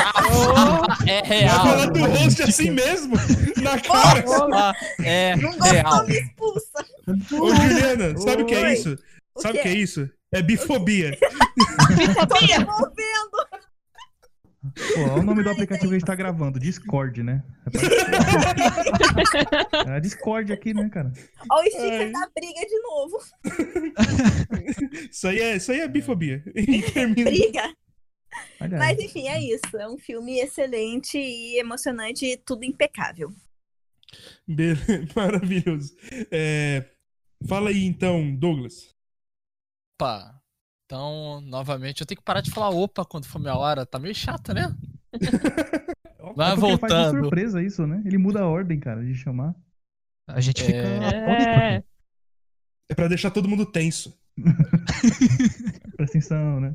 é 1.07 1.21
real. 1.23 1.61
falar 1.67 1.87
do 1.91 2.05
host 2.07 2.43
assim 2.45 2.71
mesmo? 2.71 3.17
Na 3.63 3.79
cara! 3.79 4.23
Nossa, 4.25 4.75
é 5.03 5.37
Não 5.37 5.51
gostou, 5.51 5.71
real. 5.71 6.07
me 6.07 6.15
expulsa. 6.19 6.87
Ô, 7.33 7.55
Juliana, 7.55 8.17
sabe 8.19 8.43
o 8.43 8.47
que 8.47 8.55
é 8.55 8.73
isso? 8.73 8.97
O 9.37 9.43
Sabe 9.43 9.59
o 9.59 9.63
que 9.63 9.69
é 9.69 9.75
isso? 9.75 10.09
É 10.35 10.43
bifobia. 10.43 11.17
Tô 12.29 12.47
devolvendo. 12.47 13.65
Pô, 14.95 15.01
olha 15.03 15.21
o 15.21 15.23
nome 15.23 15.43
do 15.43 15.51
aplicativo 15.51 15.89
que 15.91 15.97
a 15.97 15.99
gente 15.99 16.07
tá 16.07 16.15
gravando, 16.15 16.59
Discord, 16.59 17.23
né? 17.23 17.43
É 19.87 19.91
a 19.91 19.99
Discord 19.99 20.53
aqui, 20.53 20.73
né, 20.73 20.89
cara? 20.89 21.13
Olha 21.51 21.69
o 21.69 21.71
sticker 21.71 22.13
da 22.13 22.29
briga 22.35 22.61
de 22.67 22.81
novo. 22.83 23.19
Isso 25.11 25.29
aí 25.29 25.39
é, 25.41 25.57
isso 25.57 25.71
aí 25.71 25.81
é 25.81 25.89
bifobia. 25.89 26.43
Termina- 26.95 27.31
Briga. 27.31 27.75
Aliás, 28.59 28.85
Mas 28.85 28.99
enfim, 28.99 29.29
é 29.29 29.41
isso. 29.41 29.77
É 29.77 29.89
um 29.89 29.99
filme 29.99 30.41
excelente 30.41 31.19
e 31.19 31.59
emocionante 31.59 32.27
e 32.27 32.37
tudo 32.37 32.65
impecável. 32.65 33.31
Be- 34.49 34.75
Maravilhoso. 35.15 35.95
É, 36.31 36.85
Fala 37.47 37.69
aí 37.71 37.85
então, 37.85 38.35
Douglas. 38.35 38.94
Opa. 40.01 40.41
Então, 40.87 41.41
novamente, 41.43 42.01
eu 42.01 42.07
tenho 42.07 42.19
que 42.19 42.25
parar 42.25 42.41
de 42.41 42.51
falar 42.51 42.71
opa 42.71 43.05
quando 43.05 43.27
for 43.27 43.39
minha 43.39 43.55
hora. 43.57 43.87
Tá 43.87 43.99
meio 43.99 44.15
chato, 44.15 44.53
né? 44.53 44.75
é 45.15 46.33
Vai 46.35 46.55
porque 46.57 46.79
Faz 46.79 46.93
de 46.93 46.99
voltando. 46.99 47.21
surpresa 47.23 47.63
isso, 47.63 47.87
né? 47.87 48.03
Ele 48.05 48.19
muda 48.19 48.41
a 48.43 48.49
ordem, 48.49 48.79
cara, 48.81 49.05
de 49.05 49.15
chamar. 49.15 49.55
A 50.27 50.41
gente 50.41 50.63
fica 50.63 50.79
É. 50.79 51.09
atônito 51.09 51.49
É. 51.49 51.85
É 52.91 52.95
pra 52.95 53.09
deixar 53.09 53.31
todo 53.31 53.49
mundo 53.49 53.65
tenso. 53.65 54.19
Presta 55.97 56.19
atenção, 56.19 56.61
né? 56.61 56.75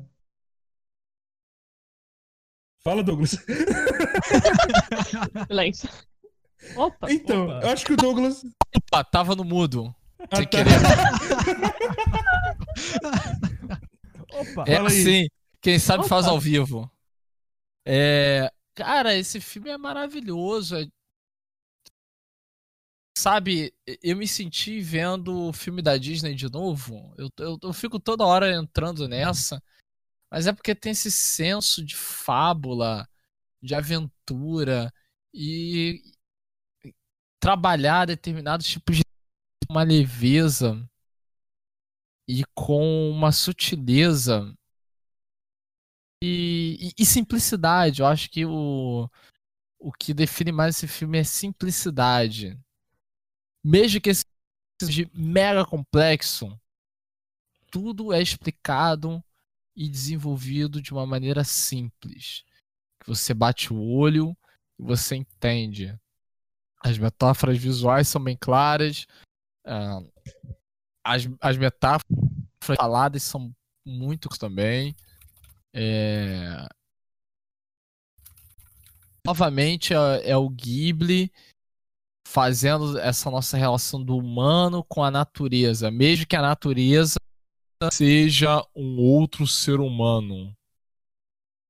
Fala, 2.81 3.03
Douglas. 3.03 3.31
silêncio. 5.47 5.89
Opa, 6.75 7.11
Então, 7.11 7.45
Opa. 7.47 7.59
eu 7.65 7.69
acho 7.71 7.85
que 7.85 7.93
o 7.93 7.97
Douglas. 7.97 8.43
Opa, 8.75 9.03
tava 9.03 9.35
no 9.35 9.43
mudo. 9.43 9.93
Ah, 10.31 10.37
Sem 10.37 10.45
tá. 10.45 10.49
querer. 10.49 10.71
Opa! 14.31 14.65
É 14.67 14.77
assim, 14.77 15.27
quem 15.61 15.79
sabe 15.79 16.07
faz 16.07 16.25
Opa. 16.25 16.33
ao 16.33 16.39
vivo. 16.39 16.91
É, 17.85 18.51
cara, 18.75 19.15
esse 19.15 19.39
filme 19.39 19.69
é 19.69 19.77
maravilhoso. 19.77 20.75
é- 20.77 20.87
Sabe, 23.17 23.73
eu 24.01 24.15
me 24.15 24.25
senti 24.27 24.79
vendo 24.79 25.49
o 25.49 25.53
filme 25.53 25.81
da 25.81 25.97
Disney 25.97 26.33
de 26.35 26.49
novo. 26.49 27.13
Eu, 27.17 27.29
eu, 27.37 27.57
eu 27.63 27.73
fico 27.73 27.99
toda 27.99 28.25
hora 28.25 28.53
entrando 28.55 29.09
nessa, 29.09 29.61
mas 30.31 30.47
é 30.47 30.53
porque 30.53 30.73
tem 30.73 30.93
esse 30.93 31.11
senso 31.11 31.83
de 31.83 31.95
fábula, 31.97 33.07
de 33.61 33.75
aventura 33.75 34.93
e 35.33 36.01
trabalhar 37.39 38.05
determinados 38.05 38.67
tipos 38.67 38.97
de 38.97 39.03
uma 39.69 39.83
leveza 39.83 40.87
e 42.31 42.43
com 42.53 43.09
uma 43.09 43.31
sutileza 43.31 44.55
e, 46.23 46.77
e- 46.79 47.01
e 47.01 47.05
simplicidade. 47.05 48.01
Eu 48.01 48.05
acho 48.05 48.29
que 48.29 48.45
o, 48.45 49.09
o 49.79 49.91
que 49.91 50.13
define 50.13 50.51
mais 50.51 50.75
esse 50.75 50.87
filme 50.87 51.17
é 51.17 51.23
simplicidade. 51.23 52.55
Mesmo 53.65 53.99
que 53.99 54.11
esse 54.11 54.23
seja 54.79 55.09
mega 55.11 55.65
complexo, 55.65 56.55
tudo 57.71 58.13
é 58.13 58.21
explicado 58.21 59.23
e 59.75 59.89
desenvolvido 59.89 60.79
de 60.83 60.93
uma 60.93 61.07
maneira 61.07 61.43
simples. 61.43 62.43
Que 63.01 63.07
você 63.07 63.33
bate 63.33 63.73
o 63.73 63.81
olho 63.81 64.37
e 64.77 64.83
você 64.83 65.15
entende. 65.15 65.99
As 66.79 66.95
metáforas 66.99 67.57
visuais 67.57 68.07
são 68.07 68.23
bem 68.23 68.37
claras. 68.39 69.07
ah, 69.65 69.99
as, 71.03 71.29
as 71.39 71.57
metáforas 71.57 72.05
faladas 72.61 73.23
são 73.23 73.53
muito 73.85 74.29
também. 74.29 74.95
É... 75.73 76.67
Novamente 79.25 79.93
é, 79.93 80.31
é 80.31 80.37
o 80.37 80.49
Ghibli 80.49 81.31
fazendo 82.27 82.97
essa 82.99 83.29
nossa 83.31 83.57
relação 83.57 84.03
do 84.03 84.15
humano 84.15 84.83
com 84.83 85.03
a 85.03 85.09
natureza, 85.09 85.89
mesmo 85.89 86.27
que 86.27 86.35
a 86.35 86.41
natureza 86.41 87.19
seja 87.91 88.63
um 88.75 88.99
outro 88.99 89.47
ser 89.47 89.79
humano. 89.79 90.55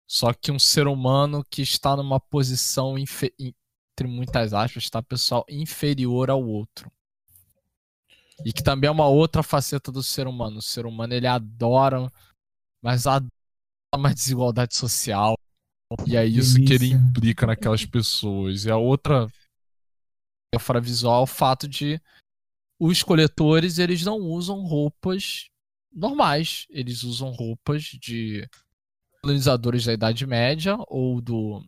Só 0.08 0.34
que 0.34 0.52
um 0.52 0.60
ser 0.60 0.88
humano 0.88 1.46
que 1.50 1.62
está 1.62 1.96
numa 1.96 2.20
posição, 2.20 2.98
entre 2.98 4.08
muitas 4.08 4.54
aspas, 4.54 4.90
tá, 4.90 5.04
pessoal, 5.04 5.46
inferior 5.48 6.30
ao 6.30 6.44
outro. 6.44 6.92
E 8.46 8.54
que 8.54 8.64
também 8.64 8.88
é 8.88 8.92
uma 8.92 9.08
outra 9.08 9.44
faceta 9.44 9.92
do 9.92 10.02
ser 10.02 10.28
humano. 10.28 10.58
O 10.60 10.62
ser 10.62 10.86
humano 10.86 11.14
ele 11.14 11.28
adora, 11.28 12.12
mas 12.82 13.06
adora 13.06 13.30
uma 13.94 14.14
desigualdade 14.14 14.76
social. 14.76 15.36
E 16.08 16.16
é 16.16 16.26
isso 16.26 16.56
que 16.56 16.62
ele 16.74 16.90
Delícia. 16.90 16.96
implica 16.98 17.48
naquelas 17.48 17.86
pessoas. 17.86 18.66
E 18.66 18.72
a 18.72 18.78
outra 18.78 19.28
metáfora 20.54 20.80
visual 20.80 21.22
é 21.22 21.24
o 21.24 21.28
fato 21.28 21.68
de 21.68 22.00
os 22.80 23.04
coletores 23.04 23.78
eles 23.78 24.04
não 24.04 24.18
usam 24.20 24.62
roupas 24.66 25.50
normais. 25.92 26.66
Eles 26.70 27.04
usam 27.04 27.32
roupas 27.32 27.84
de 27.84 28.48
colonizadores 29.22 29.84
da 29.86 29.94
Idade 29.94 30.26
Média 30.26 30.78
ou 30.88 31.20
do 31.20 31.62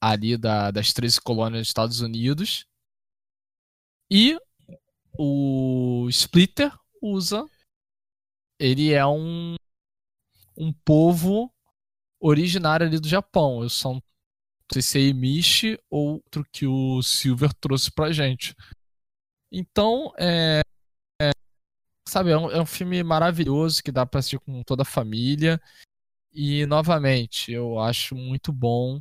ali 0.00 0.36
da- 0.38 0.70
das 0.70 0.92
13 0.92 1.20
colônias 1.20 1.62
dos 1.62 1.68
Estados 1.68 2.00
Unidos. 2.00 2.64
E 4.10 4.38
o 5.18 6.08
Splitter 6.08 6.72
usa. 7.02 7.44
Ele 8.58 8.92
é 8.92 9.04
um, 9.04 9.56
um 10.56 10.72
povo 10.72 11.52
originário 12.20 12.86
ali 12.86 13.00
do 13.00 13.08
Japão. 13.08 13.62
Eu 13.62 13.68
só 13.68 13.94
não 13.94 14.02
sei 14.72 14.82
se 14.82 14.98
é 14.98 15.02
Emishi 15.02 15.78
ou 15.90 16.14
outro 16.14 16.44
que 16.52 16.66
o 16.66 17.02
Silver 17.02 17.52
trouxe 17.54 17.90
pra 17.90 18.12
gente. 18.12 18.54
Então, 19.50 20.12
é. 20.18 20.60
é, 21.20 21.30
sabe, 22.08 22.30
é 22.30 22.38
um, 22.38 22.50
é 22.50 22.60
um 22.60 22.66
filme 22.66 23.02
maravilhoso 23.02 23.82
que 23.82 23.92
dá 23.92 24.06
pra 24.06 24.20
assistir 24.20 24.38
com 24.40 24.62
toda 24.62 24.82
a 24.82 24.86
família. 24.86 25.60
E, 26.32 26.66
novamente, 26.66 27.50
eu 27.52 27.80
acho 27.80 28.14
muito 28.14 28.52
bom 28.52 29.00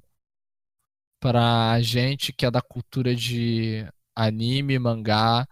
pra 1.19 1.81
gente 1.81 2.31
que 2.31 2.45
é 2.45 2.52
da 2.52 2.61
cultura 2.61 3.15
de 3.15 3.85
anime, 4.15 4.80
mangá, 4.80 5.48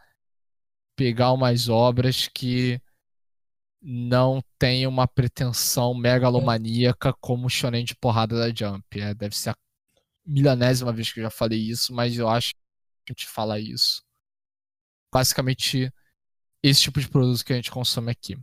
pegar 0.96 1.32
umas 1.34 1.70
obras 1.70 2.28
que 2.28 2.82
não 3.82 4.42
tem 4.58 4.88
uma 4.88 5.08
pretensão 5.08 5.94
megalomaníaca 5.94 7.14
como 7.22 7.46
o 7.48 7.50
Shonen 7.50 7.84
de 7.84 7.96
porrada 7.96 8.38
da 8.38 8.54
Jump. 8.54 9.00
É, 9.00 9.14
deve 9.14 9.36
ser 9.38 9.52
a 9.52 9.56
milanésima 10.26 10.92
vez 10.92 11.12
que 11.12 11.20
eu 11.20 11.24
já 11.24 11.30
falei 11.30 11.60
isso, 11.60 11.94
mas 11.94 12.18
eu 12.18 12.28
acho 12.28 12.54
que 13.06 13.12
a 13.12 13.14
gente 13.14 13.28
fala 13.28 13.60
isso. 13.60 14.04
Basicamente, 15.14 15.92
esse 16.64 16.82
tipo 16.82 17.00
de 17.00 17.08
produto 17.10 17.46
que 17.46 17.54
a 17.54 17.56
gente 17.56 17.72
consome 17.72 18.12
aqui. 18.12 18.38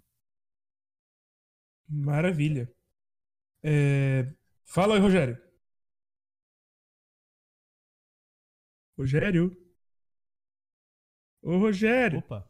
Maravilha. 1.89 2.73
É, 3.63 4.33
Fala 4.73 4.95
aí, 4.95 5.01
Rogério. 5.01 5.37
Rogério? 8.97 9.55
Ô, 11.43 11.59
Rogério. 11.59 12.21
Opa. 12.21 12.47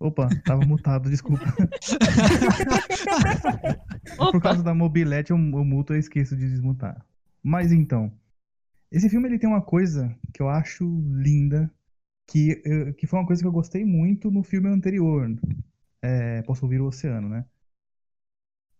Opa, 0.00 0.28
tava 0.44 0.64
mutado, 0.64 1.10
desculpa. 1.10 1.44
Por 4.30 4.40
causa 4.40 4.62
da 4.62 4.72
mobilete, 4.72 5.32
eu, 5.32 5.36
eu 5.36 5.64
muto, 5.64 5.92
eu 5.92 5.98
esqueço 5.98 6.36
de 6.36 6.48
desmutar. 6.48 7.04
Mas 7.42 7.72
então, 7.72 8.12
esse 8.92 9.10
filme 9.10 9.28
ele 9.28 9.40
tem 9.40 9.48
uma 9.48 9.60
coisa 9.60 10.16
que 10.32 10.40
eu 10.40 10.48
acho 10.48 10.84
linda, 11.12 11.68
que, 12.28 12.62
que 12.96 13.08
foi 13.08 13.18
uma 13.18 13.26
coisa 13.26 13.42
que 13.42 13.48
eu 13.48 13.52
gostei 13.52 13.84
muito 13.84 14.30
no 14.30 14.44
filme 14.44 14.68
anterior, 14.68 15.36
é, 16.00 16.42
Posso 16.42 16.64
Ouvir 16.64 16.80
o 16.80 16.86
Oceano, 16.86 17.28
né? 17.28 17.44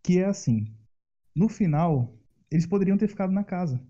Que 0.03 0.21
é 0.21 0.27
assim, 0.27 0.73
no 1.35 1.49
final, 1.49 2.15
eles 2.51 2.67
poderiam 2.67 2.97
ter 2.97 3.09
ficado 3.09 3.33
na 3.33 3.43
casa. 3.43 3.81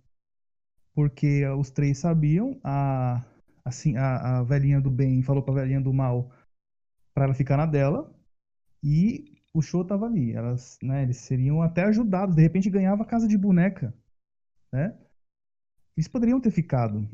Porque 0.94 1.46
os 1.46 1.70
três 1.70 1.98
sabiam, 1.98 2.58
a, 2.64 3.22
assim, 3.68 3.96
a, 3.96 4.40
a 4.40 4.42
velhinha 4.44 4.80
do 4.80 4.90
bem 4.90 5.22
falou 5.22 5.42
pra 5.42 5.54
velhinha 5.54 5.80
do 5.80 5.92
mal 5.92 6.32
pra 7.14 7.24
ela 7.24 7.34
ficar 7.34 7.56
na 7.56 7.66
dela, 7.66 8.14
e 8.82 9.38
o 9.54 9.62
show 9.62 9.84
tava 9.84 10.06
ali. 10.06 10.32
Elas, 10.34 10.78
né, 10.82 11.02
eles 11.04 11.18
seriam 11.18 11.62
até 11.62 11.84
ajudados, 11.84 12.36
de 12.36 12.42
repente 12.42 12.70
ganhava 12.70 13.04
casa 13.06 13.28
de 13.28 13.38
boneca, 13.38 13.94
né? 14.72 14.96
Eles 15.96 16.08
poderiam 16.08 16.40
ter 16.40 16.50
ficado. 16.50 17.06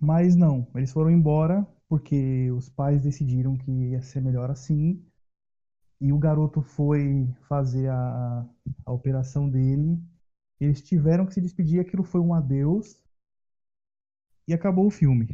Mas 0.00 0.34
não, 0.36 0.66
eles 0.74 0.92
foram 0.92 1.10
embora 1.10 1.66
porque 1.88 2.50
os 2.52 2.68
pais 2.68 3.02
decidiram 3.02 3.56
que 3.56 3.70
ia 3.70 4.02
ser 4.02 4.20
melhor 4.20 4.50
assim. 4.50 5.02
E 6.00 6.12
o 6.12 6.18
garoto 6.18 6.62
foi 6.62 7.28
fazer 7.48 7.88
a, 7.90 8.46
a 8.86 8.92
operação 8.92 9.48
dele 9.48 9.98
Eles 10.60 10.82
tiveram 10.82 11.26
que 11.26 11.34
se 11.34 11.40
despedir, 11.40 11.80
aquilo 11.80 12.04
foi 12.04 12.20
um 12.20 12.34
adeus 12.34 13.02
e 14.48 14.54
acabou 14.54 14.86
o 14.86 14.90
filme. 14.90 15.28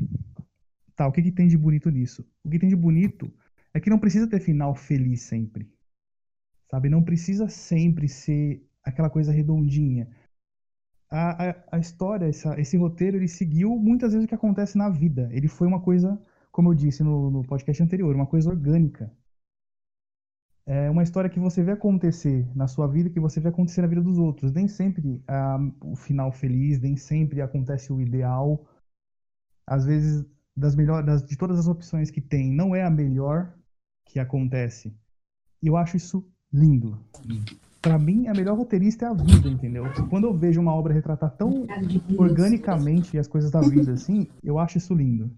Tá, 0.97 1.07
o 1.07 1.13
que, 1.13 1.23
que 1.23 1.33
tem 1.33 1.47
de 1.47 1.57
bonito 1.57 1.89
nisso? 1.89 2.29
O 2.45 2.51
que 2.51 2.59
tem 2.59 2.69
de 2.69 2.77
bonito 2.77 3.33
é 3.73 3.81
que 3.81 3.89
não 3.89 3.99
precisa 3.99 4.29
ter 4.29 4.41
final 4.41 4.75
feliz 4.75 5.23
sempre. 5.23 5.73
Sabe? 6.71 6.89
Não 6.89 7.03
precisa 7.03 7.49
sempre 7.49 8.09
ser 8.09 8.69
aquela 8.83 9.09
coisa 9.09 9.33
redondinha. 9.33 10.09
A, 11.11 11.51
a, 11.51 11.65
a 11.73 11.79
história, 11.79 12.27
essa, 12.27 12.61
esse 12.61 12.77
roteiro, 12.77 13.17
ele 13.17 13.29
seguiu 13.29 13.77
muitas 13.77 14.13
vezes 14.13 14.25
o 14.25 14.29
que 14.29 14.35
acontece 14.35 14.77
na 14.77 14.89
vida. 14.89 15.29
Ele 15.33 15.47
foi 15.47 15.67
uma 15.69 15.81
coisa, 15.81 16.21
como 16.51 16.71
eu 16.71 16.75
disse 16.75 17.05
no, 17.05 17.31
no 17.31 17.45
podcast 17.45 17.83
anterior, 17.83 18.15
uma 18.15 18.27
coisa 18.27 18.51
orgânica. 18.51 19.13
É 20.67 20.89
uma 20.91 21.03
história 21.03 21.29
que 21.29 21.39
você 21.39 21.63
vê 21.63 21.73
acontecer 21.73 22.51
na 22.57 22.67
sua 22.67 22.87
vida, 22.89 23.11
que 23.11 23.21
você 23.21 23.39
vê 23.39 23.49
acontecer 23.49 23.83
na 23.83 23.87
vida 23.87 24.01
dos 24.01 24.19
outros. 24.19 24.51
Nem 24.53 24.67
sempre 24.67 25.23
ah, 25.29 25.59
o 25.83 25.95
final 25.95 26.33
feliz, 26.33 26.81
nem 26.81 26.97
sempre 26.97 27.43
acontece 27.43 27.93
o 27.93 28.01
ideal. 28.01 28.65
Às 29.67 29.85
vezes, 29.85 30.25
das 30.57 30.75
melhores, 30.75 31.23
de 31.23 31.37
todas 31.37 31.59
as 31.59 31.67
opções 31.67 32.11
que 32.11 32.21
tem, 32.21 32.53
não 32.53 32.75
é 32.75 32.85
a 32.85 32.91
melhor 32.91 33.55
que 34.05 34.19
acontece. 34.19 34.95
E 35.63 35.67
eu 35.67 35.77
acho 35.77 35.97
isso 35.97 36.27
lindo. 36.53 36.99
Para 37.81 37.99
mim, 37.99 38.29
a 38.29 38.33
melhor 38.33 38.57
roteirista 38.57 39.05
é 39.05 39.09
a 39.09 39.13
vida, 39.13 39.49
entendeu? 39.49 39.85
Quando 40.09 40.27
eu 40.27 40.35
vejo 40.35 40.61
uma 40.61 40.75
obra 40.75 40.95
retratar 40.95 41.31
tão 41.37 41.67
organicamente 42.17 43.19
as 43.19 43.27
coisas 43.27 43.51
da 43.51 43.61
vida, 43.61 43.93
assim, 43.93 44.27
eu 44.43 44.59
acho 44.59 44.79
isso 44.79 44.95
lindo. 44.95 45.31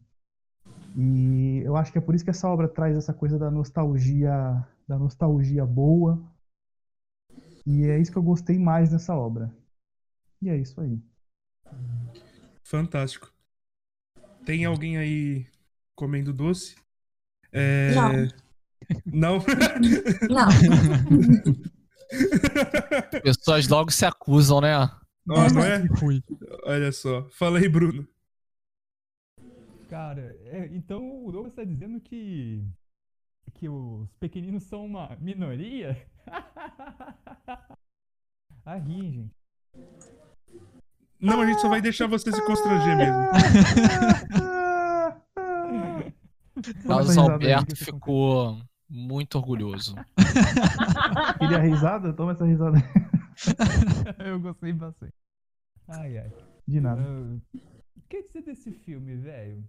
E 0.96 1.62
eu 1.64 1.76
acho 1.76 1.92
que 1.92 1.98
é 1.98 2.00
por 2.00 2.14
isso 2.14 2.24
que 2.24 2.30
essa 2.30 2.48
obra 2.48 2.68
traz 2.68 2.96
essa 2.96 3.12
coisa 3.12 3.38
da 3.38 3.50
nostalgia, 3.50 4.64
da 4.86 4.98
nostalgia 4.98 5.66
boa. 5.66 6.22
E 7.66 7.84
é 7.84 7.98
isso 7.98 8.12
que 8.12 8.18
eu 8.18 8.22
gostei 8.22 8.58
mais 8.58 8.92
nessa 8.92 9.14
obra. 9.14 9.52
E 10.40 10.48
é 10.48 10.56
isso 10.56 10.80
aí. 10.80 11.02
Fantástico. 12.62 13.35
Tem 14.46 14.64
alguém 14.64 14.96
aí 14.96 15.46
comendo 15.96 16.32
doce? 16.32 16.76
É... 17.52 17.92
Não. 17.94 18.12
Não? 19.04 19.38
Não. 20.30 20.46
Pessoas 23.24 23.66
logo 23.66 23.90
se 23.90 24.06
acusam, 24.06 24.60
né? 24.60 24.78
Não, 25.26 25.48
não 25.48 25.64
é? 25.64 25.84
Fui. 25.98 26.22
Olha 26.62 26.92
só. 26.92 27.28
Fala 27.30 27.58
aí, 27.58 27.68
Bruno. 27.68 28.06
Cara, 29.88 30.38
é, 30.44 30.68
então 30.70 31.26
o 31.26 31.32
Douglas 31.32 31.54
tá 31.54 31.64
dizendo 31.64 32.00
que. 32.00 32.64
que 33.54 33.68
os 33.68 34.08
pequeninos 34.20 34.62
são 34.62 34.86
uma 34.86 35.16
minoria? 35.20 36.08
ah, 38.64 38.76
ri, 38.76 39.10
gente. 39.10 39.34
Não, 41.20 41.40
a 41.40 41.46
gente 41.46 41.60
só 41.60 41.68
vai 41.68 41.80
deixar 41.80 42.06
você 42.06 42.30
se 42.30 42.44
constranger 42.44 42.96
mesmo. 42.96 43.16
Carlos 46.86 47.16
Alberto 47.16 47.76
ficou 47.76 48.58
muito 48.88 49.36
orgulhoso. 49.36 49.94
Queria 51.38 51.58
risada? 51.58 52.12
Toma 52.12 52.32
essa 52.32 52.44
risada. 52.44 52.78
Eu 54.24 54.40
gostei 54.40 54.72
bastante. 54.72 55.12
Ai, 55.88 56.18
ai. 56.18 56.32
De 56.66 56.80
nada. 56.80 57.02
Ah, 57.02 57.58
O 57.96 58.00
que 58.08 58.22
dizer 58.22 58.42
desse 58.42 58.72
filme, 58.72 59.16
velho? 59.16 59.64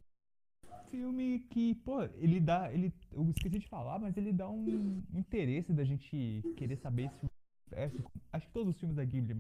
Filme 0.90 1.40
que, 1.50 1.76
pô, 1.76 2.04
ele 2.16 2.40
dá. 2.40 2.72
Ele, 2.72 2.94
eu 3.12 3.30
esqueci 3.30 3.60
de 3.60 3.68
falar, 3.68 4.00
mas 4.00 4.16
ele 4.16 4.32
dá 4.32 4.50
um 4.50 5.04
interesse 5.14 5.74
da 5.74 5.84
gente 5.84 6.42
querer 6.56 6.78
saber 6.78 7.12
se 7.12 7.26
o 7.26 7.30
universo. 7.70 8.04
Acho 8.32 8.48
que 8.48 8.54
todos 8.54 8.74
os 8.74 8.80
filmes 8.80 8.96
da 8.96 9.04
Ghibli. 9.04 9.36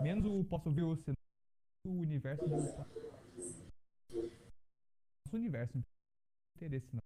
Menos 0.00 0.24
o 0.24 0.44
Posso 0.44 0.70
Ver 0.70 0.82
o 0.82 0.90
Oceano. 0.90 1.16
O 1.86 1.90
universo 1.90 2.44
do. 2.46 2.56
Nosso 5.26 5.36
universo. 5.36 5.76
Não 5.76 5.84
tem 6.58 6.66
interesse, 6.68 6.88
não. 6.94 7.02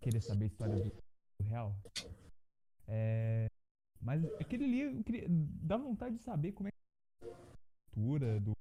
Querer 0.00 0.20
saber 0.20 0.44
a 0.44 0.48
história 0.48 0.76
do, 0.76 0.92
real. 1.42 1.74
É. 2.86 3.46
Mas 4.00 4.24
aquele 4.40 4.64
ali, 4.64 4.80
eu 4.80 5.02
queria, 5.02 5.26
dá 5.28 5.76
vontade 5.76 6.16
de 6.16 6.22
saber 6.22 6.52
como 6.52 6.68
é 6.68 6.70
é 6.70 7.26
a 7.26 7.94
cultura 7.94 8.40
do 8.40 8.52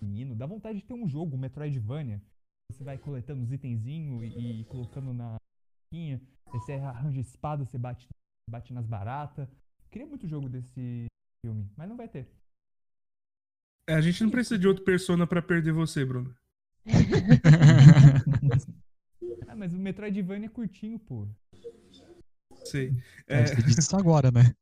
menino. 0.00 0.36
Dá 0.36 0.46
vontade 0.46 0.80
de 0.80 0.84
ter 0.84 0.94
um 0.94 1.08
jogo, 1.08 1.36
um 1.36 1.38
Metroidvania. 1.38 2.22
Você 2.70 2.84
vai 2.84 2.98
coletando 2.98 3.42
os 3.42 3.50
itenzinhos 3.50 4.22
e, 4.22 4.60
e 4.60 4.64
colocando 4.66 5.12
na 5.12 5.38
você 6.50 6.74
arranja 6.74 7.20
espada, 7.20 7.64
você 7.64 7.78
bate, 7.78 8.06
bate 8.48 8.72
nas 8.72 8.86
baratas. 8.86 9.48
Queria 9.90 10.06
muito 10.06 10.28
jogo 10.28 10.48
desse 10.48 11.06
filme, 11.44 11.70
mas 11.76 11.88
não 11.88 11.96
vai 11.96 12.08
ter. 12.08 12.28
É, 13.86 13.94
a 13.94 14.00
gente 14.00 14.22
não 14.22 14.30
precisa 14.30 14.58
de 14.58 14.68
outro 14.68 14.84
persona 14.84 15.26
pra 15.26 15.40
perder 15.40 15.72
você, 15.72 16.04
Bruno. 16.04 16.34
Ah, 19.46 19.56
mas 19.56 19.72
o 19.72 19.78
Metroidvania 19.78 20.46
é 20.46 20.50
curtinho, 20.50 20.98
pô. 20.98 21.26
Sei. 22.64 22.92
É, 23.26 23.40
É, 23.40 23.46
você 23.46 23.62
disse 23.62 23.80
isso 23.80 23.96
agora, 23.96 24.30
né? 24.30 24.54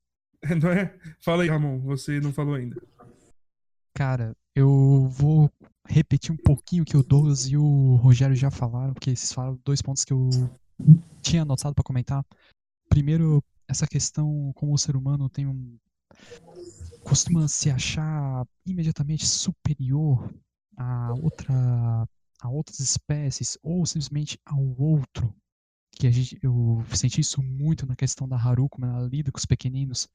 não 0.62 0.70
é? 0.70 0.96
Fala 1.20 1.42
aí, 1.42 1.48
Ramon. 1.48 1.80
Você 1.80 2.20
não 2.20 2.32
falou 2.32 2.54
ainda. 2.54 2.80
Cara, 3.94 4.36
eu 4.54 5.08
vou 5.08 5.50
repetir 5.88 6.32
um 6.32 6.36
pouquinho 6.36 6.82
o 6.82 6.86
que 6.86 6.96
o 6.96 7.02
Douglas 7.02 7.46
e 7.48 7.56
o 7.56 7.96
Rogério 7.96 8.36
já 8.36 8.50
falaram, 8.50 8.92
porque 8.92 9.14
vocês 9.14 9.32
falaram 9.32 9.58
dois 9.64 9.82
pontos 9.82 10.04
que 10.04 10.12
eu 10.12 10.28
tinha 11.22 11.42
anotado 11.42 11.74
pra 11.74 11.84
comentar. 11.84 12.24
Primeiro, 12.88 13.42
essa 13.68 13.86
questão 13.86 14.52
como 14.54 14.72
o 14.74 14.78
ser 14.78 14.96
humano 14.96 15.28
tem 15.28 15.46
um 15.46 15.76
costuma 17.02 17.46
se 17.48 17.70
achar 17.70 18.46
imediatamente 18.66 19.26
superior 19.26 20.32
a 20.76 21.14
outra 21.14 21.54
a 22.42 22.48
outras 22.50 22.80
espécies 22.80 23.56
ou 23.62 23.86
simplesmente 23.86 24.38
ao 24.44 24.62
outro. 24.78 25.34
Que 25.92 26.06
a 26.06 26.10
gente 26.10 26.38
eu 26.42 26.84
senti 26.94 27.20
isso 27.20 27.42
muito 27.42 27.86
na 27.86 27.96
questão 27.96 28.28
da 28.28 28.36
Haru, 28.36 28.68
como 28.68 28.84
ela 28.86 29.06
lida 29.08 29.32
com 29.32 29.38
os 29.38 29.46
pequeninos. 29.46 30.06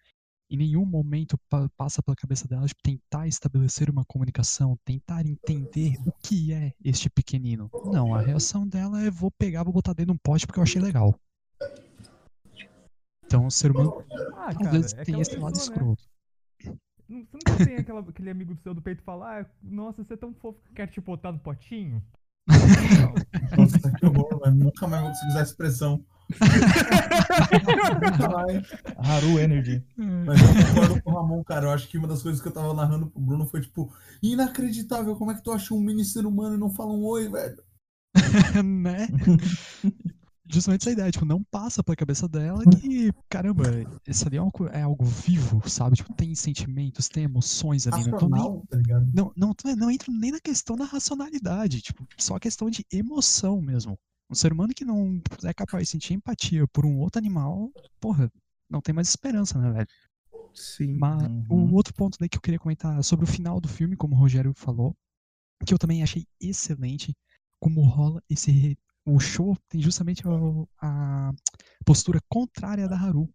Em 0.49 0.57
nenhum 0.57 0.85
momento 0.85 1.39
pa- 1.49 1.69
passa 1.77 2.03
pela 2.03 2.15
cabeça 2.15 2.47
dela 2.47 2.67
de 2.67 2.75
tentar 2.83 3.25
estabelecer 3.27 3.89
uma 3.89 4.03
comunicação, 4.05 4.77
tentar 4.85 5.25
entender 5.25 5.95
o 6.05 6.11
que 6.21 6.53
é 6.53 6.73
este 6.83 7.09
pequenino. 7.09 7.71
Não, 7.85 8.13
a 8.13 8.19
reação 8.19 8.67
dela 8.67 9.01
é 9.01 9.09
vou 9.09 9.31
pegar, 9.31 9.63
vou 9.63 9.73
botar 9.73 9.93
dentro 9.93 10.13
de 10.13 10.17
um 10.17 10.21
pote 10.21 10.45
porque 10.45 10.59
eu 10.59 10.63
achei 10.63 10.81
legal. 10.81 11.17
Então 13.31 13.45
o 13.47 13.51
ser 13.51 13.71
humano 13.71 14.03
Ah, 14.35 14.49
às 14.49 14.57
vezes 14.71 14.91
tem 15.05 15.21
esse 15.21 15.37
lado 15.37 15.55
escroto. 15.55 16.03
Não- 17.07 17.23
Você 17.23 17.37
nunca 17.49 17.65
tem 17.65 17.75
aquela- 17.77 18.01
aquele 18.01 18.29
amigo 18.29 18.53
do 18.53 18.61
seu 18.61 18.73
do 18.73 18.81
peito 18.81 19.01
falar, 19.03 19.43
ah, 19.43 19.45
nossa, 19.63 20.03
você 20.03 20.15
é 20.15 20.17
tão 20.17 20.33
fofo 20.33 20.59
que 20.65 20.73
quer 20.73 20.87
te 20.87 20.99
botar 20.99 21.31
no 21.31 21.39
potinho? 21.39 22.03
Nossa, 23.57 23.91
que 23.97 24.05
horror, 24.05 24.39
velho. 24.39 24.55
Nunca 24.55 24.87
mais 24.87 25.01
vou 25.01 25.11
conseguir 25.11 25.29
usar 25.31 25.39
essa 25.41 25.51
expressão. 25.51 26.03
Haru 28.97 29.39
Energy. 29.39 29.83
Mas 29.95 30.41
eu 30.41 30.47
concordo 30.65 31.03
com 31.03 31.11
o 31.11 31.15
Ramon, 31.15 31.43
cara. 31.43 31.67
Eu 31.67 31.71
acho 31.71 31.87
que 31.87 31.97
uma 31.97 32.07
das 32.07 32.21
coisas 32.23 32.41
que 32.41 32.47
eu 32.47 32.51
tava 32.53 32.73
narrando 32.73 33.07
pro 33.07 33.21
Bruno 33.21 33.45
foi, 33.45 33.61
tipo, 33.61 33.93
inacreditável. 34.21 35.15
Como 35.15 35.31
é 35.31 35.35
que 35.35 35.43
tu 35.43 35.51
acha 35.51 35.73
um 35.73 35.79
mini 35.79 36.03
ser 36.03 36.25
humano 36.25 36.55
e 36.55 36.59
não 36.59 36.69
fala 36.69 36.91
um 36.91 37.03
oi, 37.05 37.29
velho? 37.29 37.61
né? 38.65 39.07
Justamente 40.51 40.81
essa 40.81 40.91
ideia, 40.91 41.11
tipo, 41.11 41.25
não 41.25 41.41
passa 41.43 41.81
pela 41.83 41.95
cabeça 41.95 42.27
dela 42.27 42.63
que, 42.65 43.11
caramba, 43.29 43.63
isso 44.05 44.27
ali 44.27 44.37
é, 44.37 44.51
co- 44.51 44.67
é 44.67 44.81
algo 44.81 45.05
vivo, 45.05 45.61
sabe? 45.69 45.95
Tipo, 45.95 46.13
tem 46.13 46.35
sentimentos, 46.35 47.07
tem 47.07 47.23
emoções 47.23 47.87
ali, 47.87 48.03
não 48.03 48.11
tô 48.13 48.27
nem 48.27 48.43
Racional, 48.43 48.65
tá 48.69 48.77
ligado? 48.77 49.11
não, 49.13 49.31
não, 49.35 49.55
não 49.77 49.89
entro 49.91 50.11
nem 50.11 50.31
na 50.31 50.39
questão 50.41 50.75
da 50.75 50.83
racionalidade, 50.85 51.81
tipo, 51.81 52.05
só 52.17 52.35
a 52.35 52.39
questão 52.39 52.69
de 52.69 52.85
emoção 52.91 53.61
mesmo. 53.61 53.97
Um 54.29 54.35
ser 54.35 54.51
humano 54.51 54.73
que 54.73 54.83
não 54.85 55.21
é 55.45 55.53
capaz 55.53 55.83
de 55.85 55.89
sentir 55.91 56.13
empatia 56.13 56.67
por 56.67 56.85
um 56.85 56.97
outro 56.99 57.19
animal, 57.19 57.71
porra, 57.99 58.29
não 58.69 58.81
tem 58.81 58.93
mais 58.93 59.09
esperança, 59.09 59.57
né, 59.59 59.71
velho? 59.71 59.87
Sim. 60.53 60.97
Mas 60.97 61.23
Uhum. 61.49 61.71
o 61.71 61.73
outro 61.75 61.93
ponto 61.93 62.17
daí 62.19 62.27
que 62.29 62.37
eu 62.37 62.41
queria 62.41 62.59
comentar 62.59 63.01
sobre 63.03 63.23
o 63.25 63.27
final 63.27 63.59
do 63.59 63.67
filme, 63.67 63.95
como 63.95 64.15
o 64.15 64.19
Rogério 64.19 64.53
falou, 64.55 64.95
que 65.65 65.73
eu 65.73 65.77
também 65.77 66.03
achei 66.03 66.25
excelente, 66.41 67.13
como 67.59 67.81
rola 67.83 68.21
esse. 68.29 68.77
O 69.05 69.19
show 69.19 69.57
tem 69.67 69.81
justamente 69.81 70.27
o- 70.27 70.67
a 70.79 71.31
postura 71.85 72.19
contrária 72.29 72.87
da 72.87 72.95
Haru. 72.95 73.29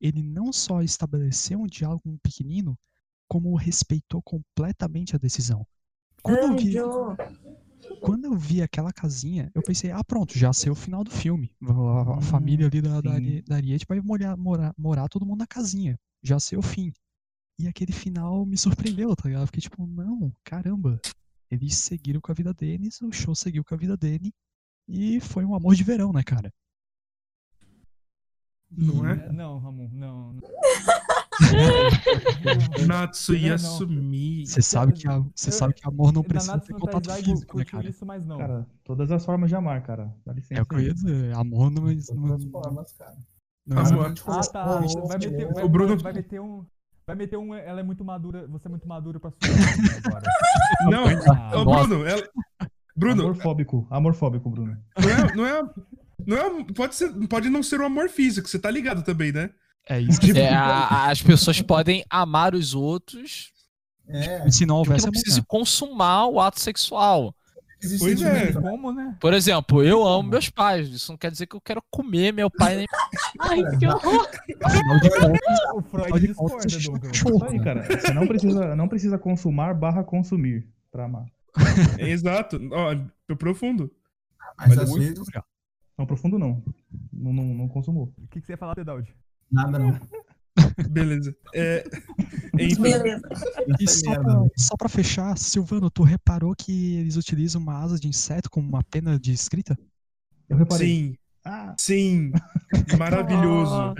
Ele 0.00 0.22
não 0.22 0.52
só 0.52 0.82
estabeleceu 0.82 1.60
um 1.60 1.66
diálogo 1.66 2.02
com 2.02 2.14
o 2.14 2.18
pequenino, 2.18 2.78
como 3.28 3.54
respeitou 3.56 4.20
completamente 4.22 5.14
a 5.14 5.18
decisão. 5.18 5.66
Quando 6.22 6.42
eu 6.44 6.54
vi, 6.56 6.74
quando 8.00 8.24
eu 8.24 8.34
vi 8.34 8.62
aquela 8.62 8.92
casinha, 8.92 9.50
eu 9.54 9.62
pensei, 9.62 9.90
ah, 9.90 10.02
pronto, 10.02 10.36
já 10.36 10.52
sei 10.52 10.70
o 10.70 10.74
final 10.74 11.04
do 11.04 11.10
filme. 11.10 11.54
A, 11.62 12.14
a 12.14 12.16
Hum, 12.16 12.20
família 12.20 12.66
ali 12.66 12.80
da, 12.80 13.00
da, 13.00 13.10
sim. 13.10 13.16
Ari- 13.16 13.42
da 13.42 13.56
Ariete 13.56 13.86
vai 13.88 14.00
morar, 14.00 14.36
morar, 14.36 14.74
morar 14.76 15.08
todo 15.08 15.24
mundo 15.26 15.38
na 15.40 15.46
casinha. 15.46 15.98
Já 16.22 16.38
sei 16.40 16.58
o 16.58 16.62
fim. 16.62 16.92
E 17.58 17.68
aquele 17.68 17.92
final 17.92 18.44
me 18.46 18.56
surpreendeu, 18.56 19.14
tá 19.14 19.24
ligado? 19.28 19.42
Eu 19.42 19.46
Fiquei 19.46 19.60
tipo, 19.62 19.86
não, 19.86 20.32
caramba. 20.44 21.00
Eles 21.50 21.76
seguiram 21.76 22.20
com 22.20 22.32
a 22.32 22.34
vida 22.34 22.52
deles, 22.54 23.00
o 23.02 23.12
show 23.12 23.34
seguiu 23.34 23.64
com 23.64 23.74
a 23.74 23.78
vida 23.78 23.96
dele. 23.96 24.32
E 24.88 25.20
foi 25.20 25.44
um 25.44 25.54
amor 25.54 25.74
de 25.74 25.84
verão, 25.84 26.12
né, 26.12 26.22
cara? 26.22 26.52
Não 28.70 29.06
E- 29.06 29.10
é? 29.10 29.26
É, 29.26 29.32
Não, 29.32 29.58
Ramon, 29.58 29.88
não. 29.92 30.32
não. 30.32 30.40
Natsu 32.86 33.32
não. 33.32 33.38
Yasumi. 33.40 34.46
Você 34.46 34.62
sabe 34.62 34.92
que, 34.94 35.06
a- 35.08 35.22
você 35.34 35.50
sabe 35.50 35.74
que 35.74 35.86
amor 35.86 36.12
não 36.12 36.22
precisa 36.22 36.58
ter 36.58 36.72
no 36.72 36.78
contato 36.80 37.12
físico, 37.22 37.58
né, 37.58 37.64
cara? 37.64 37.88
isso, 37.88 38.04
mas 38.06 38.24
não. 38.24 38.38
Cara, 38.38 38.66
todas 38.84 39.10
as 39.10 39.24
formas 39.24 39.48
de 39.50 39.56
amar, 39.56 39.82
cara. 39.82 40.14
Dá 40.24 40.32
licença. 40.32 40.60
É 40.60 40.62
o 40.62 40.66
que 40.66 40.74
eu 40.74 40.80
ia 40.80 40.94
dizer. 40.94 41.34
Amor 41.36 41.70
não, 41.70 41.82
não, 41.82 41.92
Todas 41.94 42.10
as 42.44 42.50
formas, 42.50 42.92
cara. 42.94 43.16
não 43.66 43.78
Amor. 43.78 44.06
existe. 44.06 44.24
Ah, 44.26 44.40
tá. 44.40 44.64
Vai 45.06 45.18
meter, 45.18 45.52
vai, 45.52 45.64
O 45.64 45.68
Bruno- 45.68 45.98
vai 45.98 46.12
meter 46.12 46.40
um. 46.40 46.64
Vai 47.06 47.16
meter 47.16 47.36
um. 47.36 47.54
Ela 47.54 47.80
é 47.80 47.82
muito 47.82 48.04
madura. 48.04 48.46
Você 48.48 48.68
é 48.68 48.70
muito 48.70 48.86
maduro 48.88 49.20
pra 49.20 49.30
sua 49.30 49.38
agora. 50.06 50.30
Não, 50.90 51.04
Ah, 51.34 51.60
ô. 51.60 51.64
Bruno, 51.64 52.06
ela... 52.06 52.22
Bruno, 52.96 53.22
Amorfóbico. 53.22 53.86
Amorfóbico, 53.90 54.50
Bruno. 54.50 54.76
não 54.98 55.10
é, 55.10 55.34
não 55.34 55.46
é, 55.46 55.70
não 56.26 56.36
é, 56.60 56.64
pode 56.74 56.94
ser, 56.94 57.10
pode 57.28 57.48
não 57.50 57.62
ser 57.62 57.80
um 57.80 57.86
amor 57.86 58.08
físico, 58.08 58.48
você 58.48 58.58
tá 58.58 58.70
ligado 58.70 59.02
também, 59.02 59.32
né? 59.32 59.50
É 59.88 59.98
isso 60.00 60.20
que 60.20 60.30
É, 60.38 60.48
a- 60.52 61.10
as 61.10 61.20
pessoas 61.22 61.60
podem 61.60 62.04
amar 62.08 62.54
os 62.54 62.74
outros 62.74 63.50
É, 64.08 64.48
se 64.50 64.64
não 64.66 64.76
houvesse 64.76 65.04
não 65.04 65.08
amanhã. 65.10 65.22
precise 65.22 65.42
consumar 65.42 66.26
o 66.26 66.38
ato 66.40 66.60
sexual. 66.60 67.34
existe 67.82 68.04
Pois 68.04 68.22
é. 68.22 68.52
né? 68.52 68.60
Como, 68.60 68.92
né? 68.92 69.16
Por 69.20 69.34
exemplo, 69.34 69.82
eu 69.82 70.06
amo 70.06 70.28
meus 70.28 70.48
pais. 70.48 70.88
Isso 70.88 71.10
não 71.10 71.18
quer 71.18 71.32
dizer 71.32 71.46
que 71.48 71.56
eu 71.56 71.60
quero 71.60 71.82
comer 71.90 72.32
meu 72.32 72.48
pai 72.48 72.76
nem. 72.76 72.86
Ai, 73.40 73.58
que 73.76 73.86
horror. 73.88 74.28
Afinal 74.62 75.00
de 75.00 75.10
contas, 75.10 75.58
O 75.74 75.78
afinal 75.78 75.82
Freud 75.90 76.20
de 76.20 76.26
discorda, 76.28 76.54
contas, 76.54 76.84
Douglas. 76.84 77.08
cachorro, 77.10 77.36
Isso 77.42 77.44
aí, 77.46 77.60
cara. 77.64 78.00
Você 78.00 78.12
não 78.14 78.26
precisa, 78.28 78.76
não 78.76 78.86
precisa 78.88 79.18
consumar 79.18 79.74
barra 79.74 80.04
consumir 80.04 80.68
pra 80.92 81.06
amar. 81.06 81.24
Exato. 81.98 82.58
Ó, 82.72 82.92
é 82.92 83.34
profundo. 83.34 83.90
Mas 84.58 84.68
Mas 84.70 84.78
às 84.78 84.88
é 84.88 84.90
muito 84.90 85.02
vezes, 85.24 85.28
Não, 85.98 86.06
profundo 86.06 86.38
não. 86.38 86.62
Não, 87.12 87.32
não, 87.32 87.44
não 87.54 87.68
consumou. 87.68 88.12
O 88.18 88.28
que, 88.28 88.40
que 88.40 88.46
você 88.46 88.52
ia 88.52 88.56
falar, 88.58 88.74
Tedaudi? 88.74 89.14
nada 89.50 89.78
não. 89.78 90.00
Beleza. 90.90 91.34
É, 91.54 91.84
enfim, 92.58 92.82
Beleza. 92.82 93.22
E 93.80 93.88
só 93.88 94.12
pra, 94.14 94.22
velho. 94.22 94.50
só 94.56 94.76
pra 94.76 94.88
fechar, 94.88 95.36
Silvano, 95.38 95.90
tu 95.90 96.02
reparou 96.02 96.54
que 96.56 96.96
eles 96.96 97.16
utilizam 97.16 97.60
uma 97.60 97.78
asa 97.82 97.98
de 97.98 98.08
inseto 98.08 98.50
como 98.50 98.68
uma 98.68 98.82
pena 98.84 99.18
de 99.18 99.32
escrita? 99.32 99.78
Eu 100.48 100.56
reparei. 100.58 100.86
sim, 100.88 101.16
Ah, 101.44 101.74
sim. 101.78 102.32
Maravilhoso. 102.98 103.94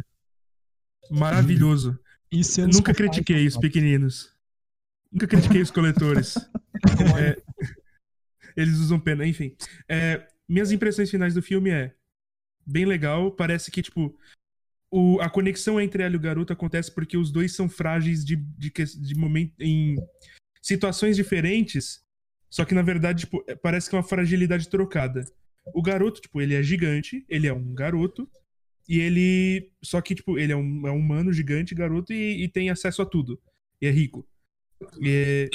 Oh. 1.10 1.14
Maravilhoso. 1.18 1.98
Isso 2.30 2.60
Eu 2.62 2.68
nunca 2.68 2.94
critiquei 2.94 3.46
os 3.46 3.56
pequeninos. 3.58 4.31
Nunca 5.12 5.26
critiquei 5.26 5.60
os 5.62 5.70
coletores. 5.70 6.34
É, 7.16 7.36
eles 8.56 8.78
usam 8.78 8.98
pena, 8.98 9.24
enfim. 9.24 9.54
É, 9.88 10.26
minhas 10.48 10.72
impressões 10.72 11.08
finais 11.10 11.32
do 11.32 11.40
filme 11.42 11.70
é 11.70 11.94
bem 12.66 12.84
legal. 12.84 13.30
Parece 13.30 13.70
que, 13.70 13.82
tipo, 13.82 14.18
o- 14.90 15.20
a 15.20 15.30
conexão 15.30 15.80
entre 15.80 16.02
ela 16.02 16.14
e 16.14 16.16
o 16.16 16.20
garoto 16.20 16.52
acontece 16.52 16.92
porque 16.92 17.16
os 17.16 17.30
dois 17.30 17.54
são 17.54 17.68
frágeis 17.68 18.24
de, 18.24 18.34
de, 18.36 18.70
de 18.72 19.14
momento 19.14 19.54
em 19.60 19.94
situações 20.60 21.14
diferentes. 21.14 22.02
Só 22.50 22.64
que, 22.64 22.74
na 22.74 22.82
verdade, 22.82 23.20
tipo, 23.20 23.44
é- 23.46 23.54
parece 23.54 23.88
que 23.88 23.94
é 23.94 23.98
uma 23.98 24.04
fragilidade 24.04 24.68
trocada. 24.68 25.24
O 25.72 25.82
garoto, 25.82 26.20
tipo, 26.20 26.40
ele 26.40 26.54
é 26.54 26.62
gigante, 26.62 27.24
ele 27.28 27.46
é 27.46 27.52
um 27.52 27.72
garoto. 27.74 28.28
E 28.88 28.98
ele. 28.98 29.70
Só 29.84 30.00
que, 30.00 30.14
tipo, 30.16 30.36
ele 30.38 30.52
é 30.52 30.56
um, 30.56 30.86
é 30.88 30.90
um 30.90 30.98
humano 30.98 31.32
gigante, 31.32 31.74
garoto, 31.74 32.12
e, 32.12 32.42
e 32.42 32.48
tem 32.48 32.70
acesso 32.70 33.00
a 33.02 33.06
tudo. 33.06 33.40
E 33.80 33.86
é 33.86 33.90
rico. 33.90 34.26
E 35.00 35.48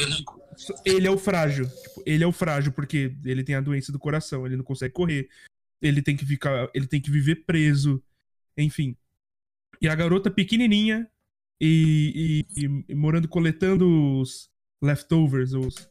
ele 0.86 1.08
é 1.08 1.12
o 1.12 1.18
frágil. 1.18 1.68
Tipo, 1.68 2.04
ele 2.06 2.24
é 2.24 2.28
o 2.28 2.32
frágil 2.32 2.72
porque 2.72 3.16
ele 3.24 3.44
tem 3.44 3.56
a 3.56 3.62
doença 3.62 3.92
do 3.92 4.00
coração, 4.00 4.46
ele 4.46 4.58
não 4.58 4.64
consegue 4.64 4.94
correr. 4.94 5.30
Ele 5.82 6.02
tem 6.02 6.16
que 6.18 6.26
ficar. 6.26 6.70
Ele 6.74 6.88
tem 6.88 7.00
que 7.00 7.12
viver 7.12 7.46
preso. 7.46 8.04
Enfim. 8.58 8.96
E 9.82 9.88
a 9.88 9.94
garota 9.96 10.32
pequenininha 10.32 11.08
e, 11.62 12.46
e- 12.56 12.66
e- 12.66 12.86
e 12.90 12.96
morando, 12.96 13.28
coletando 13.28 14.20
os 14.20 14.50
leftovers, 14.82 15.54
os, 15.54 15.88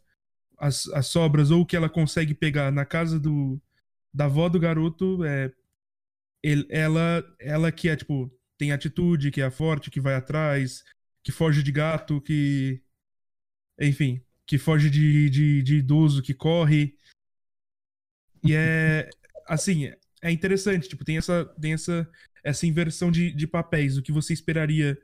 as, 0.59 0.89
as 0.89 1.07
sobras, 1.07 1.51
ou 1.51 1.61
o 1.63 1.67
que 1.67 1.77
ela 1.77 1.89
consegue 1.89 2.35
pegar 2.35 2.73
na 2.73 2.85
casa 2.85 3.19
do, 3.21 3.61
da 4.13 4.25
avó 4.25 4.49
do 4.49 4.59
garoto, 4.59 5.25
é, 5.25 5.53
ele- 6.43 6.67
ela, 6.69 7.25
ela 7.39 7.71
que 7.71 7.89
é, 7.89 7.95
tipo, 7.97 8.33
tem 8.59 8.73
atitude, 8.73 9.31
que 9.31 9.41
é 9.41 9.51
forte, 9.51 9.91
que 9.91 10.01
vai 10.01 10.15
atrás, 10.15 10.83
que 11.23 11.31
foge 11.31 11.63
de 11.63 11.71
gato, 11.71 12.21
que. 12.21 12.81
Enfim, 13.81 14.21
que 14.47 14.59
foge 14.59 14.89
de, 14.89 15.29
de, 15.29 15.63
de 15.63 15.77
idoso, 15.77 16.23
que 16.23 16.33
corre. 16.33 16.97
E 18.45 18.55
é. 18.55 19.09
Assim, 19.47 19.93
é 20.23 20.31
interessante, 20.31 20.89
tipo, 20.89 21.05
tem 21.05 21.19
essa, 21.19 21.45
tem 21.61 21.73
essa, 21.73 22.09
essa 22.43 22.67
inversão 22.67 23.11
de, 23.11 23.33
de 23.33 23.47
papéis. 23.47 23.97
O 23.97 24.03
que 24.03 24.13
você 24.13 24.33
esperaria. 24.33 24.99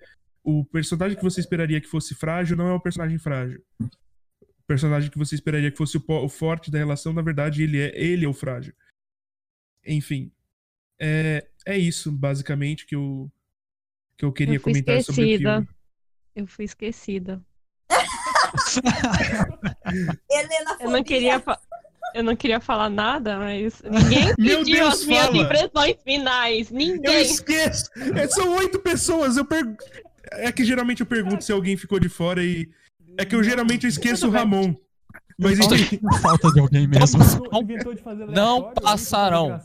O 0.44 0.64
personagem 0.64 1.16
que 1.16 1.22
você 1.22 1.40
esperaria 1.40 1.80
que 1.80 1.86
fosse 1.86 2.14
frágil 2.14 2.56
não 2.56 2.66
é 2.66 2.72
o 2.72 2.80
personagem 2.80 3.18
frágil. 3.18 3.62
O 3.80 4.64
personagem 4.66 5.10
que 5.10 5.18
você 5.18 5.34
esperaria 5.34 5.70
que 5.70 5.76
fosse 5.76 5.96
o, 5.96 6.04
o 6.08 6.28
forte 6.28 6.70
da 6.70 6.78
relação, 6.78 7.12
na 7.12 7.22
verdade, 7.22 7.62
ele 7.62 7.80
é, 7.80 7.96
ele 7.96 8.24
é 8.24 8.28
o 8.28 8.32
frágil. 8.34 8.74
Enfim. 9.84 10.32
É, 10.98 11.48
é 11.66 11.78
isso, 11.78 12.10
basicamente, 12.10 12.86
que 12.86 12.94
eu, 12.94 13.30
que 14.16 14.24
eu 14.24 14.32
queria 14.32 14.56
Eu 14.56 14.60
comentar 14.60 15.02
sobre 15.02 15.22
o 15.22 15.24
esquecida. 15.24 15.52
filme. 15.52 15.68
Eu 16.34 16.46
fui 16.46 16.64
esquecida. 16.64 17.44
Helena 20.30 20.76
Eu 20.80 20.90
não 20.90 21.02
queria, 21.02 21.42
eu 22.14 22.22
não 22.22 22.36
queria 22.36 22.60
falar 22.60 22.90
nada, 22.90 23.38
mas 23.38 23.82
ninguém 23.82 24.34
Meu 24.38 24.58
pediu 24.58 24.76
Deus, 24.76 24.94
as 24.94 25.04
minhas 25.06 25.26
fala! 25.26 25.38
impressões 25.38 25.96
finais. 26.04 26.70
Eu 26.70 26.76
Ninguém. 26.76 27.22
esqueço! 27.22 27.90
É, 28.14 28.28
são 28.28 28.54
oito 28.56 28.78
pessoas. 28.78 29.36
Eu 29.36 29.44
per... 29.44 29.64
É 30.32 30.50
que 30.52 30.64
geralmente 30.64 31.00
eu 31.00 31.06
pergunto 31.06 31.44
se 31.44 31.52
alguém 31.52 31.76
ficou 31.76 31.98
de 31.98 32.08
fora 32.08 32.42
e. 32.42 32.68
É 33.18 33.24
que 33.24 33.34
eu 33.34 33.42
geralmente 33.42 33.84
eu 33.84 33.90
esqueço 33.90 34.28
o 34.28 34.30
Ramon. 34.30 34.74
Mas 35.38 35.58
enfim. 35.58 36.00
Falta 36.20 36.50
de 36.52 36.60
alguém 36.60 36.86
mesmo. 36.86 37.18
Não 38.28 38.68
aí 38.68 38.74
passarão. 38.80 39.60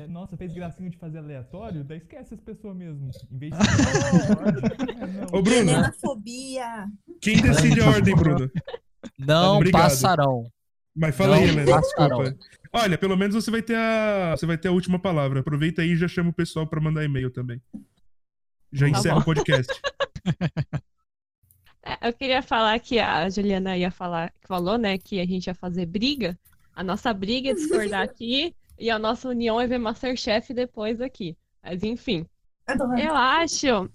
É, 0.00 0.06
Nossa, 0.06 0.36
fez 0.36 0.52
gracinha 0.52 0.88
de 0.90 0.96
fazer 0.96 1.18
aleatório, 1.18 1.84
daí 1.84 1.98
esquece 1.98 2.34
as 2.34 2.40
pessoas 2.40 2.76
mesmo. 2.76 3.10
Em 3.30 3.38
vez 3.38 3.52
de. 3.52 3.58
É. 5.30 5.36
Ô, 5.36 5.42
Bruno, 5.42 5.70
Helenafobia. 5.70 6.86
quem 7.20 7.40
decide 7.40 7.80
a 7.80 7.88
ordem, 7.88 8.14
Bruno? 8.14 8.50
Não 9.18 9.56
Obrigado. 9.56 9.82
passarão. 9.82 10.50
Mas 10.94 11.14
fala 11.16 11.36
aí, 11.36 11.46
Não 11.46 11.52
Helena, 11.62 11.80
passarão. 11.80 12.22
desculpa. 12.22 12.44
Olha, 12.72 12.98
pelo 12.98 13.16
menos 13.16 13.34
você 13.34 13.50
vai 13.50 13.62
ter 13.62 13.76
a. 13.76 14.34
Você 14.36 14.46
vai 14.46 14.56
ter 14.58 14.68
a 14.68 14.72
última 14.72 14.98
palavra. 14.98 15.40
Aproveita 15.40 15.82
aí 15.82 15.90
e 15.92 15.96
já 15.96 16.06
chama 16.08 16.30
o 16.30 16.34
pessoal 16.34 16.66
pra 16.66 16.80
mandar 16.80 17.04
e-mail 17.04 17.30
também. 17.30 17.60
Já 18.72 18.86
Tá 18.90 18.98
encerra 18.98 19.14
bom. 19.16 19.20
o 19.22 19.24
podcast. 19.24 19.72
É, 21.82 22.08
Eu 22.08 22.12
queria 22.12 22.42
falar 22.42 22.78
que 22.78 22.98
a 22.98 23.28
Juliana 23.30 23.74
ia 23.76 23.90
falar, 23.90 24.32
falou, 24.42 24.76
né, 24.76 24.98
que 24.98 25.18
a 25.18 25.24
gente 25.24 25.46
ia 25.46 25.54
fazer 25.54 25.86
briga. 25.86 26.38
A 26.74 26.84
nossa 26.84 27.10
briga 27.12 27.50
é 27.50 27.54
discordar 27.54 28.02
aqui 28.02 28.54
e 28.80 28.90
a 28.90 28.98
nossa 28.98 29.28
união 29.28 29.60
é 29.60 29.66
ver 29.66 29.78
Masterchef 29.78 30.54
depois 30.54 31.00
aqui. 31.00 31.36
Mas 31.62 31.82
enfim. 31.84 32.26
Eu 32.98 33.14
acho. 33.14 33.90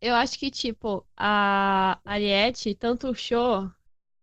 Eu 0.00 0.14
acho 0.14 0.38
que, 0.38 0.50
tipo, 0.50 1.04
a 1.16 1.98
Ariete, 2.04 2.74
tanto 2.74 3.08
o 3.08 3.14
show, 3.14 3.68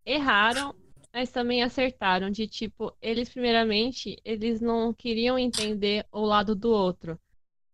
erraram, 0.06 0.76
mas 1.12 1.32
também 1.32 1.64
acertaram. 1.64 2.30
De 2.30 2.48
tipo, 2.48 2.96
eles, 3.02 3.30
primeiramente, 3.30 4.22
eles 4.24 4.62
não 4.62 4.94
queriam 4.94 5.38
entender 5.38 6.06
o 6.12 6.22
lado 6.22 6.56
do 6.56 6.70
outro. 6.70 7.20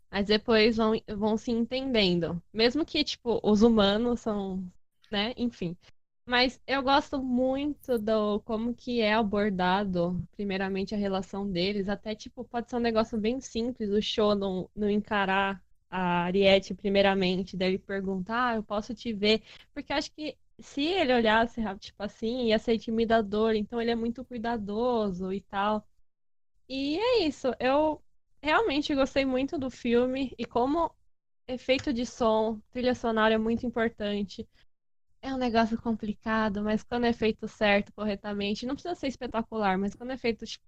Mas 0.10 0.28
depois 0.28 0.78
vão, 0.78 0.94
vão 1.18 1.38
se 1.38 1.52
entendendo. 1.52 2.42
Mesmo 2.54 2.86
que, 2.86 3.04
tipo, 3.04 3.40
os 3.44 3.62
humanos 3.62 4.22
são, 4.22 4.64
né? 5.12 5.34
Enfim. 5.36 5.76
Mas 6.26 6.62
eu 6.66 6.82
gosto 6.82 7.22
muito 7.22 7.98
do 8.00 8.40
como 8.42 8.74
que 8.74 9.02
é 9.02 9.14
abordado, 9.14 10.26
primeiramente, 10.32 10.96
a 10.96 10.98
relação 10.98 11.50
deles. 11.50 11.90
Até, 11.90 12.16
tipo, 12.16 12.46
pode 12.46 12.70
ser 12.70 12.78
um 12.78 12.80
negócio 12.80 13.18
bem 13.18 13.42
simples, 13.42 13.90
o 13.90 14.02
show 14.02 14.34
não, 14.36 14.70
não 14.76 14.90
encarar 14.90 15.62
a 15.90 16.24
Ariete 16.24 16.74
primeiramente, 16.74 17.56
dele 17.58 17.78
perguntar, 17.78 18.54
ah, 18.54 18.56
eu 18.56 18.64
posso 18.64 18.96
te 18.96 19.14
ver. 19.14 19.44
Porque 19.74 19.92
acho 19.94 20.12
que 20.14 20.38
se 20.60 20.84
ele 20.84 21.14
olhasse, 21.14 21.62
tipo 21.80 22.02
assim, 22.02 22.48
ia 22.48 22.58
ser 22.60 22.76
intimidador, 22.76 23.54
então 23.56 23.82
ele 23.82 23.92
é 23.92 23.96
muito 23.96 24.24
cuidadoso 24.26 25.32
e 25.34 25.42
tal. 25.42 25.86
E 26.70 26.98
é 26.98 27.26
isso, 27.28 27.54
eu 27.60 28.02
realmente 28.42 28.96
gostei 28.96 29.26
muito 29.26 29.58
do 29.58 29.70
filme 29.70 30.34
e 30.38 30.46
como 30.46 30.94
efeito 31.48 31.94
de 31.94 32.06
som, 32.06 32.62
trilha 32.72 32.96
sonora 32.96 33.36
é 33.36 33.38
muito 33.38 33.66
importante. 33.66 34.48
É 35.24 35.34
um 35.34 35.38
negócio 35.38 35.82
complicado, 35.82 36.62
mas 36.62 36.84
quando 36.84 37.06
é 37.06 37.14
feito 37.14 37.48
certo, 37.48 37.94
corretamente, 37.94 38.66
não 38.66 38.76
precisa 38.76 38.94
ser 38.94 39.08
espetacular, 39.08 39.78
mas 39.78 39.96
quando 39.96 40.12
é 40.12 40.18
feito 40.18 40.46
tipo, 40.46 40.66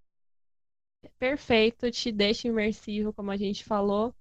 perfeito, 1.20 1.92
te 1.92 2.10
deixa 2.10 2.48
imersivo, 2.48 3.12
como 3.12 3.32
a 3.32 3.36
gente 3.38 3.66
falou. 3.66 4.16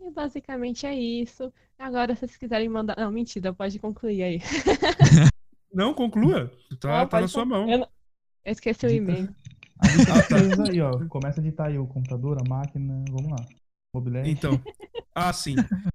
E 0.00 0.10
basicamente 0.10 0.86
é 0.86 0.94
isso. 0.94 1.52
Agora, 1.78 2.14
se 2.14 2.20
vocês 2.20 2.38
quiserem 2.38 2.70
mandar. 2.70 2.96
Não, 2.96 3.12
mentira, 3.12 3.52
pode 3.52 3.78
concluir 3.78 4.22
aí. 4.22 4.38
Não, 5.70 5.92
conclua. 5.92 6.50
Tá, 6.80 7.00
Não, 7.00 7.08
tá 7.08 7.20
na 7.20 7.28
sua 7.28 7.44
mão. 7.44 7.68
Eu, 7.70 7.78
não- 7.80 7.88
eu 8.44 8.52
esqueci 8.52 8.86
o 8.86 8.90
e-mail. 8.90 9.28
A 9.78 9.86
lista 9.86 10.12
tá 10.28 10.36
aí, 10.70 10.80
ó. 10.80 11.06
Começa 11.08 11.40
a 11.40 11.44
editar 11.44 11.66
aí 11.66 11.78
o 11.78 11.86
computador, 11.86 12.38
a 12.40 12.48
máquina. 12.48 13.04
Vamos 13.10 13.30
lá. 13.30 13.46
Mobilete. 13.94 14.30
Então. 14.30 14.60
Ah, 15.14 15.32
sim. 15.32 15.56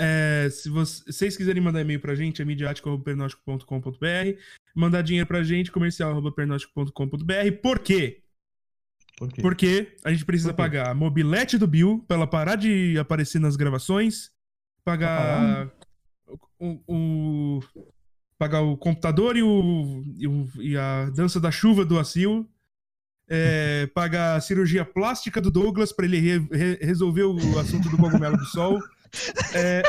É, 0.00 0.48
se 0.50 0.68
você- 0.68 1.02
vocês 1.10 1.36
quiserem 1.36 1.62
mandar 1.62 1.80
e-mail 1.80 2.00
pra 2.00 2.14
gente, 2.14 2.40
é 2.42 2.44
midiático.pernóstico.com.br. 2.44 4.38
Mandar 4.74 5.02
dinheiro 5.02 5.26
pra 5.26 5.42
gente, 5.42 5.70
comercial.pernóstico.com.br. 5.72 7.52
Por 7.62 7.78
quê? 7.80 8.22
Por 9.18 9.32
quê? 9.32 9.42
Porque 9.42 9.96
a 10.04 10.12
gente 10.12 10.24
precisa 10.24 10.54
pagar 10.54 10.90
a 10.90 10.94
mobilete 10.94 11.58
do 11.58 11.66
Bill 11.66 12.04
pra 12.06 12.16
ela 12.16 12.26
parar 12.26 12.54
de 12.56 12.96
aparecer 12.98 13.40
nas 13.40 13.56
gravações, 13.56 14.30
pagar 14.84 15.70
o, 16.60 16.80
o- 16.86 17.60
pagar 18.38 18.60
o 18.60 18.76
computador 18.76 19.36
e, 19.36 19.42
o, 19.42 20.04
e, 20.16 20.28
o- 20.28 20.48
e 20.60 20.76
a 20.76 21.10
dança 21.10 21.40
da 21.40 21.50
chuva 21.50 21.84
do 21.84 21.98
Acil, 21.98 22.48
é, 23.28 23.86
pagar 23.88 24.36
a 24.36 24.40
cirurgia 24.40 24.84
plástica 24.84 25.40
do 25.40 25.50
Douglas 25.50 25.92
pra 25.92 26.06
ele 26.06 26.18
re- 26.20 26.48
re- 26.52 26.78
resolver 26.80 27.24
o 27.24 27.58
assunto 27.58 27.88
do 27.90 27.96
cogumelo 27.96 28.36
do 28.36 28.44
sol. 28.44 28.78
É, 29.54 29.82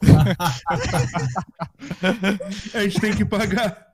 a 2.74 2.82
gente 2.82 3.00
tem 3.00 3.16
que 3.16 3.24
pagar. 3.24 3.86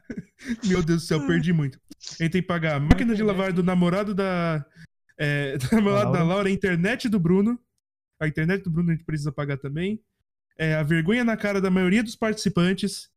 Meu 0.65 0.83
Deus 0.83 1.03
do 1.03 1.07
céu, 1.07 1.27
perdi 1.27 1.53
muito. 1.53 1.79
A 2.21 2.25
gente 2.25 2.33
tem 2.33 2.43
que 2.43 2.49
pagar 2.49 2.77
a 2.77 2.81
máquina 2.81 3.15
de 3.15 3.23
lavar 3.23 3.53
do 3.53 3.63
namorado 3.63 4.15
da. 4.15 4.65
É, 5.19 5.57
do 5.59 5.69
namorado 5.73 6.13
da 6.13 6.19
Laura. 6.19 6.35
Laura, 6.35 6.49
a 6.49 6.53
internet 6.53 7.09
do 7.09 7.19
Bruno. 7.19 7.59
A 8.21 8.29
internet 8.29 8.63
do 8.63 8.71
Bruno 8.71 8.91
a 8.91 8.93
gente 8.93 9.05
precisa 9.05 9.33
pagar 9.33 9.57
também. 9.57 10.01
É, 10.59 10.75
a 10.75 10.83
vergonha 10.83 11.25
na 11.25 11.37
cara 11.37 11.61
da 11.61 11.71
maioria 11.71 12.03
dos 12.03 12.17
participantes. 12.17 13.09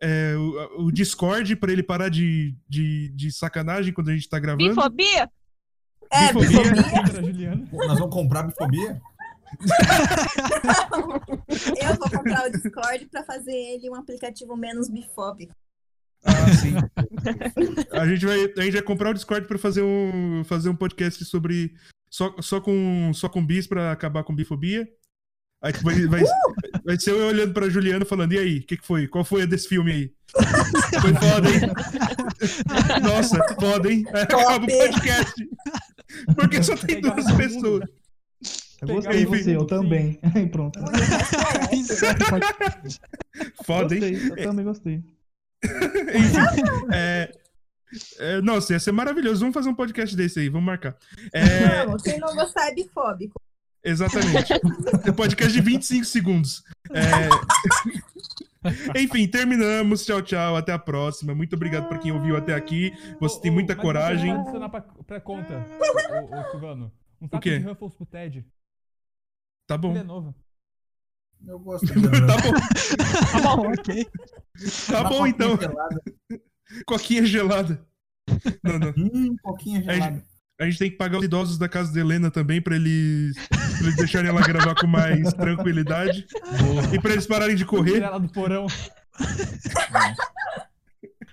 É, 0.00 0.34
o, 0.36 0.86
o 0.86 0.92
Discord 0.92 1.54
pra 1.56 1.70
ele 1.70 1.82
parar 1.82 2.08
de, 2.08 2.56
de, 2.68 3.10
de 3.10 3.30
sacanagem 3.30 3.92
quando 3.92 4.08
a 4.08 4.14
gente 4.14 4.28
tá 4.28 4.38
gravando. 4.38 4.68
Bifobia? 4.68 5.30
É, 6.10 6.32
Bifobia. 6.32 6.72
bifobia. 6.72 7.22
Juliana. 7.22 7.68
Nós 7.72 7.98
vamos 7.98 8.14
comprar 8.14 8.42
bifobia? 8.42 9.00
Eu 11.80 11.94
vou 11.96 12.10
comprar 12.10 12.46
o 12.46 12.52
Discord 12.52 13.06
pra 13.06 13.24
fazer 13.24 13.54
ele 13.54 13.90
um 13.90 13.94
aplicativo 13.94 14.56
menos 14.56 14.88
bifóbico. 14.88 15.54
Ah, 16.24 16.52
sim. 16.54 16.74
a, 17.92 18.06
gente 18.06 18.24
vai, 18.24 18.52
a 18.56 18.62
gente 18.62 18.74
vai 18.74 18.82
comprar 18.82 19.10
o 19.10 19.14
Discord 19.14 19.46
pra 19.46 19.58
fazer 19.58 19.82
um, 19.82 20.42
fazer 20.44 20.68
um 20.68 20.76
podcast 20.76 21.24
sobre. 21.24 21.74
Só, 22.08 22.34
só, 22.40 22.60
com, 22.60 23.10
só 23.14 23.28
com 23.28 23.44
bis 23.44 23.66
pra 23.66 23.92
acabar 23.92 24.22
com 24.22 24.34
bifobia. 24.34 24.88
Aí 25.62 25.72
vai, 25.82 26.06
vai, 26.06 26.22
vai 26.84 26.98
ser 26.98 27.12
eu 27.12 27.28
olhando 27.28 27.54
pra 27.54 27.70
Juliano 27.70 28.04
falando: 28.04 28.32
e 28.32 28.38
aí, 28.38 28.58
o 28.58 28.66
que, 28.66 28.76
que 28.76 28.86
foi? 28.86 29.06
Qual 29.06 29.24
foi 29.24 29.42
a 29.42 29.46
desse 29.46 29.68
filme 29.68 29.92
aí? 29.92 30.12
Foi 31.00 31.14
foda, 31.14 31.48
hein? 31.48 31.60
Nossa, 33.02 33.38
foda, 33.54 33.92
hein? 33.92 34.04
Acaba 34.12 34.64
o 34.64 34.66
podcast. 34.66 35.48
Porque 36.34 36.62
só 36.62 36.76
tem 36.76 37.00
duas 37.00 37.30
pessoas. 37.32 37.84
Eu 38.82 38.88
gostei 38.88 39.12
de 39.12 39.22
Enfim. 39.22 39.42
você, 39.42 39.56
eu 39.56 39.64
também. 39.64 40.18
Aí 40.34 40.46
pronto. 40.50 40.80
Foda, 43.64 43.94
hein? 43.94 44.02
Eu 44.36 44.44
também 44.44 44.64
gostei. 44.64 44.94
Enfim, 45.62 46.62
é, 46.92 47.32
é, 48.18 48.40
nossa, 48.40 48.72
ia 48.72 48.80
ser 48.80 48.90
maravilhoso. 48.90 49.38
Vamos 49.38 49.54
fazer 49.54 49.68
um 49.68 49.74
podcast 49.74 50.16
desse 50.16 50.40
aí, 50.40 50.48
vamos 50.48 50.66
marcar. 50.66 50.96
É, 51.32 51.86
Não, 51.86 51.96
quem 51.96 52.18
não 52.18 52.34
gostar 52.34 52.68
é 52.68 52.74
bifóbico. 52.74 53.40
Exatamente. 53.84 54.52
É 55.06 55.12
podcast 55.12 55.52
de 55.52 55.60
25 55.60 56.04
segundos. 56.04 56.64
É... 56.92 57.28
Enfim, 59.00 59.28
terminamos. 59.28 60.04
Tchau, 60.04 60.22
tchau. 60.22 60.56
Até 60.56 60.72
a 60.72 60.78
próxima. 60.78 61.34
Muito 61.34 61.54
obrigado 61.54 61.88
por 61.88 61.98
quem 61.98 62.12
ouviu 62.12 62.36
até 62.36 62.54
aqui. 62.54 62.92
Você 63.20 63.40
tem 63.40 63.50
muita 63.50 63.74
mas 63.74 63.82
coragem. 63.82 64.34
Pra, 64.44 64.80
pra 65.06 65.20
conta, 65.20 65.64
ô, 66.10 66.36
ô, 66.36 66.50
Silvano. 66.50 66.92
Um 67.20 67.28
saco 67.28 67.42
quê? 67.42 67.58
de 67.58 67.64
Ruffles 67.64 67.94
pro 67.94 68.06
Ted. 68.06 68.44
Tá 69.66 69.76
bom. 69.76 69.90
Ele 69.90 70.00
é 70.00 70.04
novo. 70.04 70.34
Eu 71.46 71.58
gosto 71.58 71.86
de 71.86 71.92
Tá 72.26 72.36
bom, 72.38 72.52
Tá 73.32 73.56
bom, 73.56 73.72
ok. 73.74 74.06
tá 74.88 75.04
bom 75.04 75.26
então. 75.26 75.58
Coquinha 76.86 77.24
gelada. 77.26 77.84
Não, 78.62 78.78
não. 78.78 78.94
Hum, 78.96 79.36
coquinha 79.42 79.82
gelada. 79.82 80.24
A 80.60 80.64
gente 80.66 80.78
tem 80.78 80.90
que 80.90 80.96
pagar 80.96 81.18
os 81.18 81.24
idosos 81.24 81.58
da 81.58 81.68
casa 81.68 81.92
da 81.92 81.98
Helena 81.98 82.30
também 82.30 82.62
pra 82.62 82.76
eles, 82.76 83.34
pra 83.48 83.80
eles 83.80 83.96
deixarem 83.96 84.30
ela 84.30 84.40
gravar 84.42 84.76
com 84.76 84.86
mais 84.86 85.32
tranquilidade. 85.34 86.24
E 86.94 87.00
pra 87.00 87.12
eles 87.12 87.26
pararem 87.26 87.56
de 87.56 87.64
correr. 87.64 88.00
Ela 88.00 88.20
do 88.20 88.28
porão. 88.28 88.66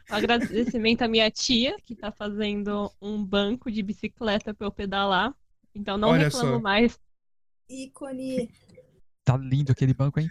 Agradecimento 0.09 1.03
à 1.03 1.07
minha 1.07 1.29
tia, 1.29 1.75
que 1.85 1.95
tá 1.95 2.11
fazendo 2.11 2.91
um 2.99 3.23
banco 3.23 3.69
de 3.71 3.83
bicicleta 3.83 4.53
pra 4.53 4.65
eu 4.65 4.71
pedalar. 4.71 5.31
Então 5.75 5.97
não 5.97 6.09
Olha 6.09 6.23
reclamo 6.23 6.53
só. 6.53 6.59
mais. 6.59 6.99
Ícone. 7.69 8.49
Tá 9.23 9.37
lindo 9.37 9.71
aquele 9.71 9.93
banco, 9.93 10.19
hein? 10.19 10.27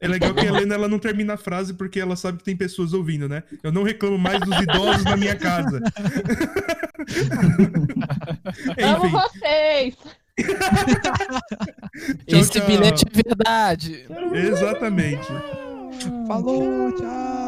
É 0.00 0.08
legal 0.08 0.32
que 0.32 0.40
a 0.40 0.46
Helena 0.46 0.74
ela 0.74 0.88
não 0.88 0.98
termina 0.98 1.34
a 1.34 1.36
frase 1.36 1.74
porque 1.74 2.00
ela 2.00 2.16
sabe 2.16 2.38
que 2.38 2.44
tem 2.44 2.56
pessoas 2.56 2.94
ouvindo, 2.94 3.28
né? 3.28 3.42
Eu 3.62 3.70
não 3.70 3.82
reclamo 3.82 4.16
mais 4.16 4.40
dos 4.40 4.58
idosos 4.62 5.04
na 5.04 5.16
minha 5.16 5.36
casa. 5.36 5.78
Amo 8.82 9.10
vocês! 9.10 9.94
Tchau, 12.26 12.40
Esse 12.40 12.52
tchau. 12.52 12.66
bilhete 12.66 13.04
é 13.06 13.10
verdade. 13.22 14.06
exatamente. 14.32 15.28
Falou, 16.26 16.90
tchau! 16.92 17.39